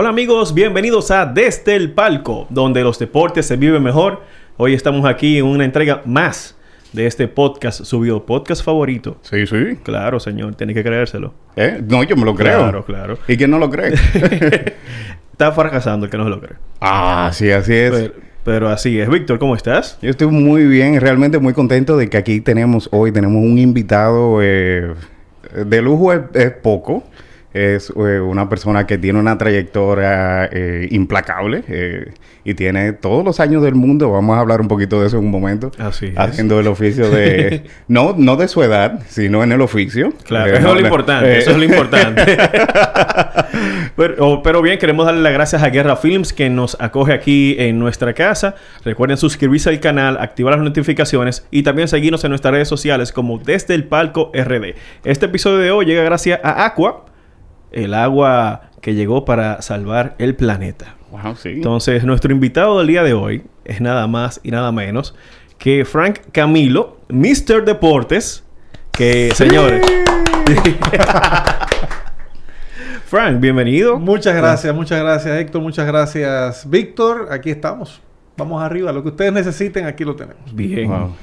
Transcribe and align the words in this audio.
Hola 0.00 0.10
amigos, 0.10 0.54
bienvenidos 0.54 1.10
a 1.10 1.26
Desde 1.26 1.74
el 1.74 1.90
Palco, 1.90 2.46
donde 2.50 2.84
los 2.84 3.00
deportes 3.00 3.46
se 3.46 3.56
viven 3.56 3.82
mejor. 3.82 4.22
Hoy 4.56 4.72
estamos 4.72 5.04
aquí 5.04 5.38
en 5.38 5.44
una 5.44 5.64
entrega 5.64 6.02
más 6.04 6.56
de 6.92 7.04
este 7.04 7.26
podcast, 7.26 7.82
su 7.82 8.24
podcast 8.24 8.64
favorito. 8.64 9.18
Sí, 9.22 9.44
sí. 9.48 9.76
Claro, 9.82 10.20
señor, 10.20 10.54
tiene 10.54 10.72
que 10.72 10.84
creérselo. 10.84 11.34
¿Eh? 11.56 11.82
No, 11.84 12.04
yo 12.04 12.14
me 12.14 12.24
lo 12.24 12.36
creo. 12.36 12.60
Claro, 12.60 12.84
claro. 12.84 13.18
¿Y 13.26 13.36
quién 13.36 13.50
no 13.50 13.58
lo 13.58 13.68
cree? 13.70 13.92
Está 15.32 15.50
fracasando 15.50 16.06
el 16.06 16.12
que 16.12 16.16
no 16.16 16.22
se 16.22 16.30
lo 16.30 16.40
cree. 16.40 16.58
ah, 16.80 17.30
sí, 17.32 17.50
así 17.50 17.74
es. 17.74 17.90
Pero, 17.90 18.14
pero 18.44 18.68
así 18.68 19.00
es. 19.00 19.08
Víctor, 19.08 19.40
¿cómo 19.40 19.56
estás? 19.56 19.98
Yo 20.00 20.10
estoy 20.10 20.28
muy 20.28 20.64
bien, 20.66 21.00
realmente 21.00 21.40
muy 21.40 21.54
contento 21.54 21.96
de 21.96 22.08
que 22.08 22.18
aquí 22.18 22.40
tenemos 22.40 22.88
hoy, 22.92 23.10
tenemos 23.10 23.42
un 23.42 23.58
invitado 23.58 24.38
eh, 24.42 24.94
de 25.66 25.82
lujo 25.82 26.12
es, 26.12 26.20
es 26.34 26.52
poco. 26.52 27.02
Es 27.54 27.90
eh, 27.90 28.20
una 28.20 28.48
persona 28.50 28.86
que 28.86 28.98
tiene 28.98 29.18
una 29.18 29.38
trayectoria 29.38 30.44
eh, 30.52 30.86
implacable 30.90 31.64
eh, 31.66 32.12
y 32.44 32.52
tiene 32.52 32.92
todos 32.92 33.24
los 33.24 33.40
años 33.40 33.62
del 33.62 33.74
mundo. 33.74 34.10
Vamos 34.10 34.36
a 34.36 34.40
hablar 34.40 34.60
un 34.60 34.68
poquito 34.68 35.00
de 35.00 35.06
eso 35.06 35.16
en 35.18 35.24
un 35.24 35.30
momento. 35.30 35.70
Así 35.78 36.06
es. 36.06 36.18
Haciendo 36.18 36.60
el 36.60 36.66
oficio 36.66 37.08
de... 37.10 37.62
no, 37.88 38.14
no 38.18 38.36
de 38.36 38.48
su 38.48 38.62
edad, 38.62 39.00
sino 39.08 39.42
en 39.42 39.52
el 39.52 39.62
oficio. 39.62 40.12
Claro, 40.24 40.52
eso 40.52 40.60
no, 40.60 40.74
es 40.74 40.74
lo 40.74 40.80
importante, 40.80 41.38
eso 41.38 41.50
es 41.52 41.56
lo 41.56 41.64
importante. 41.64 42.22
pero, 43.96 44.14
oh, 44.18 44.42
pero 44.42 44.60
bien, 44.60 44.78
queremos 44.78 45.06
darle 45.06 45.22
las 45.22 45.32
gracias 45.32 45.62
a 45.62 45.70
Guerra 45.70 45.96
Films 45.96 46.34
que 46.34 46.50
nos 46.50 46.76
acoge 46.80 47.14
aquí 47.14 47.56
en 47.58 47.78
nuestra 47.78 48.12
casa. 48.12 48.56
Recuerden 48.84 49.16
suscribirse 49.16 49.70
al 49.70 49.80
canal, 49.80 50.18
activar 50.20 50.54
las 50.54 50.62
notificaciones 50.62 51.46
y 51.50 51.62
también 51.62 51.88
seguirnos 51.88 52.22
en 52.24 52.30
nuestras 52.30 52.52
redes 52.52 52.68
sociales 52.68 53.10
como 53.10 53.38
Desde 53.38 53.74
el 53.74 53.84
Palco 53.84 54.30
RD. 54.34 54.74
Este 55.04 55.26
episodio 55.26 55.58
de 55.58 55.70
hoy 55.70 55.86
llega 55.86 56.02
gracias 56.02 56.40
a 56.42 56.66
Aqua, 56.66 57.06
el 57.72 57.94
agua 57.94 58.70
que 58.80 58.94
llegó 58.94 59.24
para 59.24 59.62
salvar 59.62 60.14
el 60.18 60.34
planeta. 60.36 60.96
Wow, 61.10 61.36
sí. 61.36 61.50
Entonces, 61.50 62.04
nuestro 62.04 62.32
invitado 62.32 62.78
del 62.78 62.86
día 62.88 63.02
de 63.02 63.14
hoy 63.14 63.44
es 63.64 63.80
nada 63.80 64.06
más 64.06 64.40
y 64.42 64.50
nada 64.50 64.72
menos 64.72 65.14
que 65.58 65.84
Frank 65.84 66.18
Camilo, 66.32 66.98
Mr. 67.08 67.64
Deportes, 67.64 68.44
que, 68.92 69.32
señores... 69.34 69.86
Frank, 73.06 73.40
bienvenido. 73.40 73.98
Muchas 73.98 74.36
gracias, 74.36 74.74
muchas 74.74 75.00
gracias 75.00 75.40
Héctor, 75.40 75.62
muchas 75.62 75.86
gracias 75.86 76.68
Víctor. 76.68 77.28
Aquí 77.30 77.50
estamos. 77.50 78.02
Vamos 78.36 78.62
arriba. 78.62 78.92
Lo 78.92 79.02
que 79.02 79.08
ustedes 79.08 79.32
necesiten, 79.32 79.86
aquí 79.86 80.04
lo 80.04 80.14
tenemos. 80.14 80.54
Bien. 80.54 80.88
Wow. 80.90 81.14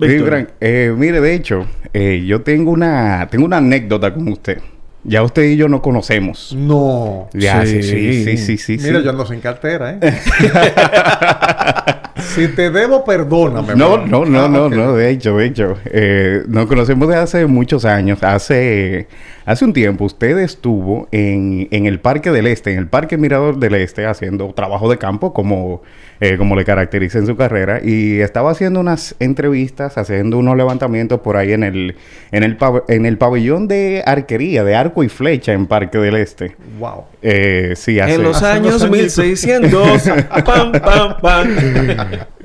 Sí, 0.00 0.18
Frank, 0.20 0.50
eh, 0.60 0.94
mire, 0.96 1.20
de 1.20 1.34
hecho, 1.34 1.66
eh, 1.92 2.24
yo 2.24 2.42
tengo 2.42 2.70
una, 2.70 3.28
tengo 3.30 3.44
una 3.44 3.56
anécdota 3.56 4.14
con 4.14 4.28
usted. 4.28 4.60
Ya 5.04 5.22
usted 5.22 5.42
y 5.44 5.56
yo 5.56 5.68
nos 5.68 5.80
conocemos. 5.82 6.54
No. 6.56 7.28
Ya, 7.34 7.64
sí, 7.66 7.82
Sí. 7.82 8.24
sí, 8.24 8.26
sí, 8.36 8.36
sí, 8.58 8.78
sí. 8.78 8.86
Mira, 8.86 9.00
sí. 9.00 9.04
yo 9.04 9.10
ando 9.10 9.26
sin 9.26 9.40
cartera, 9.40 9.98
¿eh? 10.00 10.00
si 12.16 12.48
te 12.48 12.70
debo, 12.70 13.04
perdóname. 13.04 13.74
No, 13.74 13.98
bro. 13.98 14.06
no, 14.06 14.24
no, 14.24 14.44
Ah, 14.44 14.48
no, 14.48 14.68
no, 14.68 14.94
de 14.94 15.10
hecho, 15.10 15.36
de 15.36 15.46
hecho. 15.46 15.76
Eh, 15.86 16.42
nos 16.48 16.66
conocemos 16.66 17.08
desde 17.08 17.22
hace 17.22 17.46
muchos 17.46 17.84
años. 17.84 18.22
Hace, 18.22 19.08
hace 19.46 19.64
un 19.64 19.72
tiempo 19.72 20.04
usted 20.04 20.38
estuvo 20.38 21.08
en, 21.12 21.68
en 21.70 21.86
el 21.86 22.00
Parque 22.00 22.30
del 22.30 22.46
Este, 22.46 22.72
en 22.72 22.78
el 22.78 22.88
Parque 22.88 23.16
Mirador 23.16 23.58
del 23.58 23.74
Este, 23.74 24.06
haciendo 24.06 24.52
trabajo 24.54 24.88
de 24.90 24.98
campo 24.98 25.32
como, 25.32 25.82
eh, 26.20 26.36
como 26.38 26.54
le 26.56 26.64
caracteriza 26.64 27.18
en 27.18 27.26
su 27.26 27.36
carrera. 27.36 27.80
Y 27.82 28.20
estaba 28.20 28.50
haciendo 28.50 28.80
unas 28.80 29.14
entrevistas, 29.18 29.98
haciendo 29.98 30.38
unos 30.38 30.56
levantamientos 30.56 31.20
por 31.20 31.36
ahí 31.36 31.52
en 31.52 31.64
el, 31.64 31.96
en 32.32 32.42
el, 32.42 32.58
pab- 32.58 32.84
en 32.88 33.06
el 33.06 33.18
pabellón 33.18 33.66
de 33.68 34.02
arquería, 34.06 34.62
de 34.64 34.74
arco 34.76 35.02
y 35.02 35.08
flecha 35.08 35.52
en 35.52 35.66
Parque 35.66 35.98
del 35.98 36.16
Este. 36.16 36.54
Wow. 36.78 37.04
Eh, 37.22 37.72
sí, 37.76 37.98
hace... 37.98 38.14
En 38.14 38.22
los 38.22 38.36
hace 38.36 38.46
años 38.46 38.82
unos 38.82 38.82
añitos. 38.84 39.18
1600. 39.18 40.02
pam, 40.44 40.72
pam, 40.72 41.16
pam. 41.20 41.48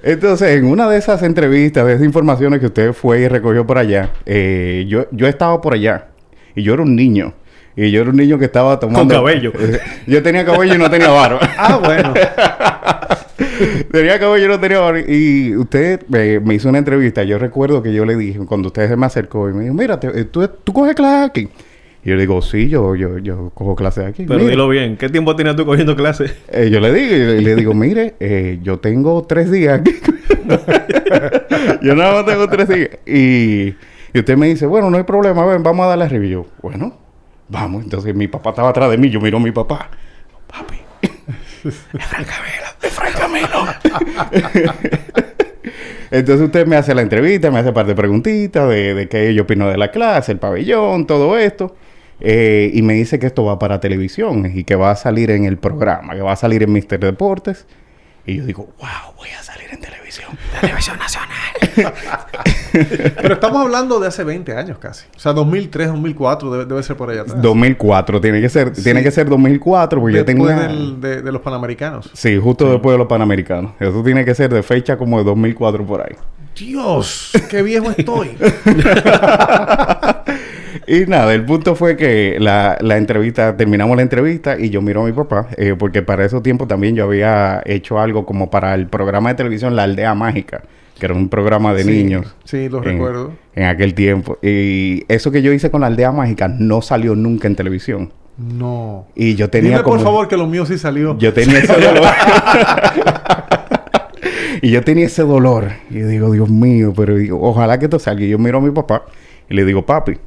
Entonces, 0.03 0.57
en 0.57 0.65
una 0.65 0.89
de 0.89 0.97
esas 0.97 1.21
entrevistas, 1.23 1.85
de 1.85 1.93
esas 1.93 2.05
informaciones 2.05 2.59
que 2.59 2.67
usted 2.67 2.93
fue 2.93 3.21
y 3.21 3.27
recogió 3.27 3.65
por 3.67 3.77
allá, 3.77 4.11
eh, 4.25 4.85
yo, 4.87 5.05
yo 5.11 5.27
estaba 5.27 5.59
por 5.61 5.73
allá 5.73 6.07
y 6.55 6.63
yo 6.63 6.73
era 6.73 6.83
un 6.83 6.95
niño. 6.95 7.33
Y 7.75 7.91
yo 7.91 8.01
era 8.01 8.09
un 8.09 8.17
niño 8.17 8.37
que 8.39 8.45
estaba 8.45 8.79
tomando... 8.79 9.13
cabello. 9.15 9.53
yo 10.07 10.21
tenía 10.23 10.43
cabello 10.45 10.75
y 10.75 10.77
no 10.77 10.89
tenía 10.89 11.09
barba. 11.09 11.39
Ah, 11.57 11.79
bueno. 11.83 12.13
tenía 13.91 14.19
cabello 14.19 14.45
y 14.45 14.47
no 14.49 14.59
tenía 14.59 14.79
barba. 14.79 14.99
Y 15.07 15.55
usted 15.55 16.01
eh, 16.13 16.39
me 16.43 16.55
hizo 16.55 16.69
una 16.69 16.77
entrevista. 16.79 17.23
Yo 17.23 17.37
recuerdo 17.37 17.81
que 17.81 17.93
yo 17.93 18.05
le 18.05 18.15
dije, 18.15 18.39
cuando 18.45 18.67
usted 18.67 18.87
se 18.87 18.95
me 18.95 19.05
acercó 19.05 19.49
y 19.49 19.53
me 19.53 19.63
dijo, 19.63 19.73
mira, 19.73 19.99
te- 19.99 20.07
eh, 20.19 20.25
¿tú, 20.25 20.47
tú 20.63 20.73
coges 20.73 20.95
clases 20.95 21.29
aquí. 21.29 21.49
Y 22.09 22.11
yo 22.11 22.15
le 22.15 22.21
digo, 22.21 22.41
sí, 22.41 22.69
yo, 22.69 22.95
yo, 22.95 23.19
yo 23.19 23.51
cojo 23.53 23.75
clases 23.75 24.07
aquí. 24.07 24.25
Pero 24.25 24.43
dilo 24.43 24.67
bien, 24.67 24.97
¿qué 24.97 25.09
tiempo 25.09 25.35
tenías 25.35 25.55
tú 25.55 25.63
cogiendo 25.63 25.95
clases? 25.95 26.35
Eh, 26.47 26.71
yo 26.71 26.79
le 26.79 26.91
digo, 26.91 27.39
le 27.39 27.55
digo, 27.55 27.75
mire, 27.75 28.15
eh, 28.19 28.57
yo 28.63 28.79
tengo 28.79 29.23
tres 29.25 29.51
días 29.51 29.79
aquí. 29.79 29.93
yo 31.83 31.93
nada 31.93 32.15
más 32.15 32.25
tengo 32.25 32.49
tres 32.49 32.67
días. 32.67 32.89
Y, 33.05 33.75
y 34.11 34.19
usted 34.19 34.37
me 34.37 34.47
dice, 34.47 34.65
bueno, 34.65 34.89
no 34.89 34.97
hay 34.97 35.03
problema, 35.03 35.45
ven, 35.45 35.61
vamos 35.61 35.85
a 35.85 35.89
darle 35.89 36.05
arriba. 36.05 36.25
Y 36.25 36.29
yo, 36.31 36.47
bueno, 36.63 36.97
vamos. 37.47 37.83
Entonces 37.83 38.15
mi 38.15 38.27
papá 38.27 38.49
estaba 38.49 38.69
atrás 38.69 38.89
de 38.89 38.97
mí, 38.97 39.11
yo 39.11 39.21
miro 39.21 39.37
a 39.37 39.41
mi 39.41 39.51
papá. 39.51 39.91
Papi, 40.47 40.79
es 41.61 41.75
Frank 42.07 42.27
Camilo, 42.27 42.65
es 42.81 42.91
Frank 42.91 43.13
Camilo. 43.19 44.73
Entonces 46.09 46.43
usted 46.43 46.65
me 46.65 46.75
hace 46.75 46.95
la 46.95 47.03
entrevista, 47.03 47.51
me 47.51 47.59
hace 47.59 47.71
parte 47.71 47.89
de 47.89 47.95
preguntitas 47.95 48.67
de, 48.67 48.95
de 48.95 49.07
qué 49.07 49.31
yo 49.35 49.43
opino 49.43 49.69
de 49.69 49.77
la 49.77 49.91
clase, 49.91 50.31
el 50.31 50.39
pabellón, 50.39 51.05
todo 51.05 51.37
esto. 51.37 51.75
Eh, 52.21 52.71
y 52.73 52.81
me 52.81 52.93
dice 52.93 53.17
que 53.19 53.27
esto 53.27 53.45
va 53.45 53.57
para 53.59 53.79
televisión 53.79 54.51
y 54.53 54.63
que 54.65 54.75
va 54.75 54.91
a 54.91 54.95
salir 54.95 55.31
en 55.31 55.45
el 55.45 55.57
programa, 55.57 56.15
que 56.15 56.21
va 56.21 56.33
a 56.33 56.35
salir 56.35 56.63
en 56.63 56.71
Mister 56.73 56.99
Deportes. 56.99 57.65
Y 58.25 58.35
yo 58.37 58.45
digo, 58.45 58.69
wow, 58.79 59.13
voy 59.17 59.29
a 59.29 59.41
salir 59.41 59.67
en 59.71 59.79
televisión. 59.79 60.29
Televisión 60.61 60.97
Nacional. 60.99 61.29
Pero 63.21 63.33
estamos 63.35 63.61
hablando 63.63 63.99
de 63.99 64.07
hace 64.07 64.23
20 64.23 64.55
años 64.55 64.77
casi. 64.77 65.05
O 65.15 65.19
sea, 65.19 65.33
2003, 65.33 65.87
2004 65.87 66.51
debe, 66.51 66.65
debe 66.65 66.83
ser 66.83 66.95
por 66.97 67.09
allá 67.09 67.21
atrás. 67.21 67.41
2004, 67.41 68.21
tiene 68.21 68.41
que 68.41 68.49
ser, 68.49 68.71
tiene 68.73 68.99
Sí. 68.99 69.03
que 69.05 69.11
ser 69.11 69.27
2004 69.29 69.99
porque 69.99 70.17
yo 70.17 70.23
Después 70.23 70.47
tenía... 70.49 70.67
del- 70.67 71.01
de, 71.01 71.21
de 71.21 71.31
los 71.31 71.41
Panamericanos. 71.41 72.09
Sí, 72.13 72.37
justo 72.37 72.69
después 72.69 72.93
de 72.93 72.97
los 72.99 73.07
Panamericanos. 73.07 73.71
Eso 73.79 74.03
tiene 74.03 74.23
que 74.25 74.35
ser 74.35 74.53
de 74.53 74.61
fecha 74.61 74.97
como 74.97 75.17
de 75.17 75.23
2004 75.23 75.85
por 75.85 76.01
ahí. 76.01 76.15
Dios, 76.55 77.31
qué 77.49 77.61
viejo 77.63 77.89
estoy. 77.91 78.31
Y 80.91 81.05
nada, 81.05 81.35
el 81.35 81.45
punto 81.45 81.75
fue 81.75 81.95
que 81.95 82.37
la, 82.39 82.75
la 82.81 82.97
entrevista, 82.97 83.55
terminamos 83.55 83.95
la 83.95 84.01
entrevista 84.01 84.57
y 84.59 84.71
yo 84.71 84.81
miro 84.81 85.03
a 85.03 85.05
mi 85.05 85.11
papá, 85.11 85.47
eh, 85.57 85.75
porque 85.77 86.01
para 86.01 86.25
esos 86.25 86.41
tiempos 86.41 86.67
también 86.67 86.95
yo 86.95 87.03
había 87.03 87.61
hecho 87.65 87.99
algo 87.99 88.25
como 88.25 88.49
para 88.49 88.73
el 88.73 88.87
programa 88.87 89.29
de 89.29 89.35
televisión 89.35 89.75
La 89.75 89.83
Aldea 89.83 90.15
Mágica, 90.15 90.63
que 90.99 91.05
era 91.05 91.13
un 91.13 91.29
programa 91.29 91.75
de 91.75 91.83
Sí, 91.83 91.91
niños. 91.91 92.35
Sí, 92.43 92.69
lo 92.69 92.79
en- 92.79 92.83
recuerdo. 92.85 93.33
En 93.53 93.65
aquel 93.65 93.93
tiempo. 93.93 94.39
Y 94.41 95.03
eso 95.09 95.29
que 95.31 95.43
yo 95.43 95.51
hice 95.53 95.69
con 95.69 95.81
La 95.81 95.87
Aldea 95.87 96.11
Mágica 96.11 96.47
no 96.47 96.81
salió 96.81 97.13
nunca 97.15 97.47
en 97.47 97.55
televisión. 97.55 98.11
No. 98.37 99.05
Y 99.15 99.35
yo 99.35 99.49
tenía 99.51 99.71
Dime 99.71 99.83
como... 99.83 99.97
por 99.97 100.03
favor 100.05 100.27
que 100.27 100.37
lo 100.37 100.47
mío 100.47 100.65
sí 100.65 100.79
salió. 100.79 101.15
Yo 101.19 101.33
tenía 101.33 101.59
ese 101.59 101.73
dolor. 101.79 102.03
y 104.61 104.71
yo 104.71 104.83
tenía 104.83 105.05
ese 105.05 105.23
dolor. 105.23 105.69
Y 105.89 105.99
yo 105.99 106.07
digo, 106.07 106.31
Dios 106.31 106.49
mío, 106.49 106.93
pero 106.95 107.15
digo, 107.15 107.39
ojalá 107.41 107.79
que 107.79 107.85
esto 107.85 107.99
salga. 107.99 108.23
Y 108.23 108.29
yo 108.29 108.37
miro 108.39 108.57
a 108.57 108.61
mi 108.61 108.71
papá 108.71 109.03
y 109.49 109.55
le 109.55 109.65
digo, 109.65 109.85
papi, 109.85 110.17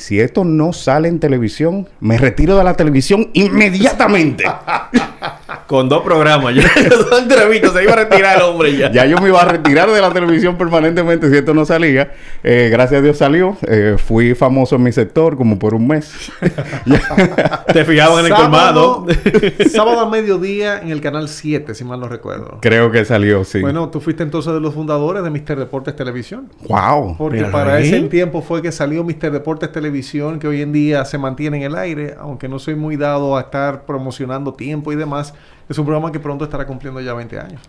si 0.00 0.18
esto 0.18 0.44
no 0.44 0.72
sale 0.72 1.08
en 1.08 1.20
televisión, 1.20 1.88
me 2.00 2.16
retiro 2.16 2.56
de 2.56 2.64
la 2.64 2.74
televisión 2.74 3.30
inmediatamente. 3.34 4.44
Con 5.66 5.88
dos 5.88 6.02
programas. 6.02 6.54
Ya, 6.54 6.64
dos 6.88 7.18
entrevistas. 7.22 7.72
Se 7.72 7.82
iba 7.82 7.92
a 7.92 7.96
retirar 7.96 8.36
el 8.36 8.42
hombre 8.42 8.76
ya. 8.76 8.90
Ya 8.90 9.06
yo 9.06 9.18
me 9.18 9.28
iba 9.28 9.40
a 9.40 9.44
retirar 9.44 9.90
de 9.90 10.00
la 10.00 10.12
televisión 10.12 10.56
permanentemente 10.56 11.30
si 11.30 11.36
esto 11.36 11.54
no 11.54 11.64
salía. 11.64 12.12
Eh, 12.42 12.68
gracias 12.70 13.00
a 13.00 13.02
Dios 13.02 13.18
salió. 13.18 13.56
Eh, 13.66 13.96
fui 13.98 14.34
famoso 14.34 14.76
en 14.76 14.82
mi 14.82 14.92
sector 14.92 15.36
como 15.36 15.58
por 15.58 15.74
un 15.74 15.86
mes. 15.86 16.12
Te 17.72 17.84
fijaban 17.84 18.24
en 18.24 18.32
el 18.32 18.38
colmado. 18.38 19.06
sábado 19.70 20.00
a 20.00 20.10
mediodía 20.10 20.80
en 20.80 20.90
el 20.90 21.00
canal 21.00 21.28
7, 21.28 21.74
si 21.74 21.84
mal 21.84 22.00
no 22.00 22.08
recuerdo. 22.08 22.58
Creo 22.60 22.90
que 22.90 23.04
salió, 23.04 23.44
sí. 23.44 23.60
Bueno, 23.60 23.88
tú 23.90 24.00
fuiste 24.00 24.22
entonces 24.22 24.52
de 24.52 24.60
los 24.60 24.74
fundadores 24.74 25.22
de 25.22 25.30
Mister 25.30 25.58
Deportes 25.58 25.94
Televisión. 25.96 26.48
wow. 26.68 27.16
Porque 27.16 27.44
para 27.44 27.74
ahí. 27.74 27.88
ese 27.88 28.00
tiempo 28.08 28.42
fue 28.42 28.62
que 28.62 28.72
salió 28.72 29.04
Mister 29.04 29.30
Deportes 29.32 29.70
Televisión, 29.72 30.38
que 30.38 30.48
hoy 30.48 30.62
en 30.62 30.72
día 30.72 31.04
se 31.04 31.18
mantiene 31.18 31.58
en 31.58 31.62
el 31.64 31.76
aire, 31.76 32.14
aunque 32.18 32.48
no 32.48 32.58
soy 32.58 32.74
muy 32.74 32.96
dado 32.96 33.36
a 33.36 33.40
estar 33.42 33.84
promocionando 33.84 34.54
tiempo 34.54 34.92
y 34.92 34.96
demás. 34.96 35.34
Es 35.70 35.78
un 35.78 35.86
programa 35.86 36.10
que 36.12 36.18
pronto 36.20 36.44
estará 36.44 36.66
cumpliendo 36.66 37.00
ya 37.00 37.14
20 37.14 37.38
años. 37.38 37.62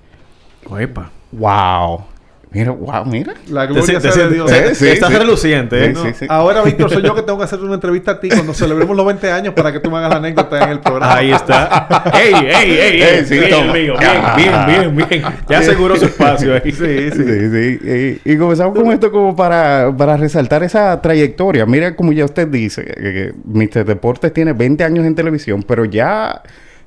Epa. 0.79 1.09
Wow. 1.31 2.05
Mira, 2.53 2.71
wow, 2.71 3.05
mira. 3.05 3.33
La 3.49 3.65
gloria 3.65 3.99
te- 4.01 4.11
sea 4.11 4.27
de 4.27 4.33
Dios. 4.33 4.51
te- 4.51 4.75
Sí, 4.75 4.87
estás 4.89 5.09
sí. 5.09 5.15
reluciente, 5.17 5.85
¿eh? 5.85 5.87
Sí, 5.87 5.93
No. 5.93 6.03
sí, 6.03 6.13
sí. 6.19 6.25
Ahora, 6.27 6.61
Víctor, 6.65 6.89
soy 6.89 7.01
yo 7.01 7.15
que 7.15 7.21
tengo 7.21 7.37
que 7.37 7.45
hacer 7.45 7.59
una 7.59 7.75
entrevista 7.75 8.11
a 8.11 8.19
ti 8.19 8.27
cuando 8.27 8.53
celebremos 8.53 8.97
los 8.97 9.05
20 9.05 9.31
años 9.31 9.53
para 9.53 9.71
que 9.71 9.79
tú 9.79 9.89
me 9.89 9.97
hagas 9.99 10.09
la 10.09 10.15
anécdota 10.17 10.61
en 10.63 10.69
el 10.71 10.79
programa. 10.81 11.15
Ahí 11.15 11.31
está. 11.31 12.11
¡Ey, 12.13 12.33
ey, 12.33 12.71
ey! 12.71 13.01
ey 13.03 13.23
bien, 13.29 13.49
toma. 13.49 13.69
amigo. 13.71 13.95
Bien, 13.97 14.51
bien, 14.67 14.95
bien, 14.95 15.07
bien. 15.09 15.23
Ya 15.47 15.59
aseguró 15.59 15.95
su 15.95 16.05
espacio 16.05 16.55
ahí. 16.55 16.71
Sí, 16.73 17.11
sí. 17.11 17.23
Sí, 17.23 17.49
sí. 17.79 18.19
Y, 18.25 18.33
y 18.33 18.37
comenzamos 18.37 18.75
con 18.77 18.91
esto 18.91 19.11
como 19.11 19.33
para, 19.35 19.95
para 19.95 20.17
resaltar 20.17 20.63
esa 20.63 20.99
trayectoria. 21.01 21.65
Mira, 21.65 21.95
como 21.95 22.11
ya 22.11 22.25
usted 22.25 22.47
dice, 22.49 22.83
que, 22.83 22.93
que 22.95 23.33
Mr. 23.45 23.85
Deportes 23.85 24.33
tiene 24.33 24.51
20 24.51 24.83
años 24.83 25.05
en 25.05 25.15
televisión, 25.15 25.63
pero 25.63 25.85
ya 25.85 26.41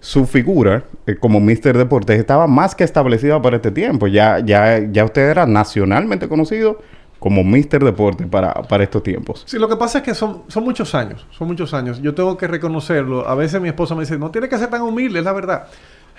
su 0.05 0.27
figura 0.27 0.85
eh, 1.07 1.17
como 1.17 1.41
Mr. 1.41 1.79
Deportes 1.79 2.19
estaba 2.19 2.47
más 2.47 2.75
que 2.75 2.85
establecida 2.85 3.41
para 3.41 3.57
este 3.57 3.71
tiempo. 3.71 4.07
Ya, 4.07 4.39
ya, 4.39 4.79
ya 4.93 5.03
usted 5.03 5.31
era 5.31 5.47
nacionalmente 5.47 6.29
conocido 6.29 6.79
como 7.19 7.43
Mr. 7.43 7.83
Deportes 7.83 8.27
para, 8.27 8.53
para 8.53 8.85
estos 8.85 9.03
tiempos. 9.03 9.45
Sí, 9.47 9.59
lo 9.59 9.67
que 9.67 9.77
pasa 9.77 9.99
es 9.99 10.05
que 10.05 10.15
son, 10.15 10.43
son 10.49 10.63
muchos 10.63 10.95
años, 10.95 11.27
son 11.31 11.49
muchos 11.49 11.73
años. 11.73 12.03
Yo 12.03 12.15
tengo 12.15 12.37
que 12.37 12.47
reconocerlo. 12.47 13.27
A 13.27 13.35
veces 13.35 13.63
mi 13.63 13.69
esposa 13.69 13.95
me 13.95 14.03
dice, 14.03 14.19
no 14.19 14.31
tiene 14.31 14.47
que 14.47 14.59
ser 14.59 14.69
tan 14.69 14.83
humilde, 14.83 15.21
es 15.21 15.25
la 15.25 15.33
verdad. 15.33 15.69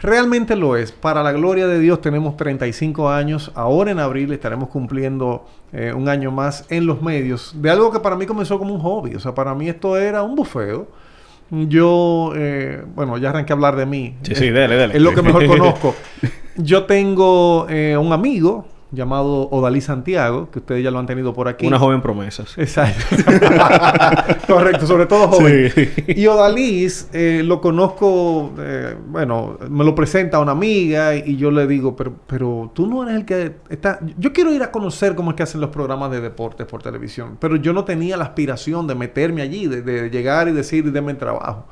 Realmente 0.01 0.55
lo 0.55 0.75
es. 0.75 0.91
Para 0.91 1.21
la 1.21 1.31
gloria 1.31 1.67
de 1.67 1.77
Dios 1.77 2.01
tenemos 2.01 2.37
35 2.37 3.11
años. 3.11 3.51
Ahora 3.53 3.91
en 3.91 3.99
abril 3.99 4.33
estaremos 4.33 4.69
cumpliendo 4.69 5.45
eh, 5.71 5.93
un 5.95 6.09
año 6.09 6.31
más 6.31 6.65
en 6.71 6.87
los 6.87 7.03
medios. 7.03 7.53
De 7.61 7.69
algo 7.69 7.91
que 7.91 7.99
para 7.99 8.15
mí 8.15 8.25
comenzó 8.25 8.57
como 8.57 8.73
un 8.73 8.81
hobby. 8.81 9.13
O 9.13 9.19
sea, 9.19 9.35
para 9.35 9.53
mí 9.53 9.69
esto 9.69 9.95
era 9.95 10.23
un 10.23 10.33
bufeo. 10.33 10.87
Yo, 11.51 12.33
eh, 12.35 12.83
bueno, 12.95 13.17
ya 13.17 13.29
arranqué 13.29 13.53
a 13.53 13.55
hablar 13.55 13.75
de 13.75 13.85
mí. 13.85 14.15
Sí, 14.23 14.35
sí, 14.35 14.49
dele, 14.49 14.75
dele. 14.75 14.95
Es 14.95 15.01
lo 15.01 15.13
que 15.13 15.21
mejor 15.21 15.45
conozco. 15.47 15.95
Yo 16.55 16.85
tengo 16.85 17.67
eh, 17.69 17.97
un 17.97 18.13
amigo 18.13 18.67
llamado 18.95 19.49
Odalí 19.49 19.81
Santiago, 19.81 20.49
que 20.51 20.59
ustedes 20.59 20.83
ya 20.83 20.91
lo 20.91 20.99
han 20.99 21.05
tenido 21.05 21.33
por 21.33 21.47
aquí. 21.47 21.67
Una 21.67 21.79
joven 21.79 22.01
promesas. 22.01 22.57
Exacto. 22.57 23.15
Correcto, 24.47 24.87
sobre 24.87 25.05
todo 25.05 25.27
joven. 25.27 25.71
Sí. 25.73 25.89
Y 26.07 26.27
Odalís 26.27 27.09
eh, 27.13 27.41
lo 27.43 27.61
conozco, 27.61 28.53
eh, 28.59 28.95
bueno, 29.07 29.57
me 29.69 29.83
lo 29.83 29.93
presenta 29.95 30.37
a 30.37 30.39
una 30.39 30.53
amiga 30.53 31.15
y 31.15 31.35
yo 31.35 31.51
le 31.51 31.67
digo, 31.67 31.95
pero, 31.95 32.13
pero 32.27 32.71
tú 32.73 32.87
no 32.87 33.03
eres 33.03 33.15
el 33.15 33.25
que 33.25 33.55
está... 33.69 33.99
Yo 34.17 34.33
quiero 34.33 34.51
ir 34.53 34.63
a 34.63 34.71
conocer 34.71 35.15
cómo 35.15 35.31
es 35.31 35.37
que 35.37 35.43
hacen 35.43 35.61
los 35.61 35.69
programas 35.69 36.11
de 36.11 36.21
deportes 36.21 36.65
por 36.67 36.81
televisión, 36.81 37.37
pero 37.39 37.55
yo 37.55 37.73
no 37.73 37.83
tenía 37.83 38.17
la 38.17 38.25
aspiración 38.25 38.87
de 38.87 38.95
meterme 38.95 39.41
allí, 39.41 39.67
de, 39.67 39.81
de 39.81 40.09
llegar 40.09 40.47
y 40.47 40.51
decir, 40.51 40.91
denme 40.91 41.11
el 41.11 41.17
trabajo. 41.17 41.65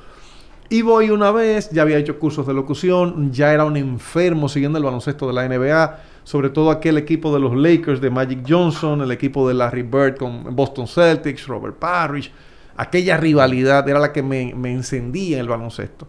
Y 0.69 0.81
voy 0.81 1.11
una 1.11 1.31
vez, 1.31 1.69
ya 1.69 1.83
había 1.83 1.97
hecho 1.97 2.17
cursos 2.17 2.47
de 2.47 2.53
locución, 2.53 3.31
ya 3.31 3.53
era 3.53 3.63
un 3.65 3.77
enfermo 3.77 4.49
siguiendo 4.49 4.77
el 4.79 4.83
baloncesto 4.83 5.27
de 5.27 5.33
la 5.33 5.47
NBA, 5.47 5.99
sobre 6.23 6.49
todo 6.49 6.71
aquel 6.71 6.97
equipo 6.97 7.33
de 7.33 7.39
los 7.39 7.55
Lakers 7.55 8.01
de 8.01 8.09
Magic 8.09 8.45
Johnson, 8.47 9.01
el 9.01 9.11
equipo 9.11 9.47
de 9.47 9.53
Larry 9.53 9.83
Bird 9.83 10.17
con 10.17 10.55
Boston 10.55 10.87
Celtics, 10.87 11.47
Robert 11.47 11.75
Parrish. 11.77 12.31
Aquella 12.75 13.17
rivalidad 13.17 13.87
era 13.87 13.99
la 13.99 14.11
que 14.11 14.23
me, 14.23 14.53
me 14.55 14.71
encendía 14.71 15.37
en 15.37 15.41
el 15.41 15.49
baloncesto. 15.49 16.07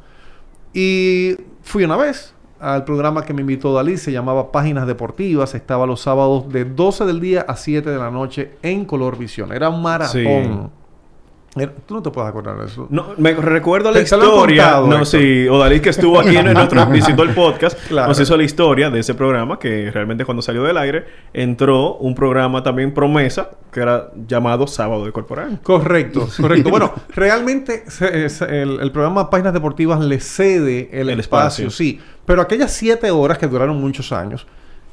Y 0.72 1.36
fui 1.62 1.84
una 1.84 1.96
vez 1.96 2.34
al 2.60 2.84
programa 2.84 3.24
que 3.24 3.34
me 3.34 3.42
invitó 3.42 3.74
Dalí, 3.74 3.96
se 3.96 4.10
llamaba 4.10 4.50
Páginas 4.50 4.86
Deportivas, 4.86 5.54
estaba 5.54 5.86
los 5.86 6.00
sábados 6.00 6.48
de 6.50 6.64
12 6.64 7.04
del 7.04 7.20
día 7.20 7.44
a 7.46 7.56
7 7.56 7.90
de 7.90 7.98
la 7.98 8.10
noche 8.10 8.52
en 8.62 8.84
Color 8.86 9.18
Visión. 9.18 9.52
Era 9.52 9.68
un 9.68 9.82
maratón. 9.82 10.70
Tú 11.86 11.94
no 11.94 12.02
te 12.02 12.10
puedes 12.10 12.28
acordar 12.28 12.58
de 12.58 12.66
eso. 12.66 12.86
No, 12.90 13.08
me 13.16 13.32
recuerdo 13.32 13.90
la 13.92 14.00
historia. 14.00 14.28
contado, 14.64 14.86
no, 14.88 14.92
Héctor. 15.02 15.06
sí, 15.06 15.46
Odalí 15.48 15.80
que 15.80 15.90
estuvo 15.90 16.18
aquí 16.18 16.36
en 16.36 16.52
nuestro 16.52 16.84
visitó 16.90 17.22
el 17.22 17.30
podcast, 17.30 17.78
Claro. 17.88 18.08
nos 18.08 18.18
hizo 18.20 18.36
la 18.36 18.42
historia 18.42 18.90
de 18.90 19.00
ese 19.00 19.14
programa 19.14 19.58
que 19.58 19.90
realmente 19.92 20.24
cuando 20.24 20.42
salió 20.42 20.62
del 20.64 20.76
aire 20.76 21.04
entró 21.32 21.94
un 21.96 22.14
programa 22.14 22.62
también 22.62 22.92
promesa 22.92 23.50
que 23.72 23.80
era 23.80 24.08
llamado 24.26 24.66
Sábado 24.66 25.04
de 25.04 25.12
Corporal. 25.12 25.60
Correcto, 25.62 26.28
correcto. 26.40 26.70
Bueno, 26.70 26.92
realmente 27.10 27.84
se- 27.88 28.26
el, 28.62 28.80
el 28.80 28.90
programa 28.92 29.30
Páginas 29.30 29.52
Deportivas 29.52 30.00
le 30.00 30.18
cede 30.20 30.88
el, 30.92 31.08
El 31.10 31.20
espacio, 31.20 31.66
espacio. 31.66 31.70
sí. 31.70 32.00
Pero 32.26 32.40
aquellas 32.42 32.72
siete 32.72 33.10
horas 33.10 33.38
que 33.38 33.46
duraron 33.46 33.80
muchos 33.80 34.10
años, 34.12 34.46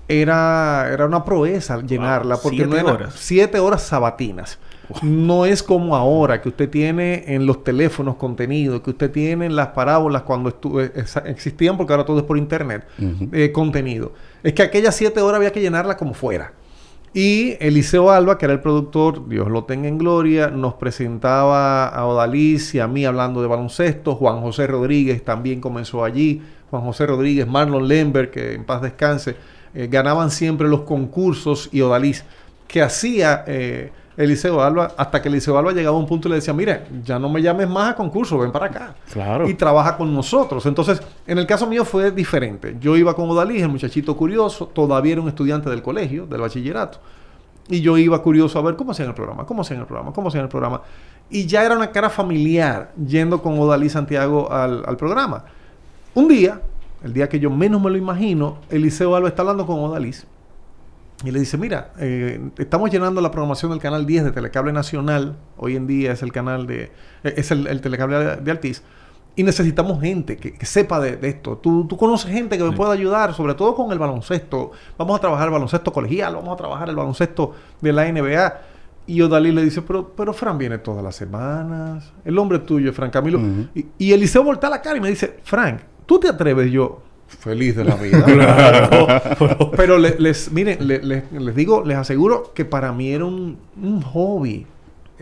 era, 0.08 0.90
era 0.92 1.06
una 1.06 1.24
proeza 1.24 1.82
llenarla. 1.82 2.38
porque 2.38 2.58
siete 2.58 2.70
no 2.72 2.78
era 2.78 2.92
horas. 2.94 3.14
siete 3.18 3.60
horas 3.60 3.82
sabatinas. 3.84 4.60
No 5.02 5.46
es 5.46 5.64
como 5.64 5.96
ahora 5.96 6.42
que 6.42 6.50
usted 6.50 6.70
tiene 6.70 7.24
en 7.28 7.46
los 7.46 7.64
teléfonos 7.64 8.16
contenido, 8.16 8.82
que 8.84 8.92
usted 8.92 9.12
tiene 9.12 9.46
en 9.46 9.56
las 9.56 9.70
parábolas 9.70 10.24
cuando 10.24 10.50
eh, 10.80 10.92
existían, 11.26 11.78
porque 11.78 11.94
ahora 11.94 12.06
todo 12.06 12.20
es 12.20 12.26
por 12.26 12.38
internet, 12.38 12.86
eh, 13.32 13.52
contenido. 13.52 14.14
Es 14.44 14.54
que 14.54 14.64
aquellas 14.64 14.96
siete 14.96 15.22
horas 15.22 15.38
había 15.38 15.52
que 15.52 15.62
llenarla 15.62 15.98
como 15.98 16.14
fuera. 16.14 16.54
Y 17.14 17.58
Eliseo 17.60 18.10
Alba, 18.10 18.38
que 18.38 18.46
era 18.46 18.54
el 18.54 18.62
productor, 18.62 19.28
Dios 19.28 19.50
lo 19.50 19.66
tenga 19.66 19.90
en 19.90 19.98
gloria, 19.98 20.50
nos 20.50 20.76
presentaba 20.76 21.88
a 21.90 22.06
Odalís 22.06 22.74
y 22.74 22.80
a 22.80 22.88
mí 22.88 23.04
hablando 23.04 23.42
de 23.42 23.50
baloncesto. 23.50 24.16
Juan 24.16 24.40
José 24.40 24.66
Rodríguez 24.68 25.24
también 25.24 25.60
comenzó 25.60 26.06
allí. 26.06 26.42
Juan 26.70 26.84
José 26.84 27.06
Rodríguez, 27.06 27.46
Marlon 27.46 27.86
Lemberg, 27.86 28.32
que 28.32 28.54
en 28.54 28.64
paz 28.64 28.82
descanse, 28.82 29.36
eh, 29.74 29.88
ganaban 29.92 30.32
siempre 30.32 30.70
los 30.70 30.82
concursos 30.82 31.68
y 31.74 31.82
Odalís, 31.82 32.24
que 32.66 32.82
hacía 32.82 33.44
eh, 33.46 33.92
Eliseo 34.18 34.62
Alba, 34.62 34.92
hasta 34.98 35.22
que 35.22 35.30
Eliseo 35.30 35.58
Alba 35.58 35.72
llegaba 35.72 35.96
a 35.96 36.00
un 36.00 36.06
punto 36.06 36.28
y 36.28 36.30
le 36.32 36.36
decía, 36.36 36.54
mire, 36.54 36.84
ya 37.04 37.18
no 37.18 37.30
me 37.30 37.42
llames 37.42 37.70
más 37.70 37.92
a 37.92 37.96
concurso, 37.96 38.38
ven 38.38 38.52
para 38.52 38.66
acá 38.68 38.96
Claro. 39.12 39.48
y 39.50 39.54
trabaja 39.54 39.98
con 39.98 40.14
nosotros. 40.14 40.66
Entonces, 40.66 41.02
en 41.26 41.38
el 41.38 41.46
caso 41.48 41.66
mío 41.68 41.86
fue 41.86 42.12
diferente. 42.12 42.76
Yo 42.80 42.98
iba 42.98 43.14
con 43.16 43.30
Odalí, 43.30 43.62
el 43.62 43.70
muchachito 43.70 44.16
curioso, 44.18 44.68
todavía 44.68 45.14
era 45.14 45.22
un 45.22 45.28
estudiante 45.30 45.70
del 45.70 45.82
colegio, 45.82 46.26
del 46.26 46.42
bachillerato. 46.42 47.00
Y 47.70 47.82
yo 47.82 47.98
iba 47.98 48.22
curioso 48.22 48.60
a 48.60 48.62
ver 48.64 48.76
cómo 48.76 48.92
hacían 48.92 49.08
el 49.10 49.16
programa, 49.16 49.46
cómo 49.46 49.62
hacían 49.62 49.80
el 49.80 49.86
programa, 49.86 50.12
cómo 50.12 50.28
hacían 50.28 50.44
el 50.44 50.50
programa. 50.50 50.82
Y 51.30 51.46
ya 51.46 51.64
era 51.64 51.76
una 51.78 51.92
cara 51.92 52.10
familiar 52.10 52.92
yendo 53.08 53.42
con 53.42 53.58
Odalí 53.58 53.90
Santiago 53.90 54.52
al, 54.52 54.84
al 54.86 54.98
programa. 54.98 55.46
Un 56.14 56.28
día, 56.28 56.60
el 57.04 57.14
día 57.14 57.30
que 57.30 57.40
yo 57.40 57.50
menos 57.50 57.82
me 57.82 57.90
lo 57.90 57.98
imagino, 57.98 58.58
Eliseo 58.70 59.16
Alba 59.16 59.30
está 59.30 59.44
hablando 59.44 59.66
con 59.66 59.80
Odalís 59.80 60.28
y 61.24 61.32
le 61.32 61.40
dice, 61.40 61.58
mira, 61.58 61.92
eh, 62.00 62.40
estamos 62.58 62.90
llenando 62.90 63.22
la 63.22 63.30
programación 63.30 63.72
del 63.72 63.80
canal 63.80 64.06
10 64.06 64.24
de 64.26 64.32
Telecable 64.32 64.74
Nacional. 64.74 65.36
Hoy 65.58 65.76
en 65.76 65.86
día 65.86 66.12
es 66.14 66.24
el 66.24 66.32
canal 66.32 66.66
de... 66.66 66.92
eh, 67.24 67.34
es 67.38 67.52
el, 67.52 67.68
el 67.68 67.80
Telecable 67.82 68.18
de, 68.18 68.36
de 68.38 68.52
Altiz. 68.52 68.82
Y 69.36 69.44
necesitamos 69.44 70.02
gente 70.02 70.36
que, 70.38 70.54
que 70.54 70.66
sepa 70.66 71.00
de, 71.00 71.16
de 71.16 71.30
esto. 71.30 71.58
Tú, 71.58 71.86
tú 71.88 71.96
conoces 71.96 72.32
gente 72.32 72.58
que 72.58 72.64
me 72.64 72.72
pueda 72.74 72.92
ayudar, 72.92 73.34
sobre 73.34 73.54
todo 73.54 73.76
con 73.76 73.92
el 73.92 74.00
baloncesto. 74.00 74.72
Vamos 74.98 75.18
a 75.18 75.22
trabajar 75.22 75.48
el 75.48 75.54
baloncesto 75.54 75.94
colegial, 75.94 76.36
vamos 76.36 76.54
a 76.54 76.58
trabajar 76.58 76.90
el 76.90 76.96
baloncesto 76.96 77.54
de 77.80 77.94
la 77.94 78.12
NBA. 78.12 78.62
Y 79.08 79.22
Odalí 79.22 79.52
le 79.52 79.64
dice, 79.64 79.82
pero, 79.84 80.10
pero 80.16 80.34
Fran 80.34 80.58
viene 80.58 80.80
todas 80.80 81.04
las 81.04 81.16
semanas. 81.16 82.12
El 82.26 82.38
hombre 82.40 82.60
tuyo, 82.60 82.92
Fran 82.94 83.10
Camilo. 83.10 83.40
Ujú. 83.40 83.68
y, 83.74 83.86
y 83.98 84.12
Eliseo 84.12 84.44
voltea 84.44 84.70
la 84.70 84.82
cara 84.82 84.98
y 84.98 85.02
me 85.02 85.10
dice, 85.10 85.38
Frank, 85.44 85.80
¿tú 86.06 86.20
te 86.20 86.28
atreves? 86.28 86.70
Yo, 86.72 87.02
feliz 87.40 87.76
de 87.76 87.84
la 87.86 87.96
vida. 87.96 88.90
Pero 89.76 89.98
le- 89.98 90.16
les, 90.20 90.52
miren, 90.52 90.86
le- 90.88 91.02
le- 91.04 91.24
les 91.32 91.56
digo, 91.56 91.84
les 91.86 91.98
aseguro 91.98 92.52
que 92.54 92.66
para 92.66 92.92
mí 92.92 93.12
era 93.12 93.26
un, 93.26 93.58
un 93.82 94.02
hobby. 94.02 94.66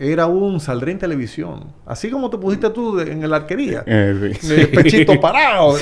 Era 0.02 0.26
un 0.26 0.60
saldré 0.60 0.92
en 0.92 0.98
televisión. 0.98 1.64
Así 1.84 2.10
como 2.10 2.30
te 2.30 2.38
pusiste 2.38 2.70
tú 2.70 2.96
de- 2.96 3.12
en 3.12 3.28
la 3.28 3.36
arquería. 3.36 3.82
Eh, 3.86 4.32
sí. 4.40 4.66
Pechito 4.74 5.20
parado. 5.20 5.74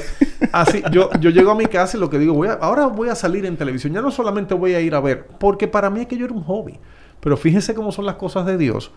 Así, 0.50 0.82
yo, 0.90 1.08
yo 1.20 1.30
llego 1.30 1.52
a 1.52 1.54
mi 1.54 1.66
casa 1.66 1.97
y 1.97 2.00
lo 2.00 2.11
que 2.11 2.18
digo, 2.18 2.35
voy 2.35 2.49
a- 2.49 2.54
ahora 2.54 2.87
voy 2.87 3.08
a 3.11 3.14
salir 3.14 3.47
en 3.47 3.56
televisión. 3.56 3.92
Ya 3.92 4.00
no 4.02 4.11
solamente 4.11 4.54
voy 4.54 4.75
a 4.75 4.80
ir 4.80 4.94
a 4.97 5.00
ver, 5.00 5.26
porque 5.38 5.68
para 5.68 5.88
mí 5.88 6.00
aquello 6.00 6.25
era 6.25 6.35
un 6.35 6.42
hobby. 6.42 6.75
Pero 7.20 7.37
fíjense 7.37 7.75
cómo 7.75 7.92
son 7.92 8.06
las 8.06 8.16
cosas 8.16 8.44
de 8.44 8.56
Dios, 8.58 8.90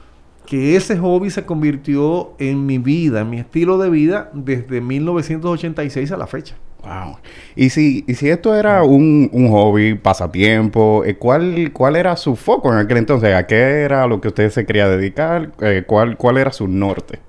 que 0.48 0.76
ese 0.76 0.98
hobby 0.98 1.30
se 1.30 1.46
convirtió 1.46 2.32
en 2.40 2.66
mi 2.66 2.80
vida, 2.80 3.22
en 3.22 3.30
mi 3.30 3.40
estilo 3.40 3.78
de 3.78 3.92
vida 3.92 4.32
desde 4.34 4.82
1986 4.82 6.12
a 6.12 6.18
la 6.18 6.26
fecha. 6.26 6.56
Wow. 6.84 7.18
Y 7.56 7.70
si, 7.70 8.04
y 8.08 8.16
si 8.16 8.30
esto 8.30 8.56
era 8.56 8.84
un, 8.84 9.30
un 9.32 9.50
hobby, 9.52 9.94
pasatiempo, 9.96 11.04
eh, 11.06 11.16
¿cuál, 11.16 11.72
¿cuál 11.74 11.96
era 11.96 12.16
su 12.18 12.36
foco 12.36 12.72
en 12.74 12.80
aquel 12.80 12.98
entonces? 12.98 13.36
¿A 13.36 13.46
qué 13.46 13.82
era 13.82 14.08
lo 14.08 14.20
que 14.20 14.30
usted 14.30 14.50
se 14.50 14.66
quería 14.66 14.90
dedicar? 14.90 15.52
Eh, 15.62 15.84
¿cuál, 15.86 16.18
¿Cuál 16.18 16.38
era 16.38 16.52
su 16.52 16.68
norte? 16.68 17.20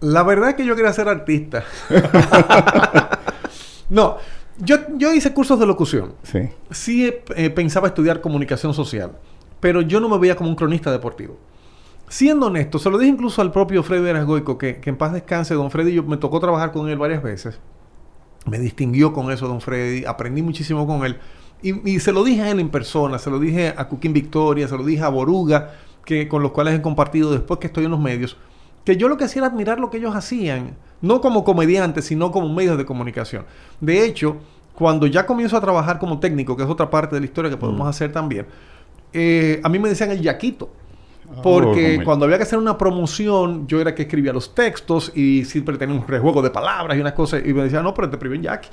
La 0.00 0.22
verdad 0.22 0.50
es 0.50 0.54
que 0.56 0.64
yo 0.64 0.76
quería 0.76 0.92
ser 0.92 1.08
artista. 1.08 1.64
No, 3.92 4.16
yo, 4.56 4.76
yo 4.96 5.12
hice 5.12 5.34
cursos 5.34 5.60
de 5.60 5.66
locución. 5.66 6.14
Sí. 6.22 6.48
Sí 6.70 7.12
eh, 7.36 7.50
pensaba 7.50 7.88
estudiar 7.88 8.22
comunicación 8.22 8.72
social, 8.72 9.12
pero 9.60 9.82
yo 9.82 10.00
no 10.00 10.08
me 10.08 10.16
veía 10.16 10.34
como 10.34 10.48
un 10.48 10.56
cronista 10.56 10.90
deportivo. 10.90 11.36
Siendo 12.08 12.46
honesto, 12.46 12.78
se 12.78 12.88
lo 12.88 12.96
dije 12.96 13.12
incluso 13.12 13.42
al 13.42 13.52
propio 13.52 13.82
Freddy 13.82 14.02
Veras 14.02 14.26
que, 14.58 14.80
que 14.80 14.90
en 14.90 14.96
paz 14.96 15.12
descanse, 15.12 15.52
don 15.52 15.70
Freddy, 15.70 15.92
yo 15.92 16.02
me 16.04 16.16
tocó 16.16 16.40
trabajar 16.40 16.72
con 16.72 16.88
él 16.88 16.96
varias 16.96 17.22
veces. 17.22 17.60
Me 18.46 18.58
distinguió 18.58 19.12
con 19.12 19.30
eso, 19.30 19.46
don 19.46 19.60
Freddy, 19.60 20.04
aprendí 20.04 20.42
muchísimo 20.42 20.86
con 20.86 21.04
él. 21.04 21.16
Y, 21.62 21.88
y 21.88 22.00
se 22.00 22.12
lo 22.12 22.24
dije 22.24 22.42
a 22.42 22.50
él 22.50 22.58
en 22.60 22.70
persona, 22.70 23.18
se 23.18 23.30
lo 23.30 23.38
dije 23.38 23.72
a 23.76 23.86
Cuquín 23.88 24.12
Victoria, 24.12 24.66
se 24.66 24.76
lo 24.76 24.84
dije 24.84 25.02
a 25.02 25.08
Boruga, 25.08 25.74
que, 26.04 26.26
con 26.26 26.42
los 26.42 26.50
cuales 26.50 26.74
he 26.74 26.82
compartido 26.82 27.30
después 27.30 27.60
que 27.60 27.68
estoy 27.68 27.84
en 27.84 27.92
los 27.92 28.00
medios, 28.00 28.36
que 28.84 28.96
yo 28.96 29.08
lo 29.08 29.16
que 29.16 29.24
hacía 29.24 29.42
era 29.42 29.46
admirar 29.52 29.78
lo 29.78 29.90
que 29.90 29.98
ellos 29.98 30.16
hacían, 30.16 30.76
no 31.00 31.20
como 31.20 31.44
comediantes, 31.44 32.04
sino 32.06 32.32
como 32.32 32.52
medios 32.52 32.76
de 32.76 32.84
comunicación. 32.84 33.44
De 33.80 34.04
hecho, 34.04 34.38
cuando 34.74 35.06
ya 35.06 35.24
comienzo 35.24 35.56
a 35.56 35.60
trabajar 35.60 36.00
como 36.00 36.18
técnico, 36.18 36.56
que 36.56 36.64
es 36.64 36.68
otra 36.68 36.90
parte 36.90 37.14
de 37.14 37.20
la 37.20 37.26
historia 37.26 37.48
que 37.50 37.56
podemos 37.56 37.86
Mm. 37.86 37.90
hacer 37.90 38.10
también, 38.12 38.46
eh, 39.12 39.60
a 39.62 39.68
mí 39.68 39.78
me 39.78 39.88
decían 39.88 40.10
el 40.10 40.20
yaquito. 40.20 40.70
Porque 41.42 41.98
Oh, 42.00 42.04
cuando 42.04 42.24
había 42.26 42.36
que 42.36 42.42
hacer 42.42 42.58
una 42.58 42.76
promoción, 42.76 43.66
yo 43.66 43.80
era 43.80 43.94
que 43.94 44.02
escribía 44.02 44.32
los 44.32 44.54
textos 44.54 45.12
y 45.14 45.44
siempre 45.44 45.78
tenía 45.78 45.94
un 45.94 46.06
rejuego 46.06 46.42
de 46.42 46.50
palabras 46.50 46.96
y 46.96 47.00
unas 47.00 47.12
cosas. 47.14 47.42
Y 47.44 47.52
me 47.54 47.62
decían, 47.62 47.84
no, 47.84 47.94
pero 47.94 48.10
te 48.10 48.18
priven 48.18 48.42
Jackie. 48.42 48.68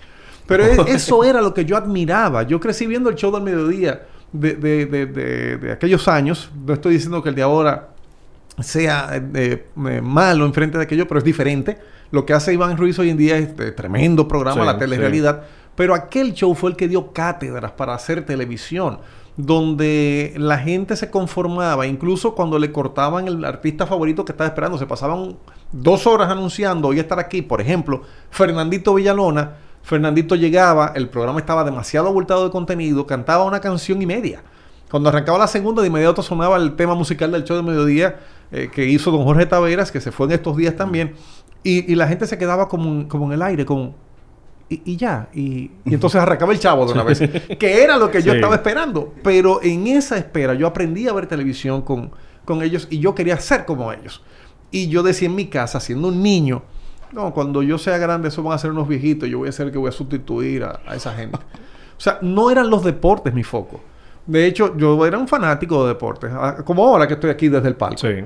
Pero 0.46 0.66
e- 0.66 0.78
eso 0.94 1.24
era 1.24 1.42
lo 1.42 1.54
que 1.54 1.64
yo 1.64 1.78
admiraba. 1.78 2.44
Yo 2.44 2.60
crecí 2.60 2.86
viendo 2.88 3.10
el 3.10 3.16
show 3.16 3.32
del 3.32 3.44
mediodía 3.44 4.02
de, 4.34 4.56
de- 4.56 4.86
de- 4.88 5.06
de- 5.06 5.58
de 5.58 5.72
aquellos 5.72 6.08
años. 6.08 6.50
No 6.66 6.74
estoy 6.74 6.94
diciendo 6.94 7.22
que 7.24 7.30
el 7.30 7.36
de 7.36 7.42
ahora 7.44 7.90
sea 8.60 9.10
eh, 9.36 9.68
eh, 9.88 10.02
malo 10.04 10.46
enfrente 10.46 10.78
de 10.78 10.84
aquello, 10.84 11.08
pero 11.08 11.20
es 11.20 11.24
diferente. 11.24 11.78
Lo 12.12 12.26
que 12.26 12.34
hace 12.34 12.54
Iván 12.54 12.76
Ruiz 12.78 12.98
hoy 13.00 13.10
en 13.12 13.18
día 13.18 13.38
es 13.38 13.50
eh, 13.60 13.72
tremendo 13.72 14.28
programa, 14.28 14.62
Sí, 14.62 14.66
la 14.66 14.78
telerrealidad. 14.78 15.44
Pero 15.76 15.94
aquel 15.94 16.34
show 16.34 16.54
fue 16.56 16.72
el 16.72 16.76
que 16.76 16.88
dio 16.90 17.14
cátedras 17.14 17.72
para 17.72 17.94
hacer 17.94 18.26
televisión, 18.26 19.00
donde 19.40 20.34
la 20.36 20.58
gente 20.58 20.98
se 20.98 21.10
conformaba, 21.10 21.88
incluso 21.88 22.36
cuando 22.36 22.60
le 22.60 22.74
cortaban 22.74 23.26
el 23.26 23.46
artista 23.46 23.88
favorito 23.88 24.26
que 24.26 24.34
estaba 24.34 24.50
esperando, 24.50 24.78
se 24.78 24.86
pasaban 24.86 25.38
dos 25.72 26.06
horas 26.08 26.30
anunciando, 26.30 26.90
hoy 26.90 27.00
estar 27.00 27.20
aquí, 27.20 27.42
por 27.42 27.62
ejemplo, 27.62 28.02
Fernandito 28.32 28.94
Villalona. 28.94 29.54
Fernandito 29.82 30.36
llegaba, 30.36 30.92
el 30.94 31.08
programa 31.08 31.40
estaba 31.40 31.64
demasiado 31.64 32.10
abultado 32.10 32.44
de 32.44 32.52
contenido, 32.52 33.08
cantaba 33.08 33.46
una 33.46 33.62
canción 33.62 34.02
y 34.02 34.06
media. 34.06 34.44
Cuando 34.92 35.08
arrancaba 35.08 35.38
la 35.38 35.48
segunda, 35.48 35.82
de 35.82 35.88
inmediato 35.88 36.22
sonaba 36.22 36.58
el 36.58 36.76
tema 36.76 36.94
musical 36.94 37.32
del 37.32 37.46
show 37.46 37.56
de 37.56 37.64
mediodía 37.64 38.20
eh, 38.52 38.70
que 38.70 38.88
hizo 38.88 39.10
don 39.10 39.24
Jorge 39.24 39.46
Taveras, 39.46 39.90
que 39.90 40.02
se 40.02 40.12
fue 40.12 40.26
en 40.26 40.34
estos 40.34 40.58
días 40.58 40.76
también. 40.76 41.16
Y, 41.64 41.90
y 41.90 41.96
la 41.96 42.10
gente 42.10 42.28
se 42.28 42.38
quedaba 42.38 42.68
como, 42.68 43.08
como 43.08 43.28
en 43.28 43.32
el 43.32 43.42
aire, 43.42 43.66
como... 43.66 43.96
Y, 44.70 44.82
y 44.86 44.98
ya. 44.98 45.30
Y, 45.34 45.72
y 45.86 45.94
entonces 45.96 46.22
arrancaba 46.22 46.54
el 46.54 46.60
chavo 46.60 46.86
de 46.86 46.94
una 46.94 47.04
vez. 47.04 47.20
que 47.58 47.84
era 47.84 47.98
lo 47.98 48.12
que 48.12 48.22
yo 48.22 48.32
Sí. 48.32 48.38
estaba 48.38 48.56
esperando. 48.56 49.14
Pero 49.24 49.62
en 49.64 49.88
esa 49.88 50.18
espera 50.18 50.54
yo 50.54 50.68
aprendí 50.68 51.08
a 51.08 51.14
ver 51.14 51.26
televisión 51.28 51.82
con, 51.82 52.12
con 52.46 52.62
ellos 52.62 52.88
y 52.90 53.00
yo 53.00 53.16
quería 53.16 53.38
ser 53.40 53.66
como 53.66 53.92
ellos. 53.92 54.22
Y 54.72 54.88
yo 54.90 55.02
decía 55.02 55.28
en 55.28 55.36
mi 55.36 55.48
casa, 55.48 55.80
siendo 55.80 56.10
un 56.10 56.22
niño, 56.22 56.62
no, 57.12 57.34
cuando 57.34 57.64
yo 57.64 57.80
sea 57.80 57.98
grande, 57.98 58.28
eso 58.28 58.44
van 58.44 58.54
a 58.54 58.58
ser 58.60 58.70
unos 58.72 58.88
viejitos. 58.88 59.28
Yo 59.28 59.40
voy 59.40 59.50
a 59.50 59.52
ser 59.52 59.66
el 59.68 59.72
que 59.72 59.80
voy 59.80 59.90
a 59.90 59.92
sustituir 59.92 60.64
a, 60.64 60.80
a 60.86 60.96
esa 60.96 61.14
gente. 61.16 61.38
O 61.38 62.02
sea, 62.02 62.20
no 62.22 62.52
eran 62.52 62.70
los 62.70 62.84
deportes 62.84 63.34
mi 63.34 63.44
foco. 63.44 63.82
De 64.28 64.46
hecho, 64.46 64.78
yo 64.78 65.04
era 65.08 65.18
un 65.18 65.28
fanático 65.28 65.82
de 65.84 65.90
deportes. 65.90 66.30
ah, 66.32 66.58
Como 66.64 66.86
ahora 66.88 67.08
que 67.08 67.16
estoy 67.16 67.32
aquí 67.32 67.48
desde 67.50 67.68
el 67.68 67.76
palco. 67.76 67.98
Sí. 67.98 68.24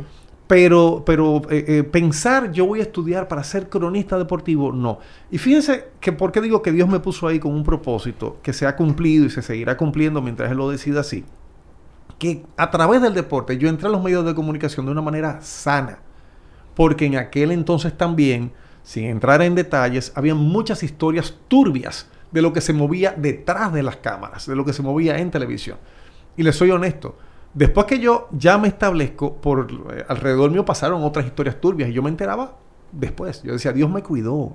Pero, 0.48 1.04
pero 1.06 1.42
eh, 1.50 1.66
eh, 1.68 1.84
pensar 1.84 2.52
yo 2.52 2.66
voy 2.66 2.80
a 2.80 2.84
estudiar 2.84 3.28
para 3.28 3.44
ser 3.44 3.70
cronista 3.70 4.18
deportivo, 4.18 4.72
no. 4.72 5.00
Y 5.32 5.38
fíjense 5.38 5.88
que 6.00 6.12
por 6.12 6.32
qué 6.32 6.42
digo 6.42 6.62
que 6.62 6.72
Dios 6.72 6.90
me 6.90 7.00
puso 7.00 7.28
ahí 7.28 7.40
con 7.40 7.54
un 7.54 7.64
propósito 7.64 8.38
que 8.44 8.52
se 8.52 8.68
ha 8.68 8.76
cumplido 8.76 9.26
y 9.26 9.30
se 9.30 9.42
seguirá 9.42 9.78
cumpliendo 9.78 10.22
mientras 10.22 10.52
Él 10.52 10.58
lo 10.58 10.70
decida 10.70 11.00
así. 11.00 11.24
Que 12.20 12.44
a 12.58 12.72
través 12.72 13.02
del 13.02 13.14
deporte 13.14 13.58
yo 13.58 13.70
entré 13.70 13.88
a 13.88 13.92
los 13.92 14.04
medios 14.04 14.26
de 14.26 14.36
comunicación 14.36 14.86
de 14.86 14.92
una 14.92 15.02
manera 15.02 15.42
sana. 15.42 16.00
Porque 16.76 17.06
en 17.06 17.16
aquel 17.16 17.52
entonces 17.52 17.96
también, 17.96 18.52
sin 18.84 19.06
entrar 19.06 19.42
en 19.42 19.56
detalles, 19.56 20.12
había 20.16 20.36
muchas 20.36 20.84
historias 20.84 21.36
turbias 21.48 22.10
de 22.32 22.42
lo 22.42 22.52
que 22.52 22.62
se 22.62 22.74
movía 22.74 23.14
detrás 23.16 23.72
de 23.72 23.84
las 23.84 23.98
cámaras, 23.98 24.48
de 24.48 24.56
lo 24.56 24.66
que 24.66 24.74
se 24.74 24.82
movía 24.82 25.20
en 25.20 25.32
televisión. 25.32 25.78
Y 26.36 26.44
les 26.44 26.56
soy 26.56 26.72
honesto, 26.72 27.16
después 27.54 27.86
que 27.86 28.00
yo 28.00 28.28
ya 28.32 28.58
me 28.58 28.68
establezco, 28.68 29.36
por 29.36 29.68
eh, 29.96 30.06
alrededor 30.08 30.52
mío 30.52 30.66
pasaron 30.66 31.04
otras 31.04 31.26
historias 31.26 31.60
turbias 31.60 31.90
y 31.90 31.94
yo 31.94 32.02
me 32.02 32.10
enteraba 32.10 32.58
después. 32.92 33.42
Yo 33.44 33.54
decía, 33.54 33.72
Dios 33.74 33.90
me 33.90 34.02
cuidó. 34.04 34.54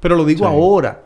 Pero 0.00 0.14
lo 0.16 0.24
digo 0.24 0.40
Sí. 0.46 0.52
ahora, 0.52 1.02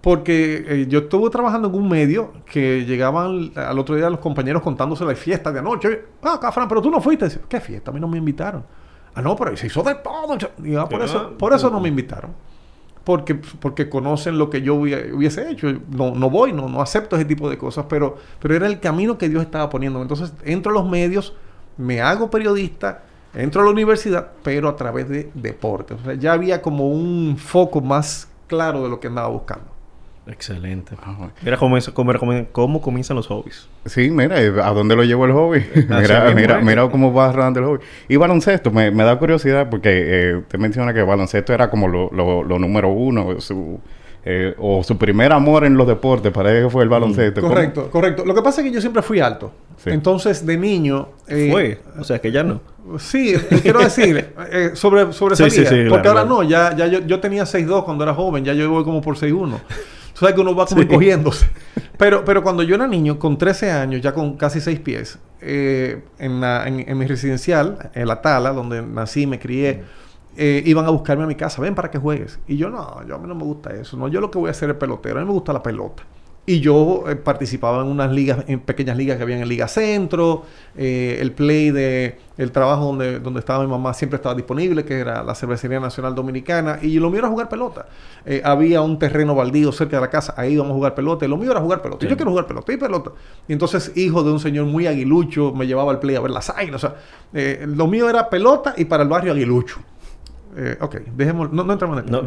porque 0.00 0.64
eh, 0.66 0.86
yo 0.88 1.00
estuve 1.00 1.28
trabajando 1.30 1.68
en 1.68 1.74
un 1.74 1.88
medio 1.88 2.32
que 2.50 2.84
llegaban 2.84 3.50
al 3.56 3.78
otro 3.78 3.96
día 3.96 4.08
los 4.08 4.20
compañeros 4.20 4.62
contándose 4.62 5.04
las 5.04 5.18
fiestas 5.18 5.52
de 5.52 5.58
anoche. 5.58 6.04
Ah, 6.22 6.34
acá, 6.34 6.52
Fran, 6.52 6.68
pero 6.68 6.80
tú 6.80 6.90
no 6.90 7.00
fuiste. 7.00 7.26
Decía, 7.26 7.42
¿Qué 7.48 7.60
fiesta? 7.60 7.90
A 7.90 7.94
mí 7.94 8.00
no 8.00 8.08
me 8.08 8.18
invitaron. 8.18 8.64
Ah, 9.14 9.22
no, 9.22 9.34
pero 9.36 9.56
se 9.56 9.66
hizo 9.66 9.82
de 9.82 9.94
todo. 9.96 10.36
Y, 10.64 10.74
ah, 10.76 10.86
por, 10.88 11.02
eso, 11.02 11.36
por 11.38 11.52
eso 11.52 11.70
no 11.70 11.80
me 11.80 11.88
invitaron. 11.88 12.32
Porque, 13.06 13.36
porque 13.36 13.88
conocen 13.88 14.36
lo 14.36 14.50
que 14.50 14.62
yo 14.62 14.74
hubiese 14.74 15.48
hecho. 15.48 15.72
No, 15.92 16.12
no 16.16 16.28
voy, 16.28 16.52
no, 16.52 16.68
no 16.68 16.82
acepto 16.82 17.14
ese 17.14 17.24
tipo 17.24 17.48
de 17.48 17.56
cosas, 17.56 17.86
pero, 17.88 18.16
pero 18.40 18.56
era 18.56 18.66
el 18.66 18.80
camino 18.80 19.16
que 19.16 19.28
Dios 19.28 19.44
estaba 19.44 19.70
poniendo. 19.70 20.02
Entonces 20.02 20.32
entro 20.44 20.72
a 20.72 20.74
los 20.74 20.90
medios, 20.90 21.32
me 21.76 22.00
hago 22.00 22.28
periodista, 22.28 23.04
entro 23.32 23.62
a 23.62 23.64
la 23.64 23.70
universidad, 23.70 24.32
pero 24.42 24.68
a 24.68 24.74
través 24.74 25.08
de 25.08 25.30
deporte. 25.34 25.94
O 25.94 25.98
sea, 26.02 26.14
ya 26.14 26.32
había 26.32 26.60
como 26.60 26.88
un 26.88 27.36
foco 27.38 27.80
más 27.80 28.28
claro 28.48 28.82
de 28.82 28.88
lo 28.88 28.98
que 28.98 29.06
andaba 29.06 29.28
buscando. 29.28 29.75
Excelente. 30.28 30.96
Ah, 31.02 31.28
Mira 31.42 31.56
cómo, 31.56 31.76
es- 31.76 31.88
cómo, 31.90 32.12
cómo- 32.18 32.46
cómo 32.50 32.80
comienzan 32.80 33.16
los 33.16 33.28
hobbies. 33.28 33.68
Sí, 33.84 34.10
mira, 34.10 34.42
eh, 34.42 34.52
¿a 34.62 34.70
dónde 34.72 34.96
lo 34.96 35.04
llevó 35.04 35.24
el 35.26 35.32
hobby? 35.32 35.64
mira, 36.34 36.60
mira, 36.60 36.88
cómo 36.90 37.12
va 37.12 37.28
arrancando 37.28 37.60
el 37.60 37.66
hobby. 37.66 37.78
Y 38.08 38.16
baloncesto, 38.16 38.70
me, 38.72 38.90
me 38.90 39.04
da 39.04 39.16
curiosidad 39.18 39.68
porque 39.70 39.90
eh, 40.30 40.36
usted 40.36 40.58
menciona 40.58 40.92
que 40.92 41.02
baloncesto 41.02 41.52
era 41.54 41.70
como 41.70 41.86
lo, 41.86 42.10
lo, 42.12 42.42
lo 42.42 42.58
número 42.58 42.88
uno, 42.88 43.40
su, 43.40 43.78
eh, 44.24 44.54
o 44.58 44.82
su 44.82 44.98
primer 44.98 45.32
amor 45.32 45.64
en 45.64 45.76
los 45.76 45.86
deportes, 45.86 46.32
parece 46.32 46.64
que 46.64 46.70
fue 46.70 46.82
el 46.82 46.88
baloncesto. 46.88 47.40
Correcto, 47.40 47.88
correcto. 47.90 48.24
Lo 48.24 48.34
que 48.34 48.42
pasa 48.42 48.60
es 48.62 48.66
que 48.66 48.72
yo 48.72 48.80
siempre 48.80 49.02
fui 49.02 49.20
alto. 49.20 49.52
Sí. 49.76 49.90
Entonces, 49.90 50.44
de 50.44 50.56
niño... 50.56 51.10
eh, 51.28 51.48
Fue. 51.52 51.80
O 52.00 52.02
sea, 52.02 52.18
que 52.18 52.32
ya 52.32 52.42
no. 52.42 52.60
Sí, 52.98 53.34
quiero 53.62 53.78
decir, 53.80 54.32
eh, 54.50 54.70
sobre, 54.74 55.12
sobresalía. 55.12 55.50
Sí, 55.50 55.60
sí, 55.60 55.66
sí, 55.66 55.84
porque 55.88 56.02
claro, 56.02 56.18
ahora 56.20 56.22
claro. 56.22 56.28
no, 56.28 56.42
ya, 56.42 56.74
ya 56.74 56.86
yo, 56.88 57.00
yo 57.06 57.20
tenía 57.20 57.44
6'2 57.44 57.84
cuando 57.84 58.02
era 58.04 58.14
joven, 58.14 58.44
ya 58.44 58.54
yo 58.54 58.68
voy 58.70 58.82
como 58.84 59.00
por 59.00 59.16
6'1. 59.16 59.58
Tú 60.16 60.20
sabes 60.20 60.34
que 60.34 60.40
uno 60.40 60.54
va 60.56 60.64
como 60.64 60.80
Sí. 60.80 60.88
encogiéndose. 60.88 61.46
Pero, 61.98 62.24
pero 62.24 62.42
cuando 62.42 62.62
yo 62.62 62.74
era 62.74 62.86
niño, 62.86 63.18
con 63.18 63.36
13 63.36 63.70
años, 63.70 64.00
ya 64.00 64.12
con 64.14 64.36
casi 64.36 64.60
6 64.62 64.80
pies, 64.80 65.18
eh, 65.42 66.02
en, 66.18 66.40
la- 66.40 66.66
en, 66.66 66.88
en 66.88 66.96
mi 66.96 67.06
residencial, 67.06 67.90
en 67.94 68.08
La 68.08 68.22
Tala, 68.22 68.52
donde 68.52 68.80
nací, 68.82 69.26
me 69.26 69.38
crié, 69.38 69.82
eh, 70.38 70.62
iban 70.64 70.86
a 70.86 70.90
buscarme 70.90 71.24
a 71.24 71.26
mi 71.26 71.34
casa, 71.34 71.60
ven 71.60 71.74
para 71.74 71.90
que 71.90 71.98
juegues. 71.98 72.38
Y 72.48 72.56
yo, 72.56 72.70
no, 72.70 73.06
yo 73.06 73.14
a 73.14 73.18
mí 73.18 73.26
no 73.28 73.34
me 73.34 73.44
gusta 73.44 73.74
eso. 73.74 73.96
No, 73.96 74.08
yo 74.08 74.20
lo 74.20 74.30
que 74.30 74.38
voy 74.38 74.48
a 74.48 74.52
hacer 74.52 74.70
es 74.70 74.76
pelotero. 74.76 75.18
A 75.18 75.20
mí 75.22 75.26
me 75.26 75.32
gusta 75.34 75.52
la 75.52 75.62
pelota. 75.62 76.02
Y 76.46 76.60
yo 76.60 77.04
eh, 77.08 77.16
participaba 77.16 77.82
en 77.82 77.88
unas 77.88 78.12
ligas, 78.12 78.44
en 78.46 78.60
pequeñas 78.60 78.96
ligas 78.96 79.16
que 79.16 79.24
había 79.24 79.38
en 79.38 79.48
Liga 79.48 79.66
Centro, 79.66 80.44
eh, 80.76 81.18
el 81.20 81.32
play 81.32 81.72
de 81.72 82.18
el 82.38 82.52
trabajo 82.52 82.84
donde, 82.86 83.18
donde 83.18 83.40
estaba 83.40 83.64
mi 83.64 83.70
mamá 83.70 83.94
siempre 83.94 84.16
estaba 84.16 84.34
disponible, 84.34 84.84
que 84.84 84.98
era 84.98 85.22
la 85.22 85.34
Cervecería 85.34 85.80
Nacional 85.80 86.14
Dominicana, 86.14 86.78
y 86.82 86.98
lo 86.98 87.08
mío 87.10 87.20
era 87.20 87.28
jugar 87.28 87.48
pelota. 87.48 87.86
Eh, 88.24 88.42
había 88.44 88.82
un 88.82 88.98
terreno 88.98 89.34
baldío 89.34 89.72
cerca 89.72 89.96
de 89.96 90.02
la 90.02 90.10
casa, 90.10 90.34
ahí 90.36 90.52
íbamos 90.52 90.72
a 90.72 90.74
jugar 90.74 90.94
pelota, 90.94 91.24
y 91.24 91.28
lo 91.28 91.36
mío 91.36 91.50
era 91.50 91.60
jugar 91.60 91.80
pelota. 91.80 92.04
Sí. 92.04 92.10
yo 92.10 92.16
quiero 92.16 92.30
jugar 92.30 92.46
pelota, 92.46 92.72
y 92.72 92.76
pelota. 92.76 93.12
Y 93.48 93.52
entonces, 93.52 93.92
hijo 93.96 94.22
de 94.22 94.32
un 94.32 94.40
señor 94.40 94.66
muy 94.66 94.86
aguilucho, 94.86 95.52
me 95.52 95.66
llevaba 95.66 95.92
al 95.92 95.98
play 95.98 96.16
a 96.16 96.20
ver 96.20 96.30
las 96.30 96.50
águilas. 96.50 96.84
O 96.84 96.88
sea, 96.88 96.96
eh, 97.32 97.64
lo 97.66 97.86
mío 97.86 98.08
era 98.08 98.28
pelota 98.28 98.74
y 98.76 98.84
para 98.84 99.02
el 99.02 99.08
barrio 99.08 99.32
aguilucho. 99.32 99.80
Eh, 100.58 100.78
ok, 100.80 100.96
dejemos, 101.14 101.52
no, 101.52 101.64
no 101.64 101.72
entramos 101.74 101.98
en 101.98 102.06
el 102.06 102.10
No, 102.10 102.22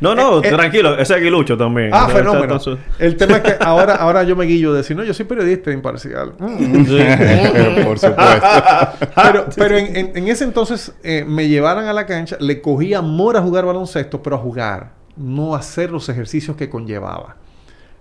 no, 0.00 0.14
no, 0.14 0.38
Eh, 0.42 0.48
eh, 0.48 0.50
tranquilo. 0.50 0.96
Ese 0.98 1.12
aguilucho 1.14 1.58
también. 1.58 1.90
Ah, 1.92 2.08
fenómeno. 2.08 2.58
El 2.98 3.16
tema 3.16 3.36
es 3.36 3.42
que 3.42 3.54
ahora, 3.64 3.96
ahora 3.96 4.22
yo 4.22 4.34
me 4.34 4.46
guillo 4.46 4.72
de 4.72 4.78
decir, 4.78 4.96
no, 4.96 5.04
yo 5.04 5.12
soy 5.12 5.26
periodista 5.26 5.70
imparcial. 5.70 6.32
Mm. 6.38 6.84
Sí. 6.86 6.98
Por 7.84 7.98
supuesto. 7.98 8.16
pero 9.14 9.46
pero 9.54 9.76
en, 9.76 9.94
en- 9.96 10.16
en 10.16 10.28
ese 10.28 10.44
entonces 10.44 10.94
eh, 11.02 11.24
me 11.28 11.48
llevaran 11.48 11.84
a 11.86 11.92
la 11.92 12.06
cancha, 12.06 12.36
le 12.40 12.62
cogí 12.62 12.94
amor 12.94 13.36
a 13.36 13.42
jugar 13.42 13.66
baloncesto, 13.66 14.22
pero 14.22 14.36
a 14.36 14.38
jugar, 14.38 14.92
no 15.16 15.54
a 15.54 15.58
hacer 15.58 15.90
los 15.90 16.08
ejercicios 16.08 16.56
que 16.56 16.70
conllevaba. 16.70 17.36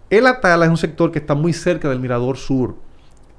El 0.10 0.28
Atala 0.28 0.66
es 0.66 0.72
un 0.72 0.78
sector 0.78 1.12
que 1.12 1.20
está 1.20 1.34
muy 1.34 1.52
cerca 1.52 1.90
del 1.90 2.00
Mirador 2.00 2.38
Sur. 2.38 2.76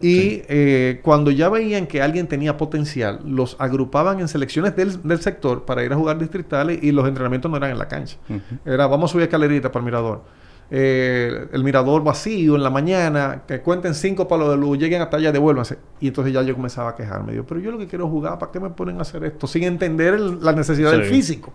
Y 0.01 0.43
eh, 0.49 1.01
cuando 1.03 1.31
ya 1.31 1.49
veían 1.49 1.87
que 1.87 2.03
alguien 2.03 2.27
tenía 2.27 2.57
potencial, 2.59 3.21
los 3.25 3.57
agrupaban 3.59 4.21
en 4.21 4.29
selecciones 4.29 4.77
del, 4.77 5.03
del 5.03 5.21
sector 5.21 5.65
para 5.65 5.83
ir 5.85 5.93
a 5.93 5.97
jugar 5.97 6.19
distritales 6.19 6.79
y 6.83 6.93
los 6.93 7.09
entrenamientos 7.09 7.51
no 7.51 7.57
eran 7.57 7.71
en 7.71 7.79
la 7.79 7.89
cancha. 7.89 8.19
Era, 8.65 8.87
vamos 8.87 9.11
a 9.11 9.13
subir 9.13 9.25
escalerita 9.25 9.73
para 9.73 9.81
el 9.81 9.85
mirador. 9.87 10.23
Eh, 10.71 11.47
el 11.53 11.63
mirador 11.63 12.03
vacío 12.03 12.57
en 12.57 12.63
la 12.63 12.71
mañana, 12.71 13.45
que 13.47 13.61
cuenten 13.61 13.95
cinco 13.95 14.27
palos 14.29 14.51
de 14.51 14.57
luz, 14.57 14.77
lleguen 14.79 15.01
hasta 15.01 15.17
allá, 15.17 15.31
devuélvanse. 15.33 15.79
Y 16.01 16.09
entonces 16.09 16.35
ya 16.35 16.43
yo 16.43 16.55
comenzaba 16.55 16.91
a 16.91 16.95
quejarme. 16.97 17.33
Digo, 17.33 17.45
pero 17.49 17.61
yo 17.61 17.71
lo 17.71 17.79
que 17.79 17.87
quiero 17.87 18.05
es 18.07 18.11
jugar, 18.11 18.39
¿para 18.39 18.51
qué 18.53 18.61
me 18.61 18.71
ponen 18.71 18.99
a 18.99 19.03
hacer 19.03 19.25
esto? 19.25 19.47
Sin 19.47 19.63
entender 19.63 20.15
el- 20.15 20.43
la 20.45 20.53
necesidad 20.53 20.91
del 20.91 21.01
físico. 21.11 21.53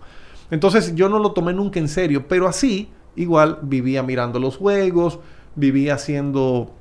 Entonces 0.50 0.94
yo 0.94 1.08
no 1.08 1.18
lo 1.18 1.32
tomé 1.32 1.52
nunca 1.52 1.78
en 1.78 1.88
serio, 1.88 2.24
pero 2.26 2.48
así 2.48 2.88
igual 3.14 3.58
vivía 3.62 4.02
mirando 4.02 4.38
los 4.38 4.56
juegos, 4.56 5.18
vivía 5.54 5.94
haciendo 5.94 6.74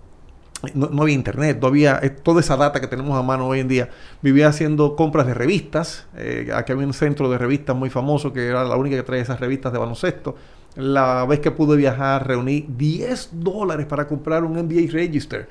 no, 0.74 0.90
no, 0.90 1.02
había 1.02 1.16
internet, 1.16 1.58
no 1.62 1.68
había 1.68 2.00
eh, 2.02 2.10
toda 2.10 2.40
esa 2.40 2.56
data 2.56 2.80
que 2.80 2.88
tenemos 2.88 3.18
a 3.18 3.24
mano 3.24 3.48
hoy 3.48 3.60
en 3.60 3.68
día. 3.68 3.90
Vivía 4.22 4.48
haciendo 4.48 4.96
compras 4.96 5.28
de 5.28 5.34
revistas. 5.34 6.06
Eh, 6.18 6.52
aquí 6.54 6.72
había 6.72 6.86
un 6.86 6.94
centro 6.94 7.30
de 7.30 7.38
revistas 7.38 7.76
muy 7.76 7.90
famoso 7.90 8.32
que 8.32 8.48
era 8.48 8.64
la 8.64 8.76
única 8.76 8.96
que 8.96 9.04
traía 9.04 9.24
esas 9.24 9.40
revistas 9.40 9.74
de 9.74 9.80
baloncesto. 9.80 10.36
La 10.76 11.26
vez 11.26 11.40
que 11.40 11.52
pude 11.52 11.76
viajar, 11.76 12.26
reuní 12.26 12.66
10 12.70 13.32
dólares 13.34 13.86
para 13.88 14.08
comprar 14.08 14.44
un 14.44 14.54
NBA 14.54 14.92
Register. 14.92 15.50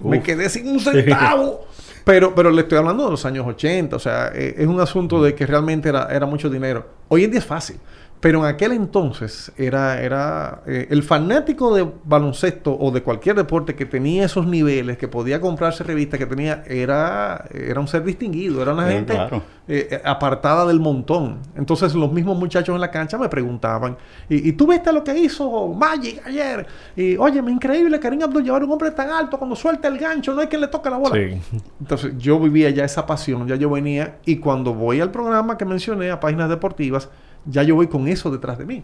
Me 0.00 0.22
quedé 0.22 0.48
sin 0.48 0.68
un 0.68 0.80
centavo. 0.80 1.66
Pero, 2.04 2.34
pero 2.36 2.52
le 2.52 2.62
estoy 2.62 2.78
hablando 2.78 3.04
de 3.04 3.10
los 3.10 3.24
años 3.24 3.46
80. 3.46 3.96
O 3.96 3.98
sea, 3.98 4.30
eh, 4.34 4.54
es 4.58 4.66
un 4.66 4.78
asunto 4.80 5.22
de 5.22 5.34
que 5.34 5.46
realmente 5.46 5.88
era, 5.88 6.06
era 6.10 6.26
mucho 6.26 6.50
dinero. 6.50 6.86
Hoy 7.08 7.24
en 7.24 7.30
día 7.30 7.40
es 7.40 7.46
fácil. 7.46 7.78
Pero 8.18 8.40
en 8.40 8.46
aquel 8.46 8.72
entonces 8.72 9.52
era, 9.58 10.00
era 10.00 10.62
eh, 10.66 10.86
el 10.90 11.02
fanático 11.02 11.74
de 11.74 11.86
baloncesto 12.04 12.76
o 12.76 12.90
de 12.90 13.02
cualquier 13.02 13.36
deporte 13.36 13.74
que 13.74 13.84
tenía 13.84 14.24
esos 14.24 14.46
niveles, 14.46 14.96
que 14.96 15.06
podía 15.06 15.38
comprarse 15.40 15.84
revistas, 15.84 16.18
que 16.18 16.26
tenía, 16.26 16.64
era, 16.66 17.44
era 17.52 17.78
un 17.78 17.86
ser 17.86 18.02
distinguido, 18.04 18.62
era 18.62 18.72
una 18.72 18.86
Sí, 18.88 18.92
gente 18.94 19.12
claro. 19.12 19.42
eh, 19.68 19.88
eh, 19.90 20.02
apartada 20.04 20.64
del 20.66 20.80
montón. 20.80 21.40
Entonces 21.56 21.94
los 21.94 22.10
mismos 22.10 22.38
muchachos 22.38 22.74
en 22.74 22.80
la 22.80 22.90
cancha 22.90 23.18
me 23.18 23.28
preguntaban, 23.28 23.96
¿y, 24.30 24.48
y 24.48 24.52
tú 24.52 24.66
viste 24.66 24.90
lo 24.92 25.04
que 25.04 25.16
hizo 25.16 25.68
Magic 25.68 26.22
ayer? 26.26 26.66
Y 26.96 27.16
oye, 27.18 27.42
me 27.42 27.52
increíble, 27.52 28.00
Karim 28.00 28.22
Abdul-Jabbar, 28.22 28.64
un 28.64 28.72
hombre 28.72 28.90
tan 28.92 29.10
alto, 29.10 29.36
cuando 29.38 29.54
suelta 29.54 29.88
el 29.88 29.98
gancho, 29.98 30.32
no 30.32 30.40
hay 30.40 30.46
quien 30.46 30.62
le 30.62 30.68
toque 30.68 30.88
la 30.88 30.96
bola. 30.96 31.14
Sí. 31.14 31.60
Entonces 31.80 32.14
yo 32.16 32.40
vivía 32.40 32.70
ya 32.70 32.84
esa 32.84 33.06
pasión, 33.06 33.46
ya 33.46 33.56
yo 33.56 33.68
venía 33.70 34.16
y 34.24 34.36
cuando 34.38 34.72
voy 34.72 35.00
al 35.02 35.10
programa 35.10 35.58
que 35.58 35.66
mencioné, 35.66 36.10
a 36.10 36.18
Páginas 36.18 36.48
Deportivas, 36.48 37.10
ya 37.46 37.62
yo 37.62 37.74
voy 37.74 37.86
con 37.86 38.08
eso 38.08 38.30
detrás 38.30 38.58
de 38.58 38.66
mí. 38.66 38.82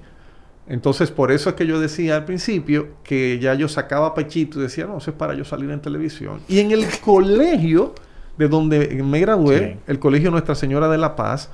Entonces 0.68 1.10
por 1.10 1.32
eso 1.32 1.50
es 1.50 1.56
que 1.56 1.66
yo 1.66 1.80
decía 1.80 2.16
al 2.16 2.24
principio 2.24 2.88
que 3.02 3.38
ya 3.40 3.54
yo 3.54 3.68
sacaba 3.68 4.14
pechito 4.14 4.58
y 4.60 4.62
decía, 4.62 4.86
no, 4.86 4.98
eso 4.98 5.10
es 5.10 5.16
para 5.16 5.34
yo 5.34 5.44
salir 5.44 5.70
en 5.70 5.80
televisión. 5.80 6.40
Y 6.48 6.60
en 6.60 6.70
el 6.70 6.86
colegio 7.04 7.94
de 8.38 8.48
donde 8.48 9.02
me 9.02 9.20
gradué, 9.20 9.74
Sí. 9.74 9.80
el 9.88 9.98
colegio 9.98 10.30
Nuestra 10.30 10.54
Señora 10.54 10.88
de 10.88 10.98
la 10.98 11.16
Paz, 11.16 11.50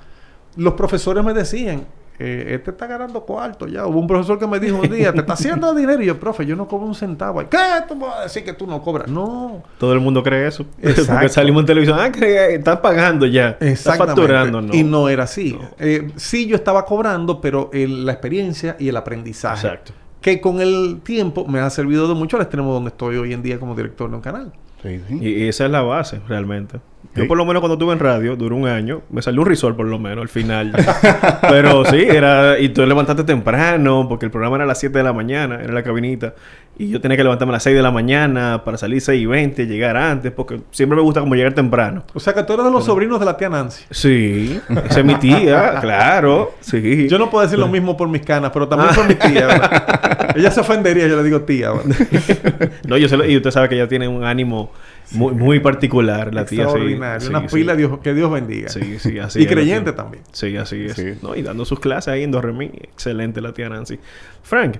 los 0.57 0.75
profesores 0.75 1.25
me 1.25 1.33
decían, 1.35 1.87
eh, 2.19 2.47
este 2.55 2.71
está 2.73 2.87
ganando 2.87 3.21
cuarto 3.25 3.67
ya. 3.67 3.87
Hubo 3.87 4.01
un 4.01 4.07
profesor 4.07 4.39
que 4.39 4.47
me 4.47 4.59
dijo 4.59 4.77
un 4.79 4.89
día, 4.91 5.13
te 5.13 5.21
está 5.21 5.35
haciendo 5.35 5.75
dinero. 5.77 6.03
Y 6.03 6.07
yo, 6.07 6.19
profe, 6.19 6.45
yo 6.45 6.57
no 6.57 6.67
cobro 6.67 6.87
un 6.87 6.95
centavo. 6.95 7.41
¿Qué? 7.49 7.57
¿Tú 7.87 7.95
me 7.97 8.07
vas 8.07 8.19
a 8.19 8.23
decir 8.25 8.45
que 8.45 8.53
tú 8.53 8.67
no 8.67 8.83
cobras? 8.83 9.09
No. 9.09 9.63
Todo 9.79 9.93
el 9.93 10.01
mundo 10.01 10.23
cree 10.23 10.47
eso. 10.49 10.65
Exacto. 10.83 11.13
Porque 11.13 11.29
salimos 11.29 11.61
en 11.63 11.67
televisión. 11.67 11.99
Ah, 12.01 12.11
que 12.11 12.55
están 12.57 12.83
pagando 12.83 13.27
ya. 13.27 13.51
Están 13.51 13.69
Exactamente. 13.69 14.21
facturando, 14.21 14.61
¿no? 14.63 14.75
Y 14.75 14.83
no 14.85 15.09
era 15.09 15.25
así. 15.25 15.57
Eh, 15.79 16.11
sí, 16.17 16.47
yo 16.47 16.57
estaba 16.57 16.85
cobrando, 16.85 17.41
pero 17.41 17.71
el- 17.73 18.05
la 18.05 18.13
experiencia 18.13 18.77
y 18.79 18.89
el 18.89 18.97
aprendizaje. 18.97 19.67
Exacto. 19.67 19.93
Que 20.21 20.41
con 20.41 20.61
el 20.61 21.01
tiempo 21.05 21.47
me 21.47 21.61
ha 21.61 21.71
servido 21.71 22.09
de 22.09 22.15
mucho 22.15 22.37
al 22.37 22.43
extremo 22.43 22.73
donde 22.75 22.89
estoy 22.89 23.17
hoy 23.17 23.33
en 23.33 23.43
día 23.43 23.61
como 23.61 23.75
director 23.77 24.11
de 24.11 24.17
un 24.17 24.23
canal. 24.23 24.53
Sí, 24.83 25.01
sí. 25.09 25.19
Y, 25.21 25.29
y 25.45 25.49
esa 25.49 25.65
es 25.67 25.71
la 25.71 25.83
base, 25.83 26.21
realmente. 26.29 26.81
Yo, 27.19 27.29
por 27.29 27.37
lo 27.37 27.45
menos, 27.45 27.61
cuando 27.61 27.75
estuve 27.75 27.93
en 27.93 27.99
radio, 27.99 28.37
duró 28.37 28.57
un 28.57 28.67
año. 28.69 29.03
Me 29.11 29.23
salió 29.23 29.41
un 29.43 29.47
risol, 29.47 29.77
por 29.77 29.87
lo 29.87 29.99
menos, 29.99 30.23
al 30.23 30.29
final. 30.29 30.73
Pero 31.49 31.85
sí, 31.85 31.97
era... 32.09 32.59
Y 32.59 32.71
tú 32.71 32.85
levantaste 32.87 33.25
temprano, 33.25 34.07
porque 34.09 34.25
el 34.27 34.31
programa 34.31 34.57
era 34.57 34.65
a 34.65 34.69
las 34.69 34.79
7 34.81 34.97
de 34.99 35.05
la 35.05 35.13
mañana, 35.13 35.61
era 35.63 35.73
la 35.73 35.83
cabinita. 35.83 36.35
Y 36.81 36.91
yo 36.91 37.01
tenía 37.01 37.17
que 37.17 37.25
levantarme 37.25 37.51
a 37.53 37.55
las 37.55 37.65
6 37.65 37.75
de 37.75 37.83
la 37.83 37.91
mañana 37.91 38.63
para 38.65 38.79
salir 38.79 39.01
6 39.01 39.21
y 39.21 39.27
20, 39.27 39.67
llegar 39.67 39.97
antes, 39.97 40.31
porque 40.31 40.61
siempre 40.71 40.95
me 40.95 41.03
gusta 41.03 41.19
como 41.21 41.35
llegar 41.35 41.53
temprano. 41.53 42.05
O 42.15 42.21
sea 42.21 42.33
que 42.35 42.45
tú 42.45 42.53
eres 42.53 42.65
de 42.67 42.71
los 42.71 42.85
sobrinos 42.85 43.19
de 43.19 43.27
la 43.27 43.37
tía 43.37 43.49
Nancy. 43.49 43.83
Sí, 43.91 44.61
esa 44.89 45.01
es 45.01 45.05
mi 45.05 45.17
tía, 45.17 45.75
claro, 45.81 46.53
sí. 46.61 47.09
Yo 47.09 47.19
no 47.19 47.31
puedo 47.31 47.43
decir 47.43 47.59
lo 47.59 47.67
mismo 47.67 47.97
por 47.97 48.09
mis 48.09 48.23
canas, 48.23 48.53
pero 48.55 48.69
también 48.69 48.95
por 48.95 49.09
mi 49.09 49.17
tía. 49.17 49.47
¿verdad? 49.49 50.31
Ella 50.37 50.53
se 50.53 50.61
ofendería, 50.61 51.09
yo 51.09 51.17
le 51.17 51.25
digo 51.25 51.41
tía. 51.43 51.73
¿verdad? 51.73 52.71
No, 52.87 52.97
yo 52.97 53.09
sé 53.09 53.17
lo- 53.17 53.25
y 53.27 53.37
usted 53.37 53.51
sabe 53.51 53.69
que 53.69 53.75
ella 53.75 53.89
tiene 53.89 54.07
un 54.07 54.23
ánimo 54.23 54.71
muy, 55.13 55.33
muy 55.35 55.61
particular, 55.61 56.35
la 56.35 56.45
tía. 56.45 56.59
sí. 56.59 56.63
Extraordinario. 56.63 57.21
Sí, 57.21 57.29
Una 57.29 57.49
sí. 57.49 57.55
pila, 57.57 57.77
Dios, 57.77 57.99
que 58.01 58.15
Dios 58.15 58.31
bendiga. 58.31 58.69
Sí, 58.69 58.99
sí, 58.99 59.19
así 59.19 59.41
y 59.41 59.43
es 59.45 59.49
creyente 59.49 59.93
también. 59.93 60.23
Sí, 60.33 60.57
así 60.57 60.87
es. 60.87 60.95
Sí. 60.95 61.15
No, 61.23 61.35
y 61.35 61.43
dando 61.43 61.65
sus 61.65 61.81
clases 61.81 62.09
ahí 62.09 62.23
en 62.23 62.31
Dorremí. 62.31 62.71
Excelente 62.83 63.41
la 63.41 63.53
tía 63.53 63.69
Nancy. 63.69 63.99
Frank, 64.43 64.77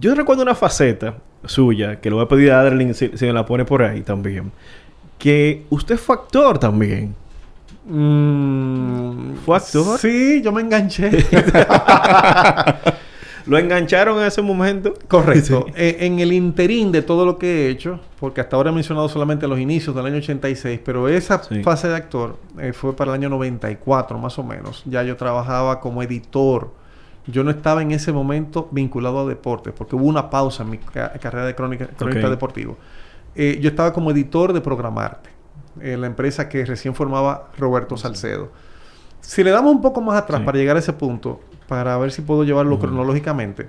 yo 0.00 0.14
recuerdo 0.14 0.42
una 0.42 0.54
faceta 0.54 1.16
suya, 1.44 2.00
que 2.00 2.10
lo 2.10 2.16
voy 2.16 2.24
a 2.24 2.28
pedir 2.28 2.52
a 2.52 2.60
Adeline 2.60 2.94
si, 2.94 3.10
si 3.14 3.26
me 3.26 3.32
la 3.32 3.44
pone 3.44 3.64
por 3.64 3.82
ahí 3.82 4.02
también. 4.02 4.52
Que 5.18 5.64
usted 5.70 5.96
fue 5.96 6.16
actor 6.16 6.58
también. 6.58 7.14
Mm, 7.86 9.34
¿Fue 9.44 9.56
actor? 9.56 9.98
Sí, 9.98 10.40
yo 10.42 10.52
me 10.52 10.62
enganché. 10.62 11.10
¿Lo 13.46 13.58
engancharon 13.58 14.18
en 14.20 14.24
ese 14.24 14.40
momento? 14.40 14.94
Correcto. 15.06 15.66
Eh, 15.76 15.98
en 16.00 16.18
el 16.20 16.32
interín 16.32 16.90
de 16.92 17.02
todo 17.02 17.26
lo 17.26 17.36
que 17.36 17.66
he 17.66 17.68
hecho, 17.70 18.00
porque 18.18 18.40
hasta 18.40 18.56
ahora 18.56 18.70
he 18.70 18.72
mencionado 18.72 19.08
solamente 19.08 19.46
los 19.46 19.58
inicios 19.58 19.94
del 19.94 20.06
año 20.06 20.16
86, 20.16 20.80
pero 20.84 21.08
esa 21.08 21.42
Sí. 21.42 21.62
fase 21.62 21.88
de 21.88 21.96
actor 21.96 22.38
eh, 22.58 22.72
fue 22.72 22.96
para 22.96 23.10
el 23.10 23.16
año 23.20 23.28
94 23.28 24.18
más 24.18 24.38
o 24.38 24.42
menos. 24.44 24.82
Ya 24.86 25.02
yo 25.02 25.16
trabajaba 25.16 25.80
como 25.80 26.02
editor. 26.02 26.70
Yo 27.26 27.44
no 27.44 27.50
estaba 27.50 27.82
en 27.82 27.92
ese 27.92 28.12
momento 28.12 28.68
vinculado 28.70 29.20
a 29.20 29.26
deportes, 29.26 29.72
porque 29.76 29.94
hubo 29.96 30.04
una 30.06 30.30
pausa 30.30 30.62
en 30.62 30.70
mi 30.70 30.78
ca- 30.78 31.12
carrera 31.12 31.46
de 31.46 31.54
crónica, 31.54 31.86
cronista 31.88 32.26
Ok. 32.26 32.30
deportivo. 32.30 32.76
Eh, 33.34 33.58
yo 33.60 33.68
estaba 33.70 33.92
como 33.92 34.10
editor 34.10 34.52
de 34.52 34.60
Programarte, 34.62 35.30
en 35.80 36.00
la 36.00 36.06
empresa 36.06 36.48
que 36.48 36.64
recién 36.64 36.94
formaba 36.94 37.48
Roberto 37.58 37.96
Salcedo. 37.96 38.50
Si 39.20 39.42
le 39.42 39.50
damos 39.50 39.72
un 39.74 39.80
poco 39.82 40.00
más 40.02 40.16
atrás 40.22 40.40
Sí. 40.40 40.46
para 40.46 40.58
llegar 40.58 40.76
a 40.76 40.78
ese 40.80 40.92
punto, 40.92 41.40
para 41.68 41.96
ver 41.98 42.12
si 42.12 42.22
puedo 42.22 42.44
llevarlo 42.44 42.78
cronológicamente. 42.78 43.68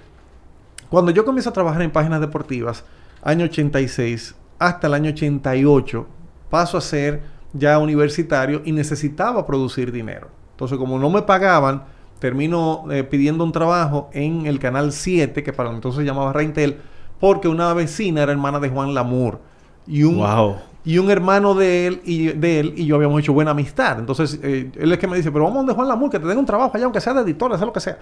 Cuando 0.89 1.11
yo 1.11 1.25
comienzo 1.25 1.49
a 1.49 1.53
trabajar 1.53 1.81
en 1.81 1.91
páginas 1.91 2.21
deportivas, 2.21 2.83
año 3.23 3.45
86 3.45 4.35
hasta 4.59 4.87
el 4.87 4.93
año 4.93 5.09
88, 5.09 6.07
paso 6.49 6.77
a 6.77 6.81
ser 6.81 7.21
ya 7.53 7.79
universitario 7.79 8.61
y 8.65 8.71
necesitaba 8.71 9.45
producir 9.45 9.91
dinero. 9.91 10.27
Entonces, 10.51 10.77
como 10.77 10.99
no 10.99 11.09
me 11.09 11.21
pagaban, 11.21 11.83
termino 12.19 12.85
eh, 12.91 13.03
pidiendo 13.03 13.43
un 13.43 13.51
trabajo 13.51 14.09
en 14.13 14.45
el 14.45 14.59
canal 14.59 14.91
7, 14.91 15.43
que 15.43 15.53
para 15.53 15.69
entonces 15.71 15.99
se 15.99 16.05
llamaba 16.05 16.33
Reintel, 16.33 16.77
porque 17.19 17.47
una 17.47 17.73
vecina 17.73 18.23
era 18.23 18.31
hermana 18.31 18.59
de 18.59 18.69
Juan 18.69 18.93
Lamour. 18.93 19.39
Y 19.87 20.03
un, 20.03 20.17
Wow. 20.17 20.57
Y 20.85 20.99
un 20.99 21.09
hermano 21.09 21.55
de 21.55 21.87
él 21.87 22.01
y 22.05 22.27
de 22.27 22.59
él 22.59 22.73
y 22.77 22.85
yo 22.85 22.95
habíamos 22.95 23.19
hecho 23.19 23.33
buena 23.33 23.51
amistad. 23.51 23.99
Entonces, 23.99 24.39
eh, 24.43 24.71
él 24.75 24.91
es 24.91 24.99
que 24.99 25.07
me 25.07 25.17
dice, 25.17 25.31
pero 25.31 25.45
vamos 25.45 25.57
donde 25.57 25.73
Juan 25.73 25.87
Lamour, 25.87 26.11
que 26.11 26.19
te 26.19 26.27
den 26.27 26.37
un 26.37 26.45
trabajo 26.45 26.71
allá, 26.75 26.85
aunque 26.85 27.01
sea 27.01 27.13
de 27.13 27.21
editor, 27.21 27.55
sea 27.57 27.65
lo 27.65 27.73
que 27.73 27.79
sea. 27.79 27.97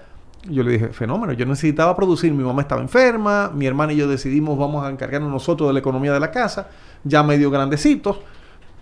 Yo 0.49 0.61
le 0.61 0.73
dije, 0.73 0.89
fenómeno, 0.89 1.31
yo 1.31 1.45
necesitaba 1.45 1.95
producir, 1.95 2.33
mi 2.33 2.43
mamá 2.43 2.61
estaba 2.61 2.81
enferma, 2.81 3.49
mi 3.55 3.65
hermana 3.65 3.93
y 3.93 3.95
yo 3.95 4.07
decidimos, 4.09 4.57
vamos 4.57 4.85
a 4.85 4.89
encargarnos 4.89 5.31
nosotros 5.31 5.69
de 5.69 5.73
la 5.73 5.79
economía 5.79 6.11
de 6.11 6.19
la 6.19 6.31
casa, 6.31 6.67
ya 7.05 7.23
medio 7.23 7.49
grandecitos. 7.49 8.19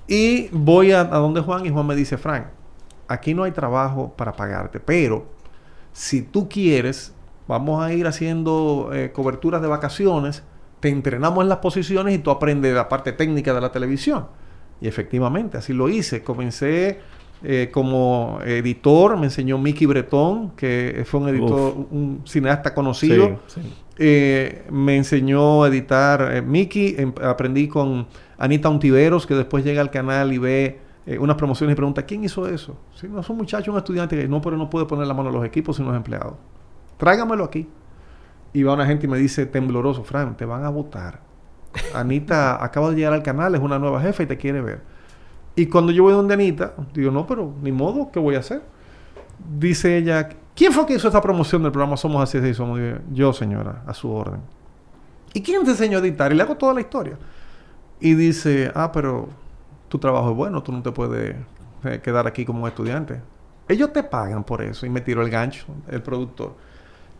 Y 0.07 0.49
voy 0.51 0.91
a, 0.91 1.01
a 1.01 1.19
donde 1.19 1.41
Juan 1.41 1.63
y 1.67 1.69
Juan 1.69 1.85
me 1.85 1.95
dice, 1.95 2.17
Frank, 2.17 2.45
aquí 3.07 3.35
no 3.35 3.43
hay 3.43 3.51
trabajo 3.51 4.11
para 4.17 4.31
pagarte, 4.33 4.79
pero 4.79 5.27
si 5.93 6.23
tú 6.23 6.49
quieres, 6.49 7.13
vamos 7.47 7.83
a 7.83 7.93
ir 7.93 8.07
haciendo 8.07 8.89
eh, 8.93 9.11
coberturas 9.11 9.61
de 9.61 9.67
vacaciones, 9.67 10.43
te 10.81 10.89
entrenamos 10.89 11.43
en 11.43 11.49
las 11.49 11.59
posiciones 11.59 12.13
y 12.15 12.17
tú 12.17 12.31
aprendes 12.31 12.75
la 12.75 12.89
parte 12.89 13.13
técnica 13.13 13.53
de 13.53 13.61
la 13.61 13.71
televisión. 13.71 14.25
Y 14.81 14.87
efectivamente, 14.87 15.57
así 15.57 15.71
lo 15.71 15.87
hice. 15.87 16.23
Comencé 16.23 16.99
eh, 17.43 17.69
como 17.71 18.39
editor, 18.43 19.15
me 19.17 19.27
enseñó 19.27 19.57
Mickey 19.57 19.87
Bretón, 19.87 20.51
que 20.51 21.03
fue 21.05 21.21
un 21.21 21.29
editor, 21.29 21.73
un 21.91 22.21
cineasta 22.25 22.73
conocido. 22.73 23.39
Sí, 23.47 23.61
sí. 23.61 23.73
Eh, 23.97 24.63
me 24.71 24.97
enseñó 24.97 25.63
a 25.63 25.67
editar 25.67 26.35
eh, 26.35 26.41
Mickey. 26.41 26.95
em- 26.97 27.13
aprendí 27.23 27.67
con 27.67 28.07
Anita 28.39 28.67
Ontiveros, 28.67 29.27
que 29.27 29.35
después 29.35 29.63
llega 29.63 29.81
al 29.81 29.91
canal 29.91 30.33
y 30.33 30.39
ve 30.39 30.79
eh, 31.05 31.19
unas 31.19 31.35
promociones 31.35 31.73
y 31.73 31.75
pregunta, 31.75 32.03
¿quién 32.03 32.23
hizo 32.23 32.47
eso? 32.47 32.75
Si 32.95 33.07
no 33.07 33.19
es 33.19 33.29
un 33.29 33.37
muchacho, 33.37 33.71
un 33.71 33.77
estudiante 33.77 34.17
que 34.17 34.27
no, 34.27 34.41
pero 34.41 34.57
no 34.57 34.69
puede 34.69 34.87
poner 34.87 35.05
la 35.05 35.13
mano 35.13 35.29
a 35.29 35.31
los 35.31 35.45
equipos 35.45 35.75
sino 35.75 35.89
los 35.89 35.97
empleados. 35.97 36.33
Tráigamelo 36.97 37.43
aquí. 37.43 37.67
Y 38.53 38.63
va 38.63 38.73
una 38.73 38.85
gente 38.85 39.05
y 39.05 39.09
me 39.09 39.17
dice, 39.17 39.45
tembloroso, 39.45 40.03
Fran, 40.03 40.35
te 40.35 40.45
van 40.45 40.65
a 40.65 40.69
votar. 40.69 41.21
Anita 41.93 42.63
acaba 42.63 42.89
de 42.89 42.97
llegar 42.97 43.13
al 43.13 43.23
canal, 43.23 43.55
es 43.55 43.61
una 43.61 43.79
nueva 43.79 44.01
jefa 44.01 44.23
y 44.23 44.25
te 44.25 44.37
quiere 44.37 44.61
ver. 44.61 44.81
Y 45.55 45.67
cuando 45.67 45.91
yo 45.91 46.03
voy 46.03 46.13
donde 46.13 46.33
Anita, 46.33 46.73
digo, 46.93 47.11
no, 47.11 47.27
pero 47.27 47.53
ni 47.61 47.71
modo, 47.71 48.09
¿qué 48.11 48.19
voy 48.19 48.35
a 48.35 48.39
hacer? 48.39 48.61
Dice 49.57 49.97
ella, 49.97 50.29
¿quién 50.55 50.71
fue 50.71 50.85
que 50.85 50.95
hizo 50.95 51.07
esta 51.07 51.21
promoción 51.21 51.63
del 51.63 51.71
programa 51.71 51.97
Somos 51.97 52.21
Así 52.23 52.37
y 52.37 52.53
Somos? 52.53 52.79
Yo, 53.11 53.33
señora, 53.33 53.83
a 53.85 53.93
su 53.93 54.11
orden. 54.11 54.41
¿Y 55.33 55.41
quién 55.41 55.63
te 55.63 55.71
enseñó 55.71 55.97
a 55.97 56.01
editar? 56.01 56.31
Y 56.31 56.35
le 56.35 56.43
hago 56.43 56.55
toda 56.55 56.73
la 56.73 56.81
historia. 56.81 57.17
Y 57.99 58.13
dice, 58.15 58.71
ah, 58.75 58.91
pero 58.91 59.29
tu 59.87 59.99
trabajo 59.99 60.31
es 60.31 60.35
bueno, 60.35 60.63
tú 60.63 60.71
no 60.71 60.81
te 60.81 60.91
puedes 60.91 61.35
eh, 61.83 61.99
quedar 62.03 62.27
aquí 62.27 62.45
como 62.45 62.63
un 62.63 62.67
estudiante. 62.67 63.21
Ellos 63.67 63.93
te 63.93 64.03
pagan 64.03 64.43
por 64.43 64.61
eso. 64.61 64.85
Y 64.85 64.89
me 64.89 65.01
tiró 65.01 65.21
el 65.21 65.29
gancho, 65.29 65.65
el 65.87 66.01
productor. 66.01 66.55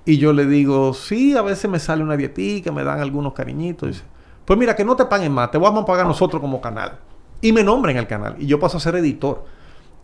Y 0.06 0.18
yo 0.18 0.34
le 0.34 0.46
digo, 0.46 0.94
sí, 0.94 1.36
a 1.38 1.42
veces 1.42 1.70
me 1.70 1.80
sale 1.80 2.04
una 2.04 2.18
dietica, 2.18 2.72
me 2.72 2.84
dan 2.84 3.00
algunos 3.00 3.34
cariñitos. 3.34 4.04
Pues 4.46 4.58
mira, 4.58 4.76
que 4.76 4.84
no 4.84 4.96
te 4.96 5.06
paguen 5.06 5.32
más, 5.32 5.52
te 5.52 5.58
vamos 5.58 5.84
a 5.84 5.86
pagar 5.86 6.08
nosotros 6.08 6.42
como 6.42 6.60
canal. 6.60 7.00
Y 7.42 7.52
me 7.52 7.64
nombran 7.64 7.98
el 7.98 8.08
canal. 8.08 8.36
Y 8.40 8.48
yo 8.48 8.60
paso 8.60 8.78
a 8.78 8.80
ser 8.80 8.96
editor. 8.96 9.46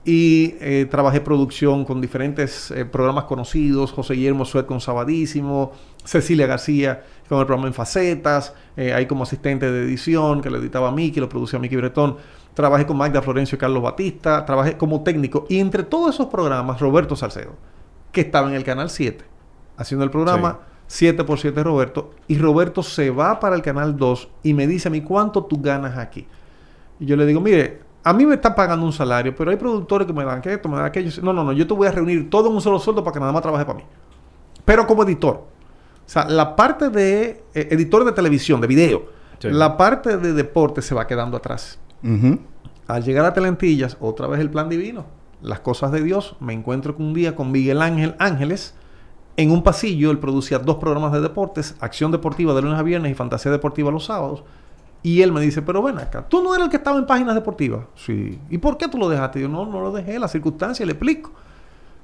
Y 0.05 0.55
eh, 0.62 0.88
trabajé 0.89 1.19
producción 1.19 1.83
con 1.83 1.99
diferentes 1.99 2.71
eh, 2.71 2.86
programas 2.86 3.25
conocidos. 3.25 3.91
José 3.91 4.13
Guillermo 4.13 4.45
Suet 4.45 4.65
con 4.65 4.79
Sabadísimo. 4.79 5.73
Cecilia 6.03 6.47
García 6.47 7.03
con 7.27 7.39
el 7.39 7.45
programa 7.45 7.67
En 7.67 7.73
Facetas. 7.73 8.53
eh, 8.77 8.93
ahí 8.93 9.05
como 9.05 9.23
asistente 9.23 9.69
de 9.69 9.83
edición, 9.83 10.39
que 10.41 10.49
lo 10.49 10.60
editaba 10.60 10.91
Miki, 10.91 11.19
lo 11.19 11.27
producía 11.27 11.60
Miki 11.60 11.75
Bretón. 11.75 12.17
Trabajé 12.53 12.86
con 12.86 12.97
Magda 12.97 13.21
Florencio 13.21 13.57
y 13.57 13.60
Carlos 13.60 13.83
Batista. 13.83 14.45
Trabajé 14.45 14.77
como 14.77 15.03
técnico. 15.03 15.45
Y 15.49 15.60
entre 15.60 15.83
todos 15.83 16.15
esos 16.15 16.27
programas, 16.27 16.79
Roberto 16.79 17.15
Salcedo, 17.15 17.51
que 18.12 18.21
estaba 18.21 18.47
en 18.47 18.55
el 18.55 18.63
Canal 18.63 18.89
7, 18.89 19.25
haciendo 19.78 20.04
el 20.04 20.12
programa 20.12 20.60
7x7 20.90 21.63
Roberto. 21.63 22.12
Y 22.28 22.38
Roberto 22.38 22.84
se 22.84 23.10
va 23.10 23.40
para 23.40 23.56
el 23.56 23.62
Canal 23.62 23.96
2 23.98 24.30
y 24.44 24.54
me 24.54 24.68
dice 24.68 24.88
a 24.88 24.92
mí, 24.92 25.02
¿cuánto 25.02 25.46
tú 25.46 25.62
ganas 25.62 25.98
aquí? 25.98 26.28
Y 27.00 27.06
yo 27.06 27.16
le 27.16 27.26
digo, 27.26 27.40
mire, 27.40 27.82
a 28.04 28.13
mí 28.13 28.26
me 28.26 28.36
están 28.36 28.56
pagando 28.56 28.86
un 28.86 28.94
salario, 28.94 29.36
pero 29.36 29.52
hay 29.52 29.58
productores 29.58 30.08
que 30.08 30.13
me 30.13 30.24
dan 30.24 30.42
que 30.42 30.54
esto, 30.54 30.70
me 30.70 30.78
dan 30.78 30.86
aquello. 30.86 31.12
No, 31.22 31.34
no, 31.34 31.44
no, 31.44 31.52
yo 31.52 31.68
te 31.68 31.74
voy 31.74 31.88
a 31.88 31.92
reunir 31.92 32.30
todo 32.30 32.50
en 32.50 32.56
un 32.56 32.62
solo 32.62 32.80
sueldo 32.80 33.04
para 33.04 33.13
que 33.13 33.20
nada 33.20 33.32
más 33.32 33.42
trabaje 33.42 33.66
para 33.66 33.78
mí. 33.80 33.86
Pero 34.66 34.88
como 34.88 35.04
editor. 35.04 35.36
O 35.36 36.10
sea, 36.10 36.26
la 36.26 36.56
parte 36.56 36.90
de 36.90 37.44
eh, 37.54 37.68
editor 37.72 38.06
de 38.06 38.13
televisión, 38.13 38.62
de 38.62 38.68
video, 38.68 39.18
Sí. 39.40 39.50
la 39.52 39.78
parte 39.78 40.18
de 40.18 40.34
deporte 40.34 40.82
se 40.82 40.96
va 40.96 41.06
quedando 41.06 41.38
atrás. 41.38 41.80
Al 42.88 43.04
llegar 43.04 43.26
a 43.26 43.34
Telentillas, 43.34 43.98
otra 44.00 44.26
vez 44.28 44.40
el 44.40 44.50
plan 44.50 44.70
divino. 44.70 45.06
Las 45.42 45.60
cosas 45.60 45.92
de 45.92 46.02
Dios. 46.02 46.36
Me 46.40 46.54
encuentro 46.54 46.96
un 46.98 47.13
día 47.13 47.36
con 47.36 47.52
Miguel 47.52 47.82
Ángel 47.82 48.16
Ángeles. 48.18 48.74
En 49.38 49.52
un 49.52 49.62
pasillo, 49.63 50.10
él 50.10 50.17
producía 50.17 50.58
dos 50.58 50.78
programas 50.78 51.13
de 51.13 51.21
deportes, 51.21 51.76
Acción 51.80 52.12
Deportiva 52.12 52.56
de 52.56 52.63
lunes 52.63 52.80
a 52.80 52.84
viernes 52.84 53.12
y 53.12 53.15
Fantasía 53.15 53.52
Deportiva 53.52 53.91
los 53.91 54.06
sábados. 54.06 54.43
Y 55.04 55.21
él 55.21 55.32
me 55.32 55.39
dice, 55.39 55.62
pero 55.62 55.84
ven 55.84 56.00
acá, 56.00 56.28
tú 56.28 56.41
no 56.41 56.54
eres 56.56 56.65
el 56.65 56.71
que 56.71 56.78
estaba 56.78 56.97
en 56.97 57.06
páginas 57.06 57.36
deportivas. 57.36 57.86
Sí. 57.95 58.39
¿Y 58.50 58.58
por 58.58 58.78
qué 58.78 58.88
tú 58.88 58.97
lo 58.97 59.08
dejaste? 59.08 59.39
Yo, 59.39 59.47
no, 59.47 59.65
no 59.65 59.80
lo 59.80 59.91
dejé, 59.91 60.17
la 60.17 60.28
circunstancia, 60.28 60.86
le 60.86 60.93
explico. 60.93 61.32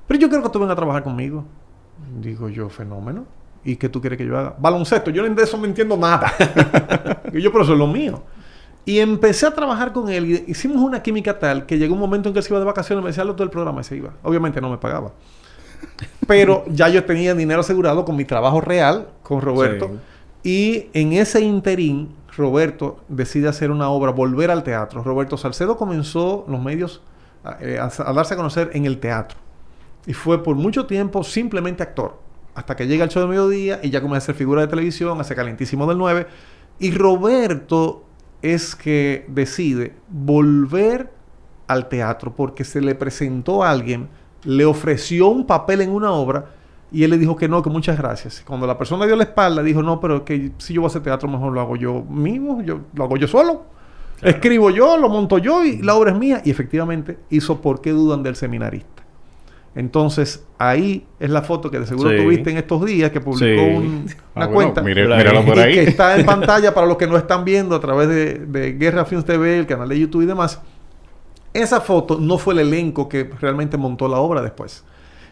Pero 0.08 0.20
yo 0.20 0.30
quiero 0.30 0.44
que 0.44 0.50
tú 0.50 0.60
vengas 0.60 0.74
a 0.74 0.76
trabajar 0.76 1.04
conmigo. 1.04 1.44
Digo 2.22 2.50
yo, 2.50 2.70
fenómeno. 2.70 3.26
¿Y 3.66 3.78
qué 3.78 3.90
tú 3.90 4.00
quieres 4.00 4.18
que 4.18 4.26
yo 4.26 4.38
haga? 4.38 4.56
Baloncesto. 4.60 5.10
Yo 5.10 5.24
de 5.24 5.44
eso 5.44 5.58
no 5.58 5.66
entiendo 5.66 5.98
nada. 5.98 6.34
Yo, 7.34 7.52
pero 7.52 7.64
eso 7.64 7.74
es 7.74 7.80
lo 7.80 7.88
mío. 7.88 8.22
Y 8.86 9.00
empecé 9.00 9.48
a 9.48 9.52
trabajar 9.52 9.94
con 9.94 10.10
él. 10.10 10.44
Hicimos 10.48 10.78
una 10.82 11.02
química 11.02 11.40
tal 11.40 11.66
que 11.66 11.78
llegó 11.78 11.94
un 11.94 12.00
momento 12.00 12.30
en 12.30 12.34
que 12.34 12.40
él 12.40 12.44
se 12.44 12.52
iba 12.52 12.60
de 12.60 12.66
vacaciones. 12.66 13.02
Me 13.02 13.10
decía, 13.10 13.24
hazlo 13.24 13.34
todo 13.34 13.46
el 13.46 13.50
programa 13.50 13.82
y 13.82 13.84
se 13.86 13.96
iba. 13.96 14.12
Obviamente 14.22 14.60
no 14.60 14.70
me 14.70 14.78
pagaba. 14.78 15.14
Pero 16.28 16.64
ya 16.70 16.90
yo 16.90 17.04
tenía 17.06 17.34
dinero 17.36 17.62
asegurado 17.62 18.06
con 18.06 18.16
mi 18.16 18.26
trabajo 18.26 18.62
real, 18.62 19.08
con 19.24 19.42
Roberto. 19.42 19.86
Y 20.44 20.88
en 20.94 21.14
ese 21.14 21.42
interín, 21.42 22.10
Roberto 22.36 23.00
decide 23.10 23.48
hacer 23.48 23.72
una 23.72 23.90
obra, 23.90 24.12
volver 24.12 24.52
al 24.52 24.64
teatro. 24.64 25.04
Roberto 25.04 25.38
Salcedo 25.38 25.78
comenzó 25.78 26.46
los 26.48 26.62
medios 26.62 27.02
a, 27.44 27.58
eh, 27.62 27.78
a- 27.80 27.92
a 28.10 28.14
darse 28.14 28.34
a 28.34 28.38
conocer 28.38 28.72
en 28.74 28.86
el 28.86 29.00
teatro. 29.00 29.38
Y 30.06 30.14
fue 30.14 30.44
por 30.44 30.56
mucho 30.56 30.86
tiempo 30.86 31.24
simplemente 31.24 31.84
actor. 31.84 32.18
Hasta 32.56 32.76
que 32.76 32.88
llega 32.88 33.04
el 33.04 33.10
show 33.10 33.22
de 33.24 33.30
mediodía 33.30 33.80
y 33.84 33.90
ya 33.90 34.02
comienza 34.02 34.26
a 34.26 34.28
ser 34.28 34.36
figura 34.36 34.62
de 34.62 34.68
televisión, 34.68 35.20
hace 35.22 35.36
calentísimo 35.36 35.88
del 35.88 35.98
9. 35.98 36.28
Y 36.80 36.92
Roberto 36.92 38.04
es 38.42 38.76
que 38.76 39.26
decide 39.30 39.94
volver 40.10 41.12
al 41.68 41.88
teatro 41.88 42.36
porque 42.36 42.64
se 42.64 42.82
le 42.82 42.96
presentó 42.96 43.64
a 43.64 43.70
alguien, 43.72 44.10
le 44.46 44.66
ofreció 44.66 45.28
un 45.30 45.46
papel 45.46 45.82
en 45.82 45.90
una 45.92 46.12
obra 46.12 46.46
y 46.92 47.04
él 47.04 47.10
le 47.12 47.18
dijo 47.18 47.36
que 47.36 47.48
no, 47.48 47.64
que 47.64 47.70
muchas 47.70 47.98
gracias. 47.98 48.44
Cuando 48.46 48.68
la 48.68 48.78
persona 48.78 49.06
dio 49.06 49.16
la 49.16 49.24
espalda, 49.24 49.64
dijo, 49.64 49.82
no, 49.82 50.00
pero 50.00 50.24
que 50.26 50.52
si 50.60 50.74
yo 50.74 50.82
voy 50.82 50.88
a 50.88 50.90
hacer 50.90 51.02
teatro, 51.02 51.28
mejor 51.28 51.52
lo 51.54 51.60
hago 51.62 51.76
yo 51.76 52.02
mismo, 52.04 52.62
yo 52.62 52.82
lo 52.94 53.04
hago 53.06 53.18
yo 53.18 53.28
solo. 53.28 53.64
Escribo 54.22 54.70
yo, 54.70 54.96
lo 54.98 55.10
monto 55.10 55.38
yo 55.38 55.66
y 55.66 55.82
la 55.82 55.96
obra 55.96 56.12
es 56.12 56.18
mía. 56.18 56.42
Y 56.46 56.52
efectivamente 56.52 57.18
hizo 57.30 57.60
¿Por 57.62 57.82
qué 57.82 57.90
dudan 57.92 58.22
del 58.24 58.36
seminarista? 58.36 59.04
Entonces, 59.76 60.46
ahí 60.60 61.06
es 61.20 61.32
la 61.32 61.42
foto 61.42 61.72
que 61.72 61.80
de 61.80 61.88
seguro 61.88 62.12
Sí. 62.12 62.18
tuviste 62.18 62.52
en 62.52 62.58
estos 62.58 62.86
días 62.86 63.10
que 63.12 63.20
publicó 63.20 63.44
Sí. 63.44 63.76
un- 63.76 64.06
una 64.36 64.46
Ah, 64.46 64.48
bueno, 64.48 64.54
cuenta. 64.74 64.82
Por 65.46 65.60
ahí. 65.60 65.72
y 65.72 65.76
que 65.76 65.84
está 65.90 66.16
en 66.18 66.26
pantalla 66.28 66.74
para 66.76 66.86
los 66.86 66.98
que 66.98 67.08
no 67.08 67.18
están 67.18 67.44
viendo 67.44 67.76
a 67.76 67.80
través 67.80 68.08
de, 68.08 68.36
de 68.46 68.74
Guerra 68.74 69.04
Films 69.06 69.26
TV, 69.26 69.58
el 69.60 69.66
canal 69.66 69.90
de 69.90 70.00
YouTube 70.00 70.22
y 70.22 70.26
demás. 70.28 70.62
Esa 71.54 71.82
foto 71.82 72.18
no 72.20 72.38
fue 72.38 72.54
el 72.56 72.62
elenco 72.62 73.08
que 73.08 73.24
realmente 73.40 73.78
montó 73.78 74.08
la 74.08 74.20
obra 74.20 74.42
después. 74.42 74.84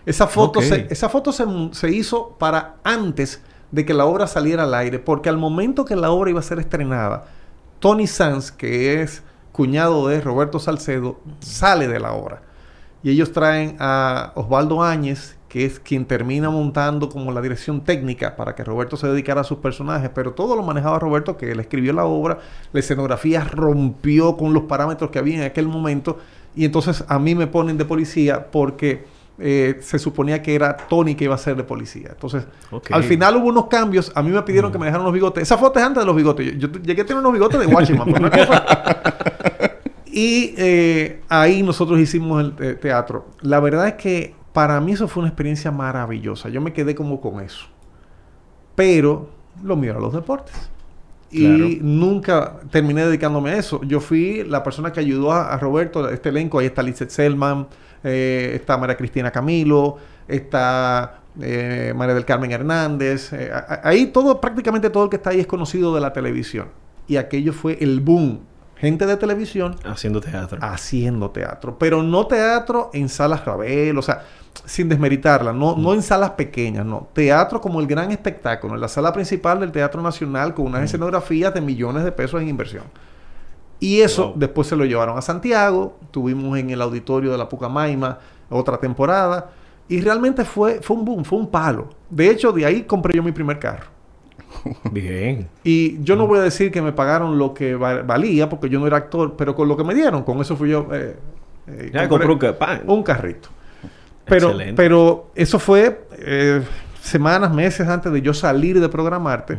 Esa 0.06 0.28
foto, 0.28 0.62
se, 0.62 0.88
esa 0.90 1.10
foto 1.10 1.32
se, 1.32 1.46
se 1.72 1.92
hizo 1.92 2.36
para 2.40 2.76
antes 2.84 3.42
de 3.72 3.86
que 3.86 3.94
la 3.94 4.06
obra 4.06 4.28
saliera 4.28 4.64
al 4.64 4.74
aire, 4.74 5.00
porque 5.00 5.30
al 5.30 5.38
momento 5.38 5.86
que 5.86 5.96
la 5.96 6.12
obra 6.12 6.30
iba 6.30 6.40
a 6.40 6.44
ser 6.44 6.60
estrenada, 6.60 7.26
Tony 7.80 8.08
Sanz, 8.08 8.52
que 8.52 9.02
es 9.02 9.24
cuñado 9.52 10.08
de 10.08 10.22
Roberto 10.22 10.60
Salcedo, 10.60 11.20
sale 11.40 11.88
de 11.88 12.00
la 12.00 12.14
obra. 12.14 12.42
Y 13.04 13.12
ellos 13.12 13.32
traen 13.32 13.78
a 13.80 14.32
Osvaldo 14.36 14.84
Áñez, 14.84 15.36
que 15.52 15.66
es 15.66 15.80
quien 15.82 16.06
termina 16.06 16.50
montando 16.50 17.10
como 17.10 17.32
la 17.34 17.42
dirección 17.42 17.82
técnica 17.82 18.38
para 18.38 18.56
que 18.56 18.64
Roberto 18.64 18.96
se 18.96 19.08
dedicara 19.08 19.42
a 19.42 19.44
sus 19.44 19.58
personajes, 19.58 20.10
pero 20.16 20.32
todo 20.32 20.56
lo 20.56 20.64
manejaba 20.64 20.98
Roberto, 20.98 21.36
que 21.36 21.52
él 21.52 21.60
escribió 21.60 21.92
la 21.92 22.06
obra, 22.06 22.38
la 22.72 22.80
escenografía 22.80 23.44
rompió 23.44 24.38
con 24.38 24.54
los 24.54 24.64
parámetros 24.64 25.12
que 25.12 25.20
había 25.20 25.36
en 25.36 25.44
aquel 25.44 25.68
momento, 25.68 26.20
y 26.56 26.64
entonces 26.64 27.04
a 27.08 27.20
mí 27.20 27.36
me 27.36 27.48
ponen 27.48 27.78
de 27.78 27.84
policía 27.84 28.50
porque 28.50 29.04
eh, 29.40 29.78
se 29.82 30.00
suponía 30.00 30.42
que 30.42 30.56
era 30.56 30.78
Tony 30.78 31.16
que 31.16 31.26
iba 31.26 31.36
a 31.36 31.38
ser 31.38 31.56
de 31.58 31.64
policía. 31.64 32.10
Entonces, 32.12 32.46
al 32.92 33.04
final 33.04 33.36
hubo 33.38 33.48
unos 33.48 33.66
cambios, 33.68 34.12
a 34.16 34.22
mí 34.22 34.30
me 34.30 34.42
pidieron 34.44 34.72
que 34.72 34.78
me 34.78 34.86
dejaran 34.86 35.04
los 35.04 35.14
bigotes. 35.14 35.44
Esa 35.44 35.58
foto 35.58 35.80
es 35.80 35.86
antes 35.86 36.02
de 36.02 36.06
los 36.06 36.16
bigotes. 36.16 36.54
Yo, 36.58 36.70
yo 36.70 36.80
llegué 36.82 37.02
a 37.02 37.06
tener 37.06 37.20
unos 37.20 37.34
bigotes 37.34 37.60
de 37.60 37.66
Washington. 37.66 38.10
por 38.10 38.20
una 38.22 38.30
cosa. 38.46 38.66
Y 40.14 40.54
eh, 40.58 41.22
ahí 41.30 41.64
nosotros 41.64 42.00
hicimos 42.00 42.42
el 42.44 42.54
te- 42.56 42.76
teatro. 42.76 43.28
La 43.42 43.60
verdad 43.60 43.88
es 43.88 43.94
que 43.96 44.36
para 44.54 44.80
mí 44.82 44.94
eso 44.94 45.08
fue 45.08 45.22
una 45.22 45.30
experiencia 45.30 45.72
maravillosa. 45.72 46.50
Yo 46.50 46.62
me 46.62 46.74
quedé 46.74 46.96
como 46.96 47.22
con 47.22 47.42
eso. 47.42 47.68
Pero 48.76 49.30
lo 49.64 49.76
mío 49.76 49.92
era 49.92 50.00
los 50.00 50.14
deportes. 50.14 50.54
Y 51.34 51.80
nunca 51.82 52.60
terminé 52.72 53.06
dedicándome 53.06 53.52
a 53.52 53.58
eso. 53.58 53.82
Yo 53.84 54.02
fui 54.02 54.44
la 54.44 54.64
persona 54.64 54.92
que 54.92 55.00
ayudó 55.00 55.32
a, 55.32 55.54
a 55.54 55.58
Roberto, 55.58 56.04
a 56.06 56.12
este 56.12 56.28
elenco. 56.30 56.60
Ahí 56.60 56.66
está 56.66 56.84
Lizeth 56.84 57.10
Selman, 57.10 57.68
eh, 58.04 58.52
está 58.56 58.78
María 58.78 58.98
Cristina 58.98 59.32
Camilo, 59.32 59.98
está 60.28 61.22
eh, 61.40 61.94
María 61.96 62.16
del 62.16 62.26
Carmen 62.26 62.52
Hernández. 62.52 63.32
eh, 63.32 63.50
ahí 63.84 64.08
todo, 64.08 64.42
prácticamente 64.42 64.90
todo 64.90 65.06
el 65.06 65.10
que 65.10 65.16
está 65.16 65.30
ahí 65.30 65.40
es 65.40 65.48
conocido 65.48 65.96
de 65.96 66.02
la 66.02 66.12
televisión. 66.12 66.68
Y 67.08 67.16
aquello 67.16 67.54
fue 67.54 67.78
el 67.82 68.02
boom. 68.02 68.42
Gente 68.76 69.06
de 69.06 69.16
televisión 69.16 69.76
Haciendo 69.86 70.20
teatro. 70.22 70.58
haciendo 70.60 71.30
teatro, 71.30 71.78
pero 71.78 72.02
no 72.02 72.26
teatro 72.26 72.90
en 72.94 73.10
salas 73.10 73.46
Ravel, 73.46 73.96
o 73.96 74.02
sea, 74.02 74.24
sin 74.66 74.90
desmeritarla, 74.90 75.54
no, 75.54 75.76
no 75.78 75.94
en 75.94 76.02
salas 76.02 76.32
pequeñas, 76.32 76.86
no. 76.86 77.08
Teatro 77.14 77.62
como 77.62 77.80
el 77.80 77.88
gran 77.88 78.12
espectáculo, 78.12 78.76
en 78.76 78.82
la 78.82 78.88
sala 78.88 79.12
principal 79.14 79.60
del 79.60 79.72
Teatro 79.72 80.02
Nacional 80.02 80.54
con 80.54 80.66
unas 80.68 80.84
escenografías 80.84 81.54
de 81.54 81.62
millones 81.62 82.04
de 82.04 82.12
pesos 82.12 82.42
en 82.42 82.50
inversión. 82.50 82.84
Y 83.80 84.02
eso 84.02 84.28
Wow. 84.30 84.34
después 84.38 84.68
se 84.68 84.76
lo 84.76 84.86
llevaron 84.86 85.18
a 85.18 85.22
Santiago, 85.22 85.98
tuvimos 86.12 86.58
en 86.60 86.70
el 86.70 86.82
auditorio 86.82 87.32
de 87.32 87.38
la 87.38 87.50
Pucamaima 87.50 88.20
otra 88.50 88.78
temporada, 88.78 89.50
y 89.88 90.00
realmente 90.02 90.46
fue, 90.46 90.80
fue 90.82 90.96
un 90.98 91.06
boom, 91.06 91.26
fue 91.26 91.40
un 91.40 91.48
palo. 91.48 91.90
De 92.10 92.30
hecho, 92.30 92.52
de 92.52 92.66
ahí 92.66 92.84
compré 92.84 93.16
yo 93.16 93.24
mi 93.24 93.32
primer 93.32 93.58
carro. 93.60 93.88
Bien. 94.92 95.48
Y 95.64 96.02
yo 96.04 96.16
no 96.16 96.28
voy 96.28 96.40
a 96.40 96.42
decir 96.44 96.72
que 96.72 96.82
me 96.82 96.92
pagaron 96.92 97.38
lo 97.38 97.54
que 97.54 97.76
va- 97.76 98.02
valía, 98.04 98.48
porque 98.50 98.70
yo 98.70 98.80
no 98.80 98.88
era 98.88 98.98
actor, 98.98 99.36
pero 99.38 99.56
con 99.56 99.68
lo 99.68 99.76
que 99.78 99.84
me 99.84 99.94
dieron, 99.96 100.24
con 100.24 100.40
eso 100.42 100.56
fui 100.56 100.70
yo. 100.70 100.88
eh, 100.92 101.16
eh, 101.68 101.92
Ya 101.94 102.08
compré 102.08 102.28
ca- 102.38 102.82
un 102.86 103.04
carrito. 103.04 103.50
Pero, 104.32 104.48
Excelente. 104.48 104.74
pero 104.76 105.30
eso 105.36 105.60
fue 105.60 106.08
eh, 106.20 106.62
semanas, 107.02 107.54
meses 107.54 107.86
antes 107.86 108.14
de 108.14 108.22
yo 108.22 108.34
salir 108.34 108.80
de 108.80 108.88
programarte. 108.88 109.58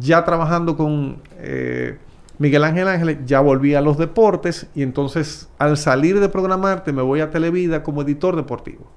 Ya 0.00 0.24
trabajando 0.24 0.76
con 0.76 1.22
eh, 1.38 1.96
Miguel 2.38 2.64
Ángel 2.64 2.88
Ángeles, 2.88 3.18
ya 3.24 3.40
volví 3.40 3.76
a 3.76 3.80
los 3.80 3.98
deportes. 3.98 4.66
Y 4.74 4.82
entonces, 4.82 5.48
al 5.58 5.76
salir 5.76 6.18
de 6.18 6.28
programarte, 6.28 6.92
me 6.92 7.02
voy 7.02 7.20
a 7.20 7.30
Televida 7.30 7.84
como 7.84 8.02
editor 8.02 8.34
deportivo. 8.34 8.90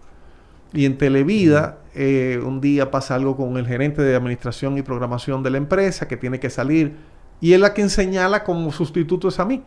Y 0.73 0.85
en 0.85 0.97
Televida, 0.97 1.77
eh, 1.93 2.41
un 2.43 2.59
día 2.59 2.89
pasa 2.89 3.13
algo 3.13 3.37
con 3.37 3.55
el 3.57 3.67
gerente 3.67 4.01
de 4.01 4.15
administración 4.15 4.79
y 4.79 4.81
programación 4.81 5.43
de 5.43 5.51
la 5.51 5.57
empresa 5.59 6.07
que 6.07 6.17
tiene 6.17 6.39
que 6.39 6.49
salir. 6.49 6.95
Y 7.39 7.53
él 7.53 7.63
a 7.65 7.73
quien 7.73 7.91
señala 7.91 8.43
como 8.43 8.71
sustituto 8.71 9.27
es 9.27 9.39
a 9.39 9.45
mí. 9.45 9.61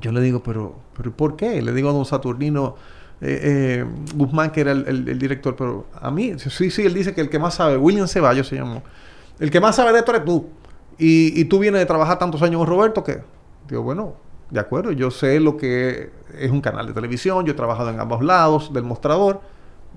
Yo 0.00 0.10
le 0.10 0.20
digo, 0.20 0.42
pero, 0.42 0.74
pero 0.96 1.12
¿por 1.12 1.36
qué? 1.36 1.62
Le 1.62 1.72
digo 1.72 1.90
a 1.90 1.92
don 1.92 2.04
Saturnino 2.04 2.74
eh, 3.22 3.40
eh, 3.42 3.84
Guzmán, 4.16 4.50
que 4.50 4.60
era 4.62 4.72
el, 4.72 4.86
el- 4.86 5.08
el 5.08 5.18
director, 5.18 5.54
pero 5.56 5.86
a 6.00 6.10
mí, 6.10 6.34
sí, 6.38 6.70
sí, 6.70 6.82
él 6.84 6.92
dice 6.92 7.14
que 7.14 7.20
el 7.20 7.30
que 7.30 7.38
más 7.38 7.54
sabe, 7.54 7.76
William 7.76 8.08
Ceballos 8.08 8.48
se 8.48 8.56
llamó, 8.56 8.82
el 9.38 9.50
que 9.50 9.60
más 9.60 9.76
sabe 9.76 9.92
de 9.92 10.00
esto 10.00 10.12
eres 10.12 10.24
tú. 10.24 10.48
Y, 10.98 11.40
y 11.40 11.44
tú 11.46 11.58
vienes 11.58 11.80
de 11.80 11.86
trabajar 11.86 12.18
tantos 12.18 12.42
años 12.42 12.58
con 12.58 12.66
Roberto, 12.66 13.02
que 13.02 13.20
digo, 13.68 13.82
bueno, 13.82 14.14
de 14.50 14.60
acuerdo, 14.60 14.92
yo 14.92 15.10
sé 15.10 15.40
lo 15.40 15.56
que 15.56 16.10
es 16.38 16.50
un 16.50 16.60
canal 16.60 16.86
de 16.86 16.92
televisión, 16.92 17.46
yo 17.46 17.52
he 17.52 17.56
trabajado 17.56 17.88
en 17.90 17.98
ambos 18.00 18.22
lados 18.22 18.72
del 18.72 18.84
mostrador, 18.84 19.40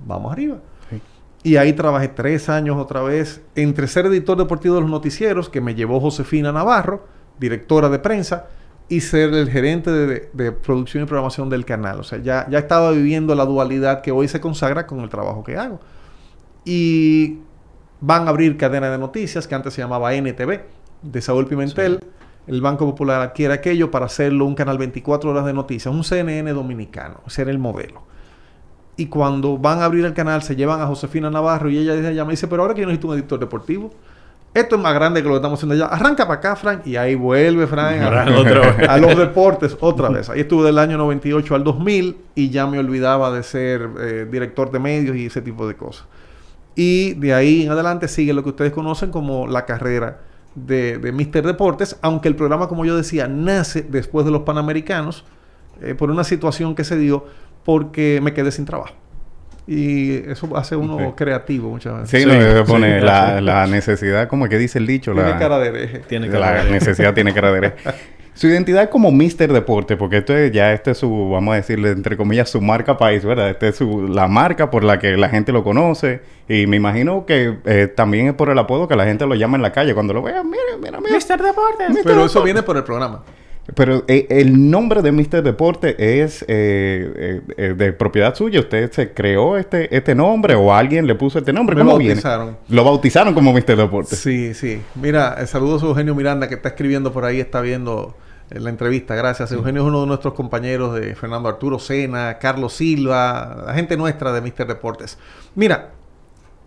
vamos 0.05 0.31
arriba. 0.31 0.57
Sí. 0.89 1.01
Y 1.43 1.57
ahí 1.57 1.73
trabajé 1.73 2.07
tres 2.07 2.47
años 2.47 2.77
otra 2.77 3.01
vez 3.01 3.41
entre 3.55 3.87
ser 3.87 4.05
editor 4.05 4.37
deportivo 4.37 4.75
de 4.75 4.81
los 4.81 4.89
noticieros, 4.89 5.49
que 5.49 5.61
me 5.61 5.75
llevó 5.75 5.99
Josefina 5.99 6.51
Navarro, 6.51 7.05
directora 7.39 7.89
de 7.89 7.99
prensa, 7.99 8.47
y 8.87 9.01
ser 9.01 9.33
el 9.33 9.49
gerente 9.49 9.91
de, 9.91 10.29
de 10.31 10.51
producción 10.51 11.03
y 11.03 11.07
programación 11.07 11.49
del 11.49 11.65
canal. 11.65 11.99
O 11.99 12.03
sea, 12.03 12.19
ya, 12.19 12.47
ya 12.49 12.59
estaba 12.59 12.91
viviendo 12.91 13.33
la 13.33 13.45
dualidad 13.45 14.01
que 14.01 14.11
hoy 14.11 14.27
se 14.27 14.39
consagra 14.39 14.85
con 14.85 14.99
el 14.99 15.09
trabajo 15.09 15.43
que 15.43 15.57
hago. 15.57 15.79
Y 16.63 17.39
van 18.01 18.27
a 18.27 18.29
abrir 18.29 18.57
cadena 18.57 18.89
de 18.89 18.97
noticias 18.97 19.47
que 19.47 19.55
antes 19.55 19.73
se 19.73 19.81
llamaba 19.81 20.13
NTV, 20.13 20.61
de 21.01 21.21
Saúl 21.21 21.47
Pimentel. 21.47 21.99
El 22.47 22.61
Banco 22.61 22.85
Popular 22.85 23.21
adquiere 23.21 23.55
aquello 23.55 23.89
para 23.89 24.05
hacerlo 24.05 24.45
un 24.45 24.53
canal 24.53 24.77
24 24.77 25.31
horas 25.31 25.45
de 25.45 25.53
noticias, 25.53 25.93
un 25.93 26.03
CNN 26.03 26.51
dominicano. 26.53 27.21
Ese 27.25 27.41
era 27.41 27.51
el 27.51 27.57
modelo. 27.57 28.03
Y 28.97 29.07
cuando 29.07 29.57
van 29.57 29.79
a 29.79 29.85
abrir 29.85 30.05
el 30.05 30.13
canal, 30.13 30.43
se 30.43 30.55
llevan 30.55 30.79
a 30.79 30.85
Josefina 30.85 31.29
Navarro 31.29 31.69
y 31.69 31.79
ella, 31.79 31.95
ella 31.95 32.23
me 32.23 32.31
dice, 32.31 32.47
pero 32.47 32.61
ahora 32.61 32.75
que 32.75 32.81
yo 32.81 32.87
necesito 32.87 33.07
un 33.07 33.15
editor 33.15 33.39
deportivo. 33.39 33.91
Esto 34.55 34.77
es 34.77 34.81
más 34.81 34.93
grande 34.93 35.21
que 35.21 35.27
lo 35.27 35.33
que 35.33 35.39
estamos 35.39 35.59
haciendo 35.59 35.75
allá. 35.75 35.93
Arranca 35.93 36.25
para 36.25 36.39
acá, 36.39 36.55
Frank. 36.55 36.87
Y 36.87 36.95
ahí 36.95 37.13
vuelve 37.13 37.67
Frank 37.67 38.01
a, 38.01 38.25
Otra 38.39 38.71
vez. 38.71 38.87
a 38.89 38.97
los 38.97 39.17
deportes 39.17 39.75
otra 39.81 40.07
vez. 40.07 40.29
Ahí 40.29 40.39
estuve 40.39 40.63
del 40.65 40.79
año 40.79 40.97
98 40.97 41.55
al 41.55 41.65
2000 41.65 42.15
y 42.35 42.49
ya 42.49 42.65
me 42.65 42.79
olvidaba 42.79 43.31
de 43.31 43.43
ser 43.43 43.89
eh, 43.99 44.25
director 44.31 44.71
de 44.71 44.79
medios 44.79 45.17
y 45.17 45.25
ese 45.25 45.41
tipo 45.41 45.67
de 45.67 45.75
cosas. 45.75 46.05
Y 46.73 47.15
de 47.15 47.33
ahí 47.33 47.63
en 47.63 47.71
adelante 47.71 48.07
sigue 48.07 48.33
lo 48.33 48.43
que 48.43 48.49
ustedes 48.49 48.71
conocen 48.71 49.11
como 49.11 49.45
la 49.45 49.65
carrera 49.65 50.21
de, 50.55 50.99
de 50.99 51.11
Mr. 51.11 51.45
Deportes, 51.45 51.97
aunque 52.01 52.29
el 52.29 52.37
programa, 52.37 52.69
como 52.69 52.85
yo 52.85 52.95
decía, 52.95 53.27
nace 53.27 53.81
después 53.81 54.25
de 54.25 54.31
los 54.31 54.43
Panamericanos 54.43 55.25
eh, 55.81 55.95
por 55.95 56.09
una 56.09 56.23
situación 56.23 56.75
que 56.75 56.85
se 56.85 56.97
dio 56.97 57.25
porque 57.65 58.21
me 58.23 58.33
quedé 58.33 58.51
sin 58.51 58.63
trabajo. 58.63 58.93
Y 59.67 60.29
eso 60.29 60.55
hace 60.55 60.75
uno 60.75 61.15
creativo 61.15 61.69
muchas 61.69 62.01
veces. 62.01 62.21
Sí, 62.21 62.27
no, 62.27 62.33
Sí, 62.33 62.39
se 62.39 62.63
pone 62.63 62.99
sí, 62.99 63.05
la, 63.05 63.41
la 63.41 63.65
necesidad, 63.67 64.27
como 64.27 64.47
que 64.47 64.57
dice 64.57 64.77
el 64.77 64.85
dicho, 64.85 65.13
Tiene 65.13 65.29
la, 65.29 65.39
cara 65.39 65.59
de 65.59 65.67
hereje. 65.69 65.99
Tiene 65.99 66.29
que 66.29 66.37
la 66.37 66.63
necesidad 66.65 67.13
tiene 67.13 67.33
cara 67.33 67.51
de 67.51 67.57
hereje. 67.57 67.75
Su 68.35 68.47
identidad 68.47 68.89
como 68.89 69.11
Mr. 69.11 69.53
Deporte, 69.53 69.95
porque 69.95 70.17
esto 70.17 70.35
es, 70.35 70.51
ya 70.51 70.73
este 70.73 70.91
es 70.91 70.97
su, 70.97 71.29
vamos 71.29 71.53
a 71.53 71.55
decirle, 71.55 71.91
entre 71.91 72.17
comillas, 72.17 72.49
su 72.49 72.59
marca 72.59 72.97
país, 72.97 73.23
¿verdad? 73.23 73.49
Este 73.49 73.69
es 73.69 73.77
su, 73.77 74.09
la 74.09 74.27
marca 74.27 74.69
por 74.69 74.83
la 74.83 74.99
que 74.99 75.15
la 75.15 75.29
gente 75.29 75.53
lo 75.53 75.63
conoce. 75.63 76.19
Y 76.49 76.67
me 76.67 76.75
imagino 76.75 77.25
que 77.25 77.59
eh, 77.63 77.87
también 77.87 78.27
es 78.27 78.33
por 78.33 78.49
el 78.49 78.59
apodo 78.59 78.89
que 78.89 78.95
la 78.97 79.05
gente 79.05 79.25
lo 79.25 79.35
llama 79.35 79.55
en 79.55 79.61
la 79.61 79.71
calle. 79.71 79.93
Cuando 79.93 80.13
lo 80.13 80.21
vean, 80.21 80.49
mira, 80.49 80.63
mira, 80.77 80.99
mira. 80.99 81.15
Mr. 81.15 81.41
Deportes. 81.41 81.89
Mr. 81.89 82.01
Pero 82.03 82.15
eso 82.17 82.27
Deporte. 82.27 82.43
viene 82.43 82.61
por 82.63 82.75
el 82.75 82.83
programa. 82.83 83.23
Pero 83.73 84.03
eh, 84.07 84.27
el 84.29 84.69
nombre 84.69 85.01
de 85.01 85.11
Mr. 85.11 85.41
Deporte 85.41 86.21
es 86.21 86.45
eh, 86.47 87.41
eh, 87.57 87.73
de 87.75 87.93
propiedad 87.93 88.35
suya. 88.35 88.59
¿Usted 88.59 88.91
se 88.91 89.13
creó 89.13 89.57
este, 89.57 89.95
este 89.95 90.13
nombre 90.13 90.53
o 90.53 90.73
alguien 90.73 91.07
le 91.07 91.15
puso 91.15 91.39
este 91.39 91.51
nombre? 91.51 91.75
Me 91.75 91.81
¿Cómo 91.81 91.93
bautizaron. 91.93 92.47
viene? 92.47 92.59
Lo 92.69 92.83
bautizaron 92.83 93.33
como 93.33 93.51
Mr. 93.51 93.75
Deporte. 93.75 94.15
Sí, 94.15 94.53
sí. 94.53 94.81
Mira, 94.93 95.45
saludos 95.47 95.81
a 95.81 95.87
Eugenio 95.87 96.13
Miranda 96.13 96.47
que 96.47 96.55
está 96.55 96.69
escribiendo 96.69 97.11
por 97.11 97.25
ahí, 97.25 97.39
está 97.39 97.61
viendo 97.61 98.15
la 98.51 98.69
entrevista. 98.69 99.15
Gracias. 99.15 99.51
Eugenio 99.51 99.81
es 99.81 99.87
uno 99.87 100.01
de 100.01 100.07
nuestros 100.07 100.35
compañeros 100.35 100.93
de 100.93 101.15
Fernando 101.15 101.49
Arturo 101.49 101.79
Sena, 101.79 102.37
Carlos 102.37 102.73
Silva, 102.73 103.63
la 103.65 103.73
gente 103.73 103.97
nuestra 103.97 104.31
de 104.31 104.41
Mr. 104.41 104.67
Deportes. 104.67 105.17
Mira, 105.55 105.91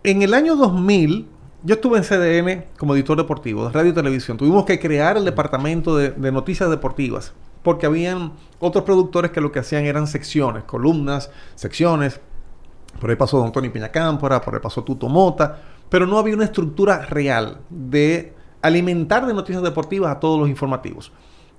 en 0.02 0.22
el 0.22 0.34
año 0.34 0.56
2000, 0.56 1.28
yo 1.62 1.74
estuve 1.74 1.98
en 1.98 2.04
CDN 2.04 2.64
como 2.78 2.94
editor 2.94 3.16
deportivo 3.16 3.66
de 3.66 3.72
radio 3.72 3.90
y 3.90 3.94
televisión. 3.94 4.36
Tuvimos 4.36 4.64
que 4.64 4.78
crear 4.78 5.16
el 5.16 5.24
departamento 5.24 5.96
de, 5.96 6.32
noticias 6.32 6.70
deportivas 6.70 7.32
porque 7.62 7.86
habían 7.86 8.32
otros 8.60 8.84
productores 8.84 9.30
que 9.32 9.40
lo 9.40 9.50
que 9.50 9.58
hacían 9.58 9.84
eran 9.84 10.06
secciones, 10.06 10.64
columnas, 10.64 11.30
secciones. 11.54 12.20
Por 13.00 13.10
ahí 13.10 13.16
pasó 13.16 13.38
Don 13.38 13.52
Tony 13.52 13.68
Peñacámpora, 13.68 14.40
por 14.40 14.54
ahí 14.54 14.60
pasó 14.60 14.84
Tuto 14.84 15.08
Mota, 15.08 15.58
pero 15.88 16.06
no 16.06 16.18
había 16.18 16.34
una 16.34 16.44
estructura 16.44 17.04
real 17.06 17.58
de 17.68 18.32
alimentar 18.62 19.26
de 19.26 19.34
noticias 19.34 19.62
deportivas 19.62 20.16
a 20.16 20.20
todos 20.20 20.38
los 20.38 20.48
informativos. 20.48 21.12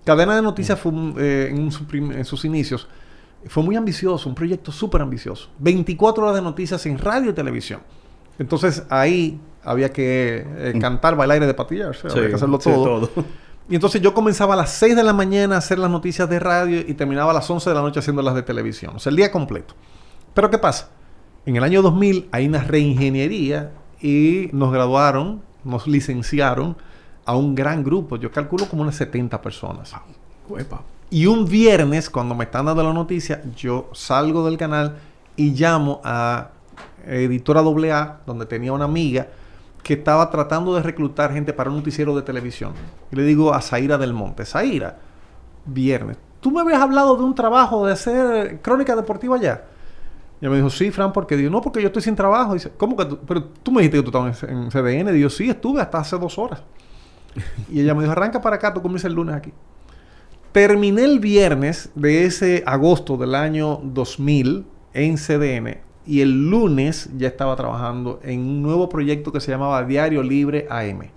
Cadena 0.05 0.35
de 0.35 0.41
Noticias 0.41 0.79
fue, 0.79 0.91
eh, 1.17 1.49
en, 1.51 2.11
en 2.13 2.25
sus 2.25 2.45
inicios 2.45 2.87
fue 3.47 3.63
muy 3.63 3.75
ambicioso, 3.75 4.27
un 4.27 4.35
proyecto 4.35 4.71
súper 4.71 5.01
ambicioso. 5.01 5.49
24 5.59 6.23
horas 6.23 6.35
de 6.35 6.41
noticias 6.41 6.85
en 6.85 6.97
radio 6.97 7.29
y 7.29 7.33
televisión. 7.33 7.81
Entonces 8.37 8.83
ahí 8.89 9.39
había 9.63 9.91
que 9.91 10.45
eh, 10.45 10.73
cantar, 10.79 11.15
bailar 11.15 11.41
y 11.43 11.45
de 11.45 11.53
patillar, 11.53 11.89
o 11.89 11.93
sea, 11.93 12.11
había 12.11 12.29
que 12.29 12.35
hacerlo 12.35 12.59
sí, 12.59 12.69
todo. 12.69 13.09
Y 13.69 13.75
entonces 13.75 14.01
yo 14.01 14.15
comenzaba 14.15 14.55
a 14.55 14.57
las 14.57 14.71
6 14.71 14.95
de 14.95 15.03
la 15.03 15.13
mañana 15.13 15.53
a 15.53 15.57
hacer 15.59 15.77
las 15.77 15.91
noticias 15.91 16.27
de 16.27 16.39
radio 16.39 16.79
y 16.79 16.95
terminaba 16.95 17.29
a 17.29 17.33
las 17.35 17.47
11 17.47 17.69
de 17.69 17.75
la 17.75 17.81
noche 17.83 17.99
haciendo 17.99 18.23
las 18.23 18.33
de 18.33 18.41
televisión. 18.41 18.95
O 18.95 18.99
sea, 18.99 19.11
el 19.11 19.15
día 19.15 19.31
completo. 19.31 19.75
Pero 20.33 20.49
¿qué 20.49 20.57
pasa? 20.57 20.89
En 21.45 21.55
el 21.55 21.63
año 21.63 21.83
2000 21.83 22.29
hay 22.31 22.47
una 22.47 22.63
reingeniería 22.63 23.71
y 24.01 24.49
nos 24.53 24.73
graduaron, 24.73 25.43
nos 25.63 25.85
licenciaron 25.85 26.77
a 27.25 27.35
un 27.35 27.53
gran 27.53 27.83
grupo. 27.83 28.15
Yo 28.15 28.31
calculo 28.31 28.65
como 28.67 28.81
unas 28.81 28.95
70 28.95 29.39
personas. 29.39 29.93
Uepa. 30.47 30.81
Y 31.11 31.27
un 31.27 31.45
viernes, 31.45 32.09
cuando 32.09 32.33
me 32.33 32.45
están 32.45 32.65
dando 32.65 32.81
la 32.81 32.93
noticia, 32.93 33.43
yo 33.55 33.89
salgo 33.93 34.45
del 34.45 34.57
canal 34.57 34.97
y 35.35 35.51
llamo 35.51 36.01
a 36.03 36.49
Editora 37.05 37.61
AA, 37.61 38.21
donde 38.25 38.47
tenía 38.47 38.73
una 38.73 38.85
amiga 38.85 39.27
que 39.89 39.95
estaba 39.95 40.29
tratando 40.29 40.75
de 40.75 40.83
reclutar 40.83 41.33
gente 41.33 41.51
para 41.51 41.71
un 41.71 41.77
noticiero 41.77 42.15
de 42.15 42.21
televisión. 42.21 42.73
Y 43.11 43.15
le 43.15 43.23
digo 43.23 43.55
a 43.55 43.59
Zaira 43.59 43.97
del 43.97 44.13
Monte, 44.13 44.45
Zaira, 44.45 44.99
viernes, 45.65 46.15
¿tú 46.39 46.51
me 46.51 46.61
habías 46.61 46.79
hablado 46.79 47.17
de 47.17 47.23
un 47.23 47.33
trabajo 47.33 47.87
de 47.87 47.93
hacer 47.93 48.61
crónica 48.61 48.95
deportiva 48.95 49.37
allá? 49.37 49.63
Y 50.39 50.45
ella 50.45 50.51
me 50.51 50.57
dijo, 50.57 50.69
sí, 50.69 50.91
Fran, 50.91 51.11
porque 51.11 51.35
digo, 51.35 51.49
no, 51.49 51.59
porque 51.59 51.81
yo 51.81 51.87
estoy 51.87 52.03
sin 52.03 52.15
trabajo. 52.15 52.53
dice, 52.53 52.71
¿cómo 52.77 52.95
que 52.95 53.05
tú? 53.05 53.17
Pero 53.27 53.45
tú 53.45 53.71
me 53.71 53.81
dijiste 53.81 53.97
que 53.97 54.03
tú 54.03 54.09
estabas 54.09 54.43
en, 54.43 54.65
en 54.65 54.69
CDN. 54.69 55.11
Digo, 55.11 55.27
sí, 55.31 55.49
estuve 55.49 55.81
hasta 55.81 55.97
hace 55.97 56.19
dos 56.19 56.37
horas. 56.37 56.61
y 57.71 57.81
ella 57.81 57.95
me 57.95 58.01
dijo, 58.01 58.11
arranca 58.11 58.39
para 58.39 58.57
acá, 58.57 58.71
tú 58.71 58.83
comienzas 58.83 59.09
el 59.09 59.15
lunes 59.15 59.33
aquí. 59.33 59.51
Terminé 60.51 61.03
el 61.03 61.19
viernes 61.19 61.89
de 61.95 62.25
ese 62.25 62.61
agosto 62.67 63.17
del 63.17 63.33
año 63.33 63.79
2000 63.81 64.67
en 64.93 65.17
CDN 65.17 65.88
y 66.09 66.21
el 66.21 66.49
lunes 66.49 67.09
ya 67.17 67.27
estaba 67.27 67.55
trabajando 67.55 68.19
en 68.23 68.39
un 68.39 68.63
nuevo 68.63 68.89
proyecto 68.89 69.31
que 69.31 69.39
se 69.39 69.51
llamaba 69.51 69.83
Diario 69.83 70.23
Libre 70.23 70.65
AM. 70.69 71.11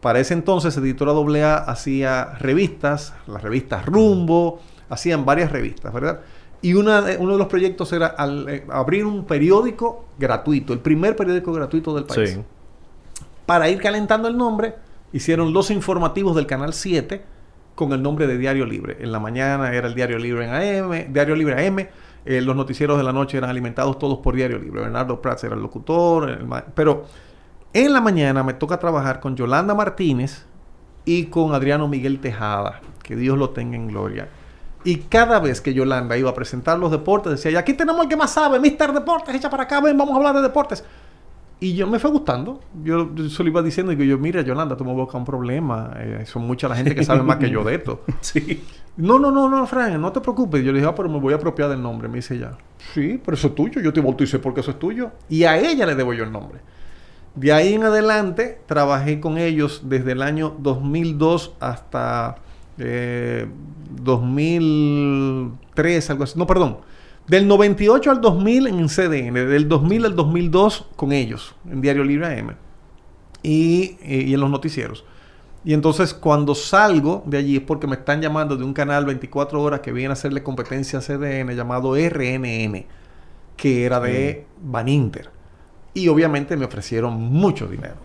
Para 0.00 0.18
ese 0.20 0.32
entonces, 0.32 0.76
Editora 0.76 1.12
AA 1.12 1.56
hacía 1.58 2.24
revistas, 2.40 3.12
las 3.26 3.42
revistas 3.42 3.84
Rumbo, 3.84 4.60
hacían 4.88 5.24
varias 5.26 5.52
revistas, 5.52 5.92
¿verdad? 5.92 6.20
Y 6.62 6.72
una 6.74 7.04
uno 7.18 7.32
de 7.32 7.38
los 7.38 7.48
proyectos 7.48 7.92
era 7.92 8.06
al- 8.06 8.48
eh, 8.48 8.64
abrir 8.70 9.04
un 9.04 9.24
periódico 9.24 10.06
gratuito, 10.18 10.72
el 10.72 10.78
primer 10.78 11.14
periódico 11.14 11.52
gratuito 11.52 11.94
del 11.94 12.04
país 12.04 12.30
Sí. 12.30 12.40
para 13.44 13.68
ir 13.68 13.78
calentando 13.78 14.26
el 14.28 14.36
nombre, 14.36 14.74
hicieron 15.12 15.52
los 15.52 15.70
informativos 15.70 16.34
del 16.34 16.46
Canal 16.46 16.72
7 16.72 17.22
con 17.74 17.92
el 17.92 18.02
nombre 18.02 18.26
de 18.26 18.38
Diario 18.38 18.64
Libre. 18.66 18.96
En 19.00 19.12
la 19.12 19.20
mañana 19.20 19.72
era 19.74 19.86
el 19.86 19.94
Diario 19.94 20.18
Libre 20.18 20.46
en 20.46 20.50
AM, 20.54 21.12
Diario 21.12 21.36
Libre 21.36 21.66
AM. 21.66 21.86
Eh, 22.24 22.40
los 22.40 22.54
noticieros 22.54 22.98
de 22.98 23.04
la 23.04 23.12
noche 23.12 23.38
eran 23.38 23.50
alimentados 23.50 23.98
todos 23.98 24.18
por 24.18 24.34
Diario 24.34 24.58
Libre. 24.58 24.82
Bernardo 24.82 25.20
Prats 25.20 25.44
era 25.44 25.54
el 25.54 25.62
locutor. 25.62 26.38
pero 26.74 27.04
en 27.72 27.92
la 27.92 28.00
mañana 28.00 28.42
me 28.42 28.54
toca 28.54 28.78
trabajar 28.78 29.20
con 29.20 29.36
Yolanda 29.36 29.74
Martínez 29.74 30.46
y 31.04 31.26
con 31.26 31.54
Adriano 31.54 31.88
Miguel 31.88 32.20
Tejada. 32.20 32.80
Que 33.02 33.16
Dios 33.16 33.38
lo 33.38 33.50
tenga 33.50 33.76
en 33.76 33.88
gloria. 33.88 34.28
Y 34.84 34.96
cada 34.96 35.40
vez 35.40 35.60
que 35.60 35.74
Yolanda 35.74 36.16
iba 36.16 36.30
a 36.30 36.34
presentar 36.34 36.78
los 36.78 36.90
deportes, 36.90 37.32
decía, 37.32 37.50
y 37.50 37.56
aquí 37.56 37.74
tenemos 37.74 38.02
el 38.02 38.08
que 38.08 38.16
más 38.16 38.32
sabe, 38.32 38.60
Mr. 38.60 38.92
Deportes, 38.92 39.34
echa 39.34 39.50
para 39.50 39.64
acá, 39.64 39.80
ven, 39.80 39.96
vamos 39.98 40.14
a 40.14 40.16
hablar 40.16 40.36
de 40.36 40.42
deportes. 40.42 40.84
Y 41.60 41.74
yo 41.74 41.86
me 41.88 41.98
fue 41.98 42.10
gustando. 42.10 42.60
Yo, 42.84 43.12
yo 43.14 43.28
se 43.28 43.42
lo 43.42 43.48
iba 43.48 43.62
diciendo 43.62 43.92
y 43.92 44.06
yo, 44.06 44.16
mira, 44.18 44.42
Yolanda, 44.42 44.76
tú 44.76 44.84
me 44.84 44.92
buscas 44.92 45.16
un 45.16 45.24
problema. 45.24 45.92
Eh, 45.96 46.24
son 46.26 46.46
mucha 46.46 46.68
la 46.68 46.76
gente 46.76 46.94
que 46.94 47.02
sabe 47.02 47.22
más 47.22 47.38
que 47.38 47.50
yo 47.50 47.64
de 47.64 47.74
esto. 47.74 48.04
Sí. 48.20 48.64
No, 48.98 49.16
no, 49.16 49.30
no, 49.30 49.48
no, 49.48 49.64
Fran, 49.64 50.00
no 50.00 50.10
te 50.10 50.20
preocupes. 50.20 50.64
Yo 50.64 50.72
le 50.72 50.80
dije, 50.80 50.90
ah, 50.90 50.94
pero 50.94 51.08
me 51.08 51.20
voy 51.20 51.32
a 51.32 51.36
apropiar 51.36 51.70
del 51.70 51.80
nombre. 51.80 52.08
Me 52.08 52.16
dice 52.16 52.34
ella, 52.34 52.58
sí, 52.94 53.20
pero 53.24 53.36
eso 53.36 53.48
es 53.48 53.54
tuyo. 53.54 53.80
Yo 53.80 53.92
te 53.92 54.00
bauticé 54.00 54.40
porque 54.40 54.60
eso 54.60 54.72
es 54.72 54.78
tuyo. 54.78 55.12
Y 55.28 55.44
a 55.44 55.56
ella 55.56 55.86
le 55.86 55.94
debo 55.94 56.12
yo 56.14 56.24
el 56.24 56.32
nombre. 56.32 56.58
De 57.36 57.52
ahí 57.52 57.74
en 57.74 57.84
adelante, 57.84 58.60
trabajé 58.66 59.20
con 59.20 59.38
ellos 59.38 59.82
desde 59.84 60.12
el 60.12 60.22
año 60.22 60.56
2002 60.58 61.54
hasta 61.60 62.38
eh, 62.78 63.46
2003, 64.02 66.10
algo 66.10 66.24
así. 66.24 66.36
No, 66.36 66.48
perdón. 66.48 66.78
Del 67.28 67.46
98 67.46 68.10
al 68.10 68.20
2000 68.20 68.66
en 68.66 68.88
CDN. 68.88 69.34
Del 69.34 69.68
2000 69.68 70.06
al 70.06 70.16
2002 70.16 70.86
con 70.96 71.12
ellos, 71.12 71.54
en 71.70 71.80
Diario 71.80 72.02
Libre 72.02 72.26
AM. 72.26 72.56
Y, 73.44 73.96
eh, 74.02 74.24
y 74.26 74.34
en 74.34 74.40
los 74.40 74.50
noticieros. 74.50 75.04
Y 75.68 75.74
entonces 75.74 76.14
cuando 76.14 76.54
salgo 76.54 77.22
de 77.26 77.36
allí 77.36 77.56
es 77.56 77.60
porque 77.62 77.86
me 77.86 77.96
están 77.96 78.22
llamando 78.22 78.56
de 78.56 78.64
un 78.64 78.72
canal 78.72 79.04
24 79.04 79.60
horas 79.60 79.80
que 79.80 79.92
viene 79.92 80.08
a 80.08 80.12
hacerle 80.14 80.42
competencia 80.42 80.98
a 80.98 81.02
CDN 81.02 81.54
llamado 81.54 81.94
RNN, 81.94 82.86
que 83.54 83.84
era 83.84 84.00
de 84.00 84.46
Baninter. 84.62 85.28
Y 85.92 86.08
obviamente 86.08 86.56
me 86.56 86.64
ofrecieron 86.64 87.12
mucho 87.20 87.66
dinero. 87.66 87.96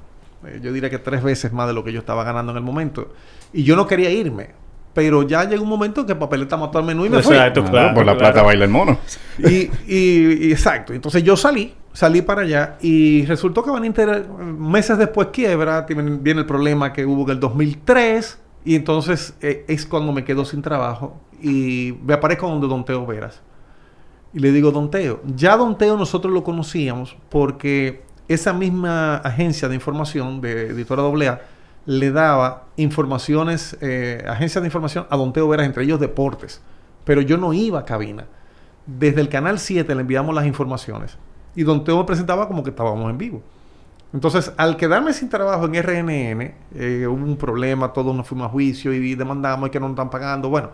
Eh, 0.46 0.60
yo 0.62 0.74
diría 0.74 0.90
que 0.90 1.00
tres 1.00 1.24
veces 1.24 1.54
más 1.54 1.68
de 1.68 1.74
lo 1.74 1.86
que 1.86 1.94
yo 1.94 2.00
estaba 2.00 2.26
ganando 2.26 2.52
en 2.52 2.58
el 2.58 2.64
momento. 2.66 3.14
Y 3.54 3.64
yo 3.64 3.78
no 3.78 3.88
quería 3.88 4.10
irme. 4.10 4.50
Pero 4.94 5.24
ya 5.24 5.46
llegó 5.46 5.64
un 5.64 5.70
momento 5.70 6.02
en 6.02 6.08
que 6.08 6.16
Papeleta 6.16 6.58
mató 6.58 6.80
al 6.80 6.84
menú 6.84 7.06
y 7.06 7.10
me 7.10 7.24
fui. 7.24 7.34
Exacto. 7.34 7.62
Claro, 7.62 7.72
claro, 7.72 7.94
por 7.96 8.06
la 8.06 8.18
claro. 8.18 8.34
plata 8.34 8.44
baila 8.46 8.66
el 8.66 8.72
mono. 8.72 9.00
Y, 9.40 9.70
y- 9.88 10.48
y 10.48 10.52
exacto. 10.52 10.92
Entonces 10.92 11.24
yo 11.24 11.38
salí, 11.38 11.74
salí 11.94 12.22
para 12.22 12.42
allá 12.42 12.78
y 12.82 13.26
resultó 13.26 13.64
que 13.64 13.70
Van 13.70 13.86
Inter, 13.86 14.28
meses 14.28 14.98
después 14.98 15.30
quiebra, 15.32 15.86
viene 15.88 16.42
el 16.42 16.46
problema 16.46 16.92
que 16.92 17.06
hubo 17.06 17.24
en 17.24 17.30
el 17.30 17.40
2003, 17.40 18.40
Y 18.66 18.76
entonces 18.76 19.36
eh, 19.42 19.66
es 19.68 19.86
cuando 19.86 20.12
me 20.12 20.24
quedo 20.24 20.46
sin 20.46 20.62
trabajo 20.62 21.20
y 21.42 21.96
me 22.04 22.14
aparezco 22.14 22.48
donde 22.48 22.68
Don 22.68 22.86
Teo 22.86 23.06
Veras. 23.06 23.42
Y 24.34 24.40
le 24.40 24.52
digo, 24.52 24.72
Don 24.72 24.90
Teo, 24.90 25.22
ya 25.36 25.56
Don 25.58 25.78
Teo 25.78 25.98
nosotros 25.98 26.34
lo 26.34 26.44
conocíamos 26.44 27.16
porque 27.30 28.04
esa 28.28 28.54
misma 28.54 29.18
agencia 29.18 29.68
de 29.68 29.76
información 29.76 30.42
de 30.42 30.68
Editora 30.68 31.04
AA 31.04 31.42
le 31.86 32.12
daba 32.12 32.68
informaciones, 32.78 33.78
eh, 33.82 34.24
agencias 34.28 34.62
de 34.62 34.70
información 34.70 35.06
a 35.10 35.18
Don 35.18 35.34
Teo 35.34 35.48
Veras, 35.50 35.66
entre 35.66 35.84
ellos 35.84 36.00
deportes. 36.00 36.62
Pero 37.04 37.22
yo 37.22 37.38
no 37.38 37.54
iba 37.54 37.80
a 37.80 37.86
cabina. 37.86 38.26
Desde 38.86 39.22
el 39.22 39.30
canal 39.30 39.60
7 39.60 39.94
le 39.94 40.02
enviamos 40.02 40.34
las 40.34 40.46
informaciones. 40.46 41.18
Y 41.56 41.64
Don 41.64 41.84
Teo 41.84 41.98
me 41.98 42.04
presentaba 42.04 42.48
como 42.48 42.64
que 42.64 42.72
estábamos 42.72 43.10
en 43.10 43.18
vivo. 43.18 43.42
Entonces, 44.14 44.54
al 44.58 44.78
quedarme 44.78 45.12
sin 45.12 45.28
trabajo 45.28 45.66
en 45.66 45.74
RNN, 45.74 46.54
eh, 46.76 47.08
hubo 47.08 47.16
un 47.16 47.36
problema, 47.36 47.92
todos 47.92 48.16
nos 48.16 48.28
fuimos 48.28 48.48
a 48.48 48.50
juicio 48.50 48.94
y 48.94 49.16
demandamos 49.16 49.68
y 49.68 49.72
que 49.72 49.80
no 49.80 49.88
nos 49.88 49.96
están 49.96 50.12
pagando. 50.12 50.50
Bueno, 50.50 50.70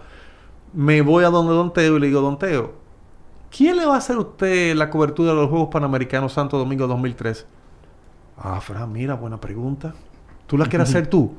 me 0.74 1.02
voy 1.02 1.24
a 1.24 1.30
donde 1.30 1.54
Don 1.54 1.72
Teo 1.72 1.96
y 1.96 2.00
le 2.02 2.08
digo, 2.08 2.20
Don 2.20 2.38
Teo, 2.38 2.74
¿quién 3.50 3.78
le 3.78 3.86
va 3.86 3.96
a 3.96 3.98
hacer 3.98 4.18
usted 4.18 4.76
la 4.76 4.89
cobertura 4.89 5.30
de 5.30 5.38
los 5.38 5.50
Juegos 5.50 5.70
Panamericanos 5.72 6.34
Santo 6.34 6.58
Domingo 6.58 6.86
2003? 6.86 7.48
Ah, 8.38 8.60
Fran, 8.60 8.92
mira, 8.92 9.15
buena 9.15 9.39
pregunta. 9.39 9.94
¿Tú 10.46 10.58
la 10.58 10.65
quieres 10.65 10.89
hacer 10.89 11.08
tú? 11.08 11.34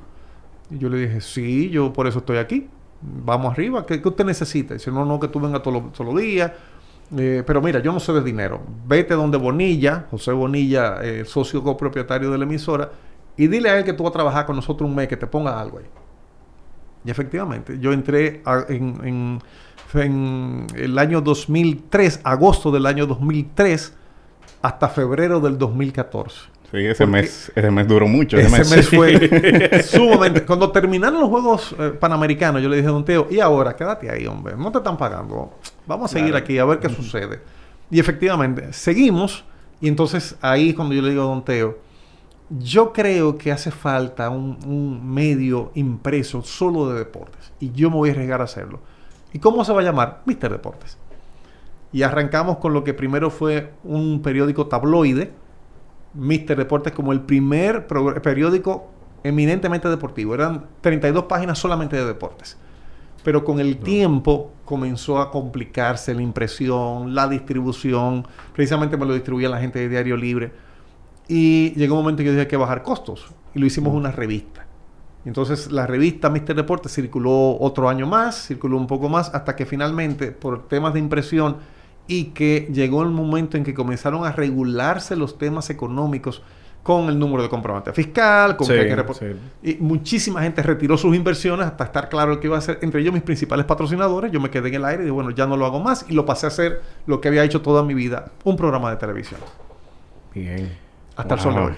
Y 0.71 0.79
yo 0.79 0.89
le 0.89 0.99
dije, 0.99 1.21
sí, 1.21 1.69
yo 1.69 1.93
por 1.93 2.07
eso 2.07 2.21
estoy 2.21 2.39
aquí. 2.39 2.69
Vamos 3.03 3.53
arriba, 3.53 3.85
¿qué, 3.85 4.01
usted 4.03 4.25
necesita? 4.25 4.75
dice, 4.75 4.91
no, 4.91 5.05
no, 5.05 5.21
que 5.21 5.29
tú 5.29 5.41
vengas 5.41 5.63
todos 5.63 5.99
los 5.99 6.17
días 6.17 6.53
eh, 7.17 7.43
pero 7.47 7.61
mira, 7.61 7.81
yo 7.81 7.93
no 7.93 8.01
sé 8.01 8.13
de 8.13 8.23
dinero. 8.23 8.61
Vete 8.87 9.15
donde 9.15 9.37
Bonilla, 9.37 10.07
José 10.11 10.33
Bonilla, 10.33 10.99
eh, 11.03 11.25
socio 11.25 11.63
copropietario 11.63 12.31
de 12.31 12.39
la 12.39 12.45
emisora, 12.45 12.91
y 13.37 13.47
dile 13.49 13.71
a 13.71 13.79
él 13.79 13.85
que 13.85 13.93
tú 13.93 14.03
vas 14.05 14.11
a 14.11 14.15
trabajar 14.15 14.47
con 14.47 14.57
nosotros 14.57 14.89
un 14.89 14.95
mes, 14.95 15.09
que 15.09 15.17
te 15.17 15.27
ponga 15.27 15.61
algo 15.61 15.79
ahí. 15.79 15.87
Y 17.05 17.11
efectivamente, 17.11 17.79
yo 17.79 17.93
entré 17.93 18.43
en, 18.69 19.41
en, 19.95 20.67
el 20.77 20.99
año 20.99 21.21
2003, 21.21 22.21
agosto 22.23 22.71
del 22.71 22.87
año 22.87 23.07
2003, 23.07 23.95
hasta 24.63 24.89
febrero 24.89 25.41
del 25.41 25.57
2014. 25.57 26.51
Sí, 26.71 26.87
ese 26.87 27.05
mes, 27.05 27.51
ese 27.55 27.71
mes 27.71 27.89
duró 27.89 28.07
mucho. 28.07 28.37
Ese, 28.37 28.77
mes. 28.77 28.89
fue 28.89 29.83
sumamente. 29.83 30.45
Cuando 30.45 30.71
terminaron 30.71 31.21
los 31.21 31.29
Juegos 31.29 31.75
eh, 31.79 31.93
Panamericanos, 31.99 32.63
yo 32.63 32.69
le 32.69 32.77
dije 32.77 32.89
a 32.89 32.93
Don 32.93 33.05
Teo, 33.05 33.27
y 33.29 33.41
ahora, 33.41 33.75
quédate 33.75 34.09
ahí, 34.09 34.27
hombre, 34.27 34.55
no 34.57 34.71
te 34.71 34.79
están 34.79 34.97
pagando. 34.97 35.55
Vamos 35.91 36.15
a 36.15 36.19
seguir 36.19 36.37
aquí 36.37 36.57
a 36.57 36.65
ver 36.65 36.79
qué 36.79 36.89
sucede. 36.89 37.41
Y 37.91 37.99
efectivamente, 37.99 38.73
seguimos, 38.73 39.45
y 39.81 39.89
entonces 39.89 40.37
ahí 40.41 40.73
cuando 40.73 40.95
yo 40.95 41.03
le 41.03 41.11
digo 41.11 41.23
a 41.23 41.27
Don 41.27 41.45
Teo, 41.45 41.79
yo 42.49 42.93
creo 42.93 43.37
que 43.37 43.51
hace 43.51 43.73
falta 43.73 44.31
un, 44.31 44.57
un 44.65 45.13
medio 45.13 45.73
impreso 45.75 46.43
solo 46.43 46.91
de 46.91 47.01
deportes, 47.01 47.53
y 47.59 47.73
yo 47.73 47.91
me 47.91 47.97
voy 47.97 48.11
a 48.11 48.13
arriesgar 48.13 48.41
a 48.41 48.45
hacerlo. 48.45 48.79
¿Y 49.33 49.41
cómo 49.41 49.65
se 49.65 49.73
va 49.73 49.81
a 49.81 49.83
llamar? 49.85 50.23
Mister 50.27 50.53
Deportes. 50.53 50.97
Y 51.93 52.05
arrancamos 52.05 52.59
con 52.59 52.73
lo 52.73 52.85
que 52.85 52.95
primero 52.95 53.29
fue 53.29 53.73
un 53.83 54.23
periódico 54.23 54.69
tabloide, 54.69 55.33
Mister 56.15 56.57
Deportes 56.57 56.93
como 56.93 57.11
el 57.11 57.23
primer 57.23 57.89
periódico 58.23 58.93
eminentemente 59.25 59.89
deportivo. 59.89 60.35
Eran 60.35 60.67
32 60.83 61.25
páginas 61.25 61.59
solamente 61.59 61.97
de 61.97 62.05
deportes. 62.05 62.57
Pero 63.23 63.45
con 63.45 63.61
el 63.61 63.79
tiempo 63.79 64.53
comenzó 64.65 65.19
a 65.19 65.31
complicarse 65.31 66.15
la 66.15 66.23
impresión, 66.23 67.15
la 67.15 67.29
distribución. 67.29 68.27
Precisamente 68.55 68.97
me 68.97 69.07
lo 69.07 69.15
distribuía 69.15 69.49
la 69.49 69.61
gente 69.61 69.79
de 69.79 69.89
Diario 69.89 70.17
Libre. 70.17 70.53
Y 71.29 71.75
llegó 71.75 71.97
un 71.97 72.03
momento 72.03 72.23
en 72.23 72.27
que 72.27 72.33
yo 72.33 72.39
dije 72.39 72.49
que 72.49 72.57
bajar 72.57 72.83
costos. 72.83 73.27
Y 73.55 73.59
lo 73.59 73.67
hicimos 73.67 73.95
una 73.95 74.11
revista. 74.11 74.67
Entonces 75.25 75.71
la 75.71 75.87
revista 75.87 76.31
Mister 76.31 76.57
Deportes 76.57 76.95
circuló 76.95 77.59
otro 77.61 77.89
año 77.89 78.07
más, 78.07 78.47
circuló 78.47 78.79
un 78.79 78.87
poco 78.87 79.09
más, 79.09 79.35
hasta 79.35 79.55
que 79.55 79.67
finalmente, 79.67 80.33
por 80.33 80.67
temas 80.67 80.95
de 80.95 81.01
impresión, 81.01 81.59
y 82.07 82.27
que 82.27 82.69
llegó 82.73 83.03
el 83.03 83.11
momento 83.11 83.57
en 83.57 83.65
que 83.65 83.75
comenzaron 83.75 84.25
a 84.25 84.33
regularse 84.33 85.17
los 85.17 85.37
temas 85.37 85.69
económicos 85.69 86.43
con 86.83 87.09
el 87.09 87.19
número 87.19 87.43
de 87.43 87.49
comprobante 87.49 87.93
fiscal, 87.93 88.57
con 88.57 88.67
que 88.67 89.07
Y 89.63 89.75
muchísima 89.77 90.43
gente 90.43 90.63
retiró 90.63 90.97
sus 90.97 91.15
inversiones 91.15 91.67
hasta 91.67 91.85
estar 91.85 92.09
claro 92.09 92.33
lo 92.33 92.41
que 92.41 92.47
iba 92.47 92.57
a 92.57 92.61
hacer. 92.61 92.79
Entre 92.81 93.01
ellos 93.01 93.13
mis 93.13 93.23
principales 93.23 93.67
patrocinadores. 93.67 94.33
Yo 94.33 94.41
me 94.41 94.51
quedé 94.51 94.69
en 94.69 94.75
el 94.77 94.85
aire 94.85 95.03
y 95.03 95.05
dije, 95.07 95.13
bueno, 95.13 95.31
ya 95.31 95.47
no 95.47 95.57
lo 95.57 95.67
hago 95.67 95.81
más. 95.81 96.07
Y 96.09 96.15
lo 96.15 96.25
pasé 96.25 96.47
a 96.47 96.49
hacer 96.49 96.81
lo 97.07 97.21
que 97.21 97.29
había 97.29 97.45
hecho 97.45 97.61
toda 97.61 97.83
mi 97.83 97.95
vida, 97.95 98.33
un 98.45 98.57
programa 98.57 98.91
de 98.91 98.97
televisión. 98.97 99.41
Bien. 100.35 100.77
Hasta 101.17 101.35
el 101.35 101.41
sol 101.41 101.55
de 101.55 101.61
hoy. 101.61 101.73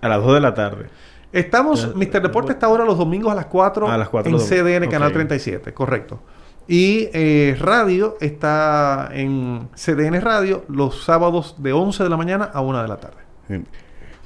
A 0.00 0.08
las 0.08 0.22
2 0.22 0.34
de 0.34 0.40
la 0.40 0.54
tarde. 0.54 0.86
Estamos, 1.32 1.94
Mr. 1.94 2.22
Deporte 2.22 2.52
está 2.52 2.66
ahora 2.66 2.84
los 2.84 2.98
domingos 2.98 3.30
a 3.30 3.36
las 3.36 3.46
4, 3.46 3.88
a 3.88 3.96
las 3.96 4.08
4 4.08 4.32
en 4.32 4.38
CDN, 4.38 4.90
Canal 4.90 5.12
37, 5.12 5.72
correcto. 5.72 6.20
Y 6.66 7.08
eh, 7.12 7.56
radio 7.58 8.16
está 8.20 9.10
en 9.12 9.68
CDN 9.74 10.20
Radio 10.20 10.64
los 10.68 11.04
sábados 11.04 11.56
de 11.58 11.72
11 11.72 12.02
de 12.02 12.08
la 12.08 12.16
mañana 12.16 12.50
a 12.52 12.60
1 12.60 12.82
de 12.82 12.88
la 12.88 12.96
tarde. 12.96 13.64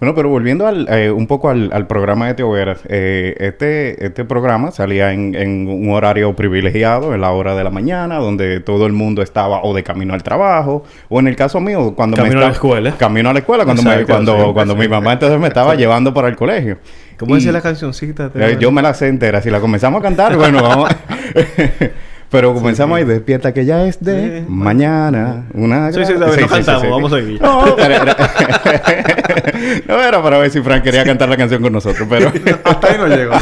Bueno, 0.04 0.14
pero 0.14 0.28
volviendo 0.28 0.66
al, 0.66 0.86
eh, 0.90 1.10
un 1.10 1.26
poco 1.26 1.48
al, 1.48 1.86
programa 1.86 2.26
de 2.26 2.34
Teo 2.34 2.54
eh, 2.58 3.34
este, 3.38 4.04
este 4.04 4.26
programa 4.26 4.70
salía 4.70 5.14
en, 5.14 5.66
un 5.66 5.88
horario 5.94 6.36
privilegiado, 6.36 7.14
en 7.14 7.22
la 7.22 7.30
hora 7.30 7.54
de 7.54 7.64
la 7.64 7.70
mañana, 7.70 8.16
donde 8.16 8.60
todo 8.60 8.84
el 8.84 8.92
mundo 8.92 9.22
estaba 9.22 9.62
o 9.62 9.72
de 9.72 9.82
camino 9.82 10.12
al 10.12 10.22
trabajo, 10.22 10.84
o 11.08 11.20
en 11.20 11.28
el 11.28 11.36
caso 11.36 11.58
mío, 11.58 11.94
cuando 11.96 12.18
camino 12.18 12.36
me 12.36 12.44
a 12.44 12.48
la 12.48 12.52
escuela. 12.52 12.94
Camino 12.98 13.30
a 13.30 13.32
la 13.32 13.38
escuela, 13.38 13.64
cuando, 13.64 13.82
cuando, 14.06 14.52
cuando 14.52 14.76
mi 14.76 14.88
mamá 14.88 15.14
entonces 15.14 15.40
me 15.40 15.48
estaba 15.48 15.74
llevando 15.74 16.12
para 16.12 16.28
el 16.28 16.36
colegio. 16.36 16.76
¿Cómo 17.18 17.36
decía 17.36 17.52
la 17.52 17.62
cancioncita? 17.62 18.30
yo 18.58 18.70
me 18.70 18.82
la 18.82 18.92
sé 18.92 19.08
entera. 19.08 19.40
Si 19.40 19.48
la 19.48 19.60
comenzamos 19.60 20.00
a 20.00 20.02
cantar, 20.02 20.36
bueno, 20.36 20.62
vamos... 20.62 20.90
Pero 22.34 22.52
comenzamos 22.52 22.98
ahí, 22.98 23.04
despierta 23.04 23.54
que 23.54 23.64
ya 23.64 23.86
es 23.86 24.02
de 24.02 24.44
mañana. 24.48 25.46
Una 25.54 25.92
sí, 25.92 26.04
sí, 26.04 26.14
sí, 26.14 26.44
cantamos, 26.48 26.90
vamos 26.90 27.12
a 27.12 27.16
seguir. 27.20 27.40
No, 27.40 27.78
era, 27.78 28.04
no 29.86 30.02
era 30.02 30.20
para 30.20 30.38
ver 30.38 30.50
si 30.50 30.60
Frank 30.60 30.82
quería 30.82 31.04
cantar 31.04 31.28
la 31.28 31.36
canción 31.36 31.62
con 31.62 31.72
nosotros, 31.72 32.08
pero... 32.10 32.32
Hasta 32.64 32.88
ahí 32.88 32.98
no 32.98 33.06
llego, 33.06 33.34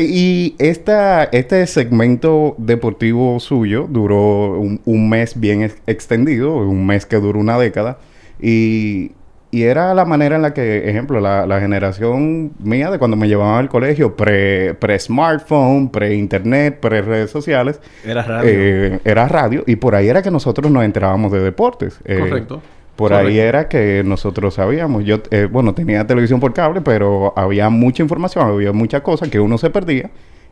Y 0.00 0.54
esta, 0.60 1.24
este 1.24 1.66
segmento 1.66 2.54
deportivo 2.56 3.40
suyo 3.40 3.88
duró 3.90 4.52
un, 4.52 4.80
un 4.84 5.08
mes 5.08 5.40
bien 5.40 5.72
extendido, 5.88 6.54
un 6.54 6.86
mes 6.86 7.04
que 7.04 7.16
duró 7.16 7.40
una 7.40 7.58
década. 7.58 7.98
Y 8.40 9.10
y 9.50 9.62
era 9.62 9.94
la 9.94 10.04
manera 10.04 10.36
en 10.36 10.42
la 10.42 10.52
que, 10.52 10.90
ejemplo, 10.90 11.20
la, 11.20 11.46
la 11.46 11.58
generación 11.58 12.52
mía 12.58 12.90
de 12.90 12.98
cuando 12.98 13.16
me 13.16 13.28
llevaban 13.28 13.58
al 13.58 13.68
colegio, 13.70 14.14
pre-smartphone, 14.14 15.88
pre 15.88 16.08
pre-internet, 16.08 16.78
pre-redes 16.80 17.30
sociales. 17.30 17.80
Era 18.04 18.22
radio. 18.22 18.50
Eh, 18.50 19.00
era 19.04 19.26
radio. 19.26 19.64
Y 19.66 19.76
por 19.76 19.94
ahí 19.94 20.08
era 20.08 20.22
que 20.22 20.30
nosotros 20.30 20.70
nos 20.70 20.84
enterábamos 20.84 21.32
de 21.32 21.40
deportes. 21.40 21.98
Eh, 22.04 22.18
Correcto. 22.18 22.60
Por 22.96 23.14
ahí 23.14 23.38
era 23.38 23.68
que 23.68 24.02
nosotros 24.04 24.54
sabíamos. 24.54 25.04
Yo, 25.04 25.18
eh, 25.30 25.48
bueno, 25.50 25.72
tenía 25.72 26.04
televisión 26.04 26.40
por 26.40 26.52
cable, 26.52 26.80
pero 26.80 27.32
había 27.36 27.70
mucha 27.70 28.02
información, 28.02 28.44
había 28.44 28.72
muchas 28.72 29.02
cosas 29.02 29.28
que 29.28 29.38
uno 29.38 29.56
se 29.56 29.70
perdía. 29.70 30.10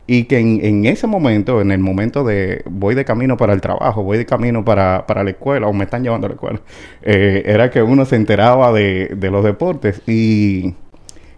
Y 0.09 0.23
que 0.23 0.39
en, 0.39 0.85
ese 0.85 1.05
momento, 1.05 1.59
en 1.59 1.69
el 1.71 1.79
momento 1.79 2.23
de 2.23 2.63
voy 2.65 2.95
de 2.95 3.03
camino 3.03 3.35
para 3.35 3.51
el 3.51 3.59
trabajo, 3.59 4.03
voy 4.03 4.17
de 4.17 4.25
camino 4.25 4.63
para, 4.63 5.03
la 5.05 5.29
escuela 5.29 5.67
o 5.67 5.73
me 5.73 5.83
están 5.83 6.01
llevando 6.01 6.27
a 6.27 6.29
la 6.29 6.35
escuela, 6.35 6.61
eh, 7.01 7.43
era 7.45 7.69
que 7.69 7.83
uno 7.83 8.05
se 8.05 8.15
enteraba 8.15 8.71
de, 8.71 9.15
los 9.29 9.43
deportes. 9.43 10.01
Y, 10.07 10.75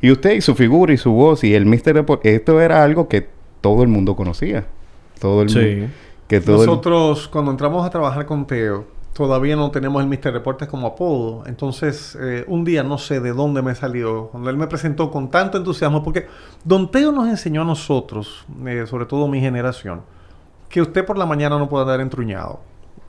y 0.01 0.11
usted 0.11 0.33
y 0.33 0.41
su 0.41 0.53
figura 0.53 0.93
y 0.93 0.97
su 0.97 1.11
voz 1.11 1.43
y 1.43 1.55
el 1.55 1.65
Mister 1.65 1.95
Deportes, 1.95 2.31
esto 2.31 2.61
era 2.61 2.83
algo 2.83 3.07
que 3.07 3.27
todo 3.59 3.81
el 3.81 3.89
mundo 3.89 4.15
conocía. 4.15 4.65
Todo 5.19 5.41
el 5.41 5.49
sí. 5.49 5.87
Que 6.27 6.39
Nosotros, 6.39 7.27
cuando 7.27 7.49
entramos 7.49 7.83
a 7.83 7.89
trabajar 7.89 8.27
con 8.27 8.45
Teo, 8.45 8.85
todavía 9.13 9.55
no 9.55 9.71
tenemos 9.71 10.01
el 10.01 10.07
Mister 10.07 10.33
Deportes 10.33 10.67
como 10.67 10.87
apodo. 10.87 11.43
Entonces, 11.45 12.17
eh, 12.19 12.45
un 12.47 12.63
día 12.63 12.83
no 12.83 12.97
sé 12.97 13.19
de 13.19 13.33
dónde 13.33 13.61
me 13.61 13.75
salió, 13.75 14.27
cuando 14.27 14.49
él 14.49 14.57
me 14.57 14.67
presentó 14.67 15.11
con 15.11 15.29
tanto 15.29 15.57
entusiasmo, 15.57 16.03
porque 16.03 16.27
Don 16.63 16.89
Teo 16.91 17.11
nos 17.11 17.27
enseñó 17.27 17.61
a 17.61 17.65
nosotros, 17.65 18.45
eh, 18.65 18.85
sobre 18.87 19.05
todo 19.05 19.27
mi 19.27 19.39
generación, 19.39 20.01
que 20.69 20.81
usted 20.81 21.05
por 21.05 21.17
la 21.17 21.25
mañana 21.25 21.57
no 21.57 21.67
puede 21.67 21.83
andar 21.83 22.01
entruñado. 22.01 22.59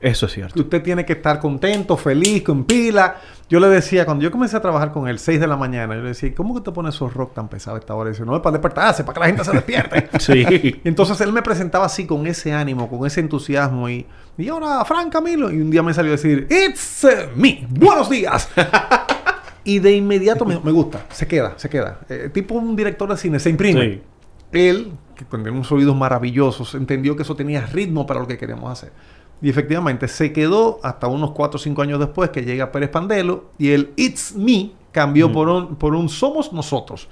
Eso 0.01 0.25
es 0.25 0.31
cierto. 0.31 0.59
Usted 0.59 0.81
tiene 0.81 1.05
que 1.05 1.13
estar 1.13 1.39
contento, 1.39 1.95
feliz, 1.95 2.43
con 2.43 2.63
pila. 2.63 3.17
Yo 3.47 3.59
le 3.59 3.67
decía, 3.67 4.03
cuando 4.05 4.23
yo 4.23 4.31
comencé 4.31 4.57
a 4.57 4.61
trabajar 4.61 4.91
con 4.91 5.07
él, 5.07 5.19
6 5.19 5.39
de 5.39 5.45
la 5.45 5.57
mañana, 5.57 5.93
yo 5.95 6.01
le 6.01 6.09
decía, 6.09 6.33
¿cómo 6.33 6.55
que 6.55 6.61
te 6.61 6.71
pones 6.71 6.95
esos 6.95 7.13
rock 7.13 7.35
tan 7.35 7.49
pesados 7.49 7.77
a 7.77 7.79
esta 7.81 7.93
hora? 7.93 8.09
Y 8.09 8.13
dice, 8.13 8.25
no, 8.25 8.35
es 8.35 8.41
para 8.41 8.53
despertarse, 8.53 9.03
para 9.03 9.13
que 9.13 9.19
la 9.19 9.25
gente 9.27 9.43
se 9.43 9.51
despierte. 9.51 10.09
sí. 10.19 10.81
Entonces 10.83 11.21
él 11.21 11.31
me 11.31 11.43
presentaba 11.43 11.85
así, 11.85 12.07
con 12.07 12.25
ese 12.25 12.51
ánimo, 12.51 12.89
con 12.89 13.05
ese 13.05 13.19
entusiasmo. 13.19 13.89
Y, 13.89 14.07
y 14.37 14.47
ahora, 14.47 14.83
Frank 14.85 15.11
Camilo. 15.11 15.51
Y 15.51 15.61
un 15.61 15.69
día 15.69 15.83
me 15.83 15.93
salió 15.93 16.11
a 16.11 16.15
decir, 16.15 16.47
It's 16.49 17.05
me. 17.35 17.67
Buenos 17.69 18.09
días. 18.09 18.49
y 19.63 19.79
de 19.79 19.95
inmediato 19.95 20.45
me, 20.45 20.55
gusta, 20.55 21.05
se 21.11 21.27
queda, 21.27 21.53
se 21.57 21.69
queda. 21.69 21.99
Eh, 22.09 22.29
tipo 22.33 22.55
un 22.55 22.75
director 22.75 23.07
de 23.09 23.17
cine, 23.17 23.39
se 23.39 23.51
imprime. 23.51 23.81
Sí. 23.81 24.01
Él, 24.51 24.93
que 25.15 25.25
con 25.25 25.47
unos 25.47 25.71
oídos 25.71 25.95
maravillosos, 25.95 26.73
entendió 26.75 27.15
que 27.15 27.21
eso 27.21 27.35
tenía 27.35 27.65
ritmo 27.67 28.05
para 28.05 28.19
lo 28.19 28.27
que 28.27 28.37
queríamos 28.37 28.71
hacer. 28.71 28.91
Y 29.41 29.49
efectivamente 29.49 30.07
se 30.07 30.31
quedó 30.31 30.79
hasta 30.83 31.07
unos 31.07 31.31
4 31.31 31.57
o 31.57 31.59
5 31.59 31.81
años 31.81 31.99
después 31.99 32.29
que 32.29 32.43
llega 32.43 32.71
Pérez 32.71 32.89
Pandelo 32.89 33.45
y 33.57 33.71
el 33.71 33.91
It's 33.95 34.35
Me 34.35 34.71
cambió 34.91 35.31
por, 35.31 35.49
un, 35.49 35.75
por 35.75 35.95
un 35.95 36.09
Somos 36.09 36.53
Nosotros, 36.53 37.07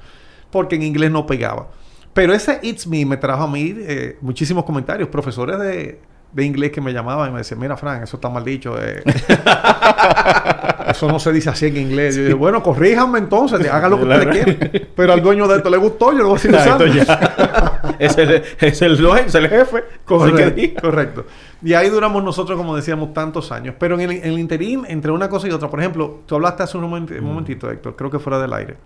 porque 0.51 0.75
en 0.75 0.83
inglés 0.83 1.11
no 1.11 1.25
pegaba. 1.25 1.69
Pero 2.13 2.33
ese 2.33 2.59
It's 2.61 2.85
Me 2.87 3.05
me 3.05 3.17
trajo 3.17 3.43
a 3.43 3.47
mí 3.47 3.73
eh, 3.77 4.17
muchísimos 4.21 4.63
comentarios. 4.63 5.09
Profesores 5.09 5.57
de, 5.59 5.99
de 6.31 6.45
inglés 6.45 6.71
que 6.71 6.81
me 6.81 6.93
llamaban 6.93 7.29
y 7.29 7.31
me 7.31 7.39
decían, 7.39 7.59
mira, 7.59 7.75
Fran, 7.77 8.03
eso 8.03 8.17
está 8.17 8.29
mal 8.29 8.43
dicho. 8.43 8.75
eh". 8.79 9.01
eso 10.89 11.07
no 11.07 11.19
se 11.19 11.31
dice 11.31 11.49
así 11.49 11.67
en 11.67 11.77
inglés. 11.77 12.15
Yo 12.15 12.23
dije, 12.23 12.33
bueno, 12.33 12.61
corríjanme 12.61 13.19
entonces, 13.19 13.67
hagan 13.69 13.91
lo 13.91 13.97
que 13.97 14.03
ustedes 14.03 14.27
quieran. 14.45 14.87
Pero 14.95 15.13
al 15.13 15.21
dueño 15.21 15.47
de 15.47 15.57
esto 15.57 15.69
le 15.69 15.77
gustó, 15.77 16.11
yo 16.11 16.19
lo 16.19 16.29
voy 16.29 16.37
a 16.37 16.39
seguir 16.39 16.57
usando. 16.57 16.85
es, 17.99 18.17
el, 18.17 18.43
es 18.59 18.81
el 18.81 19.05
es 19.25 19.35
el 19.35 19.47
jefe. 19.49 19.83
Que 19.83 20.05
Correcto, 20.05 20.51
diga. 20.55 20.81
correcto. 20.81 21.25
Y 21.61 21.73
ahí 21.73 21.89
duramos 21.89 22.23
nosotros, 22.23 22.57
como 22.57 22.75
decíamos, 22.75 23.13
tantos 23.13 23.51
años. 23.51 23.75
Pero 23.77 23.95
en 23.95 24.01
el, 24.01 24.11
en 24.17 24.23
el 24.25 24.39
interín, 24.39 24.85
entre 24.87 25.11
una 25.11 25.29
cosa 25.29 25.47
y 25.47 25.51
otra, 25.51 25.69
por 25.69 25.79
ejemplo, 25.79 26.21
tú 26.25 26.35
hablaste 26.35 26.63
hace 26.63 26.77
un, 26.77 26.85
moment- 26.89 27.19
un 27.19 27.25
momentito, 27.25 27.69
Héctor, 27.69 27.95
creo 27.95 28.09
que 28.09 28.19
fuera 28.19 28.39
del 28.39 28.53
aire, 28.53 28.77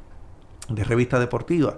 de 0.70 0.84
revista 0.84 1.20
deportiva. 1.20 1.78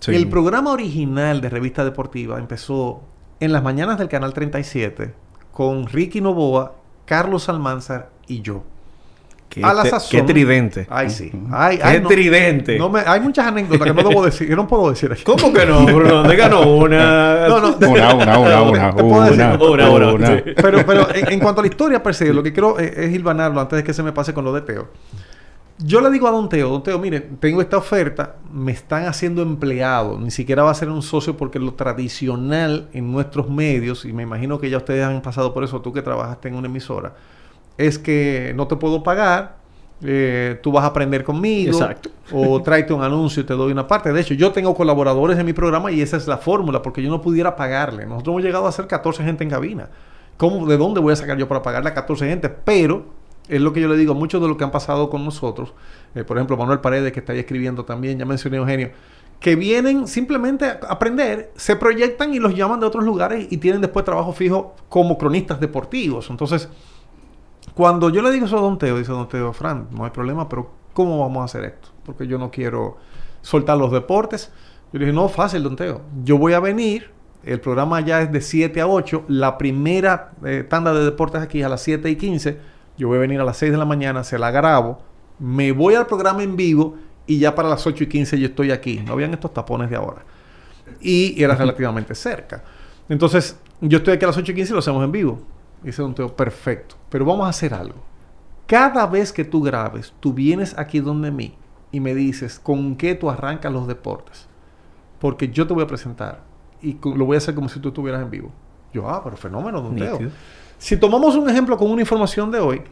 Sí. 0.00 0.14
El 0.14 0.28
programa 0.28 0.72
original 0.72 1.40
de 1.40 1.48
revista 1.48 1.84
deportiva 1.84 2.38
empezó 2.38 3.02
en 3.40 3.52
las 3.52 3.62
mañanas 3.62 3.98
del 3.98 4.08
canal 4.08 4.34
37 4.34 5.14
con 5.52 5.86
Ricky 5.86 6.20
Novoa, 6.20 6.74
Carlos 7.04 7.48
Almanzar 7.48 8.10
y 8.26 8.40
yo. 8.42 8.64
Qué, 9.54 9.64
a 9.64 9.72
la 9.72 9.82
te- 9.84 9.90
sazón- 9.90 10.10
qué 10.10 10.22
tridente. 10.22 10.86
Ay, 10.90 11.08
sí. 11.10 11.30
Ay, 11.52 11.76
Qué 11.78 11.82
ay, 11.84 12.00
no- 12.00 12.08
tridente. 12.08 12.78
no 12.78 12.88
me- 12.90 13.00
hay 13.06 13.20
muchas 13.20 13.46
anécdotas 13.46 13.86
que 13.86 13.94
no 13.94 14.08
debo 14.08 14.24
decir, 14.24 14.48
que 14.48 14.56
no 14.56 14.66
puedo 14.66 14.90
decir 14.90 15.12
aquí. 15.12 15.22
¿Cómo 15.22 15.52
que 15.52 15.64
no, 15.64 15.84
Bruno? 15.86 16.22
Díganos 16.28 16.66
una. 16.66 17.48
No, 17.48 17.60
no, 17.60 17.68
Una, 17.88 18.14
una, 18.14 18.38
una, 18.38 18.60
una, 18.62 18.94
Te 18.94 19.02
decir- 19.02 19.60
una, 19.60 19.90
Una, 19.90 20.12
una, 20.12 20.26
sí. 20.26 20.42
Pero, 20.56 20.84
pero 20.84 21.14
en, 21.14 21.32
en 21.32 21.38
cuanto 21.40 21.60
a 21.60 21.62
la 21.62 21.68
historia 21.68 22.02
per 22.02 22.14
se, 22.14 22.32
lo 22.34 22.42
que 22.42 22.52
quiero 22.52 22.78
es, 22.78 22.96
es 22.96 23.12
hilvanarlo 23.14 23.60
antes 23.60 23.76
de 23.76 23.84
que 23.84 23.92
se 23.94 24.02
me 24.02 24.12
pase 24.12 24.34
con 24.34 24.44
lo 24.44 24.52
de 24.52 24.62
Teo. 24.62 24.88
Yo 25.78 26.00
le 26.00 26.08
digo 26.10 26.28
a 26.28 26.30
Don 26.30 26.48
Teo, 26.48 26.68
Don 26.68 26.82
Teo, 26.84 26.98
mire, 27.00 27.20
tengo 27.20 27.60
esta 27.60 27.76
oferta, 27.76 28.36
me 28.52 28.70
están 28.70 29.06
haciendo 29.06 29.42
empleado, 29.42 30.18
ni 30.20 30.30
siquiera 30.30 30.62
va 30.62 30.70
a 30.70 30.74
ser 30.74 30.88
un 30.88 31.02
socio 31.02 31.36
porque 31.36 31.58
lo 31.58 31.74
tradicional 31.74 32.88
en 32.92 33.10
nuestros 33.10 33.50
medios, 33.50 34.04
y 34.04 34.12
me 34.12 34.22
imagino 34.22 34.60
que 34.60 34.70
ya 34.70 34.76
ustedes 34.76 35.04
han 35.04 35.20
pasado 35.20 35.52
por 35.52 35.64
eso, 35.64 35.80
tú 35.80 35.92
que 35.92 36.00
trabajaste 36.00 36.46
en 36.48 36.54
una 36.54 36.68
emisora, 36.68 37.14
es 37.78 37.98
que 37.98 38.52
no 38.56 38.66
te 38.66 38.76
puedo 38.76 39.02
pagar, 39.02 39.56
eh, 40.02 40.58
tú 40.62 40.72
vas 40.72 40.84
a 40.84 40.88
aprender 40.88 41.24
conmigo, 41.24 41.72
Exacto. 41.72 42.10
o 42.32 42.60
tráete 42.62 42.92
un 42.92 43.02
anuncio 43.02 43.42
y 43.42 43.46
te 43.46 43.54
doy 43.54 43.72
una 43.72 43.86
parte. 43.86 44.12
De 44.12 44.20
hecho, 44.20 44.34
yo 44.34 44.52
tengo 44.52 44.74
colaboradores 44.74 45.38
en 45.38 45.46
mi 45.46 45.52
programa 45.52 45.90
y 45.90 46.00
esa 46.00 46.16
es 46.16 46.26
la 46.26 46.36
fórmula, 46.38 46.82
porque 46.82 47.02
yo 47.02 47.10
no 47.10 47.20
pudiera 47.20 47.56
pagarle. 47.56 48.04
Nosotros 48.06 48.32
hemos 48.34 48.42
llegado 48.42 48.66
a 48.66 48.72
ser 48.72 48.86
14 48.86 49.22
gente 49.24 49.44
en 49.44 49.50
cabina. 49.50 49.88
¿Cómo, 50.36 50.66
¿De 50.66 50.76
dónde 50.76 51.00
voy 51.00 51.12
a 51.12 51.16
sacar 51.16 51.38
yo 51.38 51.46
para 51.48 51.62
pagarle 51.62 51.90
a 51.90 51.94
14 51.94 52.28
gente? 52.28 52.48
Pero 52.48 53.06
es 53.48 53.60
lo 53.60 53.72
que 53.72 53.80
yo 53.80 53.88
le 53.88 53.96
digo 53.96 54.12
a 54.12 54.16
muchos 54.16 54.42
de 54.42 54.48
los 54.48 54.56
que 54.56 54.64
han 54.64 54.70
pasado 54.70 55.08
con 55.10 55.24
nosotros. 55.24 55.72
eh, 56.14 56.24
por 56.24 56.36
ejemplo, 56.36 56.56
Manuel 56.56 56.80
Paredes, 56.80 57.12
que 57.12 57.20
está 57.20 57.32
ahí 57.32 57.38
escribiendo 57.38 57.84
también, 57.84 58.18
ya 58.18 58.24
mencioné 58.24 58.56
a 58.56 58.60
Eugenio, 58.60 58.90
que 59.38 59.56
vienen 59.56 60.08
simplemente 60.08 60.64
a 60.64 60.78
aprender, 60.88 61.52
se 61.56 61.76
proyectan 61.76 62.34
y 62.34 62.38
los 62.38 62.54
llaman 62.54 62.80
de 62.80 62.86
otros 62.86 63.04
lugares 63.04 63.46
y 63.50 63.58
tienen 63.58 63.80
después 63.80 64.04
trabajo 64.04 64.32
fijo 64.32 64.74
como 64.88 65.18
cronistas 65.18 65.60
deportivos. 65.60 66.30
Entonces, 66.30 66.68
cuando 67.74 68.10
yo 68.10 68.22
le 68.22 68.30
digo 68.30 68.46
eso 68.46 68.58
a 68.58 68.60
Don 68.60 68.78
Teo, 68.78 68.98
dice 68.98 69.12
Don 69.12 69.28
Teo, 69.28 69.52
Fran, 69.52 69.88
no 69.90 70.04
hay 70.04 70.10
problema, 70.10 70.48
pero 70.48 70.70
¿cómo 70.92 71.18
vamos 71.18 71.42
a 71.42 71.44
hacer 71.44 71.64
esto? 71.64 71.88
Porque 72.04 72.26
yo 72.26 72.38
no 72.38 72.50
quiero 72.50 72.98
soltar 73.42 73.76
los 73.76 73.90
deportes. 73.90 74.52
Yo 74.92 75.00
le 75.00 75.06
dije, 75.06 75.14
no, 75.14 75.28
fácil, 75.28 75.62
Don 75.64 75.74
Teo. 75.74 76.02
Yo 76.22 76.38
voy 76.38 76.52
a 76.52 76.60
venir, 76.60 77.10
el 77.42 77.60
programa 77.60 78.00
ya 78.00 78.22
es 78.22 78.30
de 78.30 78.40
7 78.40 78.80
a 78.80 78.86
8, 78.86 79.24
la 79.28 79.58
primera 79.58 80.32
eh, 80.44 80.64
tanda 80.68 80.94
de 80.94 81.04
deportes 81.04 81.42
aquí 81.42 81.60
es 81.60 81.66
a 81.66 81.68
las 81.68 81.82
7 81.82 82.08
y 82.08 82.16
15, 82.16 82.58
yo 82.96 83.08
voy 83.08 83.16
a 83.18 83.20
venir 83.20 83.40
a 83.40 83.44
las 83.44 83.56
6 83.56 83.72
de 83.72 83.78
la 83.78 83.84
mañana, 83.84 84.22
se 84.22 84.38
la 84.38 84.52
grabo, 84.52 85.00
me 85.38 85.72
voy 85.72 85.94
al 85.94 86.06
programa 86.06 86.44
en 86.44 86.56
vivo 86.56 86.94
y 87.26 87.38
ya 87.38 87.54
para 87.54 87.68
las 87.68 87.86
8 87.86 88.04
y 88.04 88.06
15 88.06 88.38
yo 88.38 88.46
estoy 88.46 88.70
aquí. 88.70 89.02
No 89.04 89.14
habían 89.14 89.32
estos 89.34 89.52
tapones 89.52 89.90
de 89.90 89.96
ahora. 89.96 90.22
Y 91.00 91.42
era 91.42 91.54
relativamente 91.54 92.14
cerca. 92.14 92.62
Entonces, 93.08 93.58
yo 93.80 93.98
estoy 93.98 94.14
aquí 94.14 94.24
a 94.24 94.28
las 94.28 94.36
8 94.36 94.52
y 94.52 94.54
15 94.54 94.70
y 94.70 94.74
lo 94.74 94.78
hacemos 94.78 95.04
en 95.04 95.12
vivo. 95.12 95.40
Dice 95.84 96.02
Don 96.02 96.14
Teo, 96.14 96.34
perfecto. 96.34 96.96
Pero 97.10 97.24
vamos 97.24 97.46
a 97.46 97.50
hacer 97.50 97.74
algo. 97.74 98.02
Cada 98.66 99.06
vez 99.06 99.32
que 99.32 99.44
tú 99.44 99.62
grabes, 99.62 100.14
tú 100.20 100.32
vienes 100.32 100.76
aquí 100.78 101.00
donde 101.00 101.30
mí 101.30 101.54
y 101.92 102.00
me 102.00 102.14
dices 102.14 102.58
con 102.58 102.96
qué 102.96 103.14
tú 103.14 103.30
arrancas 103.30 103.72
los 103.72 103.86
deportes. 103.86 104.48
Porque 105.20 105.48
yo 105.48 105.66
te 105.66 105.74
voy 105.74 105.84
a 105.84 105.86
presentar 105.86 106.42
y 106.82 106.98
lo 107.02 107.26
voy 107.26 107.36
a 107.36 107.38
hacer 107.38 107.54
como 107.54 107.68
si 107.68 107.78
tú 107.80 107.88
estuvieras 107.88 108.22
en 108.22 108.30
vivo. 108.30 108.50
Yo, 108.92 109.08
ah, 109.08 109.22
pero 109.22 109.36
fenómeno, 109.36 109.80
Don 109.82 109.96
Teo. 109.96 110.18
Si 110.78 110.96
tomamos 110.96 111.36
un 111.36 111.48
ejemplo 111.48 111.76
con 111.76 111.90
una 111.90 112.00
información 112.00 112.50
de 112.50 112.58
hoy, 112.58 112.82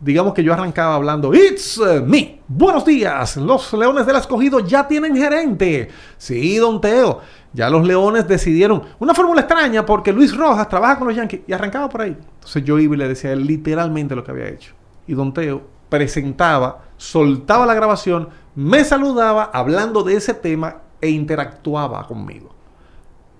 digamos 0.00 0.34
que 0.34 0.42
yo 0.42 0.52
arrancaba 0.52 0.94
hablando, 0.94 1.34
It's 1.34 1.78
uh, 1.78 2.02
me. 2.04 2.40
Buenos 2.48 2.84
días. 2.84 3.36
Los 3.36 3.72
Leones 3.72 4.06
del 4.06 4.16
Escogido 4.16 4.60
ya 4.60 4.88
tienen 4.88 5.14
gerente. 5.14 5.88
Sí, 6.16 6.56
don 6.56 6.80
Teo. 6.80 7.20
Ya 7.52 7.68
los 7.68 7.86
Leones 7.86 8.26
decidieron 8.26 8.82
una 8.98 9.14
fórmula 9.14 9.42
extraña 9.42 9.84
porque 9.84 10.12
Luis 10.12 10.36
Rojas 10.36 10.68
trabaja 10.68 10.98
con 10.98 11.08
los 11.08 11.16
Yankees 11.16 11.42
y 11.46 11.52
arrancaba 11.52 11.88
por 11.88 12.02
ahí. 12.02 12.16
Entonces 12.34 12.64
yo 12.64 12.78
iba 12.78 12.94
y 12.94 12.98
le 12.98 13.08
decía 13.08 13.34
literalmente 13.34 14.14
lo 14.14 14.24
que 14.24 14.30
había 14.30 14.48
hecho. 14.48 14.74
Y 15.06 15.14
don 15.14 15.34
Teo 15.34 15.62
presentaba, 15.88 16.84
soltaba 16.96 17.66
la 17.66 17.74
grabación, 17.74 18.28
me 18.54 18.84
saludaba 18.84 19.50
hablando 19.52 20.02
de 20.02 20.14
ese 20.14 20.34
tema 20.34 20.82
e 21.00 21.10
interactuaba 21.10 22.06
conmigo. 22.06 22.54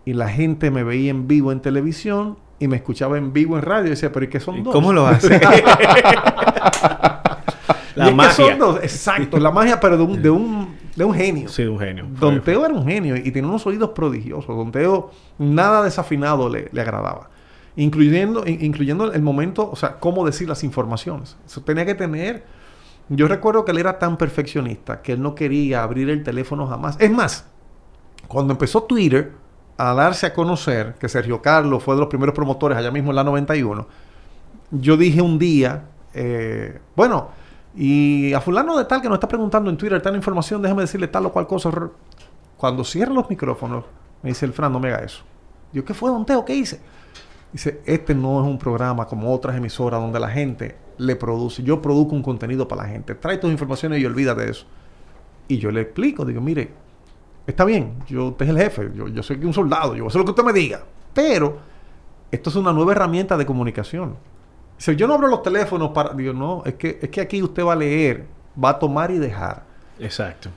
Y 0.04 0.14
la 0.14 0.28
gente 0.28 0.70
me 0.70 0.82
veía 0.82 1.10
en 1.10 1.28
vivo 1.28 1.52
en 1.52 1.60
televisión 1.60 2.38
y 2.60 2.68
me 2.68 2.76
escuchaba 2.76 3.18
en 3.18 3.32
vivo 3.32 3.56
en 3.56 3.62
radio 3.62 3.86
y 3.88 3.90
decía, 3.90 4.12
pero 4.12 4.24
¿y 4.26 4.28
qué 4.28 4.38
son 4.38 4.58
¿Y 4.58 4.62
dos? 4.62 4.72
¿Cómo 4.72 4.92
lo 4.92 5.06
hace? 5.06 5.40
Y 7.96 7.98
La 7.98 8.04
es 8.04 8.10
que 8.10 8.14
magia. 8.16 8.32
son 8.50 8.58
dos, 8.58 8.76
exacto, 8.82 9.38
la 9.38 9.50
magia, 9.50 9.80
pero 9.80 9.96
de 9.96 10.02
un, 10.04 10.22
de 10.22 10.30
un, 10.30 10.76
de 10.94 11.04
un 11.04 11.12
genio. 11.14 11.48
Sí, 11.48 11.64
un 11.64 11.78
genio. 11.78 12.06
Don 12.08 12.40
Teo 12.40 12.64
era 12.64 12.72
un 12.72 12.86
genio 12.86 13.16
y 13.16 13.30
tenía 13.32 13.48
unos 13.48 13.66
oídos 13.66 13.90
prodigiosos. 13.90 14.46
Don 14.56 14.70
Teo 14.70 15.10
nada 15.38 15.82
desafinado 15.82 16.48
le, 16.48 16.68
le 16.72 16.80
agradaba. 16.80 17.28
Incluyendo, 17.76 18.46
in- 18.46 18.64
incluyendo 18.64 19.12
el 19.12 19.22
momento, 19.22 19.68
o 19.70 19.76
sea, 19.76 19.98
cómo 19.98 20.24
decir 20.24 20.48
las 20.48 20.62
informaciones. 20.64 21.36
Eso 21.44 21.62
tenía 21.62 21.84
que 21.84 21.94
tener... 21.94 22.44
Yo 23.08 23.26
recuerdo 23.26 23.64
que 23.64 23.72
él 23.72 23.78
era 23.78 23.98
tan 23.98 24.16
perfeccionista 24.16 25.02
que 25.02 25.12
él 25.14 25.20
no 25.20 25.34
quería 25.34 25.82
abrir 25.82 26.08
el 26.10 26.22
teléfono 26.22 26.68
jamás. 26.68 26.96
Es 27.00 27.10
más, 27.10 27.44
cuando 28.28 28.52
empezó 28.52 28.84
Twitter 28.84 29.32
a 29.80 29.94
darse 29.94 30.26
a 30.26 30.34
conocer, 30.34 30.94
que 31.00 31.08
Sergio 31.08 31.40
Carlos 31.40 31.82
fue 31.82 31.94
de 31.94 32.00
los 32.00 32.08
primeros 32.10 32.34
promotores 32.34 32.76
allá 32.76 32.90
mismo 32.90 33.10
en 33.10 33.16
la 33.16 33.24
91, 33.24 33.86
yo 34.72 34.96
dije 34.98 35.22
un 35.22 35.38
día, 35.38 35.84
eh, 36.12 36.78
bueno, 36.94 37.28
y 37.74 38.34
a 38.34 38.42
fulano 38.42 38.76
de 38.76 38.84
tal 38.84 39.00
que 39.00 39.08
nos 39.08 39.16
está 39.16 39.26
preguntando 39.26 39.70
en 39.70 39.78
Twitter 39.78 40.02
tal 40.02 40.14
información, 40.14 40.60
déjame 40.60 40.82
decirle 40.82 41.08
tal 41.08 41.26
o 41.26 41.32
cual 41.32 41.46
cosa. 41.46 41.70
Cuando 42.58 42.84
cierran 42.84 43.14
los 43.14 43.30
micrófonos, 43.30 43.84
me 44.22 44.30
dice 44.30 44.44
el 44.44 44.52
Fran, 44.52 44.70
no 44.70 44.80
me 44.80 44.88
haga 44.88 45.04
eso. 45.04 45.22
Yo, 45.72 45.82
¿qué 45.82 45.94
fue, 45.94 46.10
Don 46.10 46.26
Teo? 46.26 46.44
¿Qué 46.44 46.54
hice? 46.54 46.80
Dice, 47.50 47.80
este 47.86 48.14
no 48.14 48.40
es 48.40 48.46
un 48.46 48.58
programa 48.58 49.06
como 49.06 49.32
otras 49.32 49.56
emisoras 49.56 49.98
donde 49.98 50.20
la 50.20 50.28
gente 50.28 50.76
le 50.98 51.16
produce. 51.16 51.62
Yo 51.62 51.80
produzco 51.80 52.14
un 52.14 52.22
contenido 52.22 52.68
para 52.68 52.82
la 52.82 52.88
gente. 52.88 53.14
Trae 53.14 53.38
tus 53.38 53.50
informaciones 53.50 53.98
y 54.00 54.04
olvídate 54.04 54.42
de 54.42 54.50
eso. 54.50 54.66
Y 55.48 55.56
yo 55.56 55.70
le 55.70 55.80
explico, 55.80 56.26
digo, 56.26 56.42
mire, 56.42 56.70
está 57.46 57.64
bien, 57.64 57.94
yo, 58.08 58.28
usted 58.28 58.44
es 58.46 58.50
el 58.50 58.58
jefe, 58.58 58.90
yo, 58.94 59.08
yo 59.08 59.22
soy 59.22 59.44
un 59.44 59.52
soldado, 59.52 59.94
yo 59.94 60.04
voy 60.04 60.08
a 60.08 60.08
hacer 60.08 60.18
lo 60.20 60.24
que 60.24 60.30
usted 60.30 60.44
me 60.44 60.52
diga. 60.52 60.82
Pero 61.12 61.58
esto 62.30 62.50
es 62.50 62.56
una 62.56 62.72
nueva 62.72 62.92
herramienta 62.92 63.36
de 63.36 63.44
comunicación. 63.46 64.16
Dice, 64.78 64.96
yo 64.96 65.06
no 65.06 65.14
abro 65.14 65.26
los 65.28 65.42
teléfonos 65.42 65.90
para... 65.90 66.14
Digo, 66.14 66.32
no, 66.32 66.62
es 66.64 66.74
que, 66.74 66.98
es 67.02 67.08
que 67.10 67.20
aquí 67.20 67.42
usted 67.42 67.64
va 67.64 67.72
a 67.74 67.76
leer, 67.76 68.26
va 68.62 68.70
a 68.70 68.78
tomar 68.78 69.10
y 69.10 69.18
dejar. 69.18 69.64
Exacto. 69.98 70.48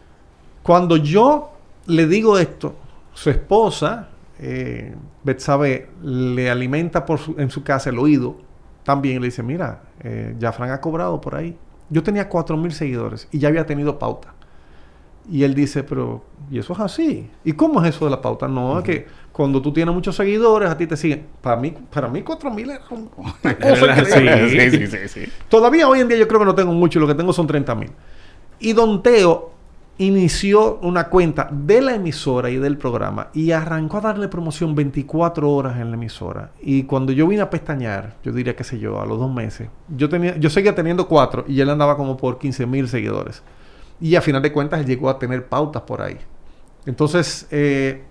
Cuando 0.62 0.96
yo 0.98 1.52
le 1.88 2.08
digo 2.08 2.38
esto, 2.38 2.76
su 3.14 3.30
esposa, 3.30 4.10
eh, 4.40 4.96
Betsabe, 5.24 5.90
le 6.02 6.50
alimenta 6.50 7.06
por 7.06 7.20
su- 7.20 7.36
en 7.38 7.50
su 7.50 7.64
casa 7.64 7.90
el 7.90 8.00
oído. 8.00 8.38
También 8.84 9.20
le 9.20 9.28
dice, 9.28 9.44
mira, 9.44 9.82
eh, 10.02 10.36
ya 10.40 10.52
Fran 10.52 10.72
ha 10.72 10.80
cobrado 10.80 11.20
por 11.20 11.36
ahí. 11.36 11.58
Yo 11.90 12.02
tenía 12.04 12.30
cuatro 12.30 12.56
mil 12.56 12.72
seguidores 12.72 13.28
y 13.32 13.40
ya 13.40 13.50
había 13.50 13.66
tenido 13.66 14.00
pauta. 14.00 14.34
Y 15.30 15.44
él 15.44 15.54
dice, 15.56 15.84
pero, 15.84 16.24
¿y 16.52 16.60
eso 16.60 16.74
es 16.74 16.80
así? 16.80 17.30
¿Y 17.46 17.54
cómo 17.54 17.82
es 17.84 17.96
eso 17.96 18.06
de 18.06 18.12
la 18.12 18.22
pauta? 18.22 18.48
No, 18.48 18.78
es 18.80 18.84
que 18.84 19.08
cuando 19.32 19.62
tú 19.62 19.72
tienes 19.72 19.94
muchos 19.96 20.16
seguidores, 20.16 20.70
a 20.70 20.78
ti 20.78 20.86
te 20.86 20.98
siguen. 20.98 21.26
Para 21.42 21.56
mí, 21.56 21.74
para 21.94 22.08
mí 22.10 22.22
4000 22.22 22.70
era 22.70 22.82
un- 22.92 23.10
Sí. 24.06 24.70
sí, 24.72 24.88
sí, 24.88 25.08
sí. 25.08 25.32
Todavía 25.50 25.88
hoy 25.88 26.02
en 26.02 26.08
día 26.08 26.18
yo 26.18 26.28
creo 26.28 26.40
que 26.40 26.46
no 26.46 26.56
tengo 26.56 26.74
mucho, 26.74 27.00
lo 27.00 27.08
que 27.08 27.16
tengo 27.16 27.32
son 27.34 27.48
30 27.48 27.74
mil. 27.76 27.92
Y 28.60 28.74
Don 28.74 29.02
Teo 29.02 29.52
inició 29.98 30.80
una 30.82 31.06
cuenta 31.10 31.48
de 31.52 31.80
la 31.82 31.96
emisora 31.96 32.50
y 32.50 32.58
del 32.58 32.78
programa 32.78 33.28
y 33.34 33.52
arrancó 33.52 33.98
a 33.98 34.02
darle 34.02 34.28
promoción 34.28 34.74
24 34.76 35.50
horas 35.50 35.78
en 35.80 35.90
la 35.92 35.96
emisora. 35.96 36.52
Y 36.62 36.84
cuando 36.84 37.12
yo 37.14 37.28
vine 37.28 37.44
a 37.44 37.50
pestañear, 37.50 38.16
yo 38.24 38.32
diría, 38.32 38.56
qué 38.56 38.64
sé 38.64 38.80
yo, 38.80 39.00
a 39.00 39.06
los 39.06 39.20
dos 39.20 39.32
meses, 39.32 39.70
yo, 39.96 40.10
tenía, 40.10 40.36
yo 40.38 40.50
seguía 40.50 40.74
teniendo 40.76 41.08
cuatro 41.08 41.46
y 41.48 41.62
él 41.62 41.70
andaba 41.70 41.96
como 41.96 42.18
por 42.18 42.40
15 42.40 42.66
mil 42.66 42.88
seguidores. 42.88 43.44
Y 44.04 44.18
a 44.18 44.22
final 44.22 44.42
de 44.42 44.52
cuentas 44.52 44.86
llegó 44.86 45.10
a 45.10 45.18
tener 45.18 45.48
pautas 45.48 45.84
por 45.84 46.02
ahí. 46.02 46.18
Entonces, 46.86 47.48
eh, 47.52 48.04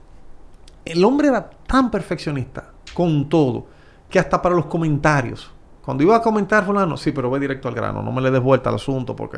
el 0.87 1.05
hombre 1.05 1.29
era 1.29 1.51
tan 1.67 1.91
perfeccionista 1.91 2.71
con 2.95 3.29
todo 3.29 3.67
que 4.09 4.19
hasta 4.19 4.41
para 4.41 4.55
los 4.55 4.65
comentarios. 4.65 5.53
Cuando 5.85 6.03
iba 6.03 6.17
a 6.17 6.23
comentar 6.23 6.65
fulano, 6.65 6.97
sí, 6.97 7.13
pero 7.13 7.31
ve 7.31 7.39
directo 7.39 7.69
al 7.69 7.75
grano, 7.75 8.03
no 8.03 8.11
me 8.11 8.23
le 8.23 8.31
des 8.31 8.41
vuelta 8.41 8.71
al 8.71 8.77
asunto 8.77 9.15
porque 9.15 9.37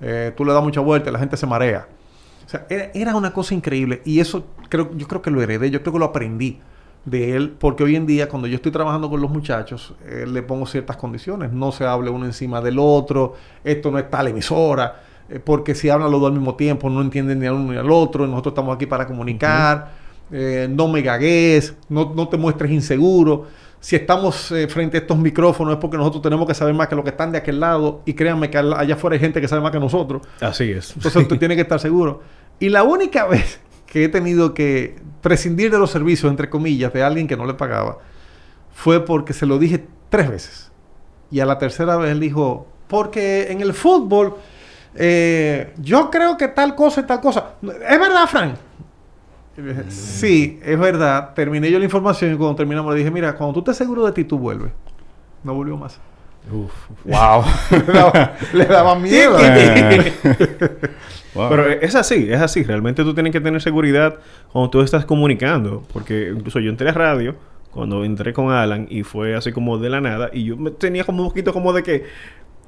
eh, 0.00 0.32
tú 0.34 0.46
le 0.46 0.54
das 0.54 0.64
mucha 0.64 0.80
vuelta 0.80 1.10
y 1.10 1.12
la 1.12 1.18
gente 1.18 1.36
se 1.36 1.46
marea. 1.46 1.86
O 2.46 2.48
sea, 2.48 2.64
era, 2.70 2.90
era 2.94 3.14
una 3.14 3.34
cosa 3.34 3.52
increíble. 3.52 4.00
Y 4.06 4.20
eso 4.20 4.46
creo, 4.70 4.96
yo 4.96 5.06
creo 5.06 5.20
que 5.20 5.30
lo 5.30 5.42
heredé, 5.42 5.70
yo 5.70 5.82
creo 5.82 5.92
que 5.92 5.98
lo 5.98 6.06
aprendí 6.06 6.60
de 7.04 7.36
él, 7.36 7.50
porque 7.58 7.84
hoy 7.84 7.96
en 7.96 8.06
día 8.06 8.26
cuando 8.26 8.48
yo 8.48 8.56
estoy 8.56 8.72
trabajando 8.72 9.10
con 9.10 9.20
los 9.20 9.30
muchachos, 9.30 9.94
eh, 10.06 10.24
le 10.26 10.42
pongo 10.42 10.64
ciertas 10.64 10.96
condiciones. 10.96 11.52
No 11.52 11.72
se 11.72 11.84
hable 11.84 12.08
uno 12.08 12.24
encima 12.24 12.62
del 12.62 12.78
otro, 12.78 13.34
esto 13.62 13.90
no 13.90 13.98
es 13.98 14.08
tal 14.08 14.28
emisora, 14.28 15.09
porque 15.38 15.74
si 15.74 15.88
hablan 15.88 16.10
los 16.10 16.20
dos 16.20 16.28
al 16.30 16.34
mismo 16.36 16.56
tiempo 16.56 16.90
no 16.90 17.00
entienden 17.02 17.38
ni 17.38 17.46
al 17.46 17.54
uno 17.54 17.72
ni 17.72 17.78
al 17.78 17.90
otro, 17.90 18.26
nosotros 18.26 18.52
estamos 18.52 18.74
aquí 18.74 18.86
para 18.86 19.06
comunicar, 19.06 19.92
eh, 20.32 20.66
no 20.70 20.88
me 20.88 21.02
gagues, 21.02 21.74
no, 21.88 22.12
no 22.14 22.28
te 22.28 22.36
muestres 22.36 22.70
inseguro. 22.70 23.46
Si 23.78 23.96
estamos 23.96 24.50
eh, 24.52 24.68
frente 24.68 24.98
a 24.98 25.00
estos 25.00 25.16
micrófonos 25.16 25.74
es 25.74 25.80
porque 25.80 25.96
nosotros 25.96 26.22
tenemos 26.22 26.46
que 26.46 26.54
saber 26.54 26.74
más 26.74 26.88
que 26.88 26.94
los 26.96 27.04
que 27.04 27.10
están 27.10 27.32
de 27.32 27.38
aquel 27.38 27.60
lado 27.60 28.02
y 28.04 28.12
créanme 28.14 28.50
que 28.50 28.58
al- 28.58 28.74
allá 28.74 28.94
afuera 28.94 29.14
hay 29.14 29.20
gente 29.20 29.40
que 29.40 29.48
sabe 29.48 29.62
más 29.62 29.70
que 29.72 29.80
nosotros. 29.80 30.22
Así 30.40 30.70
es. 30.70 30.94
Entonces 30.96 31.22
usted 31.22 31.38
tiene 31.38 31.54
que 31.56 31.62
estar 31.62 31.80
seguro. 31.80 32.20
Y 32.58 32.68
la 32.68 32.82
única 32.82 33.26
vez 33.26 33.60
que 33.86 34.04
he 34.04 34.08
tenido 34.08 34.52
que 34.54 34.96
prescindir 35.22 35.70
de 35.70 35.78
los 35.78 35.90
servicios, 35.90 36.30
entre 36.30 36.50
comillas, 36.50 36.92
de 36.92 37.02
alguien 37.02 37.26
que 37.26 37.36
no 37.36 37.46
le 37.46 37.54
pagaba, 37.54 37.98
fue 38.72 39.04
porque 39.04 39.32
se 39.32 39.46
lo 39.46 39.58
dije 39.58 39.84
tres 40.10 40.28
veces. 40.30 40.70
Y 41.30 41.40
a 41.40 41.46
la 41.46 41.58
tercera 41.58 41.96
vez 41.96 42.10
él 42.10 42.20
dijo, 42.20 42.66
porque 42.86 43.50
en 43.50 43.60
el 43.62 43.72
fútbol, 43.72 44.34
eh, 44.94 45.72
yo 45.78 46.10
creo 46.10 46.36
que 46.36 46.48
tal 46.48 46.74
cosa 46.74 47.00
y 47.00 47.04
tal 47.04 47.20
cosa. 47.20 47.54
¿Es 47.62 48.00
verdad, 48.00 48.26
Frank? 48.28 48.54
Sí, 49.88 50.58
es 50.64 50.78
verdad. 50.78 51.34
Terminé 51.34 51.70
yo 51.70 51.78
la 51.78 51.84
información 51.84 52.32
y 52.32 52.36
cuando 52.36 52.56
terminamos 52.56 52.92
le 52.92 52.98
dije, 52.98 53.10
mira, 53.10 53.34
cuando 53.34 53.54
tú 53.54 53.60
estés 53.60 53.76
seguro 53.76 54.04
de 54.06 54.12
ti, 54.12 54.24
tú 54.24 54.38
vuelves. 54.38 54.72
No 55.44 55.54
volvió 55.54 55.76
más. 55.76 55.98
Uf. 56.50 56.72
Wow. 57.04 57.44
le, 57.70 57.92
daba, 57.92 58.36
le 58.52 58.64
daba 58.64 58.94
miedo. 58.98 59.38
Wow. 61.32 61.48
Pero 61.48 61.68
es 61.70 61.94
así, 61.94 62.26
es 62.28 62.40
así. 62.40 62.64
Realmente 62.64 63.04
tú 63.04 63.14
tienes 63.14 63.32
que 63.32 63.40
tener 63.40 63.62
seguridad 63.62 64.16
cuando 64.52 64.68
tú 64.68 64.80
estás 64.80 65.04
comunicando. 65.04 65.84
Porque 65.92 66.32
incluso 66.34 66.58
yo 66.58 66.70
entré 66.70 66.88
a 66.88 66.92
radio 66.92 67.36
cuando 67.70 68.04
entré 68.04 68.32
con 68.32 68.50
Alan 68.50 68.88
y 68.90 69.04
fue 69.04 69.36
así 69.36 69.52
como 69.52 69.78
de 69.78 69.90
la 69.90 70.00
nada. 70.00 70.30
Y 70.32 70.42
yo 70.46 70.56
me 70.56 70.72
tenía 70.72 71.04
como 71.04 71.22
un 71.22 71.28
poquito 71.28 71.52
como 71.52 71.72
de 71.72 71.84
que... 71.84 72.04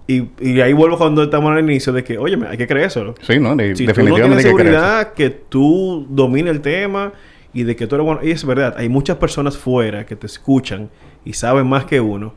Y, 0.06 0.30
y 0.40 0.60
ahí 0.60 0.72
vuelvo 0.72 0.98
cuando 0.98 1.22
estamos 1.22 1.52
al 1.52 1.60
inicio 1.60 1.92
de 1.92 2.02
que, 2.02 2.18
oye, 2.18 2.36
hay 2.48 2.56
que 2.58 2.66
creer 2.66 2.86
eso. 2.86 3.14
sí, 3.22 3.38
¿no? 3.38 3.54
De- 3.54 3.76
Si 3.76 3.84
tú 3.86 3.90
no 3.90 3.94
definitivamente 3.94 4.42
tienes 4.42 4.44
hay 4.44 4.50
que 4.50 4.56
creer 4.56 4.74
eso. 4.74 4.80
seguridad 4.84 5.12
que 5.14 5.30
tú 5.30 6.06
domines 6.10 6.50
el 6.52 6.60
tema 6.60 7.12
y 7.52 7.62
de 7.62 7.76
que 7.76 7.86
tú 7.86 7.94
eres 7.94 8.04
bueno. 8.06 8.20
Y 8.22 8.30
es 8.32 8.44
verdad, 8.44 8.74
hay 8.76 8.88
muchas 8.88 9.16
personas 9.18 9.56
fuera 9.56 10.04
que 10.04 10.16
te 10.16 10.26
escuchan 10.26 10.90
y 11.24 11.34
saben 11.34 11.66
más 11.68 11.84
que 11.84 12.00
uno. 12.00 12.34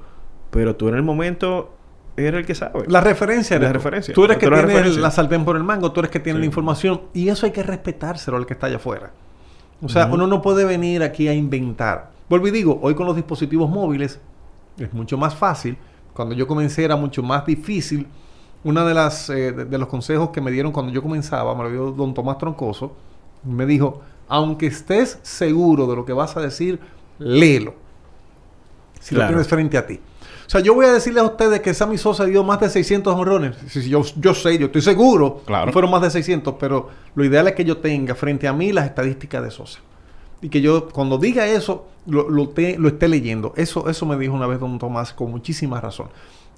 Pero 0.52 0.76
tú 0.76 0.88
en 0.90 0.96
el 0.96 1.02
momento 1.04 1.74
eres 2.18 2.42
el 2.42 2.46
que 2.46 2.54
sabe. 2.56 2.84
La 2.88 3.02
referencia 3.02 3.58
La 3.58 3.66
eres 3.70 3.72
tú. 3.72 3.78
referencia. 3.80 4.14
Tú 4.14 4.26
eres 4.26 4.38
que 4.38 4.48
tienes 4.48 4.98
la 4.98 5.10
sartén 5.12 5.44
por 5.44 5.56
el 5.58 5.64
mango, 5.64 5.92
tú 5.92 6.02
eres 6.02 6.12
que 6.12 6.20
tiene 6.20 6.38
Sí. 6.38 6.42
la 6.42 6.46
información. 6.46 7.02
Y 7.14 7.30
eso 7.30 7.46
hay 7.48 7.52
que 7.52 7.64
respetárselo 7.64 8.38
al 8.38 8.46
que 8.46 8.54
está 8.54 8.68
allá 8.68 8.76
afuera. 8.78 9.12
O 9.82 9.90
sea, 9.90 10.06
uno 10.06 10.28
no 10.28 10.42
puede 10.42 10.64
venir 10.66 11.02
aquí 11.04 11.28
a 11.28 11.34
inventar. 11.34 12.12
Vuelvo 12.30 12.48
y 12.48 12.52
digo, 12.52 12.80
hoy 12.82 12.94
con 12.96 13.06
los 13.06 13.16
dispositivos 13.16 13.70
móviles 13.70 14.20
es 14.80 14.94
mucho 14.94 15.18
más 15.18 15.36
fácil. 15.36 15.78
Cuando 16.16 16.34
yo 16.34 16.48
comencé 16.48 16.84
era 16.84 16.96
mucho 16.96 17.22
más 17.22 17.46
difícil. 17.46 18.08
Una 18.64 18.84
de 18.84 18.96
las 18.96 19.30
eh, 19.30 19.52
de, 19.52 19.66
de 19.66 19.78
los 19.78 19.88
consejos 19.88 20.30
que 20.30 20.42
me 20.42 20.50
dieron 20.50 20.72
cuando 20.72 20.92
yo 20.92 21.04
comenzaba, 21.04 21.54
me 21.54 21.64
lo 21.64 21.70
dio 21.70 21.92
don 21.92 22.16
Tomás 22.16 22.40
Troncoso, 22.40 22.96
me 23.44 23.68
dijo, 23.68 24.02
aunque 24.28 24.68
estés 24.68 25.20
seguro 25.22 25.86
de 25.86 25.96
lo 25.96 26.06
que 26.06 26.14
vas 26.14 26.36
a 26.36 26.42
decir, 26.42 26.80
léelo. 27.20 27.76
Si 29.00 29.14
lo 29.14 29.28
tienes 29.28 29.48
frente 29.48 29.78
a 29.78 29.86
ti. 29.86 30.00
O 30.48 30.50
sea, 30.50 30.62
yo 30.62 30.74
voy 30.74 30.86
a 30.86 30.94
decirles 30.94 31.22
a 31.22 31.26
ustedes 31.26 31.60
que 31.60 31.74
Sammy 31.74 31.98
Sosa 31.98 32.26
dio 32.26 32.44
más 32.44 32.60
de 32.60 32.70
600 32.70 33.14
honrones. 33.14 33.56
Sí, 33.68 33.82
sí, 33.82 33.90
yo, 33.90 34.04
yo 34.16 34.34
sé, 34.34 34.58
yo 34.58 34.68
estoy 34.68 34.82
seguro. 34.82 35.42
Claro. 35.46 35.68
que 35.68 35.74
Fueron 35.74 35.92
más 35.92 36.02
de 36.02 36.10
600, 36.10 36.56
pero 36.60 36.90
lo 37.14 37.26
ideal 37.26 37.48
es 37.48 37.56
que 37.56 37.66
yo 37.66 37.78
tenga 37.78 38.16
frente 38.16 38.48
a 38.48 38.54
mí 38.54 38.72
las 38.72 38.86
estadísticas 38.86 39.44
de 39.44 39.52
Sosa. 39.52 39.80
Y 40.42 40.50
que 40.50 40.62
yo, 40.62 40.90
cuando 40.90 41.18
diga 41.18 41.48
eso, 41.48 41.88
lo, 42.06 42.30
lo, 42.30 42.50
te- 42.50 42.78
lo 42.78 42.88
esté 42.90 43.08
leyendo. 43.08 43.54
Eso, 43.56 43.90
eso 43.90 44.06
me 44.06 44.18
dijo 44.18 44.34
una 44.34 44.48
vez 44.48 44.60
don 44.60 44.78
Tomás 44.78 45.14
con 45.14 45.32
muchísima 45.32 45.82
razón. 45.82 46.08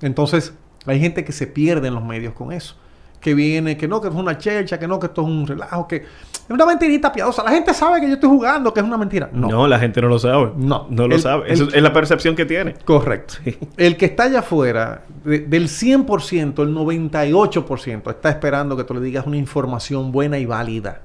Entonces, 0.02 0.54
hay 0.86 1.00
gente 1.00 1.24
que 1.24 1.32
se 1.32 1.48
pierde 1.48 1.88
en 1.88 1.96
los 1.96 2.04
medios 2.04 2.34
con 2.34 2.52
eso. 2.52 2.76
Que 3.22 3.34
viene, 3.34 3.78
que 3.78 3.88
no, 3.88 4.00
que 4.00 4.10
es 4.10 4.14
una 4.14 4.38
chercha, 4.38 4.78
que 4.78 4.88
no, 4.88 5.00
que 5.00 5.08
esto 5.08 5.22
es 5.24 5.28
un 5.28 5.48
relajo, 5.48 5.88
que 5.88 5.96
es 5.98 6.04
una 6.50 6.66
mentirita 6.68 7.12
piadosa. 7.12 7.44
La 7.44 7.50
gente 7.50 7.74
sabe 7.74 8.00
que 8.00 8.08
yo 8.08 8.14
estoy 8.14 8.30
jugando, 8.30 8.72
que 8.72 8.80
es 8.80 8.86
una 8.86 8.96
mentira. 8.98 9.28
No. 9.34 9.48
No. 9.48 9.68
la 9.68 9.80
gente 9.80 10.00
no 10.02 10.08
lo 10.08 10.20
sabe. 10.20 10.52
No. 10.56 10.86
No 10.92 11.08
lo 11.08 11.16
El- 11.16 11.22
sabe. 11.22 11.48
el- 11.48 11.54
Eso 11.54 11.68
es 11.74 11.82
la 11.82 11.92
percepción 11.94 12.36
que 12.36 12.46
tiene. 12.46 12.76
Correcto. 12.86 13.36
El 13.76 13.98
que 13.98 14.06
está 14.06 14.24
allá 14.24 14.40
afuera, 14.40 15.04
de- 15.24 15.40
del 15.40 15.68
100%, 15.68 16.62
el 16.62 16.74
98% 16.76 18.12
está 18.12 18.30
esperando 18.30 18.78
que 18.78 18.84
tú 18.84 18.94
le 18.94 19.02
digas 19.02 19.26
una 19.26 19.38
información 19.38 20.12
buena 20.12 20.38
y 20.38 20.46
válida. 20.46 21.02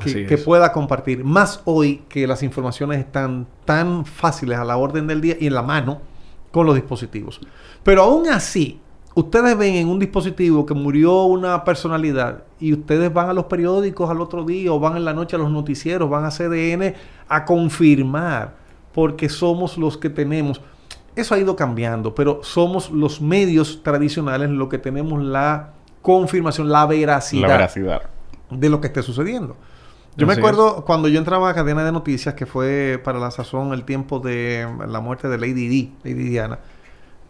Que 0.00 0.38
pueda 0.38 0.72
compartir. 0.72 1.24
Más 1.24 1.60
hoy 1.64 2.02
que 2.08 2.26
las 2.26 2.42
informaciones 2.42 2.98
están 2.98 3.46
tan 3.64 4.04
fáciles 4.04 4.58
a 4.58 4.64
la 4.64 4.76
orden 4.76 5.06
del 5.06 5.20
día 5.20 5.36
y 5.38 5.46
en 5.46 5.54
la 5.54 5.62
mano 5.62 6.00
con 6.50 6.66
los 6.66 6.74
dispositivos. 6.74 7.40
Pero 7.82 8.02
aún 8.02 8.28
así, 8.28 8.80
ustedes 9.14 9.56
ven 9.56 9.74
en 9.76 9.88
un 9.88 9.98
dispositivo 9.98 10.66
que 10.66 10.74
murió 10.74 11.24
una 11.24 11.64
personalidad 11.64 12.44
y 12.58 12.72
ustedes 12.72 13.12
van 13.12 13.30
a 13.30 13.32
los 13.32 13.44
periódicos 13.44 14.10
al 14.10 14.20
otro 14.20 14.44
día 14.44 14.72
o 14.72 14.80
van 14.80 14.96
en 14.96 15.04
la 15.04 15.14
noche 15.14 15.36
a 15.36 15.38
los 15.38 15.50
noticieros, 15.50 16.10
van 16.10 16.24
a 16.24 16.30
CDN 16.30 16.94
a 17.28 17.44
confirmar, 17.44 18.54
porque 18.92 19.28
somos 19.28 19.78
los 19.78 19.96
que 19.96 20.10
tenemos. 20.10 20.60
Eso 21.16 21.34
ha 21.34 21.38
ido 21.38 21.56
cambiando, 21.56 22.14
pero 22.14 22.40
somos 22.42 22.90
los 22.90 23.20
medios 23.20 23.82
tradicionales 23.82 24.50
los 24.50 24.68
que 24.68 24.78
tenemos 24.78 25.22
la 25.22 25.72
confirmación, 26.02 26.68
la 26.70 26.86
veracidad 26.86 27.48
La 27.48 27.54
veracidad. 27.56 28.02
de 28.50 28.68
lo 28.68 28.80
que 28.80 28.86
esté 28.88 29.02
sucediendo. 29.02 29.56
Yo 30.16 30.26
me 30.26 30.34
acuerdo 30.34 30.84
cuando 30.84 31.08
yo 31.08 31.18
entraba 31.18 31.48
a 31.48 31.54
cadena 31.54 31.84
de 31.84 31.92
noticias, 31.92 32.34
que 32.34 32.44
fue 32.44 33.00
para 33.02 33.18
la 33.18 33.30
sazón 33.30 33.72
el 33.72 33.84
tiempo 33.84 34.20
de 34.20 34.68
la 34.86 35.00
muerte 35.00 35.28
de 35.28 35.38
Lady 35.38 35.68
Di, 35.68 35.92
Lady 36.02 36.24
Diana, 36.24 36.58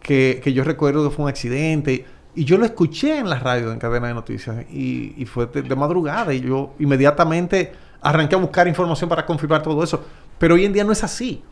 que, 0.01 0.41
que 0.43 0.51
yo 0.51 0.63
recuerdo 0.63 1.07
que 1.07 1.15
fue 1.15 1.23
un 1.23 1.29
accidente. 1.29 2.05
Y 2.33 2.45
yo 2.45 2.57
lo 2.57 2.65
escuché 2.65 3.19
en 3.19 3.29
la 3.29 3.39
radio, 3.39 3.71
en 3.71 3.79
cadena 3.79 4.07
de 4.07 4.13
noticias, 4.13 4.65
y, 4.71 5.13
y 5.17 5.25
fue 5.25 5.45
de, 5.47 5.61
de 5.61 5.75
madrugada. 5.75 6.33
Y 6.33 6.41
yo 6.41 6.73
inmediatamente 6.79 7.71
arranqué 8.01 8.35
a 8.35 8.39
buscar 8.39 8.67
información 8.67 9.09
para 9.09 9.25
confirmar 9.25 9.61
todo 9.61 9.83
eso. 9.83 10.03
Pero 10.37 10.55
hoy 10.55 10.65
en 10.65 10.73
día 10.73 10.83
no 10.83 10.91
es 10.91 11.03
así. 11.03 11.43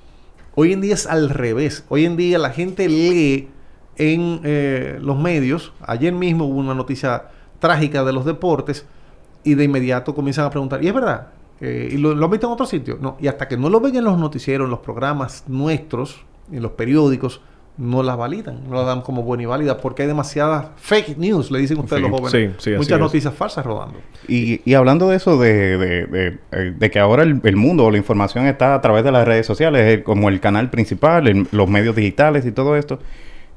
Hoy 0.55 0.73
en 0.73 0.81
día 0.81 0.95
es 0.95 1.05
al 1.05 1.29
revés. 1.29 1.85
Hoy 1.89 2.05
en 2.05 2.17
día 2.17 2.37
la 2.39 2.49
gente 2.49 2.89
lee 2.89 3.49
en 3.97 4.41
eh, 4.43 4.97
los 5.01 5.17
medios. 5.17 5.73
Ayer 5.81 6.11
mismo 6.11 6.45
hubo 6.45 6.59
una 6.59 6.73
noticia 6.73 7.25
trágica 7.59 8.03
de 8.03 8.13
los 8.13 8.25
deportes 8.25 8.85
y 9.43 9.53
de 9.55 9.63
inmediato 9.63 10.13
comienzan 10.15 10.45
a 10.45 10.49
preguntar, 10.49 10.83
¿y 10.83 10.87
es 10.87 10.93
verdad? 10.93 11.27
Eh, 11.61 11.89
¿Y 11.91 11.97
lo, 11.97 12.13
lo 12.15 12.25
han 12.25 12.31
visto 12.31 12.47
en 12.47 12.53
otro 12.53 12.65
sitio? 12.65 12.97
No. 13.01 13.17
Y 13.19 13.27
hasta 13.27 13.47
que 13.47 13.57
no 13.57 13.69
lo 13.69 13.79
ven 13.79 13.95
en 13.95 14.03
los 14.05 14.17
noticieros, 14.17 14.65
en 14.65 14.71
los 14.71 14.79
programas 14.79 15.43
nuestros, 15.47 16.23
en 16.51 16.61
los 16.61 16.71
periódicos, 16.71 17.41
no 17.77 18.03
las 18.03 18.17
validan, 18.17 18.67
no 18.69 18.75
las 18.75 18.85
dan 18.85 19.01
como 19.01 19.23
buena 19.23 19.43
y 19.43 19.45
válida 19.45 19.77
porque 19.77 20.01
hay 20.01 20.07
demasiadas 20.09 20.67
fake 20.75 21.17
news, 21.17 21.49
le 21.49 21.59
dicen 21.59 21.77
ustedes 21.79 22.03
Sí, 22.03 22.09
los 22.09 22.19
jóvenes. 22.19 22.31
sí, 22.31 22.55
sí, 22.61 22.69
así 22.71 22.77
Muchas 22.77 22.91
es. 22.97 22.99
noticias 22.99 23.33
falsas 23.33 23.65
rodando. 23.65 23.99
Y, 24.27 24.59
y 24.69 24.73
hablando 24.73 25.07
de 25.07 25.15
eso, 25.15 25.39
de, 25.39 25.77
de, 25.77 26.05
de, 26.07 26.37
eh, 26.51 26.73
de 26.77 26.91
que 26.91 26.99
ahora 26.99 27.23
el, 27.23 27.39
el 27.41 27.55
mundo 27.55 27.85
o 27.85 27.91
la 27.91 27.97
información 27.97 28.47
está 28.47 28.75
a 28.75 28.81
través 28.81 29.05
de 29.05 29.13
las 29.13 29.25
redes 29.25 29.45
sociales, 29.45 29.99
eh, 29.99 30.03
como 30.03 30.27
el 30.27 30.41
canal 30.41 30.69
principal, 30.69 31.27
el- 31.29 31.47
los 31.53 31.69
medios 31.69 31.95
digitales 31.95 32.45
y 32.45 32.51
todo 32.51 32.75
esto, 32.75 32.99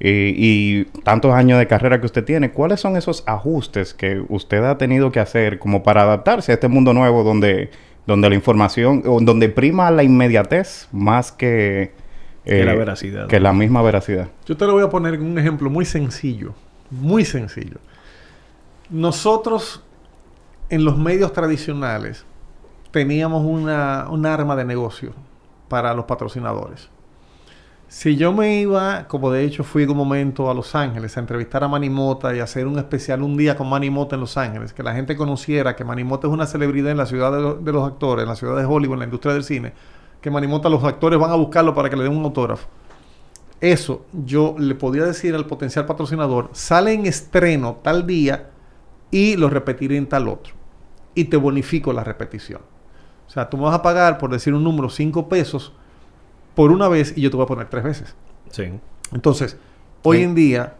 eh, 0.04 0.34
y 0.36 0.84
tantos 1.04 1.32
años 1.32 1.60
de 1.60 1.68
carrera 1.68 2.00
que 2.00 2.06
usted 2.06 2.24
tiene, 2.24 2.50
¿cuáles 2.50 2.80
son 2.80 2.96
esos 2.96 3.22
ajustes 3.24 3.94
que 3.94 4.20
usted 4.28 4.64
ha 4.64 4.76
tenido 4.76 5.12
que 5.12 5.20
hacer 5.20 5.60
como 5.60 5.84
para 5.84 6.02
adaptarse 6.02 6.50
a 6.50 6.54
este 6.56 6.66
mundo 6.66 6.92
nuevo 6.92 7.22
donde, 7.22 7.70
donde 8.04 8.28
la 8.28 8.34
información, 8.34 9.04
o 9.06 9.20
donde 9.20 9.48
prima 9.48 9.92
la 9.92 10.02
inmediatez 10.02 10.88
más 10.90 11.30
que, 11.30 11.82
eh, 11.82 11.92
Que 12.44 12.64
la 12.64 12.74
veracidad. 12.74 13.28
Que 13.28 13.38
la 13.38 13.52
misma 13.52 13.80
veracidad. 13.80 14.28
Yo 14.44 14.56
te 14.56 14.66
lo 14.66 14.72
voy 14.72 14.82
a 14.82 14.90
poner 14.90 15.14
en 15.14 15.22
un 15.22 15.38
ejemplo 15.38 15.70
muy 15.70 15.84
sencillo, 15.84 16.52
muy 16.90 17.24
sencillo. 17.24 17.76
Nosotros 18.90 19.84
en 20.68 20.84
los 20.84 20.98
medios 20.98 21.32
tradicionales 21.32 22.24
teníamos 22.90 23.44
una, 23.44 24.08
un 24.10 24.26
arma 24.26 24.56
de 24.56 24.64
negocio 24.64 25.12
para 25.68 25.94
los 25.94 26.06
patrocinadores. 26.06 26.90
Si 27.94 28.16
yo 28.16 28.32
me 28.32 28.58
iba, 28.58 29.06
como 29.06 29.30
de 29.30 29.44
hecho 29.44 29.64
fui 29.64 29.82
en 29.82 29.90
un 29.90 29.98
momento 29.98 30.50
a 30.50 30.54
Los 30.54 30.74
Ángeles 30.74 31.14
a 31.14 31.20
entrevistar 31.20 31.62
a 31.62 31.68
Manny 31.68 31.90
Mota 31.90 32.34
y 32.34 32.40
hacer 32.40 32.66
un 32.66 32.78
especial 32.78 33.20
un 33.22 33.36
día 33.36 33.54
con 33.54 33.68
Manny 33.68 33.90
Mota 33.90 34.14
en 34.16 34.20
Los 34.22 34.38
Ángeles, 34.38 34.72
que 34.72 34.82
la 34.82 34.94
gente 34.94 35.14
conociera 35.14 35.76
que 35.76 35.84
Manny 35.84 36.02
Mota 36.02 36.26
es 36.26 36.32
una 36.32 36.46
celebridad 36.46 36.90
en 36.90 36.96
la 36.96 37.04
ciudad 37.04 37.30
de, 37.30 37.42
lo- 37.42 37.54
de 37.56 37.70
los 37.70 37.86
actores, 37.86 38.22
en 38.22 38.30
la 38.30 38.34
ciudad 38.34 38.56
de 38.56 38.64
Hollywood, 38.64 38.94
en 38.94 38.98
la 39.00 39.04
industria 39.04 39.34
del 39.34 39.44
cine, 39.44 39.74
que 40.22 40.30
Manny 40.30 40.46
Mota 40.46 40.70
los 40.70 40.82
actores 40.84 41.18
van 41.20 41.32
a 41.32 41.34
buscarlo 41.34 41.74
para 41.74 41.90
que 41.90 41.96
le 41.96 42.04
den 42.04 42.16
un 42.16 42.24
autógrafo. 42.24 42.66
Eso 43.60 44.06
yo 44.24 44.54
le 44.58 44.74
podía 44.74 45.04
decir 45.04 45.34
al 45.34 45.44
potencial 45.46 45.84
patrocinador, 45.84 46.48
sale 46.54 46.94
en 46.94 47.04
estreno 47.04 47.76
tal 47.82 48.06
día 48.06 48.48
y 49.10 49.36
lo 49.36 49.50
repetiré 49.50 49.98
en 49.98 50.08
tal 50.08 50.28
otro. 50.28 50.54
Y 51.14 51.24
te 51.24 51.36
bonifico 51.36 51.92
la 51.92 52.02
repetición. 52.04 52.62
O 53.26 53.30
sea, 53.30 53.50
tú 53.50 53.58
me 53.58 53.64
vas 53.64 53.74
a 53.74 53.82
pagar, 53.82 54.16
por 54.16 54.30
decir 54.30 54.54
un 54.54 54.64
número, 54.64 54.88
5 54.88 55.28
pesos 55.28 55.74
por 56.54 56.70
una 56.70 56.88
vez 56.88 57.14
y 57.16 57.20
yo 57.22 57.30
te 57.30 57.36
voy 57.36 57.44
a 57.44 57.48
poner 57.48 57.68
tres 57.70 57.82
veces. 57.84 58.14
Sí. 58.50 58.64
Entonces, 59.12 59.56
hoy 60.02 60.18
Sí. 60.18 60.22
en 60.24 60.34
día, 60.34 60.74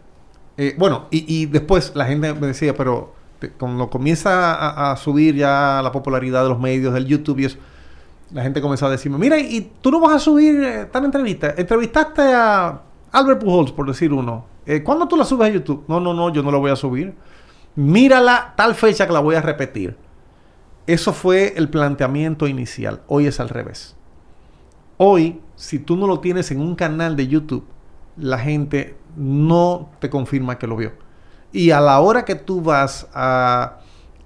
eh, 0.57 0.75
bueno, 0.77 1.07
y, 1.11 1.25
y 1.41 1.45
después 1.47 1.91
la 1.95 2.05
gente 2.05 2.33
me 2.33 2.47
decía, 2.47 2.75
pero 2.75 3.13
te- 3.39 3.49
cuando 3.51 3.89
comienza 3.89 4.53
a, 4.53 4.91
a 4.91 4.95
subir 4.97 5.35
ya 5.35 5.81
la 5.83 5.91
popularidad 5.91 6.43
de 6.43 6.49
los 6.49 6.59
medios, 6.59 6.93
del 6.93 7.05
YouTube 7.05 7.39
y 7.39 7.45
eso, 7.45 7.57
la 8.31 8.41
gente 8.43 8.61
comenzó 8.61 8.85
a 8.87 8.89
decirme, 8.89 9.17
mira, 9.17 9.37
¿y 9.39 9.71
tú 9.81 9.91
no 9.91 9.99
vas 9.99 10.13
a 10.15 10.19
subir 10.19 10.63
eh, 10.63 10.85
tal 10.91 11.05
entrevista? 11.05 11.53
Entrevistaste 11.57 12.21
a 12.21 12.81
Albert 13.11 13.41
Pujols, 13.41 13.71
por 13.71 13.87
decir 13.87 14.11
uno. 14.13 14.45
Eh, 14.65 14.81
¿Cuándo 14.81 15.07
tú 15.07 15.15
la 15.17 15.25
subes 15.25 15.49
a 15.49 15.53
YouTube? 15.53 15.83
No, 15.87 15.99
no, 15.99 16.13
no, 16.13 16.31
yo 16.31 16.41
no 16.41 16.51
la 16.51 16.57
voy 16.57 16.71
a 16.71 16.75
subir. 16.75 17.13
Mírala 17.75 18.53
tal 18.55 18.75
fecha 18.75 19.05
que 19.07 19.13
la 19.13 19.19
voy 19.19 19.35
a 19.35 19.41
repetir. 19.41 19.97
Eso 20.87 21.13
fue 21.13 21.53
el 21.57 21.69
planteamiento 21.69 22.47
inicial. 22.47 23.01
Hoy 23.07 23.27
es 23.27 23.39
al 23.39 23.49
revés. 23.49 23.95
Hoy, 24.97 25.41
si 25.63 25.79
tú 25.79 25.95
no 25.95 26.07
lo 26.07 26.19
tienes 26.19 26.51
en 26.51 26.59
un 26.59 26.75
canal 26.75 27.15
de 27.15 27.27
YouTube, 27.27 27.63
la 28.17 28.37
gente 28.37 28.97
no 29.15 29.89
te 29.99 30.09
confirma 30.09 30.57
que 30.57 30.67
lo 30.67 30.75
vio. 30.75 30.91
Y 31.53 31.71
a 31.71 31.79
la 31.79 31.99
hora 32.01 32.25
que 32.25 32.35
tú 32.35 32.61
vas 32.61 33.07
a, 33.13 33.77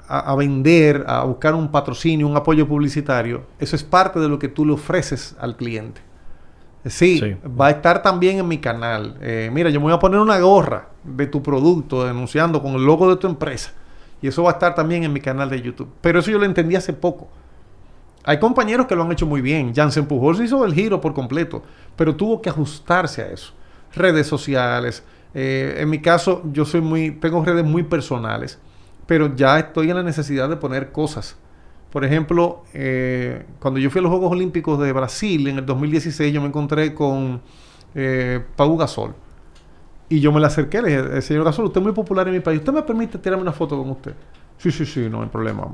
a- 0.08 0.32
a 0.32 0.36
vender, 0.36 1.04
a 1.08 1.24
buscar 1.26 1.54
un 1.54 1.70
patrocinio, 1.70 2.28
un 2.28 2.36
apoyo 2.36 2.68
publicitario, 2.68 3.46
eso 3.60 3.76
es 3.76 3.84
parte 3.84 4.20
de 4.20 4.28
lo 4.30 4.40
que 4.40 4.48
tú 4.48 4.66
le 4.66 4.74
ofreces 4.74 5.36
al 5.40 5.56
cliente. 5.56 6.02
Sí, 6.86 7.20
Sí. 7.20 7.36
va 7.48 7.68
a 7.68 7.70
estar 7.72 8.02
también 8.02 8.40
en 8.40 8.48
mi 8.48 8.58
canal. 8.60 9.18
Eh, 9.22 9.50
mira, 9.54 9.70
yo 9.70 9.80
me 9.80 9.86
voy 9.86 9.94
a 9.94 10.00
poner 10.00 10.20
una 10.20 10.40
gorra 10.40 10.88
de 11.04 11.28
tu 11.28 11.44
producto 11.44 12.06
denunciando 12.06 12.62
con 12.64 12.74
el 12.76 12.84
logo 12.86 13.10
de 13.10 13.18
tu 13.18 13.28
empresa. 13.28 13.74
Y 14.22 14.28
eso 14.28 14.42
va 14.44 14.52
a 14.52 14.54
estar 14.54 14.74
también 14.74 15.04
en 15.04 15.14
mi 15.14 15.20
canal 15.20 15.50
de 15.50 15.62
YouTube. 15.62 15.90
Pero 16.02 16.20
eso 16.20 16.32
yo 16.32 16.40
lo 16.40 16.46
entendí 16.46 16.76
hace 16.76 16.94
poco. 16.94 17.28
Hay 18.28 18.40
compañeros 18.40 18.88
que 18.88 18.96
lo 18.96 19.04
han 19.04 19.12
hecho 19.14 19.26
muy 19.26 19.40
bien. 19.40 19.74
Jansen 19.74 20.06
Pujols 20.06 20.42
hizo 20.42 20.66
el 20.66 20.74
giro 20.74 21.00
por 21.00 21.14
completo, 21.14 21.64
pero 21.96 22.14
tuvo 22.18 22.42
que 22.42 22.50
ajustarse 22.50 23.22
a 23.22 23.28
eso. 23.30 23.54
Redes 23.96 24.28
sociales. 24.28 25.04
eh, 25.34 25.78
en 25.80 25.90
mi 25.90 26.00
caso, 26.02 26.42
yo 26.52 26.66
soy 26.66 26.82
muy, 26.82 27.12
tengo 27.12 27.44
redes 27.46 27.64
muy 27.64 27.84
personales, 27.84 28.60
pero 29.06 29.36
ya 29.36 29.60
estoy 29.60 29.90
en 29.90 29.96
la 29.98 30.04
necesidad 30.04 30.50
de 30.50 30.58
poner 30.58 30.92
cosas. 30.92 31.38
Por 31.92 32.04
ejemplo, 32.06 32.64
eh, 32.74 33.46
cuando 33.60 33.80
yo 33.80 33.90
fui 33.90 34.00
a 34.00 34.02
los 34.04 34.12
Juegos 34.12 34.32
Olímpicos 34.32 34.80
de 34.80 34.92
Brasil 34.92 35.48
en 35.48 35.60
el 35.60 35.66
2016, 35.66 36.34
yo 36.34 36.42
me 36.42 36.48
encontré 36.48 36.94
con 36.94 37.42
eh, 37.96 38.44
Pau 38.58 38.76
Gasol. 38.78 39.16
Y 40.10 40.20
yo 40.22 40.32
me 40.32 40.40
le 40.40 40.48
acerqué, 40.48 40.82
le 40.82 40.90
dije, 40.90 41.18
"Eh, 41.18 41.22
señor 41.22 41.44
Gasol, 41.46 41.66
usted 41.66 41.80
es 41.82 41.84
muy 41.86 41.94
popular 41.94 42.28
en 42.28 42.34
mi 42.36 42.40
país. 42.40 42.60
¿Usted 42.60 42.74
me 42.74 42.84
permite 42.84 43.18
tirarme 43.18 43.42
una 43.44 43.52
foto 43.54 43.78
con 43.78 43.90
usted? 43.92 44.14
Sí, 44.58 44.72
sí, 44.72 44.86
sí, 44.86 45.08
no 45.10 45.22
hay 45.22 45.30
problema. 45.30 45.68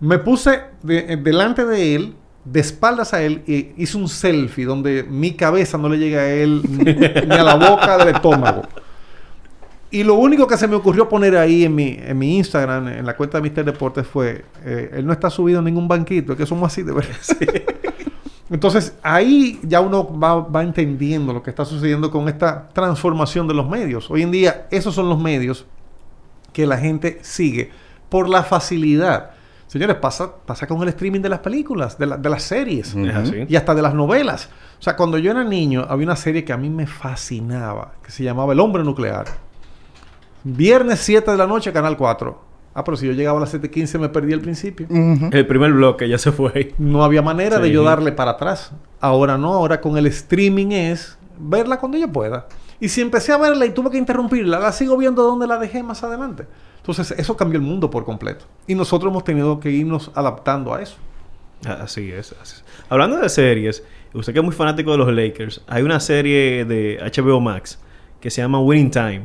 Me 0.00 0.18
puse 0.18 0.60
de- 0.82 1.12
eh, 1.14 1.16
delante 1.16 1.64
de 1.64 1.94
él, 1.94 2.14
de 2.44 2.60
espaldas 2.60 3.14
a 3.14 3.22
él, 3.22 3.42
y 3.46 3.72
hice 3.76 3.96
un 3.96 4.08
selfie 4.08 4.64
donde 4.64 5.02
mi 5.02 5.32
cabeza 5.32 5.78
no 5.78 5.88
le 5.88 5.98
llega 5.98 6.20
a 6.20 6.28
él 6.30 6.62
ni, 6.68 6.84
ni 6.84 7.34
a 7.34 7.42
la 7.42 7.54
boca 7.54 7.96
del 7.98 8.14
estómago. 8.14 8.62
Y 9.90 10.02
lo 10.02 10.14
único 10.14 10.46
que 10.48 10.56
se 10.56 10.66
me 10.66 10.74
ocurrió 10.74 11.08
poner 11.08 11.36
ahí 11.36 11.64
en 11.64 11.74
mi, 11.74 11.96
en 12.02 12.18
mi 12.18 12.36
Instagram, 12.38 12.88
en 12.88 13.06
la 13.06 13.16
cuenta 13.16 13.38
de 13.38 13.42
Mister 13.42 13.64
Deportes, 13.64 14.04
fue: 14.06 14.44
eh, 14.64 14.90
Él 14.94 15.06
no 15.06 15.12
está 15.12 15.30
subido 15.30 15.60
en 15.60 15.66
ningún 15.66 15.86
banquito, 15.86 16.32
es 16.32 16.38
que 16.38 16.46
somos 16.46 16.66
así 16.72 16.82
de 16.82 16.92
verdad. 16.92 17.14
Entonces, 18.50 18.94
ahí 19.02 19.58
ya 19.62 19.80
uno 19.80 20.18
va, 20.18 20.34
va 20.40 20.62
entendiendo 20.62 21.32
lo 21.32 21.42
que 21.42 21.50
está 21.50 21.64
sucediendo 21.64 22.10
con 22.10 22.28
esta 22.28 22.68
transformación 22.72 23.48
de 23.48 23.54
los 23.54 23.68
medios. 23.68 24.10
Hoy 24.10 24.22
en 24.22 24.30
día, 24.30 24.66
esos 24.70 24.94
son 24.94 25.08
los 25.08 25.18
medios 25.20 25.64
que 26.52 26.66
la 26.66 26.76
gente 26.76 27.18
sigue 27.22 27.70
por 28.08 28.28
la 28.28 28.42
facilidad. 28.42 29.30
Señores, 29.74 29.96
pasa, 29.96 30.32
pasa 30.46 30.68
con 30.68 30.80
el 30.82 30.88
streaming 30.90 31.20
de 31.20 31.28
las 31.28 31.40
películas, 31.40 31.98
de, 31.98 32.06
la- 32.06 32.16
de 32.16 32.30
las 32.30 32.44
series 32.44 32.94
y 33.48 33.56
hasta 33.56 33.74
de 33.74 33.82
las 33.82 33.92
novelas. 33.92 34.48
O 34.78 34.82
sea, 34.82 34.94
cuando 34.94 35.18
yo 35.18 35.32
era 35.32 35.42
niño, 35.42 35.84
había 35.88 36.06
una 36.06 36.14
serie 36.14 36.44
que 36.44 36.52
a 36.52 36.56
mí 36.56 36.70
me 36.70 36.86
fascinaba, 36.86 37.94
que 38.00 38.12
se 38.12 38.22
llamaba 38.22 38.52
El 38.52 38.60
Hombre 38.60 38.84
Nuclear. 38.84 39.24
Viernes 40.44 41.00
7 41.00 41.28
de 41.30 41.36
la 41.36 41.48
noche, 41.48 41.72
Canal 41.72 41.96
4. 41.96 42.40
Ah, 42.72 42.84
pero 42.84 42.96
si 42.96 43.06
yo 43.06 43.12
llegaba 43.14 43.38
a 43.38 43.40
las 43.40 43.52
7.15 43.54 43.98
me 43.98 44.08
perdí 44.10 44.32
el 44.32 44.40
principio. 44.40 44.86
El 45.32 45.46
primer 45.48 45.72
bloque 45.72 46.08
ya 46.08 46.18
se 46.18 46.30
fue 46.30 46.52
ahí. 46.54 46.74
No 46.78 47.02
había 47.02 47.22
manera 47.22 47.58
de 47.58 47.70
yo 47.72 47.82
darle 47.82 48.12
para 48.12 48.32
atrás. 48.32 48.70
Ahora 49.00 49.36
no, 49.38 49.54
ahora 49.54 49.80
con 49.80 49.96
el 49.98 50.06
streaming 50.06 50.70
es 50.70 51.18
verla 51.38 51.78
cuando 51.78 51.98
yo 51.98 52.06
pueda. 52.12 52.46
Y 52.78 52.88
si 52.90 53.00
empecé 53.00 53.32
a 53.32 53.38
verla 53.38 53.66
y 53.66 53.70
tuve 53.70 53.90
que 53.90 53.98
interrumpirla, 53.98 54.60
la 54.60 54.70
sigo 54.70 54.96
viendo 54.96 55.24
donde 55.24 55.46
la 55.48 55.58
dejé 55.58 55.82
más 55.82 56.04
adelante. 56.04 56.46
Entonces, 56.86 57.14
eso 57.18 57.34
cambió 57.34 57.58
el 57.58 57.64
mundo 57.64 57.88
por 57.90 58.04
completo. 58.04 58.44
Y 58.66 58.74
nosotros 58.74 59.10
hemos 59.10 59.24
tenido 59.24 59.58
que 59.58 59.70
irnos 59.70 60.10
adaptando 60.14 60.74
a 60.74 60.82
eso. 60.82 60.96
Ah, 61.66 61.78
Así 61.84 62.12
es, 62.12 62.34
así 62.42 62.56
es. 62.58 62.64
Hablando 62.90 63.16
de 63.16 63.26
series, 63.30 63.82
usted 64.12 64.34
que 64.34 64.40
es 64.40 64.44
muy 64.44 64.54
fanático 64.54 64.92
de 64.92 64.98
los 64.98 65.10
Lakers, 65.10 65.62
hay 65.66 65.82
una 65.82 65.98
serie 65.98 66.66
de 66.66 66.98
HBO 67.02 67.40
Max 67.40 67.80
que 68.20 68.28
se 68.30 68.42
llama 68.42 68.60
Winning 68.60 68.90
Time, 68.90 69.22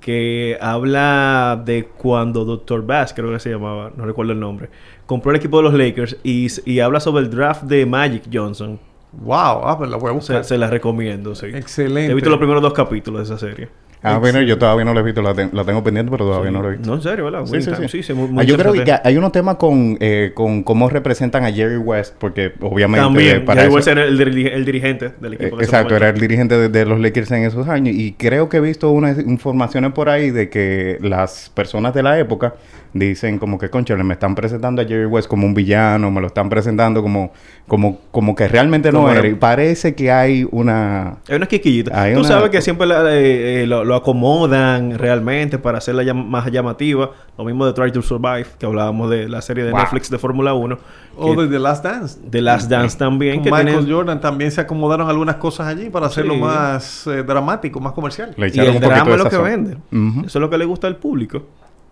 que 0.00 0.58
habla 0.60 1.62
de 1.64 1.84
cuando 1.86 2.44
Dr. 2.44 2.84
Bass, 2.84 3.12
creo 3.14 3.30
que 3.30 3.38
se 3.38 3.50
llamaba, 3.50 3.92
no 3.96 4.04
recuerdo 4.04 4.32
el 4.32 4.40
nombre, 4.40 4.68
compró 5.06 5.30
el 5.30 5.36
equipo 5.36 5.58
de 5.58 5.62
los 5.62 5.74
Lakers 5.74 6.16
y, 6.24 6.48
y 6.68 6.80
habla 6.80 6.98
sobre 6.98 7.22
el 7.22 7.30
draft 7.30 7.62
de 7.62 7.86
Magic 7.86 8.24
Johnson. 8.32 8.80
Wow, 9.12 9.60
ah, 9.64 9.76
pues 9.78 9.88
la 9.88 9.96
voy 9.96 10.08
a 10.08 10.10
Se, 10.10 10.14
buscar. 10.16 10.44
se 10.44 10.58
la 10.58 10.68
recomiendo, 10.68 11.36
sí. 11.36 11.46
Excelente. 11.46 12.10
He 12.10 12.14
visto 12.14 12.30
los 12.30 12.38
primeros 12.40 12.62
dos 12.62 12.72
capítulos 12.72 13.28
de 13.28 13.34
esa 13.34 13.46
serie. 13.46 13.68
Ah, 14.02 14.18
bueno, 14.18 14.40
yo 14.42 14.56
todavía 14.56 14.84
no 14.84 14.94
lo 14.94 15.00
he 15.00 15.02
visto, 15.02 15.20
la, 15.20 15.34
te- 15.34 15.48
la 15.52 15.64
tengo 15.64 15.82
pendiente, 15.82 16.10
pero 16.12 16.26
todavía 16.26 16.50
Sí. 16.50 16.54
no 16.54 16.62
lo 16.62 16.68
he 16.68 16.72
visto. 16.76 16.88
No, 16.88 16.94
en 16.96 17.02
serio, 17.02 17.24
¿verdad? 17.24 17.44
Sí, 17.46 17.60
sí, 17.60 17.72
Time, 17.72 17.88
sí. 17.88 18.02
sí, 18.04 18.12
muy- 18.12 18.28
muy 18.28 18.42
Ah, 18.42 18.46
yo 18.46 18.56
creo 18.56 18.72
que 18.72 18.94
hay 19.02 19.16
unos 19.16 19.32
temas 19.32 19.56
con, 19.56 19.96
eh, 20.00 20.30
con 20.34 20.62
cómo 20.62 20.88
representan 20.88 21.44
a 21.44 21.50
Jerry 21.50 21.76
West, 21.78 22.14
porque 22.18 22.52
obviamente 22.60 23.04
También, 23.04 23.44
para 23.44 23.62
Jerry 23.62 23.68
eso- 23.68 23.76
West 23.76 23.88
era 23.88 24.04
el, 24.04 24.18
diri- 24.18 24.52
el 24.52 24.64
dirigente 24.64 25.12
del 25.20 25.32
eh, 25.32 25.36
equipo. 25.40 25.56
ese 25.56 25.64
exacto, 25.64 25.96
era 25.96 26.10
el 26.10 26.20
dirigente 26.20 26.56
de, 26.56 26.68
de 26.68 26.84
los 26.86 27.00
Lakers 27.00 27.30
en 27.32 27.44
esos 27.44 27.66
años. 27.68 27.96
Y 27.96 28.12
creo 28.12 28.48
que 28.48 28.58
he 28.58 28.60
visto 28.60 28.90
unas 28.90 29.18
informaciones 29.18 29.92
por 29.92 30.08
ahí 30.08 30.30
de 30.30 30.50
que 30.50 30.98
las 31.00 31.50
personas 31.54 31.92
de 31.92 32.02
la 32.04 32.16
época 32.18 32.54
dicen 32.98 33.38
como 33.38 33.58
que, 33.58 33.68
concha, 33.68 33.94
me 33.96 34.14
están 34.14 34.34
presentando 34.34 34.80
a 34.80 34.84
Jerry 34.84 35.06
West 35.06 35.28
como 35.28 35.46
un 35.46 35.52
villano, 35.54 36.10
me 36.10 36.20
lo 36.20 36.28
están 36.28 36.48
presentando 36.48 37.02
como, 37.02 37.32
como, 37.68 38.00
como 38.10 38.34
que 38.34 38.48
realmente 38.48 38.90
no 38.92 39.10
era. 39.10 39.26
Y 39.26 39.34
parece 39.34 39.94
que 39.94 40.10
hay 40.10 40.46
una... 40.50 41.18
Hay 41.28 41.36
unas 41.36 41.48
quisquillitas. 41.48 41.94
Hay 41.96 42.14
Tú 42.14 42.20
una- 42.20 42.28
sabes 42.28 42.50
que 42.50 42.62
siempre 42.62 42.86
la- 42.86 43.02
eh, 43.14 43.62
eh, 43.62 43.66
lo, 43.66 43.84
lo 43.84 43.94
acomodan 43.96 44.98
realmente 44.98 45.58
para 45.58 45.78
hacerla 45.78 46.02
llam- 46.02 46.26
más 46.26 46.50
llamativa. 46.50 47.10
Lo 47.36 47.44
mismo 47.44 47.66
de 47.66 47.72
Try 47.72 47.92
to 47.92 48.00
Survive, 48.02 48.46
que 48.58 48.66
hablábamos 48.66 49.10
de 49.10 49.28
la 49.28 49.42
serie 49.42 49.64
de 49.64 49.70
Wow. 49.72 49.80
Netflix 49.80 50.08
de 50.10 50.18
Fórmula 50.18 50.54
1. 50.54 50.78
O 51.18 51.34
de 51.40 51.48
The 51.48 51.58
Last 51.58 51.82
Dance. 51.84 52.18
The 52.30 52.42
Last 52.42 52.70
Dance 52.70 52.96
también. 52.98 53.36
Con 53.36 53.44
Que 53.44 53.50
Michael 53.50 53.78
tiene, 53.78 53.92
Jordan 53.92 54.20
también 54.20 54.50
se 54.50 54.60
acomodaron 54.60 55.08
algunas 55.08 55.36
cosas 55.36 55.66
allí 55.66 55.88
para 55.88 56.06
hacerlo 56.06 56.34
Sí. 56.34 56.40
más 56.40 57.06
eh, 57.06 57.22
dramático, 57.22 57.80
más 57.80 57.92
comercial. 57.92 58.34
Le 58.36 58.48
y 58.48 58.58
el 58.58 58.78
drama 58.80 59.12
es 59.12 59.18
lo 59.18 59.28
que 59.30 59.38
vende. 59.38 59.76
Ujú. 59.92 60.20
Eso 60.26 60.38
es 60.38 60.40
lo 60.40 60.50
que 60.50 60.58
le 60.58 60.64
gusta 60.66 60.86
al 60.86 60.96
público. 60.96 61.42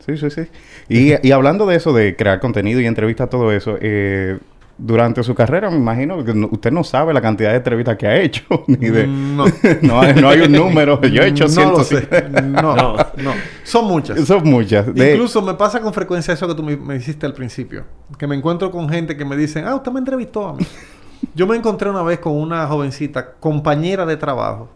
Sí, 0.00 0.16
sí, 0.16 0.30
sí. 0.30 0.42
Y, 0.88 1.26
y 1.26 1.32
hablando 1.32 1.66
de 1.66 1.76
eso, 1.76 1.92
de 1.92 2.14
crear 2.16 2.40
contenido 2.40 2.80
y 2.80 2.86
entrevistas, 2.86 3.30
todo 3.30 3.50
eso, 3.52 3.76
eh, 3.80 4.38
durante 4.76 5.22
su 5.22 5.34
carrera, 5.34 5.70
me 5.70 5.76
imagino 5.76 6.22
que 6.24 6.34
no- 6.34 6.48
usted 6.50 6.72
no 6.72 6.82
sabe 6.84 7.14
la 7.14 7.20
cantidad 7.22 7.50
de 7.50 7.56
entrevistas 7.58 7.96
que 7.96 8.06
ha 8.06 8.16
hecho, 8.20 8.42
ni 8.66 8.90
de... 8.90 9.06
No. 9.06 9.44
no, 9.82 10.00
hay, 10.00 10.14
no 10.14 10.28
hay 10.28 10.40
un 10.40 10.52
número. 10.52 11.00
Yo 11.02 11.22
he 11.22 11.28
hecho 11.28 11.46
No 11.48 11.70
lo 11.78 11.84
150. 11.84 12.40
sé. 12.40 12.42
No, 12.42 12.74
No. 12.76 12.96
no. 12.96 13.32
Son 13.62 13.86
muchas. 13.86 14.20
Son 14.26 14.42
muchas. 14.44 14.92
De- 14.94 15.12
Incluso 15.12 15.40
me 15.42 15.54
pasa 15.54 15.80
con 15.80 15.94
frecuencia 15.94 16.34
eso 16.34 16.46
que 16.48 16.54
tú 16.54 16.62
me, 16.62 16.76
me 16.76 16.96
hiciste 16.96 17.24
al 17.24 17.32
principio. 17.34 17.84
Que 18.18 18.26
me 18.26 18.34
encuentro 18.36 18.70
con 18.70 18.88
gente 18.88 19.16
que 19.16 19.24
me 19.24 19.36
dicen, 19.36 19.64
ah, 19.66 19.74
usted 19.76 19.92
me 19.92 20.00
entrevistó 20.00 20.48
a 20.48 20.54
mí. 20.54 20.66
Yo 21.34 21.46
me 21.46 21.56
encontré 21.56 21.88
una 21.88 22.02
vez 22.02 22.18
con 22.18 22.32
una 22.34 22.66
jovencita, 22.66 23.34
compañera 23.40 24.04
de 24.04 24.16
trabajo, 24.18 24.68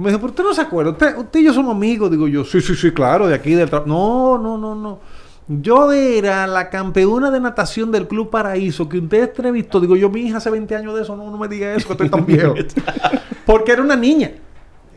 que 0.00 0.04
me 0.04 0.10
dijo, 0.10 0.20
pero 0.20 0.30
usted 0.30 0.44
no 0.44 0.54
se 0.54 0.60
acuerda, 0.62 0.92
usted, 0.92 1.16
usted 1.18 1.40
y 1.40 1.44
yo 1.44 1.52
somos 1.52 1.74
amigos. 1.74 2.10
Digo 2.10 2.26
yo, 2.26 2.44
sí, 2.44 2.60
sí, 2.60 2.74
sí, 2.74 2.90
claro, 2.90 3.26
de 3.26 3.34
aquí 3.34 3.52
del 3.52 3.68
trabajo. 3.68 3.88
No, 3.88 4.38
no, 4.38 4.56
no, 4.56 4.74
no. 4.74 4.98
Yo 5.46 5.92
era 5.92 6.46
la 6.46 6.70
campeona 6.70 7.30
de 7.30 7.40
natación 7.40 7.90
del 7.90 8.06
Club 8.06 8.30
Paraíso, 8.30 8.88
que 8.88 8.98
usted 8.98 9.24
entrevistó. 9.24 9.80
Digo 9.80 9.96
yo, 9.96 10.08
mi 10.08 10.22
hija 10.22 10.38
hace 10.38 10.48
20 10.48 10.76
años 10.76 10.94
de 10.94 11.02
eso, 11.02 11.16
no, 11.16 11.30
no 11.30 11.36
me 11.36 11.48
diga 11.48 11.74
eso, 11.74 11.86
que 11.86 11.92
estoy 11.94 12.08
tan 12.08 12.24
viejo. 12.24 12.54
Porque 13.46 13.72
era 13.72 13.82
una 13.82 13.96
niña. 13.96 14.30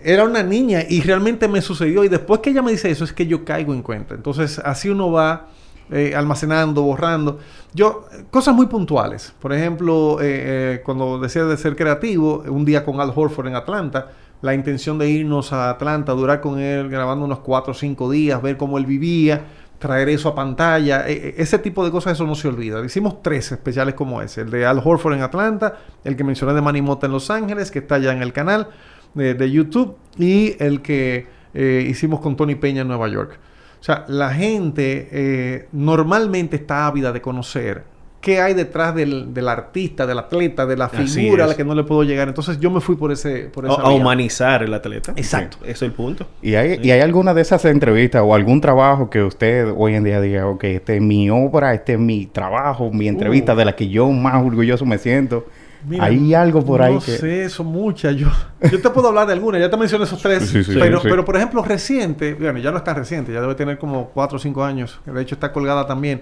Era 0.04 0.26
una 0.26 0.44
niña 0.44 0.84
y 0.88 1.02
realmente 1.02 1.48
me 1.48 1.62
sucedió. 1.62 2.04
Y 2.04 2.08
después 2.08 2.40
que 2.42 2.52
ella 2.52 2.62
me 2.62 2.72
dice 2.72 2.90
eso, 2.90 3.04
es 3.04 3.12
que 3.12 3.26
yo 3.26 3.44
caigo 3.44 3.74
en 3.74 3.82
cuenta. 3.82 4.16
Entonces, 4.16 4.60
así 4.60 4.90
uno 4.90 5.12
va 5.12 5.48
eh, 5.92 6.14
almacenando, 6.16 6.82
borrando. 6.84 7.40
Yo, 7.74 8.06
cosas 8.30 8.54
muy 8.54 8.68
puntuales. 8.68 9.34
Por 9.40 9.54
ejemplo, 9.54 10.22
eh, 10.22 10.76
eh, 10.76 10.82
cuando 10.86 11.20
decía 11.20 11.46
de 11.46 11.58
ser 11.58 11.76
creativo, 11.76 12.44
un 12.48 12.64
día 12.64 12.86
con 12.86 13.02
Al 13.02 13.12
Horford 13.16 13.48
en 13.48 13.56
Atlanta, 13.56 14.12
la 14.44 14.54
intención 14.54 14.98
de 14.98 15.10
irnos 15.10 15.54
a 15.54 15.70
Atlanta, 15.70 16.12
durar 16.12 16.42
con 16.42 16.60
él 16.60 16.90
grabando 16.90 17.24
unos 17.24 17.40
cuatro 17.40 17.72
o 17.72 17.74
cinco 17.74 18.12
días, 18.12 18.42
ver 18.42 18.58
cómo 18.58 18.78
él 18.78 18.86
vivía, 18.86 19.46
traer 19.80 20.10
eso 20.10 20.28
a 20.28 20.36
pantalla. 20.36 21.08
eh, 21.08 21.14
eh, 21.14 21.36
ese 21.38 21.60
tipo 21.60 21.84
de 21.86 21.92
cosas, 21.92 22.14
eso 22.14 22.28
no 22.28 22.36
se 22.36 22.50
olvida. 22.50 22.84
Hicimos 22.86 23.22
tres 23.24 23.54
especiales 23.54 23.96
como 23.96 24.22
ese. 24.22 24.42
El 24.42 24.52
de 24.52 24.66
Al 24.66 24.82
Horford 24.84 25.14
en 25.14 25.22
Atlanta, 25.22 25.78
el 26.04 26.18
que 26.18 26.26
mencioné 26.26 26.54
de 26.54 26.62
Manny 26.62 26.82
Mota 26.82 27.06
en 27.06 27.14
Los 27.14 27.30
Ángeles, 27.30 27.72
que 27.72 27.80
está 27.80 28.00
ya 28.00 28.12
en 28.12 28.22
el 28.22 28.34
canal 28.34 28.68
de, 29.14 29.34
de 29.34 29.50
YouTube, 29.50 29.96
y 30.18 30.58
el 30.60 30.82
que 30.82 31.26
eh, 31.54 31.88
hicimos 31.90 32.20
con 32.20 32.36
Tony 32.36 32.56
Peña 32.56 32.82
en 32.82 32.90
Nueva 32.90 33.08
York. 33.08 33.40
O 33.80 33.84
sea, 33.84 34.04
la 34.10 34.34
gente 34.34 35.08
eh, 35.10 35.68
normalmente 35.72 36.58
está 36.58 36.86
ávida 36.86 37.14
de 37.14 37.22
conocer 37.22 37.93
qué 38.24 38.40
hay 38.40 38.54
detrás 38.54 38.96
del, 38.96 39.34
del 39.34 39.50
artista, 39.50 40.08
del 40.08 40.18
atleta, 40.18 40.66
de 40.66 40.78
la 40.78 40.88
figura 40.88 41.44
a 41.44 41.48
la 41.48 41.56
que 41.56 41.66
no 41.66 41.76
le 41.76 41.84
puedo 41.84 42.04
llegar. 42.04 42.30
Entonces 42.30 42.58
yo 42.58 42.72
me 42.72 42.80
fui 42.80 42.96
por 42.96 43.12
ese 43.12 43.50
por 43.54 43.66
esa 43.66 43.76
A, 43.76 43.88
a 43.88 43.90
humanizar 43.92 44.64
el 44.64 44.74
atleta. 44.74 45.12
Exacto. 45.18 45.58
Eso 45.64 45.72
es 45.72 45.82
el 45.84 45.92
punto. 45.92 46.26
¿Y 46.42 46.56
hay, 46.56 46.80
¿Y 46.82 46.92
hay 46.92 47.02
alguna 47.02 47.34
de 47.34 47.42
esas 47.42 47.66
entrevistas 47.66 48.24
o 48.26 48.34
algún 48.34 48.62
trabajo 48.62 49.10
que 49.10 49.22
usted 49.22 49.72
hoy 49.78 49.96
en 49.96 50.06
día 50.06 50.22
diga, 50.22 50.48
ok, 50.48 50.64
este 50.64 50.96
es 50.96 51.02
mi 51.02 51.30
obra, 51.30 51.74
este 51.74 51.94
es 51.94 52.00
mi 52.00 52.26
trabajo, 52.26 52.90
mi 52.92 53.10
entrevista 53.10 53.54
Uh. 53.54 53.58
de 53.58 53.66
la 53.66 53.76
que 53.76 53.90
yo 53.90 54.10
más 54.10 54.42
orgulloso 54.44 54.86
me 54.86 54.98
siento? 54.98 55.46
Mira, 55.86 56.06
¿Hay 56.06 56.34
algo 56.34 56.64
por 56.64 56.82
ahí 56.82 56.94
no 56.94 57.02
que...? 57.02 57.12
sé, 57.18 57.50
son 57.50 57.66
muchas. 57.66 58.16
Yo, 58.16 58.30
yo 58.72 58.82
te 58.82 58.90
puedo 58.90 59.10
hablar 59.10 59.28
de 59.28 59.34
algunas. 59.34 59.60
Ya 59.60 59.70
te 59.70 59.76
mencioné 59.76 60.06
esos 60.06 60.22
tres. 60.22 60.48
Sí, 60.48 60.64
sí, 60.64 60.78
pero, 60.80 61.02
sí. 61.02 61.08
pero, 61.10 61.26
por 61.26 61.36
ejemplo, 61.36 61.62
reciente, 61.62 62.36
bueno, 62.36 62.58
ya 62.60 62.72
no 62.72 62.78
es 62.78 62.86
tan 62.86 62.96
reciente, 62.96 63.34
ya 63.34 63.42
debe 63.42 63.54
tener 63.56 63.78
como 63.78 64.10
4 64.14 64.38
o 64.38 64.40
5 64.40 64.64
años. 64.64 65.02
De 65.06 65.22
hecho, 65.22 65.36
está 65.36 65.52
colgada 65.52 65.86
también. 65.86 66.22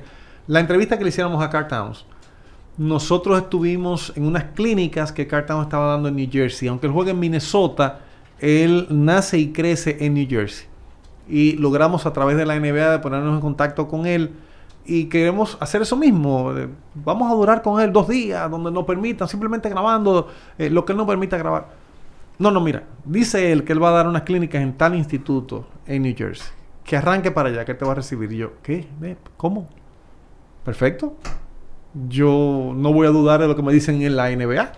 La 0.52 0.60
entrevista 0.60 0.98
que 0.98 1.06
le 1.06 1.12
hiciéramos 1.12 1.42
a 1.42 1.50
Carl 1.50 1.66
Towns. 1.66 2.06
Nosotros 2.78 3.42
estuvimos 3.42 4.12
en 4.18 4.26
unas 4.26 4.44
clínicas 4.54 5.14
que 5.14 5.26
Carl 5.26 5.46
Towns 5.46 5.64
estaba 5.64 5.94
dando 5.94 6.10
en 6.10 6.18
New 6.18 6.28
Jersey. 6.30 6.68
Aunque 6.68 6.88
él 6.88 6.92
juega 6.92 7.12
en 7.12 7.20
Minnesota, 7.20 8.00
él 8.38 8.86
nace 8.90 9.38
y 9.38 9.54
crece 9.54 9.96
en 10.02 10.14
New 10.14 10.28
Jersey. 10.30 10.68
Y 11.30 11.54
logramos 11.54 12.06
a 12.06 12.12
través 12.12 12.36
de 12.36 12.46
la 12.46 12.60
NBA 12.60 12.92
de 12.92 13.00
ponernos 13.00 13.34
en 13.34 13.40
contacto 13.40 13.88
con 13.88 14.06
él. 14.06 14.32
Y 14.84 15.06
queremos 15.06 15.58
hacer 15.62 15.84
eso 15.84 15.96
mismo. 15.96 16.54
Vamos 16.96 17.32
a 17.32 17.34
durar 17.34 17.62
con 17.62 17.80
él 17.80 17.94
dos 17.94 18.10
días, 18.10 18.52
donde 18.52 18.72
nos 18.72 18.84
permitan, 18.84 19.30
simplemente 19.30 19.70
grabando 19.70 20.28
eh, 20.58 20.70
lo 20.70 20.84
que 20.84 20.92
él 20.92 20.98
nos 20.98 21.08
permita 21.08 21.38
grabar. 21.38 21.70
No, 22.40 22.52
no, 22.52 22.60
mira. 22.60 22.84
Dice 23.06 23.54
él 23.54 23.64
que 23.64 23.72
él 23.72 23.82
va 23.82 23.88
a 23.88 23.94
dar 23.94 24.08
unas 24.10 24.24
clínicas 24.24 24.62
en 24.62 24.74
tal 24.74 24.96
instituto 24.96 25.66
en 25.88 26.02
New 26.02 26.14
Jersey. 26.14 26.52
Que 26.84 26.98
arranque 26.98 27.32
para 27.32 27.48
allá, 27.48 27.64
que 27.64 27.74
te 27.74 27.86
va 27.86 27.94
a 27.94 27.96
recibir. 27.96 28.30
Y 28.34 28.36
yo, 28.36 28.52
¿qué? 28.62 28.86
¿Cómo? 29.38 29.70
Perfecto. 30.64 31.16
Yo 32.08 32.72
no 32.76 32.94
voy 32.94 33.08
a 33.08 33.12
dudar 33.12 33.42
de 33.42 33.48
lo 33.48 33.56
que 33.56 33.62
me 33.62 33.74
dicen 33.74 34.02
en 34.02 34.16
la 34.16 34.30
NBA. 34.30 34.72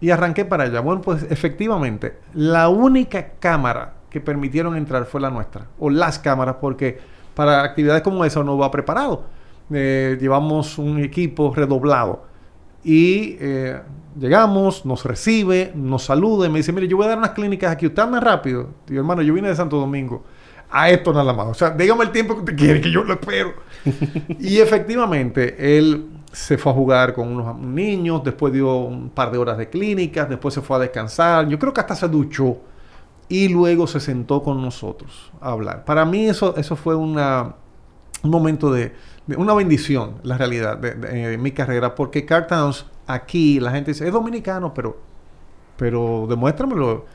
Y 0.00 0.10
arranqué 0.10 0.44
para 0.44 0.64
allá. 0.64 0.80
Bueno, 0.80 1.02
pues 1.02 1.26
efectivamente, 1.30 2.18
la 2.34 2.68
única 2.68 3.32
cámara 3.38 3.94
que 4.08 4.20
permitieron 4.20 4.76
entrar 4.76 5.04
fue 5.04 5.20
la 5.20 5.30
nuestra. 5.30 5.66
O 5.78 5.90
las 5.90 6.18
cámaras, 6.18 6.56
porque 6.60 6.98
para 7.34 7.62
actividades 7.62 8.02
como 8.02 8.24
esa 8.24 8.40
uno 8.40 8.56
va 8.56 8.70
preparado. 8.70 9.24
Eh, 9.72 10.16
llevamos 10.20 10.78
un 10.78 10.98
equipo 11.00 11.52
redoblado. 11.54 12.24
Y 12.82 13.36
eh, 13.40 13.78
llegamos, 14.18 14.86
nos 14.86 15.04
recibe, 15.04 15.72
nos 15.74 16.04
saluda 16.04 16.46
y 16.46 16.50
me 16.50 16.58
dice, 16.58 16.72
mire, 16.72 16.88
yo 16.88 16.96
voy 16.96 17.06
a 17.06 17.10
dar 17.10 17.18
unas 17.18 17.30
clínicas 17.30 17.70
aquí. 17.70 17.86
Usted 17.86 18.02
anda 18.02 18.20
rápido. 18.20 18.70
Digo, 18.86 19.00
hermano, 19.00 19.22
yo 19.22 19.34
vine 19.34 19.48
de 19.48 19.56
Santo 19.56 19.76
Domingo. 19.76 20.24
A 20.70 20.88
esto 20.88 21.12
nada 21.12 21.32
más. 21.32 21.48
O 21.48 21.54
sea, 21.54 21.70
dígame 21.70 22.04
el 22.04 22.10
tiempo 22.10 22.34
que 22.34 22.40
usted 22.40 22.56
quiere, 22.56 22.80
que 22.80 22.90
yo 22.90 23.04
lo 23.04 23.14
espero. 23.14 23.54
y 24.38 24.58
efectivamente, 24.58 25.78
él 25.78 26.06
se 26.32 26.58
fue 26.58 26.72
a 26.72 26.74
jugar 26.74 27.14
con 27.14 27.28
unos 27.28 27.58
niños, 27.58 28.22
después 28.22 28.52
dio 28.52 28.76
un 28.76 29.10
par 29.10 29.32
de 29.32 29.38
horas 29.38 29.58
de 29.58 29.68
clínicas, 29.68 30.28
después 30.28 30.54
se 30.54 30.60
fue 30.60 30.76
a 30.76 30.80
descansar. 30.80 31.48
Yo 31.48 31.58
creo 31.58 31.72
que 31.72 31.80
hasta 31.80 31.96
se 31.96 32.08
duchó. 32.08 32.58
Y 33.28 33.48
luego 33.48 33.86
se 33.86 34.00
sentó 34.00 34.42
con 34.42 34.60
nosotros 34.60 35.30
a 35.40 35.52
hablar. 35.52 35.84
Para 35.84 36.04
mí 36.04 36.26
eso, 36.26 36.56
eso 36.56 36.74
fue 36.74 36.96
una, 36.96 37.54
un 38.24 38.30
momento 38.30 38.72
de, 38.72 38.92
una 39.36 39.54
bendición, 39.54 40.16
la 40.24 40.36
realidad 40.36 40.78
de, 40.78 41.34
en 41.34 41.40
mi 41.40 41.52
carrera, 41.52 41.94
porque 41.94 42.26
Carl 42.26 42.48
Towns, 42.48 42.86
aquí 43.06 43.60
la 43.60 43.70
gente 43.70 43.92
dice, 43.92 44.04
es 44.06 44.12
dominicano, 44.12 44.74
pero, 44.74 44.98
pero 45.76 46.26
demuéstramelo. 46.28 47.06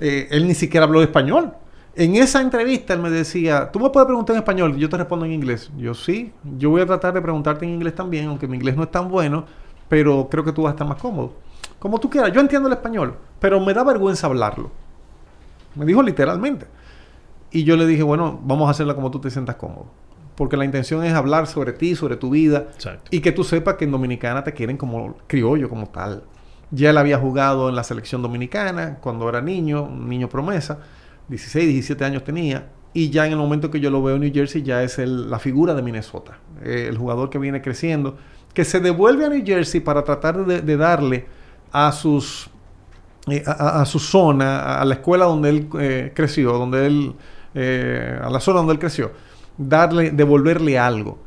Eh, 0.00 0.26
él 0.30 0.48
ni 0.48 0.54
siquiera 0.54 0.86
habló 0.86 1.02
español. 1.02 1.54
En 1.94 2.14
esa 2.16 2.40
entrevista 2.40 2.94
él 2.94 3.00
me 3.00 3.10
decía, 3.10 3.70
tú 3.72 3.80
me 3.80 3.90
puedes 3.90 4.06
preguntar 4.06 4.34
en 4.36 4.40
español, 4.40 4.76
yo 4.76 4.88
te 4.88 4.96
respondo 4.96 5.24
en 5.26 5.32
inglés. 5.32 5.70
Yo 5.76 5.94
sí, 5.94 6.32
yo 6.56 6.70
voy 6.70 6.82
a 6.82 6.86
tratar 6.86 7.12
de 7.12 7.20
preguntarte 7.20 7.64
en 7.64 7.72
inglés 7.72 7.94
también, 7.94 8.28
aunque 8.28 8.46
mi 8.46 8.56
inglés 8.56 8.76
no 8.76 8.84
es 8.84 8.90
tan 8.90 9.08
bueno, 9.08 9.44
pero 9.88 10.28
creo 10.30 10.44
que 10.44 10.52
tú 10.52 10.62
vas 10.62 10.70
a 10.70 10.74
estar 10.74 10.86
más 10.86 11.00
cómodo. 11.00 11.34
Como 11.78 11.98
tú 11.98 12.08
quieras, 12.08 12.32
yo 12.32 12.40
entiendo 12.40 12.68
el 12.68 12.74
español, 12.74 13.16
pero 13.40 13.58
me 13.58 13.74
da 13.74 13.82
vergüenza 13.82 14.26
hablarlo. 14.26 14.70
Me 15.74 15.84
dijo 15.84 16.02
literalmente. 16.02 16.66
Y 17.50 17.64
yo 17.64 17.76
le 17.76 17.86
dije, 17.86 18.02
bueno, 18.02 18.38
vamos 18.44 18.68
a 18.68 18.70
hacerla 18.70 18.94
como 18.94 19.10
tú 19.10 19.18
te 19.18 19.30
sientas 19.30 19.56
cómodo. 19.56 19.86
Porque 20.36 20.56
la 20.56 20.64
intención 20.64 21.04
es 21.04 21.12
hablar 21.12 21.46
sobre 21.46 21.72
ti, 21.72 21.96
sobre 21.96 22.16
tu 22.16 22.30
vida. 22.30 22.68
Exacto. 22.74 23.08
Y 23.10 23.20
que 23.20 23.32
tú 23.32 23.42
sepas 23.44 23.74
que 23.74 23.84
en 23.84 23.90
Dominicana 23.90 24.44
te 24.44 24.52
quieren 24.52 24.76
como 24.76 25.16
criollo, 25.26 25.68
como 25.68 25.88
tal. 25.88 26.22
Ya 26.70 26.90
él 26.90 26.98
había 26.98 27.18
jugado 27.18 27.68
en 27.68 27.74
la 27.74 27.82
selección 27.82 28.22
dominicana 28.22 28.98
cuando 29.00 29.28
era 29.28 29.40
niño, 29.40 29.82
un 29.82 30.08
niño 30.08 30.28
promesa. 30.28 30.78
16, 31.30 31.66
17 31.68 32.04
años 32.04 32.24
tenía. 32.24 32.68
Y 32.92 33.10
ya 33.10 33.24
en 33.26 33.32
el 33.32 33.38
momento 33.38 33.70
que 33.70 33.80
yo 33.80 33.90
lo 33.90 34.02
veo 34.02 34.16
en 34.16 34.22
New 34.22 34.32
Jersey, 34.34 34.62
ya 34.62 34.82
es 34.82 34.98
el- 34.98 35.30
la 35.30 35.38
figura 35.38 35.74
de 35.74 35.82
Minnesota. 35.82 36.38
Eh, 36.62 36.86
el 36.88 36.98
jugador 36.98 37.30
que 37.30 37.38
viene 37.38 37.62
creciendo. 37.62 38.18
Que 38.52 38.64
se 38.64 38.80
devuelve 38.80 39.24
a 39.26 39.28
New 39.28 39.42
Jersey 39.46 39.80
para 39.80 40.02
tratar 40.02 40.44
de, 40.44 40.76
darle 40.76 41.26
a 41.72 41.92
sus 41.92 42.50
eh, 43.28 43.44
a, 43.46 43.84
su 43.84 43.98
zona, 44.00 44.80
a, 44.80 44.84
la 44.84 44.94
escuela 44.94 45.26
donde 45.26 45.50
él 45.50 45.68
eh, 45.78 46.12
creció, 46.14 46.52
donde 46.54 46.86
él, 46.86 47.12
eh, 47.54 48.18
a 48.20 48.28
la 48.30 48.40
zona 48.40 48.58
donde 48.58 48.72
él 48.72 48.78
creció, 48.80 49.12
darle, 49.58 50.10
devolverle 50.10 50.78
algo. 50.78 51.18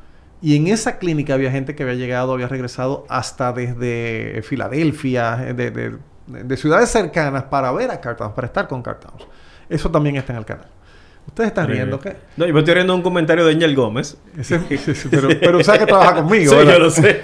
Y 0.41 0.57
en 0.57 0.67
esa 0.67 0.97
clínica 0.97 1.35
había 1.35 1.51
gente 1.51 1.75
que 1.75 1.83
había 1.83 1.95
llegado, 1.95 2.33
había 2.33 2.47
regresado 2.49 3.05
hasta 3.09 3.53
desde 3.53 4.41
Filadelfia, 4.43 5.37
de, 5.55 5.71
de- 5.71 5.97
de 6.27 6.57
ciudades 6.57 6.89
cercanas 6.89 7.43
para 7.43 7.71
ver 7.71 7.91
a 7.91 8.01
Carl 8.01 8.17
Towns, 8.17 8.33
para 8.33 8.47
estar 8.47 8.67
con 8.67 8.81
Carl 8.81 8.99
Towns. 8.99 9.23
Eso 9.69 9.89
también 9.91 10.15
está 10.17 10.33
en 10.33 10.39
el 10.39 10.45
canal. 10.45 10.65
Ustedes 11.25 11.47
están 11.47 11.67
riendo, 11.69 12.01
¿qué? 12.01 12.17
No, 12.35 12.45
yo 12.45 12.53
me 12.53 12.59
estoy 12.59 12.73
riendo 12.73 12.91
de 12.91 12.97
un 12.97 13.01
comentario 13.03 13.45
de 13.45 13.53
Angel 13.53 13.73
Gómez. 13.73 14.17
Ese- 14.37 14.59
sí, 14.77 14.93
sí, 14.93 15.07
pero, 15.09 15.29
pero 15.39 15.63
sabe 15.63 15.79
que 15.79 15.85
trabaja 15.85 16.15
conmigo. 16.15 16.51
Sí, 16.51 16.57
¿verdad? 16.57 16.73
yo 16.73 16.79
lo 16.79 16.89
sé. 16.89 17.19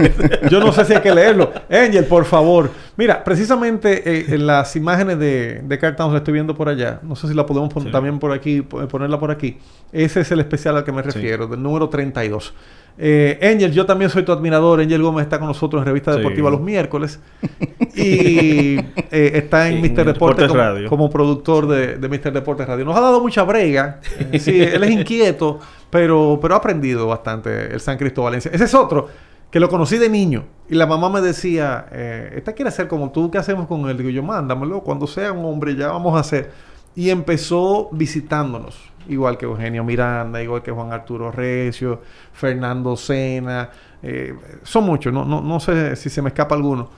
Yo 0.50 0.60
no 0.62 0.72
sé 0.72 0.86
si 0.86 0.94
hay 0.94 1.02
que 1.02 1.14
leerlo. 1.14 1.52
Angel, 1.70 2.06
por 2.06 2.24
favor. 2.24 2.72
Mira, 2.96 3.22
precisamente 3.26 4.02
eh, 4.10 4.26
en 4.30 4.48
las 4.48 4.78
imágenes 4.78 5.20
de, 5.20 5.62
de 5.66 5.80
Carl 5.80 5.98
Towns 5.98 6.14
la 6.14 6.20
estoy 6.20 6.34
viendo 6.34 6.56
por 6.56 6.70
allá. 6.70 7.00
No 7.04 7.18
sé 7.18 7.28
si 7.28 7.34
la 7.34 7.46
podemos 7.46 7.74
pon- 7.74 7.84
Sí. 7.84 7.92
también 7.92 8.20
por 8.20 8.32
aquí, 8.32 8.62
po- 8.62 8.88
ponerla 8.88 9.20
por 9.20 9.32
aquí. 9.32 9.58
Ese 9.92 10.22
es 10.22 10.32
el 10.32 10.40
especial 10.40 10.78
al 10.78 10.86
que 10.86 10.94
me 10.94 11.02
refiero, 11.02 11.48
del 11.48 11.62
número 11.62 11.90
32. 11.90 12.54
Eh, 13.02 13.40
Angel, 13.42 13.72
yo 13.72 13.86
también 13.86 14.12
soy 14.12 14.24
tu 14.24 14.32
admirador. 14.34 14.82
Angel 14.82 15.02
Gómez 15.02 15.24
está 15.24 15.40
con 15.40 15.48
nosotros 15.48 15.82
en 15.82 15.86
Revista 15.86 16.12
Sí. 16.12 16.18
Deportiva 16.18 16.52
los 16.52 16.62
miércoles. 16.62 17.20
Y 17.96 18.78
eh, 19.12 19.32
está 19.34 19.68
en 19.68 19.78
En 19.78 19.82
Mr. 19.82 20.06
Deportes 20.06 20.14
Deportes 20.14 20.48
como, 20.48 20.60
Radio. 20.60 20.90
como 20.90 21.10
productor 21.10 21.68
de, 21.68 21.98
de 21.98 22.08
Mr. 22.08 22.32
Deportes 22.32 22.68
Radio. 22.68 22.86
Nos 22.86 22.96
ha 22.96 23.02
dado 23.02 23.20
mucha 23.20 23.44
brega. 23.44 24.00
Eh, 24.32 24.40
sí, 24.40 24.62
él 24.62 24.84
es 24.84 24.92
inquieto, 24.92 25.60
pero, 25.90 26.40
pero 26.42 26.54
ha 26.56 26.58
aprendido 26.60 27.08
bastante 27.08 27.74
el 27.74 27.82
San 27.82 27.98
Cristóbalense. 27.98 28.50
Ese 28.54 28.66
es 28.66 28.74
otro 28.74 29.10
que 29.52 29.60
lo 29.60 29.70
conocí 29.70 29.98
de 29.98 30.10
niño. 30.10 30.46
Y 30.70 30.76
la 30.76 30.86
mamá 30.86 31.10
me 31.10 31.22
decía, 31.22 31.88
eh, 31.92 32.34
esta 32.36 32.54
quiere 32.54 32.72
ser 32.72 32.88
como 32.88 33.12
tú, 33.12 33.32
¿qué 33.32 33.38
hacemos 33.40 33.68
con 33.68 33.90
él? 33.90 33.98
Digo 33.98 34.10
yo, 34.10 34.24
mándamelo, 34.24 34.82
cuando 34.82 35.08
sea 35.08 35.32
un 35.32 35.44
hombre 35.46 35.76
ya 35.76 35.88
vamos 35.88 36.16
a 36.16 36.20
hacer. 36.20 36.52
Y 37.00 37.12
empezó 37.12 37.88
visitándonos, 37.94 38.78
igual 39.08 39.38
que 39.38 39.46
Eugenio 39.46 39.86
Miranda, 39.86 40.44
igual 40.44 40.62
que 40.62 40.70
Juan 40.72 40.92
Arturo 40.92 41.32
Recio, 41.32 42.02
Fernando 42.34 42.98
Sena, 42.98 43.70
eh, 44.04 44.34
son 44.64 44.84
muchos, 44.84 45.14
no, 45.14 45.24
no, 45.24 45.40
no 45.40 45.62
sé 45.62 45.96
si 45.96 46.10
se 46.10 46.22
me 46.22 46.28
escapa 46.28 46.56
alguno, 46.56 46.90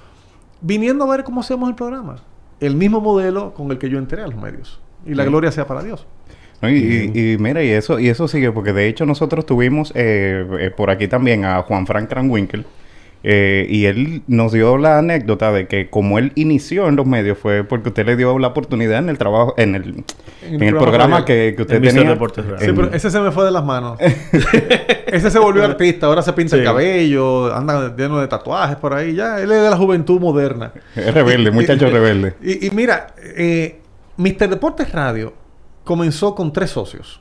viniendo 0.60 1.04
a 1.06 1.08
ver 1.16 1.24
cómo 1.24 1.42
hacemos 1.42 1.70
el 1.70 1.76
programa. 1.76 2.16
El 2.60 2.76
mismo 2.76 3.00
modelo 3.00 3.54
con 3.54 3.70
el 3.70 3.78
que 3.78 3.90
yo 3.92 4.00
entré 4.00 4.24
a 4.24 4.28
los 4.28 4.36
medios. 4.42 4.80
Y 5.06 5.14
la 5.14 5.24
Sí. 5.24 5.30
gloria 5.30 5.52
sea 5.52 5.68
para 5.68 5.84
Dios. 5.84 6.08
No, 6.64 6.70
y, 6.72 7.12
y- 7.14 7.34
y 7.34 7.38
mira, 7.38 7.64
y 7.64 7.70
eso, 7.70 8.00
y 8.00 8.08
eso 8.10 8.28
sigue, 8.28 8.52
porque 8.52 8.74
de 8.74 8.88
hecho 8.88 9.06
nosotros 9.06 9.46
tuvimos 9.46 9.92
eh, 9.94 10.48
eh, 10.60 10.72
por 10.76 10.90
aquí 10.90 11.08
también 11.08 11.46
a 11.46 11.62
Juan 11.62 11.86
Frank 11.86 12.10
Kranwinkel, 12.10 12.66
eh, 13.24 13.68
y 13.70 13.86
él 13.86 14.24
nos 14.28 14.52
dio 14.52 14.78
la 14.78 14.98
anécdota 14.98 15.52
de 15.52 15.68
que 15.68 15.90
como 15.90 16.18
él 16.18 16.32
inició 16.36 16.88
en 16.88 16.96
los 16.96 17.06
medios 17.06 17.38
fue 17.38 17.64
porque 17.64 17.90
usted 17.90 18.06
le 18.06 18.16
dio 18.16 18.38
la 18.40 18.48
oportunidad 18.48 18.98
en 18.98 19.10
el 19.10 19.18
trabajo, 19.18 19.54
en 19.58 19.76
el, 19.76 20.04
en 20.44 20.64
el 20.64 20.76
programa 20.76 21.24
que, 21.24 21.54
que 21.56 21.62
usted 21.62 21.76
En 21.76 21.82
Mr. 21.84 21.90
tenía. 21.94 22.10
Deportes 22.10 22.46
Radio. 22.46 22.60
Sí, 22.60 22.66
en- 22.70 22.76
pero 22.76 22.94
ese 22.94 23.12
se 23.12 23.20
me 23.20 23.32
fue 23.32 23.46
de 23.46 23.52
las 23.52 23.64
manos. 23.64 23.98
ese 25.08 25.30
se 25.32 25.40
volvió 25.40 25.64
artista, 25.64 26.08
ahora 26.08 26.22
se 26.22 26.34
pinta 26.34 26.56
el 26.56 26.64
cabello, 26.64 27.54
anda 27.56 27.96
lleno 27.96 28.20
de 28.20 28.28
tatuajes 28.28 28.78
por 28.78 28.94
ahí, 28.94 29.14
ya. 29.16 29.38
Él 29.40 29.52
es 29.52 29.62
de 29.64 29.70
la 29.70 29.78
juventud 29.78 30.20
moderna. 30.20 30.72
Es 30.96 31.14
rebelde, 31.14 31.52
muchacho 31.52 31.88
rebelde. 31.90 32.34
Y, 32.42 32.68
y 32.68 32.72
mira, 32.72 33.08
eh, 33.38 33.80
Mr. 34.18 34.50
Deportes 34.50 34.92
Radio 34.92 35.34
comenzó 35.84 36.34
con 36.36 36.52
tres 36.52 36.72
socios. 36.72 37.21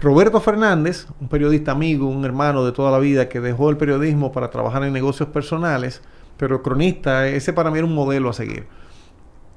Roberto 0.00 0.40
Fernández, 0.40 1.06
un 1.20 1.28
periodista 1.28 1.72
amigo, 1.72 2.06
un 2.06 2.24
hermano 2.24 2.64
de 2.64 2.72
toda 2.72 2.90
la 2.90 2.98
vida 2.98 3.30
que 3.30 3.40
dejó 3.40 3.70
el 3.70 3.78
periodismo 3.78 4.30
para 4.30 4.50
trabajar 4.50 4.84
en 4.84 4.92
negocios 4.92 5.30
personales, 5.30 6.02
pero 6.36 6.62
cronista, 6.62 7.26
ese 7.28 7.54
para 7.54 7.70
mí 7.70 7.78
era 7.78 7.86
un 7.86 7.94
modelo 7.94 8.28
a 8.28 8.34
seguir. 8.34 8.66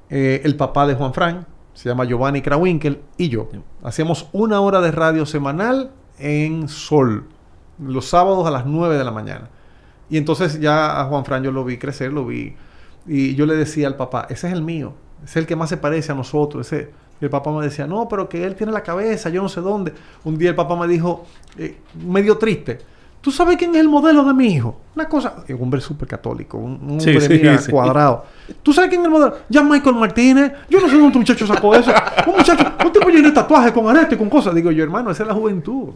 Eh, 0.08 0.40
el 0.44 0.56
papá 0.56 0.86
de 0.86 0.94
Juan 0.94 1.12
Fran, 1.12 1.46
se 1.74 1.90
llama 1.90 2.04
Giovanni 2.06 2.40
Krawinkel, 2.40 3.02
y 3.18 3.28
yo. 3.28 3.48
Hacíamos 3.82 4.28
una 4.32 4.60
hora 4.60 4.80
de 4.80 4.90
radio 4.90 5.26
semanal 5.26 5.90
en 6.18 6.68
Sol, 6.68 7.26
los 7.78 8.06
sábados 8.06 8.46
a 8.46 8.50
las 8.50 8.64
9 8.64 8.96
de 8.96 9.04
la 9.04 9.10
mañana. 9.10 9.50
Y 10.08 10.16
entonces 10.16 10.58
ya 10.58 11.00
a 11.00 11.04
Juan 11.04 11.26
Fran 11.26 11.42
yo 11.42 11.52
lo 11.52 11.64
vi 11.64 11.76
crecer, 11.76 12.14
lo 12.14 12.24
vi. 12.24 12.56
Y 13.06 13.34
yo 13.34 13.44
le 13.44 13.56
decía 13.56 13.86
al 13.86 13.96
papá, 13.96 14.26
ese 14.30 14.48
es 14.48 14.54
el 14.54 14.62
mío, 14.62 14.94
ese 15.22 15.32
es 15.32 15.36
el 15.36 15.46
que 15.46 15.54
más 15.56 15.68
se 15.68 15.76
parece 15.76 16.12
a 16.12 16.14
nosotros. 16.14 16.66
Ese. 16.66 16.90
Y 17.20 17.24
el 17.24 17.30
papá 17.30 17.52
me 17.52 17.62
decía, 17.62 17.86
no, 17.86 18.08
pero 18.08 18.28
que 18.28 18.44
él 18.44 18.54
tiene 18.54 18.72
la 18.72 18.82
cabeza, 18.82 19.28
yo 19.28 19.42
no 19.42 19.48
sé 19.48 19.60
dónde. 19.60 19.92
Un 20.24 20.38
día 20.38 20.50
el 20.50 20.56
papá 20.56 20.76
me 20.76 20.88
dijo, 20.88 21.26
eh, 21.58 21.78
medio 22.06 22.38
triste, 22.38 22.78
¿Tú 23.20 23.30
sabes 23.30 23.58
quién 23.58 23.74
es 23.74 23.82
el 23.82 23.88
modelo 23.88 24.24
de 24.24 24.32
mi 24.32 24.46
hijo? 24.46 24.80
Una 24.96 25.06
cosa, 25.06 25.44
un 25.46 25.62
hombre 25.62 25.80
súper 25.82 26.08
católico, 26.08 26.56
un, 26.56 26.72
un 26.82 26.90
hombre 26.92 27.20
sí, 27.20 27.28
mira, 27.34 27.58
sí. 27.58 27.70
cuadrado. 27.70 28.24
¿Tú 28.62 28.72
sabes 28.72 28.88
quién 28.88 29.02
es 29.02 29.06
el 29.06 29.10
modelo? 29.12 29.36
Ya 29.48 29.62
Michael 29.62 29.96
Martínez. 29.96 30.52
Yo 30.70 30.80
no 30.80 30.86
sé 30.86 30.94
dónde 30.94 31.08
este 31.08 31.18
muchacho 31.18 31.46
sacó 31.46 31.74
eso. 31.74 31.92
Un 32.26 32.36
muchacho, 32.36 32.64
un 32.82 32.92
tipo 32.92 33.08
lleno 33.10 33.28
de 33.28 33.34
tatuajes 33.34 33.72
con 33.72 33.86
arete, 33.88 34.16
con 34.16 34.30
cosas. 34.30 34.54
Digo 34.54 34.70
yo, 34.70 34.82
hermano, 34.82 35.10
esa 35.10 35.24
es 35.24 35.28
la 35.28 35.34
juventud. 35.34 35.90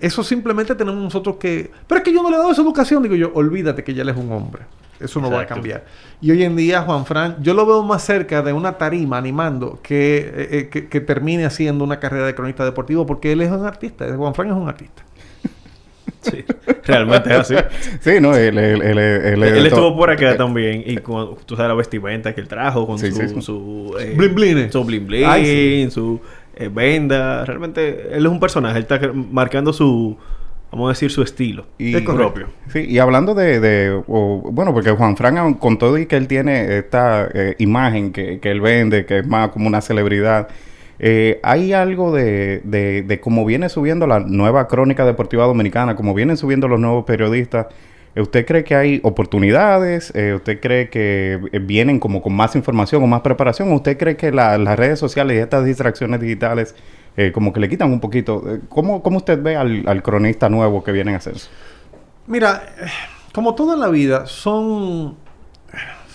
Eso 0.00 0.22
simplemente 0.22 0.74
tenemos 0.74 1.02
nosotros 1.02 1.36
que... 1.36 1.70
Pero 1.86 1.98
es 1.98 2.04
que 2.04 2.12
yo 2.12 2.22
no 2.22 2.30
le 2.30 2.36
he 2.36 2.38
dado 2.38 2.52
esa 2.52 2.62
educación. 2.62 3.02
Digo 3.02 3.14
yo, 3.14 3.32
olvídate 3.34 3.84
que 3.84 3.92
ya 3.92 4.00
él 4.00 4.08
es 4.08 4.16
un 4.16 4.32
hombre. 4.32 4.62
Eso 5.00 5.20
no 5.20 5.30
va 5.30 5.42
a 5.42 5.46
cambiar. 5.46 5.84
Y 6.20 6.30
hoy 6.30 6.42
en 6.42 6.56
día, 6.56 6.82
Juan 6.82 7.04
Fran, 7.04 7.36
yo 7.42 7.52
lo 7.52 7.66
veo 7.66 7.82
más 7.82 8.02
cerca 8.02 8.42
de 8.42 8.52
una 8.52 8.78
tarima 8.78 9.18
animando 9.18 9.78
que, 9.82 10.18
eh, 10.18 10.48
eh, 10.50 10.68
que, 10.70 10.88
que 10.88 11.00
termine 11.00 11.44
haciendo 11.44 11.84
una 11.84 12.00
carrera 12.00 12.26
de 12.26 12.34
cronista 12.34 12.64
deportivo 12.64 13.04
porque 13.06 13.32
él 13.32 13.42
es 13.42 13.50
un 13.50 13.64
artista. 13.66 14.06
Juan 14.16 14.34
Fran 14.34 14.48
es 14.48 14.54
un 14.54 14.68
artista. 14.68 15.02
Sí, 16.30 16.44
realmente 16.84 17.30
es 17.30 17.38
así. 17.38 17.54
Sí, 18.00 18.20
no, 18.20 18.34
él, 18.36 18.58
él, 18.58 18.82
él, 18.82 18.98
él, 18.98 19.42
Él, 19.42 19.66
estuvo 19.66 19.96
por 19.96 20.10
acá 20.10 20.32
eh, 20.32 20.34
también 20.34 20.82
y 20.84 20.96
con, 20.96 21.36
tú 21.46 21.54
sabes 21.56 21.68
la 21.68 21.74
vestimenta 21.74 22.34
que 22.34 22.40
él 22.40 22.48
trajo 22.48 22.86
con 22.86 22.98
Sí, 22.98 23.12
su, 23.12 23.16
sí, 23.16 23.28
sí. 23.28 23.42
su 23.42 23.96
eh, 24.00 24.14
Blin 24.16 24.70
su 24.72 24.84
blin 24.84 25.06
blin, 25.06 25.24
Ay, 25.24 25.44
sí. 25.44 25.90
su 25.90 26.20
eh, 26.56 26.68
venda. 26.72 27.44
Realmente 27.44 28.08
él 28.12 28.26
es 28.26 28.32
un 28.32 28.40
personaje, 28.40 28.78
él 28.78 28.86
está 28.88 29.00
marcando 29.12 29.72
su, 29.72 30.16
vamos 30.70 30.86
a 30.86 30.92
decir, 30.92 31.10
su 31.10 31.22
estilo 31.22 31.66
Y, 31.78 31.94
Es 31.96 32.02
propio. 32.02 32.48
Sí, 32.68 32.80
y 32.88 32.98
hablando 32.98 33.34
de, 33.34 33.60
de 33.60 34.02
o, 34.06 34.42
bueno, 34.52 34.72
porque 34.74 34.90
Juan 34.90 35.16
Fran, 35.16 35.54
con 35.54 35.78
todo 35.78 35.96
y 35.98 36.06
que 36.06 36.16
él 36.16 36.26
tiene 36.28 36.78
esta 36.78 37.28
eh, 37.32 37.54
imagen 37.58 38.12
que, 38.12 38.40
que 38.40 38.50
él 38.50 38.60
vende, 38.60 39.06
que 39.06 39.18
es 39.20 39.26
más 39.26 39.50
como 39.50 39.66
una 39.68 39.80
celebridad, 39.80 40.48
eh, 40.98 41.40
hay 41.42 41.72
algo 41.72 42.12
de, 42.14 42.60
de, 42.64 43.02
de 43.02 43.20
cómo 43.20 43.44
viene 43.44 43.68
subiendo 43.68 44.06
la 44.06 44.20
nueva 44.20 44.66
crónica 44.66 45.04
deportiva 45.04 45.44
dominicana, 45.44 45.94
como 45.94 46.14
vienen 46.14 46.36
subiendo 46.36 46.68
los 46.68 46.80
nuevos 46.80 47.04
periodistas. 47.04 47.66
eh, 48.14 48.20
¿Usted 48.22 48.46
cree 48.46 48.64
que 48.64 48.74
hay 48.74 49.00
oportunidades? 49.02 50.10
Eh, 50.14 50.34
¿Usted 50.36 50.58
cree 50.60 50.88
que 50.88 51.38
vienen 51.62 52.00
como 52.00 52.22
con 52.22 52.34
más 52.34 52.56
información 52.56 53.02
o 53.02 53.06
más 53.06 53.20
preparación? 53.20 53.70
¿O 53.72 53.74
usted 53.76 53.98
cree 53.98 54.16
que 54.16 54.32
la- 54.32 54.56
las 54.58 54.78
redes 54.78 54.98
sociales 54.98 55.36
y 55.36 55.40
estas 55.40 55.64
distracciones 55.66 56.18
digitales 56.20 56.74
eh, 57.16 57.32
como 57.32 57.52
que 57.52 57.60
le 57.60 57.68
quitan 57.68 57.92
un 57.92 58.00
poquito? 58.00 58.42
Eh, 58.46 58.60
¿Cómo, 58.68 59.02
cómo 59.02 59.18
usted 59.18 59.42
ve 59.42 59.56
al, 59.56 59.84
al 59.86 60.02
cronista 60.02 60.48
nuevo 60.48 60.84
que 60.84 60.92
vienen 60.92 61.14
a 61.14 61.18
hacer? 61.18 61.34
Mira, 62.26 62.62
eh, 62.78 62.86
como 63.32 63.54
todo 63.54 63.74
en 63.74 63.80
la 63.80 63.88
vida, 63.88 64.26
son, 64.26 65.16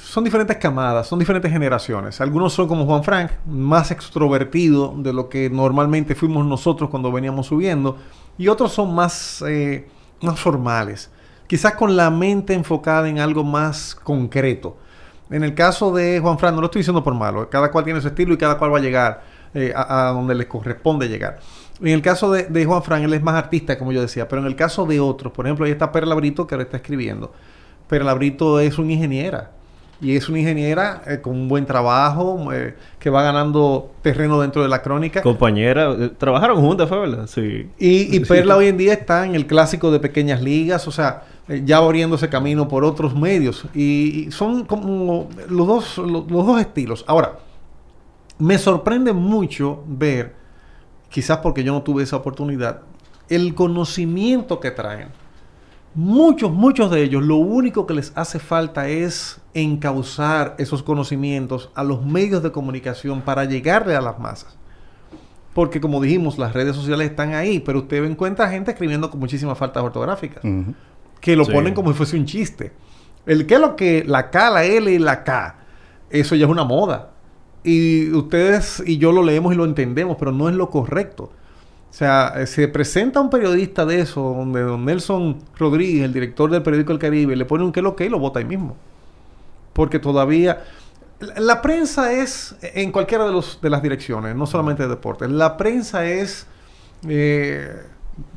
son 0.04 0.24
diferentes 0.24 0.58
camadas, 0.58 1.08
son 1.08 1.20
diferentes 1.20 1.52
generaciones. 1.52 2.22
Algunos 2.22 2.54
son 2.54 2.68
como 2.68 2.86
Juan 2.86 3.04
Frank, 3.04 3.32
más 3.46 3.92
extrovertido 3.92 4.94
de 4.98 5.14
lo 5.14 5.30
que 5.30 5.50
normalmente 5.50 6.14
fuimos 6.14 6.46
nosotros 6.46 6.90
cuando 6.90 7.12
veníamos 7.12 7.48
subiendo, 7.48 7.98
y 8.38 8.48
otros 8.48 8.72
son 8.72 8.94
más, 8.94 9.44
más 10.22 10.40
formales, 10.40 11.12
quizás 11.48 11.74
con 11.74 11.96
la 11.96 12.10
mente 12.10 12.54
enfocada 12.54 13.10
en 13.10 13.20
algo 13.20 13.44
más 13.44 13.96
concreto. 13.96 14.78
En 15.30 15.44
el 15.44 15.56
caso 15.56 15.94
de 15.94 16.20
Juan 16.20 16.38
Fran, 16.38 16.54
no 16.54 16.62
lo 16.62 16.66
estoy 16.66 16.82
diciendo 16.82 17.04
por 17.04 17.14
malo, 17.16 17.50
cada 17.50 17.72
cual 17.72 17.86
tiene 17.86 18.02
su 18.02 18.08
estilo 18.08 18.34
y 18.34 18.38
cada 18.38 18.58
cual 18.58 18.74
va 18.74 18.80
a 18.80 18.82
llegar 18.82 19.31
eh, 19.54 19.74
a, 19.76 20.10
a 20.10 20.12
donde 20.12 20.36
le 20.36 20.48
corresponde 20.48 21.08
llegar. 21.10 21.40
En 21.82 21.88
el 21.90 22.02
caso 22.02 22.32
de, 22.32 22.44
de 22.44 22.66
Juan 22.66 22.84
Fran, 22.84 23.04
él 23.04 23.14
es 23.14 23.24
más 23.24 23.36
artista, 23.36 23.78
como 23.78 23.92
yo 23.92 24.02
decía, 24.02 24.28
pero 24.28 24.42
en 24.42 24.48
el 24.48 24.56
caso 24.56 24.86
de 24.86 25.00
otros, 25.00 25.34
por 25.34 25.46
ejemplo, 25.48 25.66
ahí 25.66 25.72
está 25.72 25.92
Perla 25.92 26.14
Brito, 26.16 26.46
que 26.48 26.56
ahora 26.56 26.64
está 26.64 26.78
escribiendo. 26.78 27.32
Perla 27.88 28.14
Brito 28.14 28.60
es 28.60 28.78
una 28.78 28.92
ingeniera. 28.94 29.52
Y 30.04 30.16
es 30.16 30.28
una 30.30 30.40
ingeniera 30.40 31.04
eh, 31.06 31.20
con 31.22 31.34
un 31.34 31.48
buen 31.48 31.66
trabajo, 31.68 32.52
eh, 32.52 32.76
que 32.98 33.12
va 33.12 33.22
ganando 33.22 33.92
terreno 34.02 34.42
dentro 34.42 34.64
de 34.64 34.68
la 34.70 34.82
crónica. 34.82 35.22
Compañera, 35.22 35.92
eh, 35.92 36.10
trabajaron 36.18 36.60
juntas, 36.60 36.90
¿fue 36.90 37.00
verdad? 37.00 37.28
Sí. 37.28 37.70
Y, 37.78 38.16
y 38.16 38.20
Perla 38.26 38.58
hoy 38.58 38.68
en 38.68 38.78
día 38.78 38.94
está 38.94 39.26
en 39.28 39.36
el 39.36 39.46
clásico 39.46 39.92
de 39.92 40.00
pequeñas 40.00 40.42
ligas, 40.42 40.88
o 40.88 40.92
sea, 40.92 41.24
ya 41.66 41.78
abriéndose 41.78 42.30
camino 42.30 42.68
por 42.68 42.84
otros 42.84 43.16
medios. 43.16 43.66
Y, 43.76 44.26
y 44.28 44.32
son 44.32 44.66
como 44.66 45.30
los 45.50 45.68
dos, 45.68 45.98
lo- 46.00 46.26
los, 46.28 46.48
dos 46.48 46.60
estilos. 46.60 47.06
Ahora, 47.08 47.34
me 48.42 48.58
sorprende 48.58 49.14
mucho 49.14 49.84
ver, 49.86 50.34
quizás 51.10 51.38
porque 51.38 51.64
yo 51.64 51.74
no 51.74 51.84
tuve 51.84 52.02
esa 52.02 52.16
oportunidad, 52.16 52.82
el 53.30 53.54
conocimiento 53.54 54.60
que 54.60 54.72
traen. 54.72 55.10
Muchos, 55.94 56.52
muchos 56.52 56.90
de 56.90 57.04
ellos, 57.04 57.22
lo 57.22 57.36
único 57.36 57.86
que 57.86 57.94
les 57.94 58.12
hace 58.16 58.40
falta 58.40 58.88
es 58.88 59.40
encauzar 59.54 60.56
esos 60.58 60.82
conocimientos 60.82 61.70
a 61.76 61.84
los 61.84 62.04
medios 62.04 62.42
de 62.42 62.52
comunicación 62.52 63.22
para 63.22 63.46
llegarle 63.46 63.96
a 63.96 64.02
las 64.02 64.18
masas. 64.18 64.58
Porque 65.54 65.80
como 65.80 66.02
dijimos, 66.02 66.40
las 66.40 66.54
redes 66.54 66.76
sociales 66.76 67.12
están 67.12 67.36
ahí, 67.36 67.60
pero 67.60 67.80
usted 67.80 68.04
encuentra 68.06 68.50
gente 68.50 68.72
escribiendo 68.72 69.12
con 69.12 69.20
muchísimas 69.20 69.56
faltas 69.56 69.84
ortográficas, 69.84 70.42
que 71.20 71.36
lo 71.36 71.46
Sí. 71.46 71.52
ponen 71.52 71.76
como 71.76 71.92
si 71.92 71.98
fuese 71.98 72.18
un 72.18 72.26
chiste. 72.26 72.72
El 73.28 73.46
que 73.46 73.54
es 73.56 73.62
lo 73.62 73.76
que, 73.76 74.04
la 74.04 74.32
K, 74.32 74.50
la 74.50 74.64
L 74.64 74.92
y 74.92 74.98
la 74.98 75.24
K, 75.24 75.58
eso 76.10 76.34
ya 76.36 76.46
es 76.46 76.52
una 76.52 76.64
moda. 76.64 77.11
Y 77.64 78.12
ustedes 78.12 78.82
y 78.86 78.98
yo 78.98 79.12
lo 79.12 79.24
leemos 79.24 79.54
y 79.54 79.58
lo 79.58 79.66
entendemos, 79.66 80.18
pero 80.18 80.32
no 80.32 80.50
es 80.50 80.56
lo 80.56 80.70
correcto. 80.70 81.32
O 81.90 81.94
sea, 81.94 82.34
eh, 82.38 82.48
se 82.48 82.68
presenta 82.68 83.20
un 83.20 83.30
periodista 83.30 83.86
de 83.86 84.00
eso, 84.00 84.22
donde 84.22 84.62
don 84.62 84.86
Nelson 84.86 85.40
Rodríguez, 85.58 86.06
el 86.06 86.14
director 86.14 86.50
del 86.50 86.64
periódico 86.64 86.94
El 86.94 87.00
Caribe, 87.00 87.36
le 87.36 87.46
pone 87.46 87.64
un 87.66 87.72
qué 87.72 87.82
lo 87.82 87.96
que 87.96 88.06
y 88.06 88.10
lo 88.10 88.18
vota 88.18 88.40
ahí 88.40 88.46
mismo. 88.46 88.78
Porque 89.74 90.00
todavía... 90.00 90.64
La, 91.20 91.40
la 91.40 91.62
prensa 91.62 92.14
es 92.14 92.56
en 92.62 92.92
cualquiera 92.92 93.26
de, 93.26 93.32
los, 93.32 93.60
de 93.62 93.70
las 93.70 93.84
direcciones, 93.84 94.36
no 94.36 94.48
solamente 94.48 94.84
de 94.84 94.90
deportes. 94.90 95.30
La 95.30 95.58
prensa 95.58 96.06
es 96.06 96.48
eh, 97.08 97.70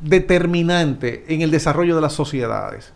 determinante 0.01 1.25
en 1.29 1.41
el 1.41 1.49
desarrollo 1.49 1.95
de 1.95 2.01
las 2.01 2.13
sociedades. 2.13 2.93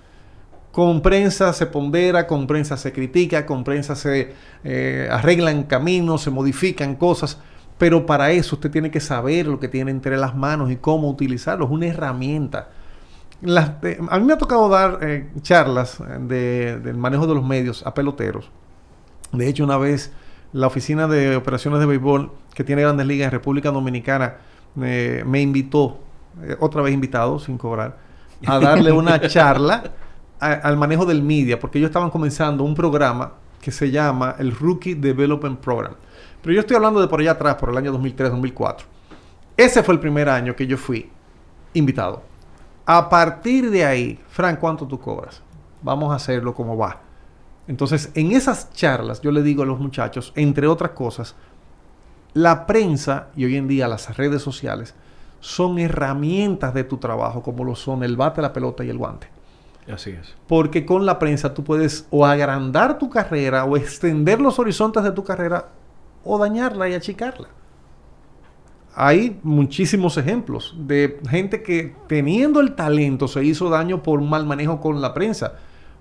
Con 0.72 1.01
prensa 1.01 1.51
se 1.53 1.65
pondera, 1.65 2.28
con 2.28 2.45
prensa 2.45 2.78
se 2.78 2.91
critica, 2.93 3.45
con 3.45 3.63
prensa 3.63 3.95
se 3.95 4.34
eh, 4.63 5.09
arreglan 5.11 5.63
caminos, 5.63 6.22
se 6.22 6.30
modifican 6.30 6.95
cosas, 6.95 7.39
pero 7.78 8.05
para 8.05 8.32
eso 8.32 8.55
usted 8.55 8.70
tiene 8.70 8.91
que 8.91 8.99
saber 8.99 9.47
lo 9.47 9.59
que 9.59 9.67
tiene 9.67 9.89
entre 9.91 10.15
las 10.17 10.36
manos 10.36 10.70
y 10.72 10.76
cómo 10.76 11.09
utilizarlo. 11.09 11.65
Es 11.65 11.72
una 11.72 11.88
herramienta. 11.88 12.70
Las- 13.41 13.72
eh, 13.84 13.99
a 14.09 14.20
mí 14.20 14.26
me 14.26 14.34
ha 14.34 14.38
tocado 14.38 14.70
dar 14.70 14.99
eh, 15.01 15.28
charlas 15.41 15.99
eh, 16.01 16.17
de- 16.22 16.80
del 16.80 16.97
manejo 16.97 17.26
de 17.26 17.34
los 17.36 17.43
medios 17.43 17.86
a 17.88 17.93
peloteros. 17.93 18.51
De 19.32 19.47
hecho, 19.47 19.63
una 19.63 19.78
vez 19.78 20.11
la 20.53 20.67
oficina 20.67 21.07
de 21.07 21.36
operaciones 21.36 21.80
de 21.80 21.86
béisbol 21.88 22.32
que 22.53 22.63
tiene 22.63 22.82
grandes 22.84 23.07
ligas 23.07 23.26
en 23.26 23.32
República 23.32 23.72
Dominicana 23.72 24.36
me 24.76 25.41
invitó, 25.41 25.99
otra 26.59 26.82
vez 26.82 26.93
invitado, 26.93 27.39
sin 27.39 27.57
cobrar, 27.57 27.97
a 28.45 28.59
darle 28.59 28.91
una 28.91 29.20
charla 29.28 29.84
al 30.40 30.78
manejo 30.78 31.06
del 31.06 31.22
media, 31.22 31.60
porque 31.60 31.78
ellos 31.78 31.90
estaban 31.90 32.10
comenzando 32.10 32.64
un 32.64 32.76
programa 32.76 33.34
que 33.62 33.72
se 33.72 33.92
llama 33.92 34.36
el 34.40 34.56
Rookie 34.56 34.96
Development 34.96 35.60
Program. 35.60 35.94
Pero 36.42 36.54
yo 36.54 36.62
estoy 36.62 36.76
hablando 36.76 37.02
de 37.02 37.08
por 37.08 37.20
allá 37.20 37.32
atrás, 37.32 37.56
por 37.56 37.70
el 37.70 37.78
año 37.78 37.94
2003-2004. 38.00 38.78
Ese 39.58 39.84
fue 39.84 39.94
el 39.94 40.00
primer 40.00 40.30
año 40.30 40.56
que 40.56 40.66
yo 40.66 40.78
fui 40.78 41.10
invitado. 41.74 42.24
A 42.86 43.10
partir 43.10 43.70
de 43.70 43.86
ahí, 43.86 44.20
Frank, 44.30 44.60
¿cuánto 44.60 44.88
tú 44.88 45.00
cobras? 45.00 45.42
Vamos 45.82 46.12
a 46.12 46.16
hacerlo 46.16 46.54
como 46.54 46.78
va. 46.78 47.02
Entonces, 47.68 48.12
en 48.16 48.32
esas 48.32 48.72
charlas, 48.74 49.22
yo 49.22 49.32
le 49.32 49.44
digo 49.44 49.64
a 49.64 49.66
los 49.66 49.80
muchachos, 49.80 50.34
entre 50.36 50.66
otras 50.66 50.92
cosas, 50.92 51.36
la 52.34 52.66
prensa 52.66 53.28
y 53.36 53.46
hoy 53.46 53.58
en 53.58 53.68
día 53.68 53.88
las 53.88 54.16
redes 54.18 54.42
sociales 54.42 54.96
son 55.40 55.78
herramientas 55.78 56.74
de 56.74 56.84
tu 56.84 56.98
trabajo, 56.98 57.44
como 57.44 57.64
lo 57.64 57.76
son 57.76 58.04
el 58.04 58.18
bate, 58.18 58.42
la 58.42 58.54
pelota 58.54 58.84
y 58.84 58.90
el 58.90 58.98
guante. 58.98 59.28
Así 59.92 60.12
es. 60.12 60.36
Porque 60.48 60.86
con 60.86 61.06
la 61.06 61.20
prensa 61.20 61.54
tú 61.54 61.64
puedes 61.64 62.06
o 62.10 62.26
agrandar 62.26 62.98
tu 62.98 63.10
carrera 63.10 63.66
o 63.66 63.76
extender 63.76 64.40
los 64.40 64.60
horizontes 64.60 65.04
de 65.04 65.12
tu 65.12 65.24
carrera 65.24 65.70
o 66.24 66.38
dañarla 66.38 66.90
y 66.90 66.94
achicarla. 66.94 67.48
Hay 68.96 69.40
muchísimos 69.44 70.18
ejemplos 70.18 70.76
de 70.78 71.20
gente 71.30 71.64
que 71.64 71.96
teniendo 72.08 72.60
el 72.60 72.76
talento 72.76 73.28
se 73.28 73.44
hizo 73.44 73.70
daño 73.70 74.04
por 74.04 74.20
un 74.20 74.30
mal 74.30 74.46
manejo 74.46 74.82
con 74.82 75.02
la 75.02 75.14
prensa. 75.14 75.54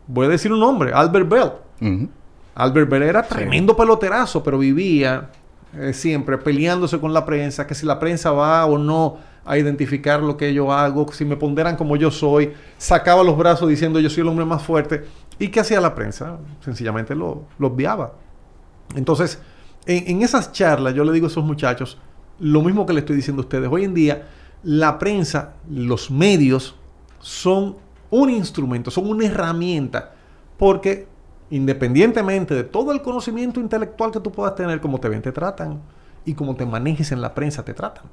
Voy 0.07 0.27
a 0.27 0.31
decir 0.31 0.53
un 0.53 0.61
nombre, 0.61 0.93
Albert 0.93 1.29
Bell. 1.29 2.01
Albert 2.55 2.91
Bell 2.91 3.03
era 3.03 3.23
tremendo 3.23 3.77
peloterazo, 3.77 4.43
pero 4.43 4.59
vivía 4.59 5.31
eh, 5.75 5.93
siempre 5.93 6.39
peleándose 6.39 6.99
con 6.99 7.13
la 7.13 7.25
prensa, 7.25 7.67
que 7.67 7.75
si 7.75 7.87
la 7.87 7.99
prensa 7.99 8.33
va 8.33 8.65
o 8.67 8.79
no 8.79 9.19
a 9.49 9.57
identificar 9.57 10.23
lo 10.23 10.37
que 10.37 10.53
yo 10.53 10.71
hago, 10.73 11.11
si 11.11 11.25
me 11.25 11.37
ponderan 11.37 11.75
como 11.77 11.97
yo 11.97 12.11
soy, 12.11 12.53
sacaba 12.77 13.23
los 13.25 13.37
brazos 13.37 13.69
diciendo 13.69 13.99
yo 13.99 14.11
soy 14.11 14.21
el 14.21 14.29
hombre 14.29 14.45
más 14.45 14.63
fuerte. 14.63 15.05
¿Y 15.39 15.49
qué 15.49 15.61
hacía 15.61 15.81
la 15.81 15.95
prensa? 15.95 16.37
Sencillamente 16.61 17.15
lo, 17.15 17.45
obviaba. 17.59 18.13
Entonces, 18.95 19.41
en, 19.87 20.17
en 20.17 20.23
esas 20.23 20.53
charlas 20.53 20.95
yo 20.95 21.03
le 21.03 21.13
digo 21.13 21.27
a 21.27 21.31
esos 21.31 21.45
muchachos 21.45 21.97
lo 22.39 22.61
mismo 22.63 22.85
que 22.85 22.93
le 22.93 23.01
estoy 23.01 23.17
diciendo 23.17 23.41
a 23.41 23.45
ustedes. 23.45 23.71
Hoy 23.73 23.85
en 23.85 23.95
día, 23.95 24.29
la 24.63 24.99
prensa, 24.99 25.55
los 25.71 26.11
medios, 26.11 26.77
son 27.21 27.77
un 28.11 28.31
instrumento, 28.31 28.91
son 28.91 29.09
una 29.09 29.25
herramienta, 29.27 30.13
porque 30.59 31.07
independientemente 31.51 32.55
de 32.55 32.65
todo 32.65 32.93
el 32.93 33.01
conocimiento 33.01 33.61
intelectual 33.61 34.11
que 34.11 34.21
tú 34.21 34.31
puedas 34.31 34.55
tener, 34.55 34.81
como 34.81 35.01
te 35.01 35.09
ven, 35.09 35.23
te 35.23 35.33
tratan, 35.33 35.81
y 36.27 36.35
como 36.35 36.55
te 36.55 36.67
manejes 36.67 37.13
en 37.13 37.23
la 37.23 37.35
prensa, 37.35 37.65
te 37.65 37.73
tratan. 37.73 38.05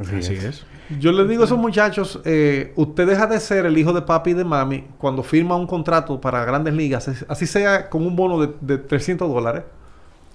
Así, 0.00 0.34
es. 0.34 0.64
Yo 0.98 1.12
les 1.12 1.28
digo 1.28 1.42
a 1.42 1.46
esos 1.46 1.58
muchachos, 1.58 2.20
eh, 2.24 2.72
usted 2.76 3.06
deja 3.06 3.26
de 3.26 3.38
ser 3.38 3.66
el 3.66 3.76
hijo 3.76 3.92
de 3.92 4.02
papi 4.02 4.30
y 4.30 4.34
de 4.34 4.44
mami 4.44 4.84
cuando 4.98 5.22
firma 5.22 5.56
un 5.56 5.66
contrato 5.66 6.20
para 6.20 6.44
grandes 6.44 6.74
ligas, 6.74 7.08
así 7.28 7.46
sea 7.46 7.88
con 7.90 8.06
un 8.06 8.16
bono 8.16 8.40
de, 8.40 8.54
de 8.60 8.78
300 8.78 9.28
dólares. 9.28 9.62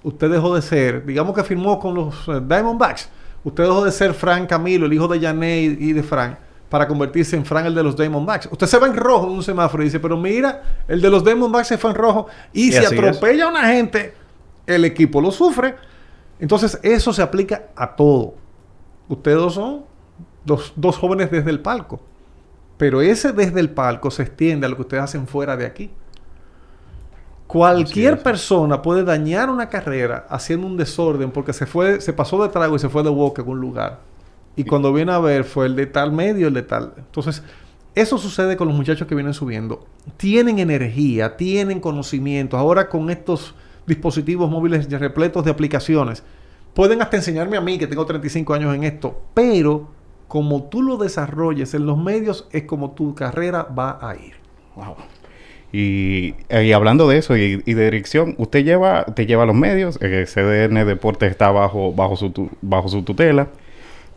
Usted 0.04 0.30
dejó 0.30 0.56
de 0.56 0.62
ser, 0.62 1.04
digamos 1.04 1.36
que 1.36 1.44
firmó 1.44 1.80
con 1.80 1.96
los 1.96 2.28
eh, 2.28 2.40
Diamondbacks. 2.48 3.10
Usted 3.44 3.64
dejó 3.64 3.84
de 3.84 3.92
ser 3.92 4.14
Frank 4.14 4.48
Camilo, 4.48 4.86
el 4.86 4.94
hijo 4.94 5.08
de 5.08 5.20
Janet 5.20 5.82
y 5.82 5.94
de 5.94 6.04
Frank, 6.04 6.38
para 6.70 6.88
convertirse 6.88 7.36
en 7.36 7.44
Frank, 7.44 7.66
el 7.66 7.76
de 7.76 7.84
los 7.84 7.98
Diamondbacks. 7.98 8.50
Usted 8.52 8.68
se 8.68 8.78
va 8.78 8.88
en 8.88 8.96
rojo 8.96 9.26
en 9.28 9.34
un 9.34 9.44
semáforo 9.44 9.82
y 9.82 9.88
dice, 9.88 10.00
pero 10.00 10.16
mira, 10.16 10.62
el 10.88 11.02
de 11.02 11.10
los 11.10 11.26
Diamondbacks 11.26 11.68
se 11.68 11.78
fue 11.78 11.90
en 11.90 11.96
rojo 11.96 12.28
y, 12.54 12.68
Y 12.68 12.72
si 12.72 12.78
es. 12.78 12.92
atropella 12.92 13.46
a 13.46 13.48
una 13.50 13.68
gente, 13.68 14.14
el 14.68 14.86
equipo 14.86 15.20
lo 15.22 15.32
sufre. 15.32 15.76
Entonces, 16.40 16.80
eso 16.84 17.12
se 17.12 17.22
aplica 17.22 17.64
a 17.76 17.96
todo. 17.96 18.36
Ustedes 19.08 19.38
dos 19.38 19.54
son 19.54 19.84
dos, 20.46 20.74
dos 20.76 20.98
jóvenes 20.98 21.32
desde 21.32 21.50
el 21.50 21.60
palco. 21.60 22.00
Pero 22.78 23.02
ese 23.02 23.32
desde 23.32 23.60
el 23.60 23.70
palco 23.70 24.12
se 24.12 24.24
extiende 24.24 24.66
a 24.66 24.70
lo 24.70 24.76
que 24.76 24.82
ustedes 24.84 25.04
hacen 25.04 25.28
fuera 25.28 25.56
de 25.56 25.66
aquí. 25.66 25.92
Cualquier 27.48 28.22
persona 28.24 28.82
puede 28.82 29.04
dañar 29.04 29.50
una 29.50 29.70
carrera 29.70 30.26
haciendo 30.30 30.66
un 30.68 30.78
desorden 30.78 31.32
porque 31.32 31.54
se 31.54 31.66
fue, 31.66 32.02
se 32.02 32.12
pasó 32.12 32.42
de 32.42 32.50
trago 32.50 32.76
y 32.76 32.80
se 32.80 32.90
fue 32.90 33.04
de 33.04 33.10
boca 33.10 33.44
en 33.44 33.50
un 33.50 33.62
lugar. 33.62 34.00
Y 34.56 34.64
cuando 34.64 34.92
viene 34.92 35.12
a 35.12 35.20
ver 35.20 35.44
fue 35.44 35.68
el 35.68 35.76
de 35.76 35.86
tal 35.86 36.12
medio, 36.12 36.48
el 36.48 36.54
de 36.54 36.64
tal. 36.64 36.94
Entonces, 36.98 37.44
eso 37.94 38.18
sucede 38.18 38.58
con 38.58 38.68
los 38.68 38.76
muchachos 38.76 39.08
que 39.08 39.16
vienen 39.16 39.34
subiendo. 39.34 39.86
Tienen 40.18 40.60
energía, 40.60 41.38
tienen 41.38 41.80
conocimientos. 41.80 42.60
Ahora 42.60 42.90
con 42.90 43.10
estos 43.10 43.54
dispositivos 43.86 44.50
móviles 44.50 44.90
repletos 44.90 45.46
de 45.46 45.52
aplicaciones, 45.52 46.24
pueden 46.76 47.02
hasta 47.02 47.16
enseñarme 47.18 47.58
a 47.58 47.62
mí 47.62 47.80
que 47.80 47.88
tengo 47.88 48.06
35 48.06 48.54
años 48.54 48.76
en 48.76 48.84
esto, 48.84 49.20
pero 49.34 49.88
como 50.28 50.64
tú 50.64 50.84
lo 50.84 50.98
desarrolles 50.98 51.74
en 51.74 51.86
los 51.88 51.98
medios 51.98 52.48
es 52.52 52.64
como 52.64 52.92
tu 52.92 53.16
carrera 53.16 53.64
va 53.64 53.98
a 54.02 54.16
ir. 54.16 54.34
Wow. 54.76 54.96
Y, 55.72 56.36
y 56.50 56.72
hablando 56.74 57.08
de 57.08 57.18
eso 57.18 57.36
y, 57.36 57.58
de 57.58 57.84
dirección, 57.86 58.36
usted 58.38 58.64
lleva, 58.64 59.06
te 59.06 59.26
lleva 59.26 59.44
a 59.44 59.46
los 59.46 59.56
medios, 59.56 59.98
eh, 60.02 60.26
CDN 60.28 60.86
Deportes 60.86 61.32
está 61.32 61.50
bajo, 61.52 61.94
bajo, 61.94 62.16
su, 62.18 62.50
bajo 62.62 62.90
su 62.90 63.04
tutela. 63.04 63.48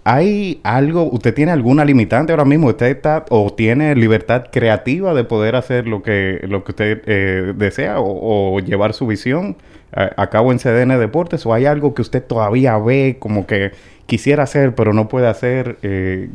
¿Hay 0.05 0.61
algo, 0.63 1.05
usted 1.05 1.35
tiene 1.35 1.53
alguna 1.53 1.85
limitante 1.85 2.33
ahora 2.33 2.45
mismo? 2.45 2.69
¿Usted 2.69 2.87
está 2.87 3.25
o 3.29 3.53
tiene 3.53 3.95
libertad 3.95 4.47
creativa 4.51 5.15
de 5.15 5.25
poder 5.25 5.55
hacer 5.55 5.87
lo 5.87 6.03
que, 6.03 6.41
lo 6.49 6.65
que 6.65 6.73
usted 6.73 7.03
eh, 7.07 7.53
desea 7.57 7.97
o 7.99 8.59
llevar 8.61 8.95
su 8.95 9.07
visión 9.07 9.57
a, 9.93 10.29
cabo 10.31 10.53
en 10.53 10.59
CDN 10.59 10.99
Deportes? 10.99 11.45
¿O 11.47 11.55
hay 11.55 11.67
algo 11.67 11.95
que 11.95 12.03
usted 12.03 12.23
todavía 12.23 12.77
ve 12.79 13.17
como 13.19 13.47
que 13.47 13.73
quisiera 14.07 14.43
hacer 14.45 14.75
pero 14.75 14.93
no 14.93 15.09
puede 15.09 15.29
hacer? 15.29 15.79
Eh, 15.83 16.31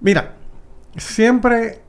Mira, 0.00 0.32
siempre, 0.96 1.80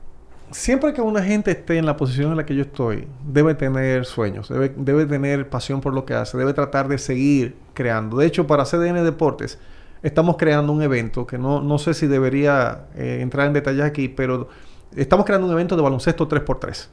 siempre 0.50 0.92
que 0.92 1.00
una 1.00 1.22
gente 1.22 1.50
esté 1.50 1.78
en 1.78 1.86
la 1.86 1.96
posición 1.96 2.32
en 2.32 2.36
la 2.36 2.44
que 2.44 2.54
yo 2.54 2.62
estoy, 2.62 3.08
debe 3.26 3.54
tener 3.54 4.04
sueños, 4.04 4.50
debe, 4.50 4.72
debe 4.76 5.06
tener 5.06 5.48
pasión 5.48 5.80
por 5.80 5.94
lo 5.94 6.04
que 6.04 6.12
hace, 6.12 6.36
debe 6.36 6.52
tratar 6.52 6.88
de 6.88 6.98
seguir 6.98 7.56
creando. 7.72 8.18
De 8.18 8.26
hecho, 8.26 8.46
para 8.46 8.64
CDN 8.64 9.02
Deportes 9.02 9.58
estamos 10.02 10.36
creando 10.36 10.72
un 10.72 10.82
evento 10.82 11.26
que 11.26 11.38
no, 11.38 11.62
no 11.62 11.78
sé 11.78 11.94
si 11.94 12.06
debería 12.06 12.86
eh, 12.96 13.20
entrar 13.22 13.46
en 13.46 13.54
detalles 13.54 13.84
aquí, 13.84 14.08
pero 14.08 14.48
estamos 14.94 15.24
creando 15.24 15.46
un 15.46 15.54
evento 15.54 15.74
de 15.74 15.82
baloncesto 15.82 16.28
3x3 16.28 16.88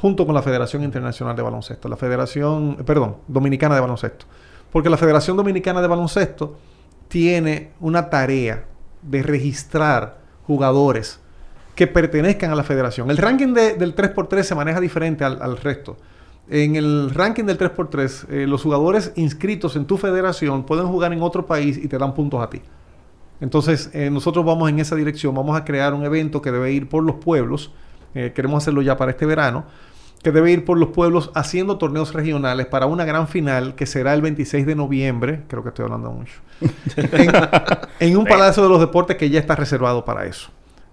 junto 0.00 0.24
con 0.26 0.34
la 0.34 0.42
Federación 0.42 0.82
Internacional 0.84 1.34
de 1.36 1.42
Baloncesto, 1.42 1.88
la 1.88 1.96
Federación, 1.96 2.76
perdón, 2.86 3.16
Dominicana 3.26 3.74
de 3.74 3.80
Baloncesto. 3.80 4.26
Porque 4.72 4.90
la 4.90 4.96
Federación 4.96 5.36
Dominicana 5.36 5.80
de 5.82 5.88
Baloncesto 5.88 6.56
tiene 7.08 7.70
una 7.80 8.10
tarea 8.10 8.64
de 9.02 9.22
registrar 9.22 10.18
jugadores 10.46 11.20
que 11.74 11.86
pertenezcan 11.86 12.50
a 12.50 12.54
la 12.56 12.64
federación. 12.64 13.10
El 13.10 13.16
ranking 13.16 13.54
de- 13.54 13.74
del 13.74 13.94
3x3 13.94 14.42
se 14.42 14.54
maneja 14.54 14.80
diferente 14.80 15.24
al, 15.24 15.40
al 15.40 15.56
resto. 15.56 15.96
En 16.50 16.76
el 16.76 17.10
ranking 17.14 17.44
del 17.44 17.58
3x3, 17.58 18.26
eh, 18.30 18.46
los 18.46 18.62
jugadores 18.62 19.12
inscritos 19.16 19.76
en 19.76 19.84
tu 19.86 19.96
federación 19.96 20.64
pueden 20.64 20.86
jugar 20.88 21.12
en 21.12 21.22
otro 21.22 21.46
país 21.46 21.76
y 21.78 21.88
te 21.88 21.98
dan 21.98 22.14
puntos 22.14 22.42
a 22.42 22.50
ti. 22.50 22.62
Entonces, 23.40 23.90
eh, 23.92 24.10
nosotros 24.10 24.44
vamos 24.44 24.68
en 24.68 24.80
esa 24.80 24.96
dirección. 24.96 25.34
Vamos 25.34 25.56
a 25.56 25.64
crear 25.64 25.94
un 25.94 26.04
evento 26.04 26.42
que 26.42 26.50
debe 26.50 26.72
ir 26.72 26.88
por 26.88 27.02
los 27.04 27.16
pueblos. 27.16 27.72
eh, 28.14 28.32
queremos 28.34 28.64
hacerlo 28.64 28.80
ya 28.82 28.96
para 28.96 29.10
este 29.12 29.26
verano. 29.26 29.66
Que 30.22 30.32
debe 30.32 30.50
ir 30.50 30.64
por 30.64 30.78
los 30.78 30.88
pueblos 30.88 31.30
haciendo 31.34 31.78
torneos 31.78 32.12
regionales 32.12 32.66
para 32.66 32.86
una 32.86 33.04
gran 33.04 33.28
final 33.28 33.74
que 33.74 33.86
será 33.86 34.14
el 34.14 34.22
26 34.22 34.66
de 34.66 34.74
noviembre. 34.74 35.44
Creo 35.48 35.62
que 35.62 35.68
estoy 35.68 35.84
hablando 35.84 36.10
mucho. 36.10 36.34
en, 36.96 37.30
en 38.00 38.16
un 38.16 38.24
Palacio 38.24 38.62
de 38.62 38.68
los 38.68 38.80
Deportes 38.80 39.16
que 39.16 39.30
ya 39.30 39.38
está 39.38 39.54
reservado 39.54 40.04
para 40.04 40.26
eso. 40.26 40.50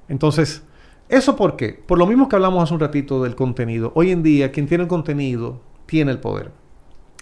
Entonces, 0.08 0.62
¿eso 1.10 1.36
por 1.36 1.56
qué? 1.56 1.70
Por 1.70 1.98
lo 1.98 2.06
mismo 2.06 2.30
que 2.30 2.36
hablamos 2.36 2.64
hace 2.64 2.74
un 2.74 2.80
ratito 2.80 3.24
del 3.24 3.36
contenido. 3.36 3.92
Hoy 3.96 4.12
en 4.12 4.22
día, 4.22 4.52
quien 4.52 4.68
tiene 4.68 4.84
el 4.84 4.88
contenido 4.88 5.60
tiene 5.86 6.12
el 6.12 6.20
poder. 6.20 6.52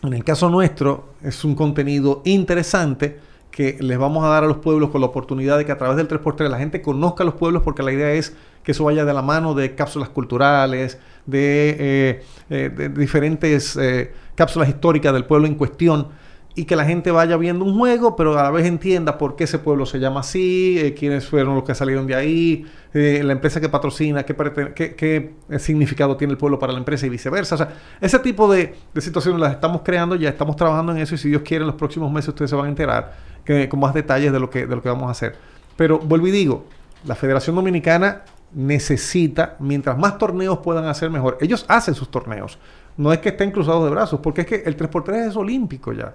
En 0.03 0.13
el 0.13 0.23
caso 0.23 0.49
nuestro, 0.49 1.13
es 1.23 1.45
un 1.45 1.55
contenido 1.55 2.21
interesante 2.25 3.19
que 3.51 3.77
les 3.79 3.97
vamos 3.97 4.25
a 4.25 4.27
dar 4.27 4.43
a 4.43 4.47
los 4.47 4.57
pueblos 4.57 4.89
con 4.89 4.99
la 4.99 5.07
oportunidad 5.07 5.57
de 5.57 5.65
que 5.65 5.71
a 5.71 5.77
través 5.77 5.95
del 5.95 6.07
3x3 6.07 6.49
la 6.49 6.57
gente 6.57 6.81
conozca 6.81 7.23
los 7.23 7.35
pueblos 7.35 7.61
porque 7.61 7.83
la 7.83 7.93
idea 7.93 8.11
es 8.11 8.35
que 8.64 8.72
eso 8.72 8.86
vaya 8.86 9.05
de 9.05 9.14
la 9.14 9.22
mano 9.22 9.53
de 9.53 9.76
cápsulas 9.76 10.09
culturales, 10.09 10.97
de, 11.26 11.76
eh, 11.80 12.24
eh, 12.49 12.89
diferentes 12.95 13.78
eh, 13.78 14.11
cápsulas 14.36 14.70
históricas 14.70 15.14
del 15.14 15.26
pueblo 15.26 15.47
en 15.47 15.55
cuestión 15.55 16.07
y 16.55 16.66
que 16.66 16.76
la 16.76 16.86
gente 16.86 17.09
vaya 17.09 17.36
viendo 17.36 17.66
un 17.66 17.80
juego, 17.80 18.16
pero 18.16 18.38
a 18.38 18.43
la 18.43 18.51
vez 18.51 18.68
entienda 18.68 19.18
por 19.18 19.36
qué 19.36 19.45
ese 19.45 19.57
pueblo 19.57 19.88
se 19.88 19.99
llama 19.99 20.20
así, 20.20 20.93
quiénes 20.99 21.28
fueron 21.28 21.55
los 21.55 21.64
que 21.64 21.74
salieron 21.74 22.05
de 22.05 22.14
ahí, 22.14 22.68
la 22.93 23.32
empresa 23.32 23.59
que 23.59 23.70
patrocina, 23.70 24.24
qué, 24.24 25.34
significado 25.57 26.16
tiene 26.16 26.34
el 26.34 26.38
pueblo 26.38 26.59
para 26.59 26.72
la 26.72 26.78
empresa 26.78 27.07
y 27.07 27.09
viceversa. 27.09 27.55
O 27.55 27.57
sea, 27.57 27.74
ese 27.99 28.20
tipo 28.20 28.51
de, 28.53 28.76
de 28.93 29.01
situaciones 29.01 29.41
las 29.41 29.53
estamos 29.53 29.82
creando, 29.82 30.16
ya 30.16 30.30
estamos 30.30 30.55
trabajando 30.55 30.91
en 30.91 30.99
eso 30.99 31.16
y 31.16 31.18
si 31.18 31.30
Dios 31.30 31.41
quiere 31.41 31.64
en 31.64 31.68
los 31.68 31.76
próximos 31.76 32.11
meses 32.11 32.30
ustedes 32.30 32.51
se 32.51 32.55
van 32.55 32.68
a 32.68 32.70
enterar 32.70 33.16
que, 33.43 33.68
con 33.68 33.80
más 33.80 33.95
detalles 33.95 34.32
de 34.32 34.39
lo, 34.39 34.51
que, 34.51 34.68
de 34.68 34.76
lo 34.76 34.82
que 34.84 34.89
vamos 34.89 35.07
a 35.07 35.11
hacer. 35.11 35.36
Pero 35.76 35.97
vuelvo 35.97 36.28
y 36.28 36.32
digo, 36.32 36.66
la 37.05 37.16
Federación 37.16 37.55
Dominicana 37.55 38.22
necesita, 38.55 39.55
mientras 39.59 39.97
más 39.97 40.17
torneos 40.17 40.59
puedan 40.59 40.85
hacer 40.85 41.09
mejor. 41.09 41.37
Ellos 41.41 41.65
hacen 41.67 41.95
sus 41.95 42.09
torneos. 42.09 42.57
No 42.95 43.11
es 43.11 43.19
que 43.19 43.29
estén 43.29 43.49
cruzados 43.51 43.83
de 43.85 43.89
brazos, 43.89 44.19
porque 44.21 44.41
es 44.41 44.47
que 44.47 44.55
el 44.65 44.77
3x3 44.77 45.29
es 45.29 45.35
olímpico 45.35 45.93
ya. 45.93 46.13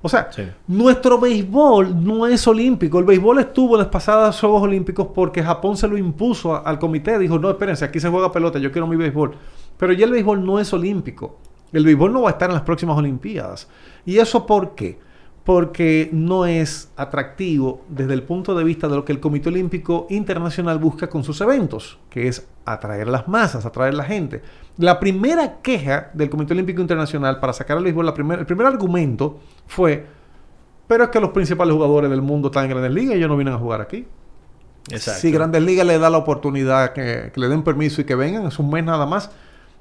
O 0.00 0.08
sea, 0.08 0.30
Sí. 0.32 0.44
nuestro 0.68 1.18
béisbol 1.18 2.02
no 2.04 2.26
es 2.26 2.46
olímpico. 2.46 2.98
El 3.00 3.04
béisbol 3.04 3.40
estuvo 3.40 3.74
en 3.74 3.80
las 3.80 3.88
pasadas 3.88 4.38
Juegos 4.40 4.62
Olímpicos 4.62 5.08
porque 5.14 5.42
Japón 5.42 5.76
se 5.76 5.88
lo 5.88 5.98
impuso 5.98 6.54
a- 6.54 6.60
al 6.60 6.78
comité. 6.78 7.18
Dijo, 7.18 7.38
no, 7.38 7.50
espérense, 7.50 7.84
aquí 7.84 7.98
se 8.00 8.08
juega 8.08 8.30
pelota, 8.32 8.58
yo 8.60 8.70
quiero 8.72 8.86
mi 8.86 8.96
béisbol. 8.96 9.34
Pero 9.76 9.92
ya 9.92 10.04
el 10.06 10.12
béisbol 10.12 10.44
no 10.46 10.58
es 10.60 10.72
olímpico. 10.72 11.38
El 11.72 11.84
béisbol 11.84 12.12
no 12.12 12.22
va 12.22 12.30
a 12.30 12.32
estar 12.32 12.48
en 12.48 12.54
las 12.54 12.62
próximas 12.62 12.96
Olimpiadas. 12.96 13.68
¿Y 14.06 14.18
eso 14.18 14.46
por 14.46 14.74
qué? 14.74 14.98
Porque 15.52 16.08
no 16.12 16.46
es 16.46 16.92
atractivo 16.96 17.82
desde 17.88 18.14
el 18.14 18.22
punto 18.22 18.54
de 18.54 18.62
vista 18.62 18.86
de 18.86 18.94
lo 18.94 19.04
que 19.04 19.10
el 19.10 19.18
Comité 19.18 19.48
Olímpico 19.48 20.06
Internacional 20.08 20.78
busca 20.78 21.08
con 21.08 21.24
sus 21.24 21.40
eventos, 21.40 21.98
que 22.08 22.28
es 22.28 22.46
atraer 22.64 23.08
a 23.08 23.10
las 23.10 23.26
masas, 23.26 23.66
atraer 23.66 23.94
a 23.94 23.96
la 23.96 24.04
gente. 24.04 24.42
La 24.78 25.00
primera 25.00 25.56
queja 25.60 26.10
del 26.14 26.30
Comité 26.30 26.52
Olímpico 26.52 26.80
Internacional 26.80 27.40
para 27.40 27.52
sacar 27.52 27.80
la 27.82 28.14
primer- 28.14 28.38
el 28.38 28.46
primer 28.46 28.64
argumento 28.64 29.40
fue, 29.66 30.06
pero 30.86 31.02
es 31.02 31.10
que 31.10 31.18
los 31.18 31.30
principales 31.30 31.74
jugadores 31.74 32.08
del 32.10 32.22
mundo 32.22 32.46
están 32.46 32.66
en 32.66 32.70
Grandes 32.70 32.92
Ligas 32.92 33.14
y 33.16 33.18
ellos 33.18 33.28
no 33.28 33.36
vienen 33.36 33.54
a 33.54 33.58
jugar 33.58 33.80
aquí. 33.80 34.06
Exacto. 34.88 35.20
Si 35.20 35.32
Grandes 35.32 35.62
Ligas 35.62 35.84
le 35.84 35.98
da 35.98 36.10
la 36.10 36.18
oportunidad 36.18 36.92
que, 36.92 37.32
que 37.34 37.40
le 37.40 37.48
den 37.48 37.64
permiso 37.64 38.00
y 38.00 38.04
que 38.04 38.14
vengan, 38.14 38.46
es 38.46 38.56
un 38.60 38.70
mes 38.70 38.84
nada 38.84 39.04
más. 39.04 39.32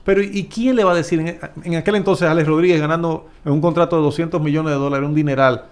Pero 0.03 0.21
¿y 0.23 0.45
quién 0.45 0.75
le 0.75 0.83
va 0.83 0.93
a 0.93 0.95
decir? 0.95 1.19
En, 1.19 1.39
en 1.63 1.75
aquel 1.75 1.95
entonces 1.95 2.27
Alex 2.27 2.47
Rodríguez 2.47 2.79
ganando 2.79 3.27
en 3.45 3.51
un 3.51 3.61
contrato 3.61 3.97
de 3.97 4.01
200 4.03 4.41
millones 4.41 4.73
de 4.73 4.79
dólares, 4.79 5.07
un 5.07 5.15
dineral. 5.15 5.65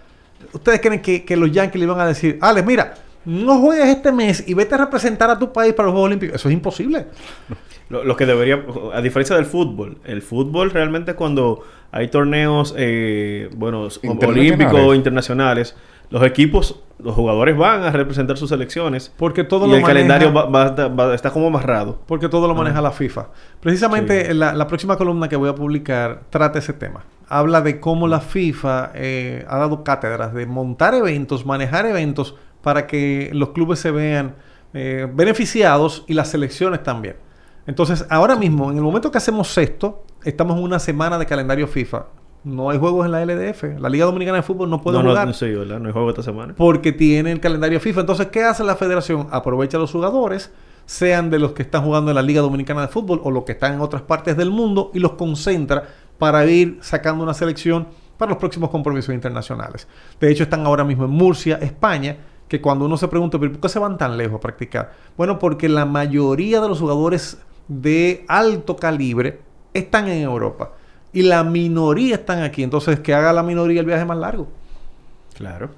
¿Ustedes 0.53 0.79
creen 0.81 1.01
que, 1.01 1.25
que 1.25 1.35
los 1.35 1.51
Yankees 1.51 1.79
le 1.79 1.85
iban 1.85 1.99
a 1.99 2.05
decir, 2.05 2.37
Alex, 2.41 2.65
mira, 2.65 2.93
no 3.25 3.59
juegues 3.59 3.87
este 3.87 4.11
mes 4.11 4.43
y 4.47 4.53
vete 4.53 4.75
a 4.75 4.77
representar 4.77 5.29
a 5.29 5.37
tu 5.37 5.51
país 5.51 5.73
para 5.73 5.87
los 5.87 5.93
Juegos 5.93 6.07
Olímpicos? 6.07 6.35
Eso 6.35 6.49
es 6.49 6.53
imposible. 6.53 7.07
Lo, 7.89 8.03
lo 8.03 8.17
que 8.17 8.25
debería, 8.25 8.65
a 8.93 9.01
diferencia 9.01 9.33
del 9.37 9.45
fútbol, 9.45 9.99
el 10.03 10.21
fútbol 10.21 10.71
realmente 10.71 11.13
cuando 11.13 11.63
hay 11.91 12.09
torneos, 12.09 12.75
eh, 12.77 13.49
bueno, 13.55 13.87
olímpicos 14.03 14.73
o 14.73 14.93
internacionales, 14.93 15.73
los 16.09 16.23
equipos, 16.23 16.79
los 16.99 17.13
jugadores 17.13 17.55
van 17.57 17.83
a 17.83 17.91
representar 17.91 18.37
sus 18.37 18.49
selecciones 18.49 19.13
Porque 19.17 19.43
todo 19.43 19.65
y 19.67 19.69
lo 19.69 19.75
el 19.75 19.81
maneja- 19.83 19.87
calendario 19.93 20.33
va, 20.33 20.45
va 20.89 21.13
está 21.13 21.31
como 21.31 21.47
amarrado. 21.47 21.99
Porque 22.07 22.29
todo 22.29 22.47
lo 22.47 22.55
maneja 22.55 22.81
la 22.81 22.91
FIFA. 22.91 23.27
Precisamente 23.59 24.27
Sí. 24.27 24.33
la, 24.33 24.53
la 24.53 24.67
próxima 24.67 24.97
columna 24.97 25.27
que 25.29 25.35
voy 25.35 25.49
a 25.49 25.55
publicar 25.55 26.21
trata 26.29 26.59
ese 26.59 26.73
tema. 26.73 27.03
Habla 27.29 27.61
de 27.61 27.79
cómo 27.79 28.07
la 28.07 28.21
FIFA 28.21 28.91
eh, 28.95 29.45
ha 29.49 29.57
dado 29.57 29.83
cátedras 29.83 30.33
de 30.33 30.45
montar 30.45 30.93
eventos, 30.95 31.45
manejar 31.45 31.85
eventos 31.85 32.35
para 32.61 32.87
que 32.87 33.29
los 33.33 33.49
clubes 33.49 33.79
se 33.79 33.91
vean 33.91 34.35
eh, 34.73 35.07
beneficiados 35.13 36.03
y 36.07 36.13
las 36.13 36.29
selecciones 36.29 36.83
también. 36.83 37.17
Entonces, 37.67 38.05
ahora 38.09 38.35
mismo, 38.37 38.71
en 38.71 38.77
el 38.77 38.83
momento 38.83 39.11
que 39.11 39.17
hacemos 39.17 39.57
esto, 39.57 40.05
estamos 40.23 40.57
en 40.57 40.63
una 40.63 40.79
semana 40.79 41.17
de 41.19 41.25
calendario 41.25 41.67
FIFA. 41.67 42.05
No 42.47 42.69
hay 42.69 42.79
juegos 42.79 43.05
en 43.05 43.11
la 43.11 43.25
LDF. 43.25 43.79
La 43.79 43.89
Liga 43.89 44.05
Dominicana 44.05 44.37
de 44.37 44.43
Fútbol 44.43 44.69
no 44.69 44.81
puede 44.81 44.97
no, 44.97 45.09
jugar 45.09 45.27
no, 45.27 45.33
sí, 45.33 45.53
¿verdad? 45.53 45.79
No 45.79 45.87
hay 45.87 45.93
juego 45.93 46.09
esta 46.09 46.23
semana. 46.23 46.53
porque 46.55 46.93
tiene 46.93 47.31
el 47.31 47.39
calendario 47.39 47.79
FIFA. 47.79 48.01
Entonces, 48.01 48.27
¿qué 48.27 48.43
hace 48.43 48.63
la 48.63 48.75
federación? 48.75 49.27
Aprovecha 49.31 49.77
a 49.77 49.79
los 49.81 49.91
jugadores, 49.91 50.51
sean 50.85 51.29
de 51.29 51.39
los 51.39 51.51
que 51.51 51.63
están 51.63 51.83
jugando 51.83 52.11
en 52.11 52.15
la 52.15 52.21
Liga 52.21 52.41
Dominicana 52.41 52.81
de 52.81 52.87
Fútbol 52.87 53.19
o 53.23 53.31
los 53.31 53.43
que 53.43 53.51
están 53.51 53.73
en 53.73 53.81
otras 53.81 54.01
partes 54.01 54.37
del 54.37 54.49
mundo, 54.49 54.91
y 54.93 54.99
los 54.99 55.13
concentra 55.13 55.83
para 56.17 56.45
ir 56.45 56.79
sacando 56.81 57.23
una 57.23 57.33
selección 57.33 57.87
para 58.17 58.29
los 58.29 58.39
próximos 58.39 58.69
compromisos 58.69 59.13
internacionales. 59.13 59.87
De 60.19 60.31
hecho, 60.31 60.43
están 60.43 60.65
ahora 60.65 60.83
mismo 60.83 61.03
en 61.03 61.11
Murcia, 61.11 61.59
España, 61.61 62.17
que 62.47 62.61
cuando 62.61 62.85
uno 62.85 62.95
se 62.95 63.09
pregunta, 63.09 63.37
¿pero 63.37 63.51
por 63.51 63.61
qué 63.61 63.69
se 63.69 63.77
van 63.77 63.97
tan 63.97 64.17
lejos 64.17 64.37
a 64.37 64.39
practicar? 64.39 64.93
Bueno, 65.17 65.37
porque 65.37 65.67
la 65.67 65.85
mayoría 65.85 66.61
de 66.61 66.69
los 66.69 66.79
jugadores 66.79 67.39
de 67.67 68.23
alto 68.29 68.77
calibre 68.77 69.41
están 69.73 70.07
en 70.07 70.23
Europa 70.23 70.71
y 71.13 71.23
la 71.23 71.43
minoría 71.43 72.15
están 72.15 72.43
aquí. 72.43 72.63
Entonces, 72.63 72.99
que 72.99 73.13
haga 73.13 73.33
la 73.33 73.43
minoría 73.43 73.79
el 73.79 73.85
viaje 73.85 74.05
más 74.05 74.17
largo. 74.17 74.47
Claro. 75.35 75.69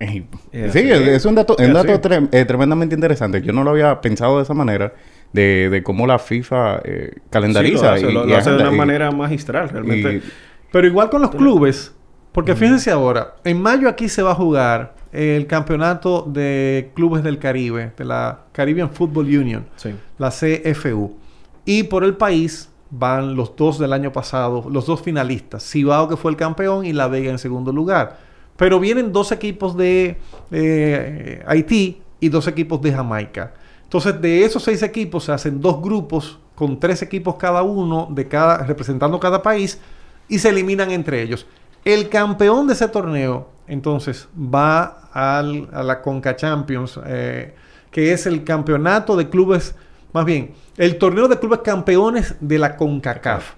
Sí, 0.00 0.26
es, 0.52 0.74
es 0.76 1.24
un 1.24 1.34
dato, 1.34 1.56
es 1.58 1.66
un 1.68 1.72
dato 1.74 1.98
eh, 2.32 2.44
tremendamente 2.44 2.94
interesante. 2.94 3.40
Yo 3.40 3.52
no 3.52 3.64
lo 3.64 3.70
había 3.70 4.00
pensado 4.02 4.36
de 4.36 4.42
esa 4.42 4.52
manera, 4.52 4.92
de, 5.32 5.70
de 5.70 5.82
cómo 5.82 6.06
la 6.06 6.18
FIFA 6.18 6.80
eh, 6.84 7.12
calendariza. 7.30 7.96
Sí, 7.96 8.02
lo 8.02 8.08
hace, 8.08 8.10
y- 8.10 8.12
lo- 8.14 8.28
y 8.28 8.32
hace 8.34 8.50
de 8.50 8.56
una 8.56 8.72
Y- 8.72 8.76
manera 8.76 9.10
magistral, 9.12 9.70
realmente. 9.70 10.16
y- 10.16 10.22
Pero 10.70 10.86
igual 10.86 11.08
con 11.08 11.22
los 11.22 11.30
clubes, 11.30 11.92
porque 12.32 12.54
fíjense 12.54 12.90
ahora, 12.90 13.36
en 13.44 13.62
mayo 13.62 13.88
aquí 13.88 14.08
se 14.10 14.20
va 14.22 14.32
a 14.32 14.34
jugar 14.34 14.94
el 15.12 15.46
campeonato 15.46 16.22
de 16.28 16.90
clubes 16.94 17.22
del 17.22 17.38
Caribe, 17.38 17.92
de 17.96 18.04
la 18.04 18.40
Caribbean 18.52 18.90
Football 18.90 19.26
Union, 19.26 19.64
sí. 19.76 19.94
la 20.18 20.30
CFU. 20.30 21.16
Y 21.64 21.84
por 21.84 22.04
el 22.04 22.14
país 22.16 22.68
van 22.98 23.34
los 23.34 23.56
dos 23.56 23.78
del 23.78 23.92
año 23.92 24.12
pasado, 24.12 24.66
los 24.70 24.86
dos 24.86 25.02
finalistas, 25.02 25.68
Cibao 25.68 26.08
que 26.08 26.16
fue 26.16 26.30
el 26.30 26.36
campeón 26.36 26.84
y 26.86 26.92
La 26.92 27.08
Vega 27.08 27.30
en 27.30 27.38
segundo 27.38 27.72
lugar. 27.72 28.18
Pero 28.56 28.78
vienen 28.78 29.12
dos 29.12 29.32
equipos 29.32 29.76
de 29.76 30.16
eh, 30.52 31.42
Haití 31.46 32.00
y 32.20 32.28
dos 32.28 32.46
equipos 32.46 32.80
de 32.82 32.92
Jamaica. 32.92 33.52
Entonces, 33.82 34.20
de 34.20 34.44
esos 34.44 34.62
seis 34.62 34.82
equipos 34.82 35.24
se 35.24 35.32
hacen 35.32 35.60
dos 35.60 35.82
grupos 35.82 36.38
con 36.54 36.78
tres 36.78 37.02
equipos 37.02 37.34
cada 37.34 37.62
uno, 37.62 38.08
de 38.10 38.28
cada, 38.28 38.58
representando 38.58 39.18
cada 39.18 39.42
país, 39.42 39.80
y 40.28 40.38
se 40.38 40.50
eliminan 40.50 40.90
entre 40.90 41.20
ellos. 41.20 41.46
El 41.84 42.08
campeón 42.08 42.66
de 42.66 42.74
ese 42.74 42.88
torneo, 42.88 43.48
entonces, 43.66 44.28
va 44.36 45.10
a 45.12 45.42
la 45.42 46.00
Conca 46.00 46.36
Champions, 46.36 46.98
eh, 47.06 47.54
que 47.90 48.12
es 48.12 48.26
el 48.26 48.44
campeonato 48.44 49.16
de 49.16 49.28
clubes, 49.28 49.74
más 50.14 50.24
bien, 50.24 50.52
el 50.76 50.96
torneo 50.96 51.26
de 51.26 51.40
clubes 51.40 51.58
campeones 51.64 52.36
de 52.38 52.56
la 52.56 52.76
CONCACAF. 52.76 53.54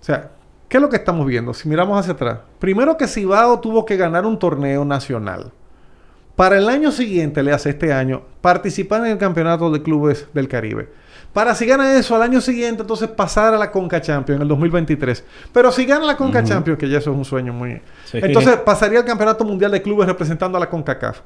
O 0.00 0.04
sea, 0.04 0.32
¿qué 0.68 0.78
es 0.78 0.82
lo 0.82 0.88
que 0.88 0.96
estamos 0.96 1.24
viendo? 1.24 1.54
Si 1.54 1.68
miramos 1.68 1.96
hacia 2.00 2.14
atrás. 2.14 2.40
Primero 2.58 2.96
que 2.96 3.06
Cibao 3.06 3.60
tuvo 3.60 3.86
que 3.86 3.96
ganar 3.96 4.26
un 4.26 4.36
torneo 4.36 4.84
nacional. 4.84 5.52
Para 6.34 6.58
el 6.58 6.68
año 6.68 6.90
siguiente, 6.90 7.44
le 7.44 7.52
hace 7.52 7.70
este 7.70 7.92
año, 7.92 8.22
participar 8.40 9.02
en 9.06 9.12
el 9.12 9.18
campeonato 9.18 9.70
de 9.70 9.82
clubes 9.84 10.26
del 10.34 10.48
Caribe. 10.48 10.88
Para 11.32 11.54
si 11.54 11.64
gana 11.64 11.96
eso 11.96 12.16
al 12.16 12.22
año 12.22 12.40
siguiente, 12.40 12.82
entonces 12.82 13.08
pasar 13.08 13.54
a 13.54 13.56
la 13.56 13.70
Conca 13.70 14.00
Champions 14.00 14.38
en 14.38 14.42
el 14.42 14.48
2023. 14.48 15.24
Pero 15.52 15.70
si 15.70 15.86
gana 15.86 16.04
la 16.04 16.16
Conca 16.16 16.42
Champions, 16.42 16.76
que 16.76 16.88
ya 16.88 16.98
eso 16.98 17.12
es 17.12 17.16
un 17.16 17.24
sueño 17.24 17.52
muy... 17.52 17.80
Sí. 18.04 18.18
Entonces 18.20 18.56
pasaría 18.56 18.98
al 18.98 19.04
Campeonato 19.04 19.44
Mundial 19.44 19.70
de 19.70 19.80
Clubes 19.80 20.08
representando 20.08 20.58
a 20.58 20.60
la 20.60 20.68
CONCACAF. 20.68 21.20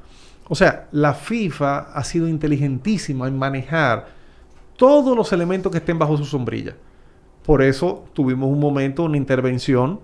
O 0.47 0.53
sea, 0.53 0.87
la 0.91 1.15
FIFA 1.15 1.91
ha 1.91 2.03
sido 2.03 2.27
inteligentísima 2.27 3.27
en 3.27 3.35
manejar 3.35 4.18
todos 4.79 5.15
los 5.15 5.33
elementos 5.33 5.73
que 5.73 5.79
estén 5.79 5.99
bajo 5.99 6.15
su 6.15 6.23
sombrilla. 6.23 6.73
Por 7.45 7.61
eso 7.61 8.05
tuvimos 8.13 8.49
un 8.49 8.61
momento, 8.61 9.03
una 9.03 9.17
intervención 9.17 9.99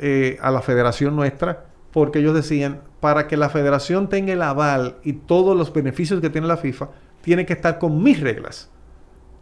eh, 0.00 0.38
a 0.40 0.50
la 0.50 0.62
federación 0.62 1.14
nuestra, 1.14 1.66
porque 1.92 2.20
ellos 2.20 2.34
decían, 2.34 2.80
para 3.00 3.28
que 3.28 3.36
la 3.36 3.50
federación 3.50 4.08
tenga 4.08 4.32
el 4.32 4.40
aval 4.40 4.96
y 5.04 5.12
todos 5.12 5.54
los 5.54 5.70
beneficios 5.70 6.22
que 6.22 6.30
tiene 6.30 6.46
la 6.46 6.56
FIFA, 6.56 6.88
tiene 7.20 7.44
que 7.44 7.52
estar 7.52 7.78
con 7.78 8.02
mis 8.02 8.18
reglas. 8.18 8.70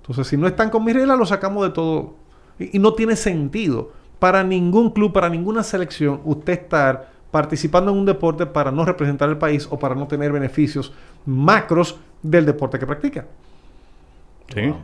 Entonces, 0.01 0.27
si 0.27 0.37
no 0.37 0.49
están 0.49 0.69
con 0.69 0.85
mis 0.85 0.95
reglas, 0.95 1.17
lo 1.17 1.27
sacamos 1.27 1.65
de 1.65 1.71
todo. 1.71 2.17
Y, 2.59 2.77
y 2.77 2.81
no 2.81 2.95
tiene 2.95 3.15
sentido 3.15 3.93
para 4.19 4.43
ningún 4.43 4.91
club, 4.91 5.13
para 5.13 5.29
ninguna 5.29 5.63
selección, 5.63 6.21
usted 6.25 6.55
estar 6.55 7.13
participando 7.31 7.93
en 7.93 7.99
un 7.99 8.05
deporte 8.05 8.47
para 8.47 8.73
no 8.73 8.85
representar 8.85 9.29
el 9.29 9.39
país 9.39 9.69
o 9.71 9.79
para 9.79 9.95
no 9.95 10.09
tener 10.09 10.33
beneficios 10.33 10.93
macros 11.25 12.01
del 12.21 12.47
deporte 12.47 12.81
que 12.81 12.87
practica. 12.87 13.27
Sí. 14.55 14.61
Wow. 14.63 14.77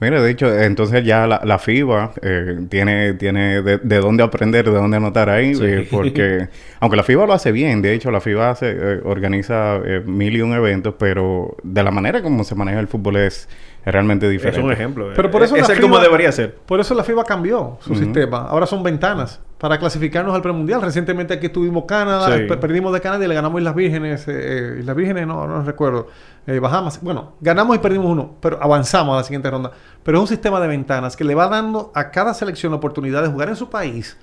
Mira, 0.00 0.22
de 0.22 0.30
hecho, 0.30 0.56
entonces 0.56 1.04
ya 1.04 1.26
la, 1.26 1.40
la 1.44 1.58
FIBA 1.58 2.12
eh, 2.22 2.60
tiene, 2.68 3.14
tiene 3.14 3.62
de, 3.62 3.78
de 3.78 3.98
dónde 3.98 4.22
aprender, 4.22 4.64
de 4.64 4.70
dónde 4.70 4.96
anotar 4.96 5.28
ahí, 5.28 5.56
Sí. 5.56 5.64
eh, 5.64 5.88
porque 5.90 6.48
aunque 6.80 6.96
la 6.96 7.02
FIBA 7.02 7.26
lo 7.26 7.32
hace 7.32 7.50
bien, 7.50 7.82
de 7.82 7.94
hecho 7.94 8.12
la 8.12 8.20
FIBA 8.20 8.50
hace, 8.50 8.70
eh, 8.70 9.00
organiza 9.04 9.78
eh, 9.84 10.00
mil 10.06 10.36
y 10.36 10.40
un 10.40 10.52
eventos, 10.52 10.94
pero 11.00 11.56
de 11.64 11.82
la 11.82 11.90
manera 11.90 12.22
como 12.22 12.44
se 12.44 12.54
maneja 12.54 12.78
el 12.78 12.86
fútbol 12.86 13.16
es, 13.16 13.48
es 13.84 13.92
realmente 13.92 14.26
Es 14.26 14.30
diferente. 14.32 14.60
un 14.64 14.70
ejemplo. 14.70 15.10
Pero 15.16 15.32
por 15.32 15.42
eso 15.42 15.56
es 15.56 15.68
la 15.68 15.80
como 15.80 15.98
debería 15.98 16.30
ser. 16.30 16.54
Por 16.54 16.78
eso 16.78 16.94
la 16.94 17.02
FIBA 17.02 17.24
cambió 17.24 17.78
su 17.80 17.96
sistema. 17.96 18.42
Ahora 18.48 18.66
son 18.66 18.84
ventanas 18.84 19.40
para 19.58 19.78
clasificarnos 19.78 20.34
al 20.34 20.40
premundial. 20.42 20.80
Recientemente 20.80 21.34
aquí 21.34 21.46
estuvimos 21.46 21.84
Canadá, 21.84 22.36
Sí. 22.36 22.44
perdimos 22.46 22.92
de 22.92 23.00
Canadá 23.00 23.24
y 23.24 23.28
le 23.28 23.34
ganamos 23.34 23.60
Islas 23.60 23.74
Vírgenes. 23.74 24.28
eh, 24.28 24.32
eh, 24.34 24.76
Islas 24.80 24.94
Vírgenes, 24.96 25.26
no, 25.26 25.46
no 25.46 25.62
recuerdo. 25.62 26.06
Eh, 26.46 26.60
Bahamas. 26.60 27.00
Bueno, 27.02 27.32
ganamos 27.40 27.76
y 27.76 27.78
perdimos 27.80 28.06
uno, 28.06 28.36
pero 28.40 28.58
avanzamos 28.62 29.14
a 29.14 29.18
la 29.18 29.24
siguiente 29.24 29.50
ronda. 29.50 29.70
Pero 30.02 30.18
es 30.18 30.22
un 30.22 30.28
sistema 30.28 30.60
de 30.60 30.68
ventanas 30.68 31.16
que 31.16 31.24
le 31.24 31.34
va 31.34 31.48
dando 31.48 31.90
a 31.94 32.10
cada 32.10 32.32
selección 32.34 32.72
la 32.72 32.78
oportunidad 32.78 33.22
de 33.22 33.28
jugar 33.28 33.48
en 33.48 33.56
su 33.56 33.68
país 33.68 34.16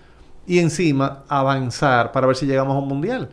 y 0.48 0.60
encima 0.60 1.24
avanzar 1.28 2.12
para 2.12 2.26
ver 2.28 2.36
si 2.36 2.46
llegamos 2.46 2.76
a 2.76 2.80
un 2.80 2.88
mundial. 2.88 3.30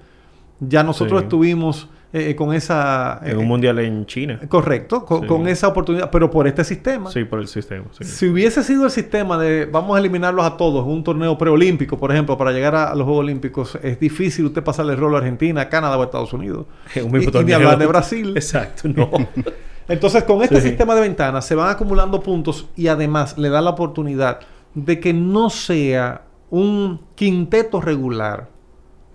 Ya 0.61 0.83
nosotros 0.83 1.21
Sí. 1.21 1.25
estuvimos 1.25 1.89
eh, 2.13 2.31
eh, 2.31 2.37
con 2.37 2.53
esa... 2.53 3.21
En 3.25 3.33
eh, 3.33 3.37
un 3.37 3.47
mundial 3.49 3.79
en 3.79 4.05
China. 4.07 4.39
Correcto, 4.49 5.05
con, 5.05 5.23
Sí. 5.23 5.27
con 5.27 5.49
esa 5.49 5.69
oportunidad, 5.69 6.11
pero 6.11 6.31
por 6.31 6.47
este 6.47 6.63
sistema. 6.65 7.11
Sí, 7.11 7.25
por 7.25 7.39
el 7.39 7.49
sistema. 7.49 7.85
sí. 7.93 8.05
Si 8.05 8.29
hubiese 8.29 8.63
sido 8.63 8.85
el 8.85 8.91
sistema 8.91 9.39
de 9.39 9.67
vamos 9.67 9.97
a 9.97 10.01
eliminarlos 10.01 10.45
a 10.45 10.57
todos, 10.57 10.87
un 10.87 11.03
torneo 11.03 11.39
preolímpico, 11.39 11.97
por 11.99 12.13
ejemplo, 12.13 12.37
para 12.37 12.53
llegar 12.53 12.75
a, 12.75 12.91
a 12.91 12.95
los 12.95 13.05
Juegos 13.05 13.21
Olímpicos, 13.25 13.79
es 13.83 13.99
difícil 13.99 14.45
usted 14.47 14.63
pasarle 14.63 14.93
el 14.93 14.99
rol 14.99 15.15
a 15.15 15.19
Argentina, 15.19 15.69
Canadá 15.69 15.97
o 15.97 16.05
Estados 16.05 16.33
Unidos. 16.33 16.67
En 16.95 17.05
un 17.05 17.11
Y, 17.11 17.13
mismo 17.13 17.23
y 17.23 17.27
ni 17.27 17.33
torneo. 17.33 17.57
hablar 17.57 17.79
de 17.79 17.87
Brasil. 17.87 18.33
Exacto, 18.37 18.89
no. 18.89 19.11
Entonces, 19.89 20.23
con 20.25 20.43
este 20.43 20.61
Sí. 20.61 20.69
sistema 20.69 20.95
de 20.95 21.01
ventanas 21.01 21.45
se 21.45 21.55
van 21.55 21.69
acumulando 21.71 22.21
puntos 22.23 22.69
y 22.77 22.87
además 22.89 23.37
le 23.37 23.49
da 23.49 23.61
la 23.61 23.71
oportunidad 23.71 24.39
de 24.75 25.01
que 25.01 25.13
no 25.13 25.51
sea 25.51 26.23
un 26.51 27.01
quinteto 27.15 27.81
regular. 27.81 28.49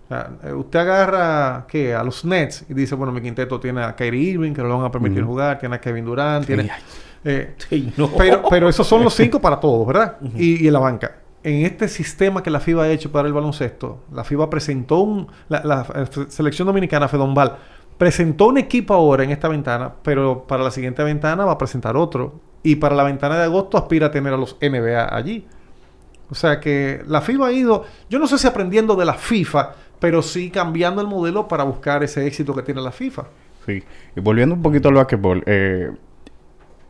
Sea, 0.08 0.30
eh, 0.44 0.54
usted 0.54 0.80
agarra 0.80 1.66
¿qué? 1.68 1.94
a 1.94 2.04
los 2.04 2.24
Nets 2.24 2.66
y 2.70 2.74
dice, 2.74 2.96
bueno, 2.96 3.12
mi 3.12 3.22
quinteto 3.22 3.60
tiene 3.60 3.84
a 3.84 3.96
Kyrie 3.96 4.32
Irving, 4.32 4.54
que 4.54 4.62
no 4.62 4.70
lo 4.70 4.78
van 4.78 4.86
a 4.86 4.92
permitir 4.92 5.24
jugar, 5.24 5.60
tiene 5.60 5.76
a 5.76 5.82
Kevin 5.82 6.06
Durant, 6.06 6.46
tiene... 6.46 6.70
Eh, 7.26 7.56
Sí, 7.70 7.92
no. 7.98 8.10
pero, 8.18 8.44
pero 8.50 8.70
esos 8.70 8.88
son 8.88 9.04
los 9.04 9.14
cinco 9.16 9.42
para 9.42 9.60
todos, 9.60 9.86
¿verdad? 9.86 10.18
y, 10.36 10.64
y 10.64 10.68
en 10.68 10.74
la 10.74 10.80
banca. 10.80 11.18
En 11.44 11.66
este 11.66 11.88
sistema 11.88 12.42
que 12.42 12.50
la 12.50 12.60
FIBA 12.60 12.84
ha 12.84 12.90
hecho 12.90 13.12
para 13.12 13.28
el 13.28 13.34
baloncesto, 13.34 14.04
la 14.14 14.24
FIBA 14.24 14.50
presentó 14.50 15.00
un... 15.00 15.28
La, 15.50 15.62
la, 15.64 16.06
selección 16.30 16.68
dominicana, 16.68 17.08
Fedombal, 17.08 17.58
presentó 17.98 18.48
un 18.48 18.58
equipo 18.58 18.94
ahora 18.94 19.24
en 19.24 19.32
esta 19.32 19.48
ventana, 19.48 19.92
pero 20.04 20.46
para 20.48 20.64
la 20.64 20.72
siguiente 20.72 21.04
ventana 21.04 21.44
va 21.46 21.54
a 21.54 21.58
presentar 21.58 21.98
otro. 21.98 22.40
Y 22.64 22.76
para 22.76 22.96
la 22.96 23.04
ventana 23.04 23.38
de 23.38 23.44
agosto 23.44 23.78
aspira 23.78 24.08
a 24.08 24.12
tener 24.12 24.34
a 24.34 24.38
los 24.38 24.58
NBA 24.62 25.16
allí. 25.16 25.46
O 26.30 26.36
sea 26.36 26.60
que 26.60 27.02
la 27.08 27.22
FIBA 27.22 27.48
ha 27.48 27.52
ido, 27.52 27.86
yo 28.10 28.20
no 28.20 28.28
sé 28.28 28.38
si 28.38 28.48
aprendiendo 28.48 28.96
de 28.96 29.06
la 29.06 29.14
FIFA, 29.14 29.72
pero 30.00 30.22
sí 30.22 30.50
cambiando 30.50 31.02
el 31.02 31.08
modelo 31.08 31.48
para 31.48 31.64
buscar 31.64 32.04
ese 32.04 32.26
éxito 32.28 32.54
que 32.56 32.62
tiene 32.62 32.82
la 32.82 32.92
FIFA. 32.92 33.24
Sí. 33.66 33.84
Y 34.16 34.20
volviendo 34.20 34.56
un 34.56 34.62
poquito 34.62 34.90
al 34.90 34.96
básquetbol, 34.96 35.44
eh, 35.46 35.92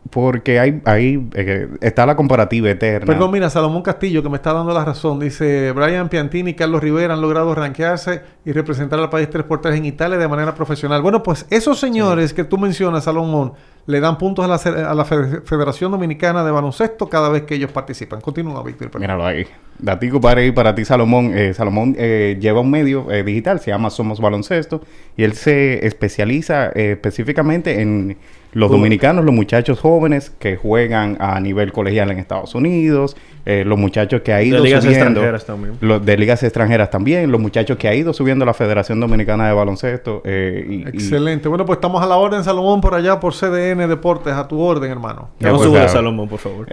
porque 0.10 0.60
hay, 0.60 0.82
hay 0.86 1.28
eh, 1.34 1.68
está 1.82 2.06
la 2.06 2.16
comparativa 2.16 2.70
eterna. 2.70 3.06
Perdón, 3.06 3.32
mira, 3.32 3.50
Salomón 3.50 3.82
Castillo, 3.82 4.24
que 4.24 4.30
me 4.30 4.38
está 4.38 4.54
dando 4.54 4.74
la 4.74 4.86
razón, 4.86 5.20
dice, 5.20 5.72
Brian 5.72 6.10
Piantini 6.10 6.52
y 6.52 6.54
Carlos 6.54 6.82
Rivera 6.82 7.14
han 7.14 7.22
logrado 7.22 7.54
rankearse 7.56 8.22
y 8.46 8.52
representar 8.52 9.00
al 9.00 9.10
país 9.10 9.30
tres 9.30 9.46
por 9.46 9.62
tres 9.62 9.76
en 9.76 9.86
Italia 9.86 10.18
de 10.18 10.28
manera 10.28 10.54
profesional. 10.54 11.02
Bueno, 11.02 11.24
pues 11.24 11.46
esos 11.50 11.80
señores 11.80 12.34
que 12.34 12.44
tú 12.44 12.58
mencionas, 12.58 13.04
Salomón, 13.06 13.54
le 13.88 14.00
dan 14.00 14.18
puntos 14.18 14.46
a 14.46 14.48
la, 14.48 14.90
a 14.90 14.94
la 14.94 15.06
Fe- 15.06 15.42
Federación 15.46 15.92
Dominicana 15.92 16.44
de 16.44 16.52
Baloncesto 16.52 17.08
cada 17.10 17.30
vez 17.30 17.44
que 17.44 17.56
ellos 17.56 17.72
participan. 17.72 18.22
Continúa, 18.22 18.62
Víctor. 18.62 19.00
Míralo 19.00 19.26
ahí. 19.26 19.48
Datico 19.80 20.20
para 20.22 20.42
ir 20.44 20.54
para 20.54 20.76
ti, 20.76 20.86
Salomón. 20.86 21.32
Eh, 21.36 21.54
Salomón 21.54 21.96
eh, 21.98 22.38
lleva 22.40 22.62
un 22.62 22.70
medio 22.72 23.12
eh, 23.12 23.24
digital, 23.24 23.60
se 23.60 23.72
llama 23.72 23.90
Somos 23.90 24.20
Baloncesto, 24.20 24.82
y 25.16 25.24
él 25.24 25.34
se 25.34 25.86
especializa 25.88 26.68
eh, 26.76 26.92
específicamente 26.94 27.82
en 27.82 28.18
los 28.54 28.72
dominicanos, 28.72 29.24
los 29.24 29.36
muchachos 29.36 29.80
jóvenes 29.80 30.32
que 30.40 30.56
juegan 30.56 31.18
a 31.20 31.40
nivel 31.40 31.72
colegial 31.72 32.10
en 32.10 32.18
Estados 32.18 32.56
Unidos, 32.56 33.16
eh, 33.46 33.64
los 33.66 33.78
muchachos 33.78 34.22
que 34.22 34.34
ha 34.34 34.42
ido 34.42 34.58
De 34.58 34.64
ligas 34.64 34.84
subiendo, 34.84 35.06
extranjeras 35.22 35.46
también. 35.46 35.74
los 35.82 36.04
de 36.04 36.18
ligas 36.18 36.42
extranjeras 36.42 36.90
también, 36.90 37.32
los 37.32 37.40
muchachos 37.40 37.78
que 37.78 37.88
ha 37.88 37.94
ido 37.94 38.14
subiendo 38.14 38.46
la 38.46 38.56
Federación 38.56 39.00
Dominicana 39.00 39.48
de 39.48 39.54
Baloncesto. 39.54 40.24
eh, 40.26 40.66
y- 40.68 40.76
y- 40.78 40.82
Excelente. 40.88 41.48
Bueno, 41.50 41.66
pues 41.66 41.78
estamos 41.78 42.02
a 42.02 42.08
la 42.08 42.16
orden, 42.16 42.44
Salomón, 42.44 42.82
por 42.82 42.96
allá, 42.96 43.20
por 43.20 43.34
CDN 43.36 43.77
Deportes 43.86 44.34
a 44.34 44.48
tu 44.48 44.60
orden, 44.60 44.90
hermano. 44.90 45.30
Ya, 45.40 45.50
no 45.50 45.58
pues, 45.58 45.68
suba 45.70 45.84
ah. 45.84 45.88
Salomón, 45.90 46.28
por 46.28 46.40
favor. 46.40 46.68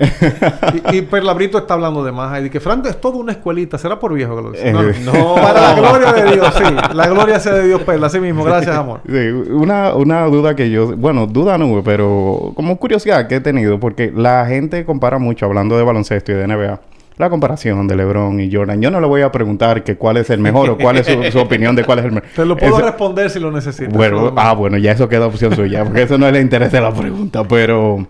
y, 0.92 0.96
y 0.96 1.02
Perlabrito 1.02 1.58
está 1.58 1.74
hablando 1.74 2.02
de 2.04 2.12
más. 2.12 2.38
Y 2.38 2.44
de 2.44 2.50
que 2.50 2.60
Franco 2.60 2.88
es 2.88 3.00
toda 3.00 3.18
una 3.18 3.32
escuelita. 3.32 3.76
¿Será 3.76 3.98
por 3.98 4.14
viejo 4.14 4.36
que 4.36 4.42
lo 4.42 4.50
dice? 4.52 4.68
Eh, 4.70 4.72
No, 4.72 4.82
no. 4.82 4.92
no. 5.12 5.34
Para 5.34 5.60
la 5.60 5.74
gloria 5.74 6.12
de 6.12 6.32
Dios, 6.32 6.54
sí. 6.56 6.64
La 6.94 7.08
gloria 7.08 7.40
sea 7.40 7.54
de 7.54 7.66
Dios, 7.66 7.82
Perla. 7.82 8.06
Así 8.06 8.20
mismo. 8.20 8.44
Gracias, 8.44 8.74
amor. 8.76 9.00
Sí, 9.06 9.28
una, 9.50 9.94
una 9.94 10.24
duda 10.26 10.54
que 10.54 10.70
yo, 10.70 10.96
bueno, 10.96 11.26
duda 11.26 11.58
no, 11.58 11.82
pero 11.82 12.52
como 12.54 12.76
curiosidad 12.76 13.26
que 13.26 13.36
he 13.36 13.40
tenido, 13.40 13.80
porque 13.80 14.12
la 14.14 14.46
gente 14.46 14.84
compara 14.84 15.18
mucho, 15.18 15.46
hablando 15.46 15.76
de 15.76 15.82
baloncesto 15.82 16.32
y 16.32 16.34
de 16.36 16.46
NBA, 16.46 16.80
la 17.16 17.30
comparación 17.30 17.86
de 17.86 17.96
LeBron 17.96 18.40
y 18.40 18.52
Jordan. 18.52 18.80
Yo 18.82 18.90
no 18.90 19.00
le 19.00 19.06
voy 19.06 19.22
a 19.22 19.30
preguntar 19.30 19.84
que 19.84 19.96
cuál 19.96 20.16
es 20.16 20.30
el 20.30 20.40
mejor 20.40 20.70
o 20.70 20.76
cuál 20.78 20.96
es 20.98 21.06
su, 21.06 21.22
su 21.30 21.38
opinión 21.38 21.76
de 21.76 21.84
cuál 21.84 22.00
es 22.00 22.04
el 22.06 22.12
mejor. 22.12 22.28
Te 22.36 22.44
lo 22.44 22.56
puedo 22.56 22.80
responder 22.80 23.30
si 23.30 23.38
lo 23.40 23.50
necesitas. 23.52 23.92
Bueno, 23.94 24.32
ah, 24.36 24.52
bueno, 24.54 24.76
ya 24.78 24.92
eso 24.92 25.08
queda 25.08 25.26
opción 25.26 25.54
suya, 25.54 25.84
porque 25.84 26.02
eso 26.02 26.18
no 26.18 26.26
es 26.26 26.34
el 26.34 26.42
interés 26.42 26.72
de 26.72 26.80
la 26.80 26.92
pregunta, 26.92 27.44
pero 27.46 28.06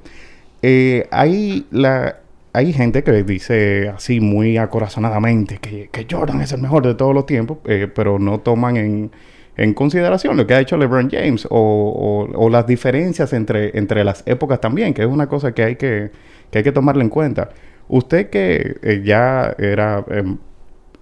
eh, 0.62 1.06
hay 1.10 1.66
la 1.70 2.16
hay 2.56 2.72
gente 2.72 3.02
que 3.02 3.24
dice 3.24 3.88
así 3.88 4.20
muy 4.20 4.56
acorazonadamente 4.58 5.58
que, 5.58 5.88
que 5.90 6.06
Jordan 6.08 6.40
es 6.40 6.52
el 6.52 6.60
mejor 6.62 6.86
de 6.86 6.94
todos 6.94 7.12
los 7.12 7.26
tiempos, 7.26 7.58
eh, 7.64 7.88
pero 7.92 8.20
no 8.20 8.38
toman 8.38 8.76
en, 8.76 9.10
en 9.56 9.74
consideración 9.74 10.36
lo 10.36 10.46
que 10.46 10.54
ha 10.54 10.60
hecho 10.60 10.76
LeBron 10.76 11.10
James 11.10 11.46
o, 11.50 12.28
o- 12.30 12.44
o 12.44 12.48
las 12.50 12.64
diferencias 12.66 13.32
entre, 13.32 13.76
entre 13.76 14.04
las 14.04 14.22
épocas 14.26 14.60
también, 14.60 14.94
que 14.94 15.02
es 15.02 15.08
una 15.08 15.26
cosa 15.26 15.52
que 15.52 15.64
hay 15.64 15.74
que, 15.76 16.12
que, 16.52 16.58
hay 16.58 16.64
que 16.64 16.70
tomarla 16.72 17.02
en 17.02 17.08
cuenta. 17.10 17.50
Usted 17.88 18.30
que 18.30 18.76
eh, 18.82 19.02
ya 19.04 19.54
era 19.58 20.04
em, 20.08 20.38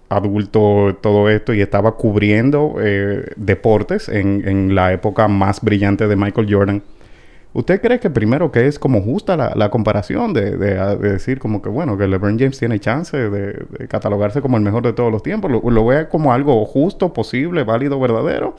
adulto 0.09 0.97
todo 1.01 1.29
esto 1.31 1.55
y 1.55 1.61
estaba 1.63 1.93
cubriendo 1.97 2.77
eh, 2.81 3.25
deportes 3.37 4.09
en, 4.09 4.75
la 4.75 4.93
época 4.93 5.29
más 5.29 5.61
brillante 5.63 6.07
de 6.09 6.17
Michael 6.17 6.49
Jordan. 6.53 6.83
¿Usted 7.55 7.83
cree 7.83 8.01
que 8.01 8.09
primero 8.11 8.51
que 8.51 8.67
es 8.67 8.79
como 8.79 9.03
justa 9.03 9.37
la, 9.37 9.71
comparación 9.71 10.33
de, 10.33 10.57
de- 10.57 10.97
de 10.97 11.13
decir 11.13 11.39
como 11.39 11.61
que 11.63 11.69
bueno, 11.69 11.99
que 11.99 12.09
LeBron 12.09 12.39
James 12.39 12.59
tiene 12.59 12.79
chance 12.81 13.17
de, 13.17 13.67
catalogarse 13.89 14.41
como 14.41 14.57
el 14.57 14.63
mejor 14.63 14.83
de 14.83 14.93
todos 14.95 15.13
los 15.13 15.23
tiempos? 15.23 15.51
¿Lo, 15.51 15.61
lo 15.71 15.87
ve 15.87 16.09
como 16.09 16.33
algo 16.33 16.65
justo, 16.65 17.13
posible, 17.13 17.65
válido, 17.65 18.01
verdadero? 18.01 18.57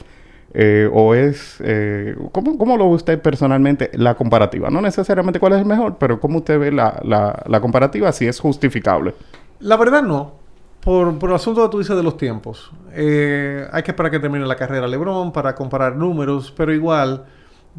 Eh, 0.54 0.88
¿O 0.94 1.16
es... 1.16 1.58
eh, 1.62 2.16
¿cómo, 2.32 2.58
cómo 2.58 2.78
lo 2.78 2.90
ve 2.90 2.96
usted 2.96 3.22
personalmente 3.22 3.90
la 3.94 4.16
comparativa? 4.16 4.70
No 4.70 4.82
necesariamente 4.82 5.40
cuál 5.40 5.54
es 5.54 5.60
el 5.60 5.66
mejor, 5.66 5.98
pero 5.98 6.20
¿cómo 6.20 6.40
usted 6.40 6.60
ve 6.60 6.72
la, 6.72 7.00
la, 7.04 7.60
comparativa 7.62 8.12
si 8.12 8.28
es 8.28 8.40
justificable? 8.40 9.16
La 9.60 9.78
verdad 9.78 10.04
no. 10.04 10.34
Por, 10.82 11.18
por 11.18 11.30
el 11.30 11.36
asunto 11.38 11.64
que 11.64 11.70
tú 11.70 11.80
dices 11.80 11.96
de 11.96 12.04
los 12.04 12.18
tiempos. 12.18 12.72
Eh, 12.92 13.66
hay 13.72 13.84
que 13.84 13.92
esperar 13.92 14.12
que 14.12 14.20
termine 14.20 14.46
la 14.46 14.56
carrera 14.56 14.86
LeBron 14.86 15.32
para 15.32 15.56
comparar 15.56 15.96
números, 15.96 16.54
pero 16.56 16.74
igual, 16.74 17.24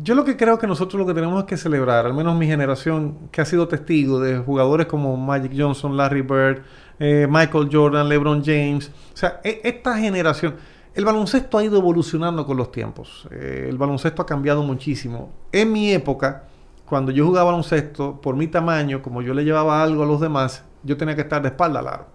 yo 0.02 0.14
lo 0.16 0.24
que 0.24 0.36
creo 0.36 0.59
que 0.59 0.66
nosotros 0.66 0.98
lo 0.98 1.06
que 1.06 1.14
tenemos 1.14 1.38
es 1.40 1.44
que 1.46 1.56
celebrar, 1.56 2.06
al 2.06 2.14
menos 2.14 2.34
mi 2.36 2.46
generación 2.46 3.28
que 3.30 3.40
ha 3.40 3.44
sido 3.44 3.68
testigo 3.68 4.18
de 4.20 4.38
jugadores 4.38 4.86
como 4.86 5.16
Magic 5.16 5.52
Johnson, 5.56 5.96
Larry 5.96 6.22
Bird, 6.22 6.62
eh, 6.98 7.28
Michael 7.30 7.68
Jordan, 7.70 8.09
LeBron 8.09 8.42
James. 8.44 8.90
O 9.12 9.16
sea, 9.16 9.40
e- 9.44 9.60
esta 9.62 9.96
generación, 9.98 10.55
el 10.94 11.04
baloncesto 11.04 11.58
ha 11.58 11.64
ido 11.64 11.78
evolucionando 11.78 12.46
con 12.46 12.56
los 12.56 12.70
tiempos. 12.72 13.26
Eh, 13.30 13.66
el 13.68 13.76
baloncesto 13.78 14.22
ha 14.22 14.26
cambiado 14.26 14.62
muchísimo. 14.62 15.30
En 15.52 15.72
mi 15.72 15.92
época, 15.92 16.44
cuando 16.86 17.10
yo 17.12 17.26
jugaba 17.26 17.46
baloncesto, 17.50 18.20
por 18.20 18.36
mi 18.36 18.46
tamaño, 18.46 19.02
como 19.02 19.22
yo 19.22 19.34
le 19.34 19.44
llevaba 19.44 19.82
algo 19.82 20.02
a 20.02 20.06
los 20.06 20.20
demás, 20.20 20.62
yo 20.82 20.96
tenía 20.96 21.14
que 21.14 21.22
estar 21.22 21.42
de 21.42 21.48
espalda 21.48 21.80
al 21.80 21.88
aro. 21.88 22.06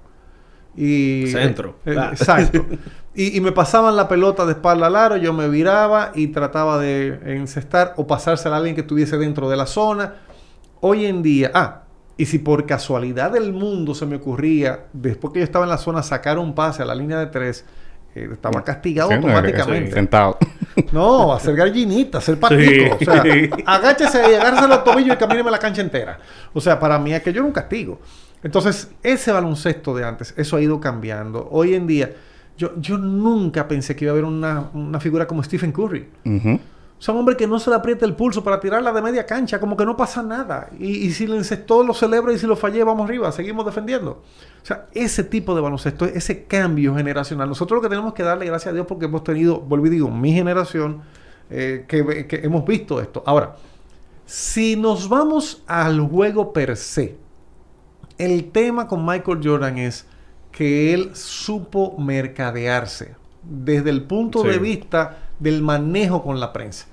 Y, 0.76 1.26
Centro. 1.28 1.76
eh, 1.86 1.94
eh, 1.94 1.98
Ah. 2.00 2.10
exacto. 2.12 2.66
Y, 3.16 3.36
y 3.36 3.42
me 3.42 3.52
pasaban 3.52 3.96
la 3.98 4.08
pelota 4.08 4.46
de 4.46 4.54
espalda 4.54 4.88
al 4.88 4.96
aro, 4.96 5.18
yo 5.18 5.34
me 5.34 5.50
viraba 5.50 6.12
y 6.16 6.28
trataba 6.28 6.78
de 6.78 7.20
encestar 7.36 7.94
o 7.98 8.08
pasársela 8.08 8.56
a 8.56 8.58
alguien 8.60 8.76
que 8.76 8.82
estuviese 8.82 9.18
dentro 9.18 9.50
de 9.50 9.58
la 9.58 9.66
zona. 9.66 10.14
Hoy 10.80 11.06
en 11.06 11.22
día, 11.22 11.52
ah, 11.54 11.82
y 12.16 12.28
si 12.28 12.40
por 12.40 12.66
casualidad 12.66 13.32
del 13.32 13.52
mundo 13.52 13.94
se 13.96 14.06
me 14.06 14.18
ocurría, 14.18 14.86
después 14.94 15.34
que 15.34 15.40
yo 15.40 15.44
estaba 15.44 15.66
en 15.66 15.70
la 15.72 15.78
zona, 15.80 16.04
sacar 16.04 16.38
un 16.38 16.54
pase 16.54 16.84
a 16.84 16.86
la 16.86 16.96
línea 16.96 17.18
de 17.18 17.26
tres, 17.28 17.66
estaba 18.16 18.64
castigado 18.64 19.10
Sí, 19.10 19.16
automáticamente. 19.16 19.92
Sentado. 19.92 20.38
No, 20.94 21.34
hacer 21.34 21.56
gallinita, 21.58 22.20
hacer 22.20 22.40
patico. 22.40 22.62
Sí. 23.00 23.06
O 23.06 23.12
sea, 23.12 23.24
agáchese 23.66 24.32
y 24.32 24.36
agárrese 24.36 24.68
los 24.68 24.84
tobillos 24.84 25.16
y 25.16 25.18
camíneme 25.18 25.52
la 25.52 25.60
cancha 25.60 25.82
entera. 25.82 26.20
O 26.54 26.62
sea, 26.62 26.80
para 26.80 26.98
mí 26.98 27.14
aquello 27.14 27.40
era 27.40 27.46
un 27.46 27.52
castigo. 27.52 28.00
Entonces, 28.44 28.90
ese 29.04 29.32
baloncesto 29.34 29.94
de 29.94 30.06
antes, 30.06 30.34
eso 30.38 30.56
ha 30.56 30.62
ido 30.62 30.80
cambiando. 30.80 31.50
Hoy 31.52 31.76
en 31.76 31.86
día, 31.86 32.14
yo, 32.58 32.80
yo 32.80 32.98
nunca 32.98 33.68
pensé 33.68 33.94
que 33.96 34.06
iba 34.06 34.12
a 34.12 34.14
haber 34.14 34.24
una, 34.24 34.70
una 34.74 35.00
figura 35.02 35.28
como 35.28 35.44
Stephen 35.44 35.74
Curry. 35.74 36.08
O 37.00 37.02
sea, 37.02 37.14
un 37.14 37.22
hombre 37.22 37.38
que 37.38 37.48
no 37.48 37.60
se 37.60 37.70
le 37.70 37.78
aprieta 37.78 38.06
el 38.06 38.14
pulso 38.14 38.44
para 38.44 38.60
tirarla 38.60 38.92
de 38.92 39.02
media 39.02 39.26
cancha, 39.26 39.58
como 39.62 39.78
que 39.78 39.86
no 39.86 39.96
pasa 39.96 40.22
nada. 40.22 40.70
Y, 40.78 40.88
y 41.08 41.12
si 41.12 41.28
le 41.28 41.38
encestó, 41.38 41.82
lo 41.82 41.94
celebra 41.94 42.34
y 42.34 42.38
si 42.38 42.46
lo 42.46 42.58
fallé, 42.58 42.84
vamos 42.84 43.06
arriba, 43.08 43.32
seguimos 43.32 43.66
defendiendo. 43.66 44.22
O 44.62 44.66
sea, 44.66 44.88
ese 44.92 45.24
tipo 45.24 45.56
de 45.56 45.62
baloncesto, 45.62 46.04
ese 46.04 46.44
cambio 46.44 46.94
generacional. 46.96 47.48
Nosotros 47.48 47.78
lo 47.78 47.82
que 47.82 47.88
tenemos 47.90 48.14
que 48.14 48.24
darle 48.24 48.46
gracias 48.48 48.72
a 48.72 48.74
Dios 48.74 48.86
porque 48.86 49.06
hemos 49.06 49.24
tenido, 49.24 49.62
vuelvo 49.62 49.88
y 49.88 49.92
digo, 49.92 50.12
mi 50.12 50.34
generación, 50.34 51.02
eh, 51.50 51.86
que, 51.88 52.28
que 52.28 52.36
hemos 52.44 52.66
visto 52.66 53.00
esto. 53.00 53.24
Ahora, 53.26 53.56
si 54.26 54.76
nos 54.76 55.08
vamos 55.08 55.64
al 55.68 56.02
juego 56.02 56.52
per 56.52 56.76
se, 56.76 57.16
el 58.18 58.52
tema 58.52 58.88
con 58.88 59.06
Michael 59.06 59.40
Jordan 59.42 59.78
es 59.78 60.06
que 60.52 60.94
él 60.94 61.12
supo 61.16 61.98
mercadearse 61.98 63.16
desde 63.42 63.90
el 63.90 64.04
punto 64.04 64.42
Sí. 64.42 64.50
de 64.50 64.60
vista 64.60 65.29
del 65.40 65.62
manejo 65.62 66.24
con 66.24 66.40
la 66.40 66.54
prensa. 66.54 66.86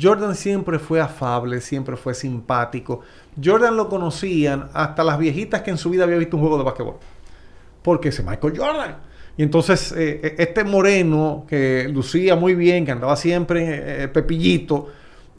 Jordan 0.00 0.34
siempre 0.34 0.78
fue 0.78 1.00
afable, 1.00 1.60
siempre 1.60 1.96
fue 1.96 2.14
simpático. 2.14 3.00
Jordan 3.42 3.76
lo 3.76 3.88
conocían 3.88 4.68
hasta 4.72 5.04
las 5.04 5.18
viejitas 5.18 5.62
que 5.62 5.70
en 5.70 5.78
su 5.78 5.90
vida 5.90 6.04
había 6.04 6.16
visto 6.16 6.36
un 6.36 6.42
juego 6.42 6.58
de 6.58 6.64
básquetbol. 6.64 6.96
Porque 7.82 8.08
ese 8.08 8.22
Michael 8.22 8.58
Jordan. 8.58 8.96
Y 9.36 9.42
entonces 9.42 9.92
eh, 9.92 10.20
eh, 10.22 10.34
este 10.38 10.64
moreno 10.64 11.44
que 11.48 11.88
lucía 11.88 12.36
muy 12.36 12.54
bien, 12.54 12.84
que 12.84 12.92
andaba 12.92 13.16
siempre 13.16 14.04
eh, 14.04 14.08
pepillito, 14.08 14.88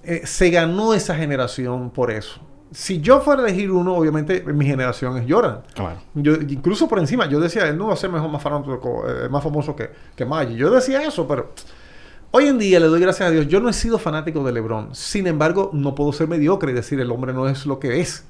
eh, 0.04 0.22
se 0.26 0.50
ganó 0.50 0.94
esa 0.94 1.16
generación 1.16 1.90
por 1.90 2.12
eso. 2.12 2.42
Si 2.72 3.00
yo 3.00 3.22
fuera 3.22 3.42
a 3.42 3.48
elegir 3.48 3.72
uno, 3.72 3.96
obviamente 3.96 4.42
mi 4.42 4.66
generación 4.66 5.18
es 5.18 5.26
Jordan. 5.30 5.62
Claro. 5.74 5.98
Yo, 6.14 6.34
incluso 6.36 6.88
por 6.90 7.00
encima, 7.00 7.26
yo 7.28 7.40
decía, 7.40 7.68
él 7.68 7.78
no 7.78 7.88
va 7.88 7.94
a 7.94 7.98
ser 7.98 8.10
mejor, 8.10 8.30
más, 8.30 8.44
famoso 9.44 9.76
que, 9.76 9.90
que 10.16 10.26
Magic. 10.26 10.58
Yo 10.58 10.70
decía 10.70 11.02
eso, 11.04 11.26
pero 11.26 11.54
hoy 12.36 12.48
en 12.48 12.58
día 12.60 12.82
le 12.82 12.88
doy 12.88 13.00
gracias 13.00 13.30
a 13.30 13.32
Dios. 13.32 13.48
Yo 13.48 13.62
no 13.62 13.70
he 13.70 13.74
sido 13.74 13.98
fanático 13.98 14.44
de 14.44 14.52
LeBron. 14.52 14.94
Sin 14.94 15.26
embargo, 15.26 15.70
no 15.72 15.96
puedo 15.96 16.12
ser 16.12 16.28
mediocre 16.28 16.74
y 16.74 16.76
decir 16.76 17.00
el 17.00 17.10
hombre 17.10 17.32
no 17.32 17.48
es 17.48 17.66
lo 17.66 17.80
que 17.80 18.02
es. 18.02 18.26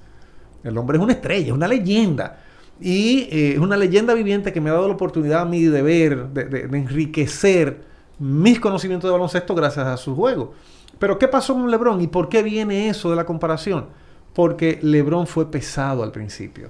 El 0.64 0.78
hombre 0.78 0.98
es 0.98 1.04
una 1.04 1.14
estrella, 1.14 1.48
es 1.48 1.52
una 1.54 1.68
leyenda. 1.68 2.38
Y 2.80 3.28
eh, 3.32 3.54
es 3.54 3.60
una 3.60 3.76
leyenda 3.78 4.14
viviente 4.14 4.54
que 4.54 4.62
me 4.62 4.70
ha 4.70 4.74
dado 4.74 4.88
la 4.88 4.94
oportunidad 4.94 5.42
a 5.42 5.46
mí 5.46 5.64
de 5.64 5.82
ver, 5.82 6.28
de, 6.28 6.46
de- 6.46 6.78
enriquecer 6.78 7.82
mis 8.20 8.60
conocimientos 8.60 9.08
de 9.08 9.14
baloncesto 9.14 9.56
gracias 9.56 9.88
a 9.88 9.98
su 9.98 10.16
juego. 10.16 10.54
Pero 11.00 11.18
¿qué 11.18 11.28
pasó 11.28 11.56
con 11.56 11.72
LeBron 11.72 12.00
y 12.02 12.08
por 12.08 12.30
qué 12.30 12.44
viene 12.44 12.90
eso 12.90 13.10
de 13.10 13.16
la 13.16 13.26
comparación? 13.26 13.88
Porque 14.36 14.78
LeBron 14.84 15.26
fue 15.26 15.50
pesado 15.50 16.04
al 16.04 16.12
principio. 16.12 16.70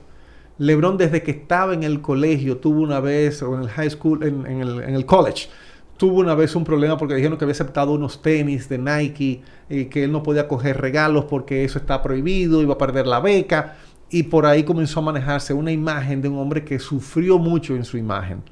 LeBron 0.57 0.95
desde 0.98 1.22
que 1.22 1.32
estaba 1.32 1.74
en 1.74 1.84
el 1.84 1.99
colegio 2.02 2.57
tuvo 2.57 2.80
una 2.82 3.02
vez, 3.02 3.44
o 3.44 3.56
en 3.56 3.64
el 3.64 3.70
high 3.70 3.90
school, 3.90 4.24
en 4.24 4.45
el, 4.62 4.82
en 4.84 4.95
el 4.95 5.06
college, 5.06 5.49
tuvo 5.97 6.19
una 6.19 6.35
vez 6.35 6.55
un 6.55 6.63
problema 6.63 6.97
porque 6.97 7.15
dijeron 7.15 7.38
que 7.38 7.45
había 7.45 7.53
aceptado 7.53 7.93
unos 7.93 8.22
tenis 8.22 8.67
de 8.67 8.77
Nike 8.77 9.41
y 9.69 9.85
que 9.85 10.03
él 10.03 10.11
no 10.11 10.23
podía 10.23 10.47
coger 10.47 10.80
regalos 10.80 11.26
porque 11.26 11.63
eso 11.63 11.80
está 11.80 12.01
prohibido, 12.01 12.61
iba 12.61 12.73
a 12.73 12.77
perder 12.77 13.07
la 13.07 13.19
beca. 13.19 13.76
Y 14.09 14.23
por 14.23 14.45
ahí 14.45 14.63
comenzó 14.63 14.99
a 14.99 15.03
manejarse 15.03 15.53
una 15.53 15.72
imagen 15.72 16.22
de 16.22 16.30
un 16.30 16.38
hombre 16.38 16.63
que 16.63 16.80
sufrió 16.80 17.39
mucho 17.39 17.76
en 17.76 17.84
su 17.85 17.97
imagen. 17.97 18.43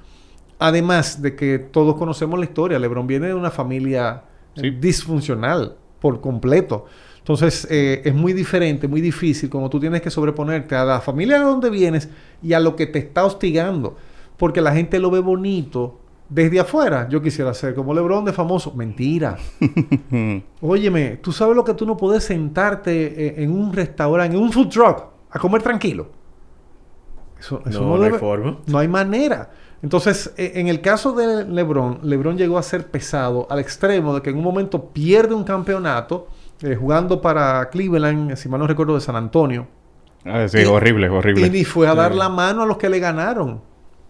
Además 0.60 1.22
de 1.22 1.36
que 1.36 1.60
todos 1.60 1.96
conocemos 1.96 2.40
la 2.40 2.46
historia, 2.46 2.80
LeBron 2.80 3.06
viene 3.08 3.28
de 3.28 3.34
una 3.34 3.52
familia 3.52 4.24
eh, 4.56 4.62
Sí. 4.62 4.70
disfuncional 4.72 5.76
por 6.00 6.22
completo. 6.22 6.86
Entonces 7.20 7.68
eh, 7.70 8.02
es 8.04 8.14
muy 8.14 8.34
diferente, 8.34 8.88
muy 8.88 9.00
difícil 9.02 9.50
como 9.50 9.70
tú 9.70 9.80
tienes 9.80 10.02
que 10.02 10.10
sobreponerte 10.10 10.76
a 10.76 10.84
la 10.86 11.00
familia 11.02 11.38
de 11.40 11.46
donde 11.46 11.70
vienes 11.70 12.10
y 12.42 12.54
a 12.54 12.60
lo 12.60 12.76
que 12.76 12.86
te 12.88 13.00
está 13.00 13.26
hostigando. 13.26 13.96
Porque 14.38 14.62
la 14.62 14.74
gente 14.74 15.00
lo 15.00 15.12
ve 15.12 15.20
bonito 15.20 16.00
desde 16.34 16.60
afuera. 16.60 17.08
Yo 17.10 17.22
quisiera 17.22 17.54
ser 17.54 17.76
como 17.76 17.94
LeBron 17.94 18.26
de 18.26 18.34
famoso. 18.34 18.74
Mentira. 18.74 19.38
Óyeme, 20.62 21.18
tú 21.18 21.32
sabes 21.32 21.56
lo 21.56 21.64
que 21.64 21.74
tú 21.74 21.86
no 21.86 21.96
puedes 21.98 22.24
sentarte 22.24 23.28
eh, 23.28 23.44
en 23.44 23.52
un 23.52 23.72
restaurante, 23.74 24.36
en 24.36 24.42
un 24.42 24.52
food 24.52 24.70
truck, 24.70 25.04
a 25.30 25.40
comer 25.40 25.62
tranquilo. 25.62 26.08
Eso, 27.40 27.62
eso 27.66 27.82
No, 27.82 27.98
no 27.98 28.04
hay 28.04 28.12
forma. 28.12 28.58
No 28.68 28.78
hay 28.80 28.88
manera. 28.88 29.50
Entonces, 29.82 30.34
eh, 30.38 30.54
en 30.56 30.68
el 30.70 30.80
caso 30.82 31.12
de 31.14 31.46
LeBron, 31.46 32.00
LeBron 32.04 32.38
llegó 32.38 32.58
a 32.58 32.64
ser 32.64 32.88
pesado 32.90 33.48
al 33.50 33.60
extremo 33.60 34.16
de 34.16 34.22
que 34.22 34.30
en 34.30 34.38
un 34.38 34.44
momento 34.44 34.86
pierde 34.90 35.34
un 35.36 35.44
campeonato 35.44 36.28
eh, 36.62 36.76
jugando 36.76 37.22
para 37.22 37.70
Cleveland, 37.70 38.36
si 38.38 38.48
mal 38.48 38.62
no 38.62 38.68
recuerdo, 38.68 38.96
de 38.96 39.02
San 39.02 39.18
Antonio. 39.18 39.68
Ah, 40.26 40.48
sí, 40.48 40.60
Y- 40.62 40.66
horrible, 40.66 41.10
horrible. 41.10 41.46
Y 41.48 41.50
ni 41.50 41.66
fue 41.66 41.86
a 41.88 41.94
dar 41.96 42.14
Sí. 42.14 42.18
la 42.18 42.30
mano 42.30 42.62
a 42.62 42.66
los 42.66 42.78
que 42.78 42.88
le 42.90 43.00
ganaron. 43.00 43.60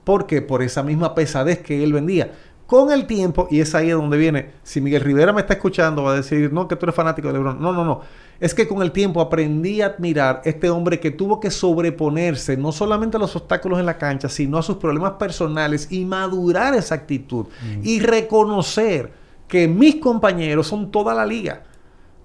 ¿Por 0.03 0.25
qué? 0.25 0.41
Por 0.41 0.61
esa 0.61 0.83
misma 0.83 1.15
pesadez 1.15 1.59
que 1.59 1.83
él 1.83 1.93
vendía. 1.93 2.31
con 2.65 2.91
el 2.91 3.05
tiempo, 3.05 3.47
y 3.51 3.59
es 3.59 3.75
ahí 3.75 3.89
donde 3.89 4.17
viene, 4.17 4.51
si 4.63 4.81
Miguel 4.81 5.01
Rivera 5.01 5.31
me 5.31 5.41
está 5.41 5.53
escuchando, 5.53 6.03
va 6.03 6.13
a 6.13 6.15
decir, 6.15 6.51
no, 6.51 6.67
que 6.67 6.75
tú 6.75 6.85
eres 6.85 6.95
fanático 6.95 7.27
de 7.27 7.33
LeBron. 7.33 7.61
No, 7.61 7.71
no, 7.71 7.85
no. 7.85 8.01
Es 8.39 8.55
que 8.55 8.67
con 8.67 8.81
el 8.81 8.91
tiempo 8.91 9.21
aprendí 9.21 9.81
a 9.81 9.87
admirar 9.87 10.41
este 10.43 10.69
hombre 10.69 10.99
que 10.99 11.11
tuvo 11.11 11.39
que 11.39 11.51
sobreponerse 11.51 12.57
no 12.57 12.71
solamente 12.71 13.17
a 13.17 13.19
los 13.19 13.35
obstáculos 13.35 13.79
en 13.79 13.85
la 13.85 13.97
cancha, 13.97 14.27
sino 14.27 14.57
a 14.57 14.63
sus 14.63 14.77
problemas 14.77 15.13
personales 15.13 15.87
y 15.91 16.03
madurar 16.03 16.73
esa 16.73 16.95
actitud 16.95 17.45
y 17.83 17.99
reconocer 17.99 19.11
que 19.47 19.67
mis 19.67 19.97
compañeros 19.97 20.67
son 20.67 20.89
toda 20.89 21.13
la 21.13 21.25
liga. 21.25 21.63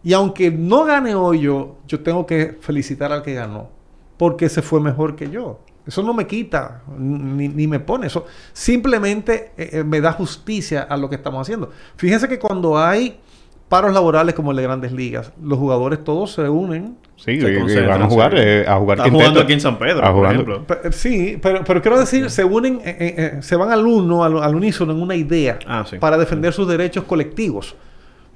Y 0.03 0.13
aunque 0.15 0.51
no 0.51 0.85
gane 0.85 1.15
hoy 1.15 1.41
yo, 1.41 1.77
yo 1.87 2.01
tengo 2.01 2.25
que 2.25 2.57
felicitar 2.61 3.13
al 3.13 3.23
que 3.23 3.35
ganó, 3.35 3.69
porque 4.17 4.49
se 4.49 4.63
fue 4.63 4.81
mejor 4.81 5.15
que 5.15 5.29
yo. 5.29 5.61
Eso 5.89 6.03
no 6.05 6.13
me 6.15 6.27
quita 6.27 6.83
ni, 6.99 7.49
ni 7.49 7.67
me 7.67 7.81
pone. 7.81 8.07
Eso 8.07 8.27
simplemente 8.53 9.53
eh, 9.57 9.71
eh, 9.73 9.85
me 9.85 10.01
da 10.01 10.13
justicia 10.13 10.83
a 10.83 10.97
lo 10.97 11.09
que 11.09 11.17
estamos 11.17 11.41
haciendo. 11.41 11.71
Fíjense 11.97 12.29
que 12.29 12.39
cuando 12.39 12.79
hay 12.79 13.19
paros 13.69 13.93
laborales 13.93 14.35
como 14.35 14.51
el 14.51 14.59
de 14.59 14.63
Grandes 14.65 14.93
Ligas, 14.93 15.33
los 15.43 15.59
jugadores 15.59 16.05
todos 16.05 16.33
se 16.33 16.49
unen. 16.49 16.97
Sí, 17.17 17.41
Se 17.41 17.53
y- 17.53 17.87
van 17.87 18.03
a 18.03 18.07
jugar, 18.09 18.35
eh, 18.37 18.65
a 18.69 18.77
jugar 18.77 18.99
Está 18.99 19.05
quinteto. 19.05 19.19
jugando 19.25 19.41
aquí 19.41 19.53
en 19.55 19.61
San 19.61 19.79
Pedro, 19.79 20.03
por 20.03 20.13
jugando. 20.15 20.43
ejemplo. 20.43 20.67
Pe- 20.67 20.93
Sí, 20.93 21.39
pero, 21.43 21.65
pero 21.65 21.83
quiero 21.83 21.99
decir, 21.99 22.31
se 22.31 22.45
unen, 22.45 22.77
eh, 22.85 22.97
eh, 23.01 23.15
eh, 23.39 23.43
se 23.43 23.57
van 23.57 23.73
al 23.73 23.87
uno, 23.87 24.23
al, 24.25 24.39
al 24.43 24.55
unísono 24.55 24.93
en 24.93 25.03
una 25.03 25.17
idea 25.17 25.59
Ah, 25.67 25.85
sí. 25.89 25.99
para 25.99 26.17
defender 26.17 26.53
sus 26.53 26.69
derechos 26.69 27.05
colectivos. 27.05 27.75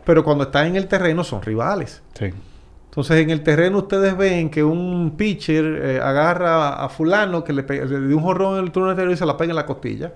Pero 0.05 0.25
cuando 0.25 0.45
están 0.45 0.67
en 0.67 0.77
el 0.77 0.89
terreno 0.89 1.23
son 1.23 1.43
rivales. 1.43 2.03
Sí. 2.19 2.27
Entonces 2.93 3.21
en 3.23 3.31
el 3.31 3.43
terreno 3.43 3.79
ustedes 3.79 4.15
ven 4.19 4.51
que 4.51 4.63
un 4.63 5.15
pitcher 5.17 5.65
eh, 5.83 6.01
agarra 6.03 6.75
a 6.85 6.89
fulano 6.91 7.43
que 7.43 7.55
le, 7.55 7.63
le 7.63 8.07
dio 8.07 8.19
un 8.19 8.23
jorrón 8.23 8.59
en 8.59 8.65
el 8.65 8.71
turno 8.71 8.91
anterior 8.91 9.15
y 9.15 9.17
se 9.17 9.25
la 9.25 9.35
pega 9.39 9.51
en 9.53 9.57
la 9.57 9.65
costilla. 9.65 10.13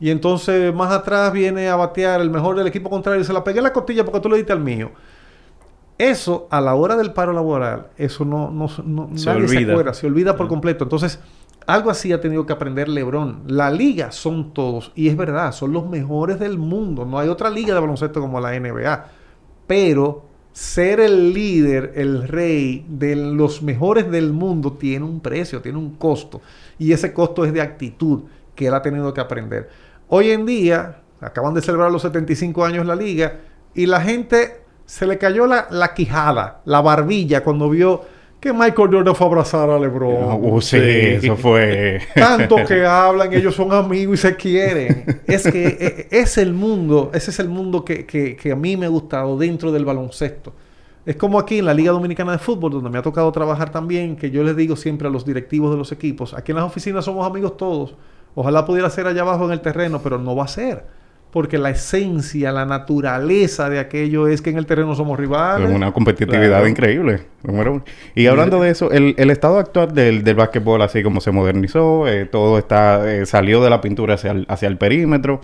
Y 0.00 0.10
entonces 0.10 0.74
más 0.74 0.90
atrás 0.92 1.32
viene 1.32 1.68
a 1.68 1.76
batear 1.76 2.20
el 2.20 2.30
mejor 2.30 2.56
del 2.56 2.66
equipo 2.66 2.90
contrario 2.90 3.22
y 3.22 3.24
se 3.24 3.32
la 3.32 3.44
pega 3.44 3.58
en 3.58 3.64
la 3.64 3.72
costilla 3.72 4.04
porque 4.04 4.18
tú 4.18 4.28
le 4.28 4.36
diste 4.38 4.52
al 4.52 4.58
mío. 4.60 4.90
Eso, 5.96 6.48
a 6.50 6.60
la 6.60 6.74
hora 6.74 6.96
del 6.96 7.12
paro 7.12 7.32
laboral, 7.32 7.86
eso 7.96 8.24
no, 8.24 8.50
no, 8.50 8.68
no- 8.84 9.16
Se 9.16 9.26
nadie 9.32 9.46
se 9.48 9.56
olvida. 9.56 9.72
acuerda, 9.72 9.94
se 9.94 10.06
olvida 10.08 10.36
por 10.36 10.48
completo. 10.48 10.82
Entonces, 10.84 11.20
algo 11.66 11.90
así 11.90 12.12
ha 12.12 12.20
tenido 12.20 12.44
que 12.44 12.52
aprender 12.52 12.88
LeBron. 12.88 13.44
La 13.46 13.70
liga 13.70 14.10
son 14.10 14.52
todos, 14.52 14.90
y 14.96 15.08
es 15.08 15.16
verdad, 15.16 15.52
son 15.52 15.72
los 15.72 15.88
mejores 15.88 16.40
del 16.40 16.58
mundo. 16.58 17.04
No 17.04 17.20
hay 17.20 17.28
otra 17.28 17.48
liga 17.48 17.72
de 17.74 17.80
baloncesto 17.80 18.20
como 18.20 18.40
la 18.40 18.58
NBA. 18.58 19.04
Pero 19.68 20.24
ser 20.54 21.00
el 21.00 21.34
líder, 21.34 21.94
el 21.96 22.28
rey 22.28 22.86
de 22.88 23.16
los 23.16 23.60
mejores 23.60 24.08
del 24.08 24.32
mundo 24.32 24.74
tiene 24.74 25.04
un 25.04 25.18
precio, 25.18 25.60
tiene 25.60 25.78
un 25.78 25.96
costo. 25.96 26.40
Y 26.78 26.92
ese 26.92 27.12
costo 27.12 27.44
es 27.44 27.52
de 27.52 27.60
actitud 27.60 28.22
que 28.54 28.68
él 28.68 28.74
ha 28.74 28.80
tenido 28.80 29.12
que 29.12 29.20
aprender. 29.20 29.68
Hoy 30.06 30.30
en 30.30 30.46
día, 30.46 31.02
acaban 31.20 31.54
de 31.54 31.60
celebrar 31.60 31.90
los 31.90 32.02
75 32.02 32.64
años 32.64 32.86
la 32.86 32.94
liga, 32.94 33.40
y 33.74 33.86
la 33.86 34.00
gente 34.00 34.60
se 34.86 35.08
le 35.08 35.18
cayó 35.18 35.46
la, 35.46 35.66
la 35.70 35.92
quijada, 35.92 36.60
la 36.66 36.80
barbilla, 36.80 37.42
cuando 37.42 37.68
vio 37.68 38.02
que 38.44 38.52
Michael 38.52 38.90
Jordan 38.92 39.14
fue 39.14 39.26
a 39.26 39.30
abrazar 39.30 39.70
a 39.70 39.78
LeBron. 39.78 40.38
Uh, 40.40 40.60
sí, 40.60 40.76
Sí. 40.78 40.82
eso 41.26 41.36
fue. 41.36 42.00
Tanto 42.14 42.56
que 42.68 42.84
hablan, 42.84 43.32
ellos 43.32 43.54
son 43.54 43.72
amigos 43.72 44.18
y 44.18 44.22
se 44.22 44.36
quieren. 44.36 45.22
Es 45.26 45.44
que 45.50 45.66
eh, 45.80 46.08
es 46.10 46.36
el 46.38 46.52
mundo, 46.52 47.10
ese 47.14 47.30
es 47.30 47.38
el 47.38 47.48
mundo 47.48 47.84
que, 47.84 48.04
que- 48.04 48.36
que 48.36 48.52
a 48.52 48.56
mí 48.56 48.76
me 48.76 48.84
ha 48.86 48.90
gustado 48.90 49.38
dentro 49.38 49.72
del 49.72 49.84
baloncesto. 49.84 50.52
Es 51.06 51.16
como 51.16 51.38
aquí 51.38 51.58
en 51.58 51.64
la 51.66 51.74
Liga 51.74 51.90
Dominicana 51.92 52.32
de 52.32 52.38
Fútbol, 52.38 52.70
donde 52.72 52.90
me 52.90 52.98
ha 52.98 53.02
tocado 53.02 53.32
trabajar 53.32 53.70
también, 53.70 54.14
que 54.16 54.30
yo 54.30 54.42
les 54.44 54.56
digo 54.56 54.76
siempre 54.76 55.08
a 55.08 55.10
los 55.10 55.24
directivos 55.24 55.70
de 55.70 55.76
los 55.78 55.90
equipos, 55.92 56.34
aquí 56.34 56.52
en 56.52 56.56
las 56.56 56.64
oficinas 56.66 57.04
somos 57.04 57.26
amigos 57.26 57.56
todos. 57.56 57.94
Ojalá 58.34 58.64
pudiera 58.66 58.90
ser 58.90 59.06
allá 59.06 59.22
abajo 59.22 59.44
en 59.46 59.52
el 59.52 59.60
terreno, 59.60 60.00
pero 60.02 60.18
no 60.18 60.34
va 60.36 60.44
a 60.44 60.48
ser. 60.48 60.84
Porque 61.34 61.58
la 61.58 61.70
esencia, 61.70 62.52
la 62.52 62.64
naturaleza 62.64 63.68
de 63.68 63.80
aquello 63.80 64.28
es 64.28 64.40
que 64.40 64.50
en 64.50 64.56
el 64.56 64.66
terreno 64.66 64.94
somos 64.94 65.18
rivales. 65.18 65.68
Es 65.68 65.74
una 65.74 65.90
competitividad 65.90 66.46
Claro. 66.48 66.68
increíble. 66.68 67.22
número 67.42 67.72
uno. 67.72 67.84
Y 68.14 68.28
hablando 68.28 68.62
de 68.62 68.70
eso, 68.70 68.92
el, 68.92 69.16
el 69.18 69.30
estado 69.30 69.58
actual 69.58 69.92
del, 69.92 70.22
del 70.22 70.36
básquetbol, 70.36 70.80
así 70.82 71.02
como 71.02 71.20
se 71.20 71.32
modernizó, 71.32 72.06
eh, 72.06 72.24
todo 72.26 72.56
está 72.56 73.02
eh, 73.12 73.26
salió 73.26 73.64
de 73.64 73.68
la 73.68 73.80
pintura 73.80 74.14
hacia 74.14 74.30
el, 74.30 74.46
hacia 74.48 74.68
el 74.68 74.78
perímetro. 74.78 75.40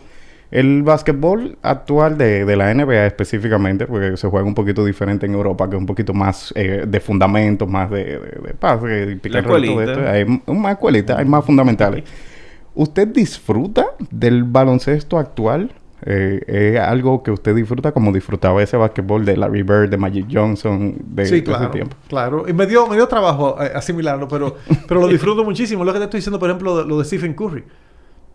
El 0.52 0.84
básquetbol 0.84 1.58
actual 1.60 2.16
de, 2.16 2.44
de 2.44 2.56
la 2.56 2.72
NBA 2.72 3.06
específicamente, 3.06 3.86
porque 3.86 4.16
se 4.16 4.28
juega 4.28 4.46
un 4.46 4.54
poquito 4.54 4.84
diferente 4.84 5.26
en 5.26 5.34
Europa, 5.34 5.68
que 5.68 5.74
es 5.74 5.80
un 5.80 5.86
poquito 5.86 6.14
más 6.14 6.52
eh, 6.54 6.84
de 6.86 7.00
fundamentos, 7.00 7.68
más 7.68 7.90
de, 7.90 8.04
de, 8.04 8.18
de 8.20 9.38
and 9.38 9.46
roll, 9.46 9.66
todo 9.66 9.82
esto. 9.82 10.08
Hay 10.08 10.24
más 10.56 10.72
escuelita, 10.72 11.18
hay 11.18 11.24
más 11.24 11.44
fundamentales. 11.44 12.04
¿Usted 12.74 13.08
disfruta 13.08 13.86
del 14.10 14.44
baloncesto 14.44 15.18
actual? 15.18 15.72
Eh, 16.06 16.40
¿Es 16.74 16.80
algo 16.80 17.22
que 17.22 17.30
usted 17.30 17.54
disfruta 17.54 17.92
como 17.92 18.12
disfrutaba 18.12 18.62
ese 18.62 18.76
básquetbol 18.76 19.24
de 19.24 19.36
Larry 19.36 19.62
Bird, 19.62 19.90
de 19.90 19.96
Magic 19.96 20.26
Johnson, 20.32 20.96
de, 21.04 21.26
sí, 21.26 21.42
claro, 21.42 21.64
ese 21.64 21.72
tiempo? 21.72 21.96
claro. 22.08 22.48
Y 22.48 22.52
me 22.52 22.66
dio, 22.66 22.86
me 22.86 22.96
dio 22.96 23.06
trabajo 23.06 23.56
eh, 23.62 23.70
asimilarlo, 23.74 24.26
pero, 24.28 24.56
pero 24.88 25.00
lo 25.00 25.08
disfruto 25.08 25.44
muchísimo. 25.44 25.84
Lo 25.84 25.92
que 25.92 25.98
te 25.98 26.04
estoy 26.04 26.18
diciendo, 26.18 26.38
por 26.38 26.48
ejemplo, 26.50 26.78
de- 26.78 26.84
lo 26.88 26.98
de 26.98 27.04
Stephen 27.04 27.34
Curry. 27.34 27.64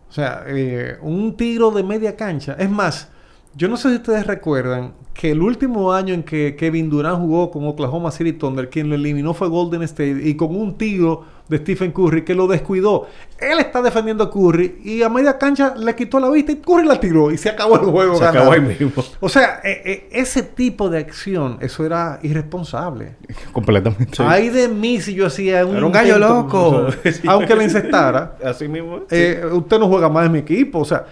O 0.08 0.12
sea, 0.12 0.44
eh, 0.46 0.96
un 1.02 1.36
tiro 1.36 1.70
de 1.72 1.82
media 1.82 2.14
cancha. 2.14 2.54
Es 2.58 2.70
más, 2.70 3.10
yo 3.56 3.68
no 3.68 3.78
sé 3.78 3.88
si 3.88 3.96
ustedes 3.96 4.26
recuerdan 4.26 4.92
que 5.14 5.30
el 5.30 5.40
último 5.40 5.94
año 5.94 6.12
en 6.12 6.22
que 6.22 6.56
Kevin 6.56 6.90
Durant 6.90 7.18
jugó 7.18 7.50
con 7.50 7.66
Oklahoma 7.66 8.10
City 8.10 8.34
Thunder, 8.34 8.68
quien 8.68 8.90
lo 8.90 8.96
eliminó 8.96 9.32
fue 9.32 9.48
Golden 9.48 9.82
State 9.82 10.20
y 10.22 10.36
con 10.36 10.54
un 10.54 10.76
tiro 10.76 11.24
de 11.48 11.56
Stephen 11.58 11.92
Curry 11.92 12.22
que 12.22 12.34
lo 12.34 12.46
descuidó. 12.48 13.06
Él 13.38 13.58
está 13.58 13.80
defendiendo 13.80 14.24
a 14.24 14.30
Curry 14.30 14.80
y 14.84 15.02
a 15.02 15.08
media 15.08 15.38
cancha 15.38 15.74
le 15.74 15.94
quitó 15.94 16.20
la 16.20 16.28
vista 16.28 16.52
y 16.52 16.56
Curry 16.56 16.86
la 16.86 17.00
tiró 17.00 17.30
y 17.30 17.38
se 17.38 17.48
acabó 17.48 17.76
el 17.76 17.86
juego. 17.86 18.18
Se 18.18 18.26
acabó 18.26 18.52
ahí 18.52 18.60
mismo. 18.60 19.02
O 19.20 19.28
sea, 19.30 19.60
eh, 19.64 19.80
eh, 19.84 20.08
ese 20.12 20.42
tipo 20.42 20.90
de 20.90 20.98
acción, 20.98 21.56
eso 21.62 21.86
era 21.86 22.18
irresponsable. 22.22 23.16
Completamente. 23.52 24.18
Ay 24.18 24.50
de 24.50 24.68
mí 24.68 25.00
si 25.00 25.14
yo 25.14 25.26
hacía 25.26 25.64
un, 25.64 25.76
Era 25.76 25.86
un 25.86 25.92
gallo 25.92 26.18
loco. 26.18 26.88
o 26.88 26.92
sea, 26.92 27.32
aunque 27.32 27.56
le 27.56 27.64
incestara, 27.64 28.36
Así 28.44 28.68
mismo. 28.68 29.00
eh, 29.10 29.42
usted 29.50 29.78
no 29.78 29.88
juega 29.88 30.10
más 30.10 30.26
en 30.26 30.32
mi 30.32 30.40
equipo. 30.40 30.80
O 30.80 30.84
sea, 30.84 31.06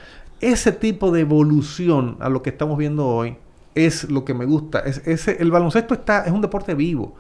ese 0.53 0.73
tipo 0.73 1.11
de 1.11 1.21
evolución 1.21 2.16
a 2.21 2.29
lo 2.29 2.43
que 2.43 2.51
estamos 2.51 2.79
viendo 2.79 3.07
hoy 3.07 3.37
es 3.75 4.09
lo 4.11 4.25
que 4.25 4.35
me 4.35 4.45
gusta. 4.45 4.81
Es, 4.81 5.03
ese, 5.07 5.37
el 5.41 5.51
baloncesto 5.51 5.95
está, 5.95 6.25
es 6.25 6.31
un 6.33 6.41
deporte 6.41 6.75
vivo. 6.75 7.16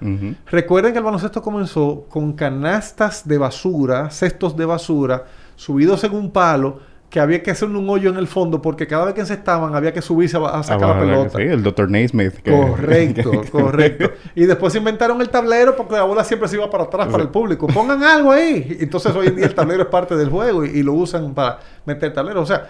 Recuerden 0.50 0.92
que 0.92 0.98
el 0.98 1.04
baloncesto 1.04 1.42
comenzó 1.42 2.06
con 2.08 2.32
canastas 2.34 3.26
de 3.26 3.38
basura, 3.38 4.10
cestos 4.10 4.56
de 4.56 4.64
basura, 4.64 5.24
subidos 5.56 6.04
en 6.04 6.14
un 6.14 6.30
palo, 6.30 6.78
que 7.10 7.20
había 7.20 7.42
que 7.44 7.52
hacer 7.52 7.68
un 7.68 7.88
hoyo 7.88 8.10
en 8.10 8.16
el 8.16 8.26
fondo 8.26 8.60
porque 8.60 8.88
cada 8.88 9.04
vez 9.04 9.14
que 9.14 9.20
encestaban 9.20 9.74
había 9.76 9.92
que 9.92 10.02
subirse 10.02 10.36
a, 10.36 10.40
a 10.46 10.62
sacar 10.64 10.88
la 10.88 11.00
pelota. 11.00 11.38
Sí, 11.38 11.44
el 11.44 11.62
Dr. 11.62 11.88
Naismith. 11.88 12.34
que- 12.38 12.50
Correcto, 12.50 13.30
correcto. 13.52 14.10
Y 14.34 14.44
después 14.46 14.72
se 14.72 14.80
inventaron 14.80 15.20
el 15.20 15.28
tablero 15.28 15.76
porque 15.76 15.94
la 15.94 16.02
bola 16.02 16.24
siempre 16.24 16.48
se 16.48 16.56
iba 16.56 16.68
para 16.70 16.84
atrás 16.84 17.06
para 17.08 17.22
el 17.22 17.28
público. 17.28 17.68
Pongan 17.68 18.02
algo 18.02 18.32
ahí. 18.32 18.76
Entonces 18.80 19.14
hoy 19.14 19.28
en 19.28 19.36
día 19.36 19.46
el 19.46 19.54
tablero 19.54 19.82
es 19.84 19.88
parte 19.88 20.16
del 20.16 20.28
juego 20.28 20.64
y, 20.64 20.70
y 20.70 20.82
lo 20.82 20.92
usan 20.94 21.34
para 21.34 21.60
meter 21.86 22.12
tablero. 22.12 22.42
O 22.42 22.46
sea, 22.46 22.68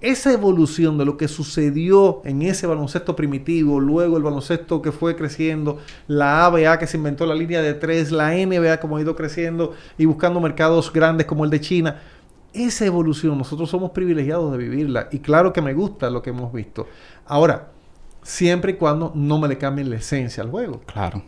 esa 0.00 0.32
evolución 0.32 0.96
de 0.96 1.04
lo 1.04 1.18
que 1.18 1.28
sucedió 1.28 2.22
en 2.24 2.40
ese 2.40 2.66
baloncesto 2.66 3.14
primitivo, 3.14 3.78
luego 3.78 4.16
el 4.16 4.22
baloncesto 4.22 4.80
que 4.80 4.90
fue 4.90 5.16
creciendo, 5.16 5.78
la 6.06 6.46
ABA 6.46 6.78
que 6.78 6.86
se 6.86 6.96
inventó 6.96 7.26
la 7.26 7.34
línea 7.34 7.60
de 7.60 7.74
tres, 7.74 8.10
la 8.10 8.30
NBA 8.30 8.80
como 8.80 8.96
ha 8.96 9.02
ido 9.02 9.14
creciendo 9.14 9.74
y 9.98 10.06
buscando 10.06 10.40
mercados 10.40 10.90
grandes 10.92 11.26
como 11.26 11.44
el 11.44 11.50
de 11.50 11.60
China. 11.60 12.00
Esa 12.54 12.86
evolución, 12.86 13.36
nosotros 13.36 13.68
somos 13.68 13.90
privilegiados 13.90 14.50
de 14.52 14.58
vivirla 14.58 15.08
y 15.12 15.18
claro 15.18 15.52
que 15.52 15.60
me 15.60 15.74
gusta 15.74 16.08
lo 16.08 16.22
que 16.22 16.30
hemos 16.30 16.54
visto. 16.54 16.86
Ahora, 17.26 17.68
siempre 18.22 18.72
y 18.72 18.74
cuando 18.76 19.12
no 19.14 19.38
me 19.38 19.46
le 19.46 19.58
cambien 19.58 19.90
la 19.90 19.96
esencia 19.96 20.42
al 20.42 20.50
juego. 20.50 20.80
Claro. 20.86 21.22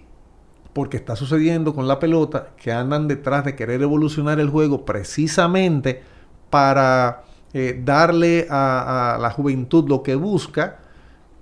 Porque 0.73 0.97
está 0.97 1.17
sucediendo 1.17 1.75
con 1.75 1.87
la 1.87 1.99
pelota 1.99 2.51
que 2.57 2.73
andan 2.73 3.09
detrás 3.09 3.45
de 3.45 3.55
querer 3.55 3.83
evolucionar 3.83 4.41
el 4.41 4.49
juego 4.49 4.87
precisamente 4.87 6.03
para 6.49 7.28
eh, 7.53 7.81
darle 7.85 8.47
a, 8.51 9.15
a 9.15 9.19
la 9.19 9.31
juventud 9.31 9.89
lo 9.89 10.03
que 10.03 10.15
busca 10.15 10.79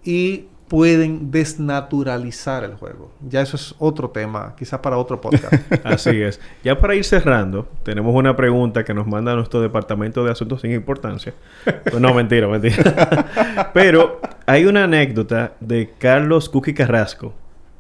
y 0.05 0.47
pueden 0.69 1.31
desnaturalizar 1.31 2.65
el 2.65 2.75
juego. 2.75 3.11
Ya 3.27 3.41
eso 3.41 3.57
es 3.57 3.75
otro 3.79 4.11
tema, 4.11 4.55
quizás 4.59 4.81
para 4.81 4.99
otro 4.99 5.21
podcast. 5.21 5.55
Así 5.85 6.23
es. 6.23 6.41
Ya 6.65 6.79
para 6.79 6.95
ir 6.95 7.05
cerrando, 7.05 7.69
tenemos 7.83 8.15
una 8.15 8.35
pregunta 8.35 8.85
que 8.85 8.93
nos 8.93 9.07
manda 9.07 9.35
nuestro 9.35 9.61
departamento 9.61 10.25
de 10.25 10.33
asuntos 10.33 10.61
sin 10.61 10.73
importancia. 10.73 11.35
No, 12.01 12.13
mentira, 12.13 12.47
mentira. 12.47 13.71
Pero 13.75 14.21
hay 14.45 14.67
una 14.67 14.85
anécdota 14.85 15.55
de 15.61 15.95
Carlos 15.99 16.49
Cookie 16.49 16.75
Carrasco 16.75 17.33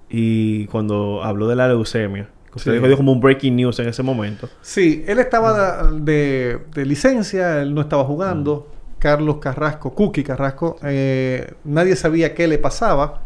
y 0.09 0.67
cuando 0.69 1.23
habló 1.23 1.49
de 1.49 1.57
la 1.57 1.69
leucemia. 1.69 2.29
Que 2.57 2.61
usted 2.61 2.73
Sí. 2.73 2.75
dijo, 2.77 2.87
dio 2.89 2.97
como 2.97 3.13
un 3.13 3.21
breaking 3.21 3.55
news 3.57 3.79
en 3.79 3.89
ese 3.89 4.03
momento. 4.03 4.49
Sí, 4.63 5.05
él 5.07 5.19
estaba 5.19 5.91
de, 5.93 6.59
de 6.75 6.85
licencia, 6.87 7.61
él 7.63 7.75
no 7.75 7.81
estaba 7.83 8.05
jugando. 8.05 8.69
Carlos 8.99 9.37
Carrasco, 9.37 9.95
Cookie 9.95 10.25
Carrasco, 10.25 10.79
eh, 10.83 11.53
nadie 11.65 11.95
sabía 11.97 12.35
qué 12.35 12.49
le 12.49 12.59
pasaba. 12.59 13.23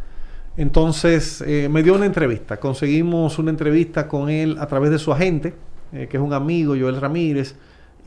Entonces 0.57 1.43
eh, 1.47 1.69
me 1.71 1.83
dio 1.83 1.95
una 1.95 2.07
entrevista. 2.07 2.59
Conseguimos 2.59 3.39
una 3.39 3.51
entrevista 3.51 4.09
con 4.09 4.29
él 4.29 4.57
a 4.59 4.67
través 4.67 4.91
de 4.91 4.99
su 4.99 5.13
agente, 5.13 5.55
eh, 5.93 6.09
que 6.11 6.17
es 6.17 6.23
un 6.23 6.33
amigo, 6.33 6.75
Joel 6.79 7.01
Ramírez. 7.01 7.55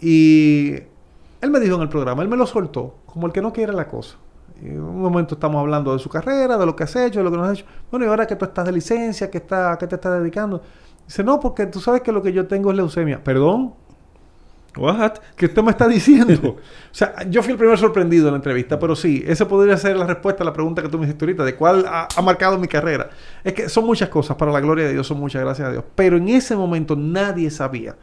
Y 0.01 0.73
Él 1.41 1.49
me 1.51 1.59
dijo 1.59 1.75
en 1.77 1.81
el 1.83 1.89
programa, 1.89 2.21
él 2.21 2.27
me 2.29 2.37
lo 2.37 2.45
soltó, 2.45 2.95
como 3.05 3.27
el 3.27 3.33
que 3.33 3.41
no 3.41 3.53
quiere 3.53 3.73
la 3.73 3.87
cosa. 3.87 4.17
En 4.61 4.79
un 4.81 5.01
momento 5.01 5.35
estamos 5.35 5.59
hablando 5.59 5.93
de 5.93 5.99
su 5.99 6.09
carrera, 6.09 6.57
de 6.57 6.65
lo 6.65 6.75
que 6.75 6.83
has 6.83 6.95
hecho, 6.95 7.19
de 7.19 7.23
lo 7.25 7.31
que 7.31 7.37
no 7.37 7.43
has 7.43 7.53
hecho. 7.59 7.65
Bueno, 7.89 8.05
y 8.05 8.09
ahora 8.09 8.25
que 8.27 8.35
tú 8.35 8.45
estás 8.45 8.65
de 8.65 8.71
licencia, 8.71 9.29
¿qué, 9.31 9.39
está, 9.39 9.75
qué 9.79 9.87
te 9.87 9.95
estás 9.95 10.19
dedicando? 10.21 10.61
Dice, 11.13 11.23
no, 11.23 11.39
porque 11.39 11.67
tú 11.67 11.79
sabes 11.79 12.01
que 12.01 12.11
lo 12.11 12.23
que 12.23 12.33
yo 12.33 12.47
tengo 12.47 12.71
es 12.71 12.77
leucemia. 12.77 13.23
Perdón, 13.23 13.75
What? 14.75 15.17
¿Qué 15.35 15.45
usted 15.45 15.61
me 15.61 15.69
está 15.69 15.87
diciendo? 15.87 16.33
o 16.57 16.59
sea, 16.91 17.13
yo 17.29 17.43
fui 17.43 17.51
el 17.51 17.59
primer 17.59 17.77
sorprendido 17.77 18.29
en 18.29 18.31
la 18.31 18.37
entrevista, 18.37 18.79
pero 18.79 18.95
sí, 18.95 19.23
esa 19.27 19.47
podría 19.47 19.77
ser 19.77 19.95
la 19.95 20.07
respuesta 20.07 20.41
a 20.41 20.45
la 20.47 20.53
pregunta 20.53 20.81
que 20.81 20.89
tú 20.89 20.97
me 20.97 21.05
hiciste 21.05 21.23
ahorita, 21.23 21.45
de 21.45 21.53
cuál 21.53 21.85
ha, 21.85 22.07
ha, 22.15 22.21
marcado 22.23 22.57
mi 22.57 22.67
carrera. 22.67 23.11
Es 23.43 23.53
que 23.53 23.69
son 23.69 23.85
muchas 23.85 24.09
cosas, 24.09 24.35
para 24.37 24.51
la 24.51 24.59
gloria 24.59 24.85
de 24.85 24.93
Dios, 24.93 25.05
son 25.05 25.19
muchas, 25.19 25.43
gracias 25.43 25.67
a 25.67 25.71
Dios. 25.71 25.83
Pero 25.93 26.17
en 26.17 26.27
ese 26.29 26.55
momento 26.55 26.95
nadie 26.95 27.51
sabía 27.51 27.95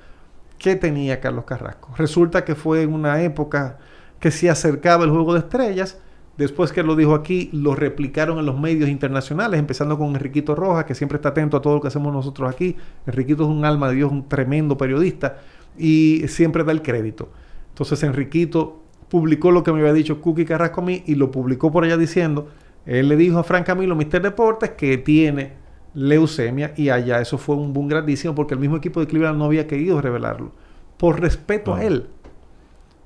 qué 0.59 0.77
tenía 0.77 1.19
Carlos 1.19 1.47
Carrasco. 1.47 1.93
Resulta 1.97 2.45
que 2.45 2.55
fue 2.55 2.83
en 2.83 2.95
una 2.95 3.21
época 3.23 3.79
que 4.21 4.31
se 4.31 4.49
acercaba 4.49 5.03
el 5.03 5.11
juego 5.11 5.33
de 5.33 5.41
estrellas. 5.41 5.99
Después 6.41 6.73
que 6.73 6.83
lo 6.83 6.97
dijo 6.97 7.15
aquí, 7.15 7.51
lo 7.53 7.75
replicaron 7.75 8.39
en 8.39 8.47
los 8.47 8.59
medios 8.59 8.89
internacionales, 8.89 9.61
empezando 9.61 9.99
con 9.99 10.17
Enriquito 10.17 10.55
Rojas, 10.55 10.87
que 10.87 10.95
siempre 10.95 11.17
está 11.17 11.29
atento 11.29 11.59
a 11.59 11.61
todo 11.61 11.75
lo 11.75 11.81
que 11.83 11.89
hacemos 11.89 12.11
nosotros 12.15 12.51
aquí. 12.51 12.77
Enriquito 13.07 13.43
es 13.43 13.51
un 13.51 13.67
alma 13.67 13.91
de 13.91 13.97
Dios, 13.97 14.11
un 14.11 14.27
tremendo 14.27 14.79
periodista 14.79 15.37
y 15.77 16.23
siempre 16.29 16.65
da 16.65 16.73
el 16.73 16.81
crédito. 16.81 17.29
Entonces 17.69 18.03
Enriquito 18.05 18.81
publicó 19.11 19.51
lo 19.51 19.63
que 19.63 19.71
me 19.71 19.81
había 19.81 19.93
dicho 19.93 20.23
Cookie 20.23 20.47
Carrasco 20.47 20.81
a 20.81 20.85
mí 20.85 21.03
y 21.05 21.15
lo 21.15 21.31
publicó 21.31 21.71
por 21.71 21.85
allá 21.85 21.99
diciendo, 21.99 22.49
él 22.87 23.09
le 23.09 23.17
dijo 23.17 23.39
a 23.39 23.43
Frank 23.45 23.67
Camilo, 23.67 23.95
Mister 23.95 24.23
Deportes, 24.23 24.71
que 24.71 24.97
tiene 24.97 25.53
leucemia 25.93 26.73
y 26.75 26.89
allá 26.89 27.21
eso 27.21 27.37
fue 27.37 27.55
un 27.55 27.75
boom 27.75 27.89
grandísimo 27.89 28.35
porque 28.35 28.55
el 28.55 28.61
mismo 28.61 28.79
equipo 28.79 29.01
de 29.01 29.09
Cleveland 29.09 29.39
no 29.39 29.45
había 29.45 29.67
querido 29.67 30.01
revelarlo 30.01 30.53
por 30.97 31.21
respeto 31.21 31.75
a 31.75 31.85
él. 31.85 32.07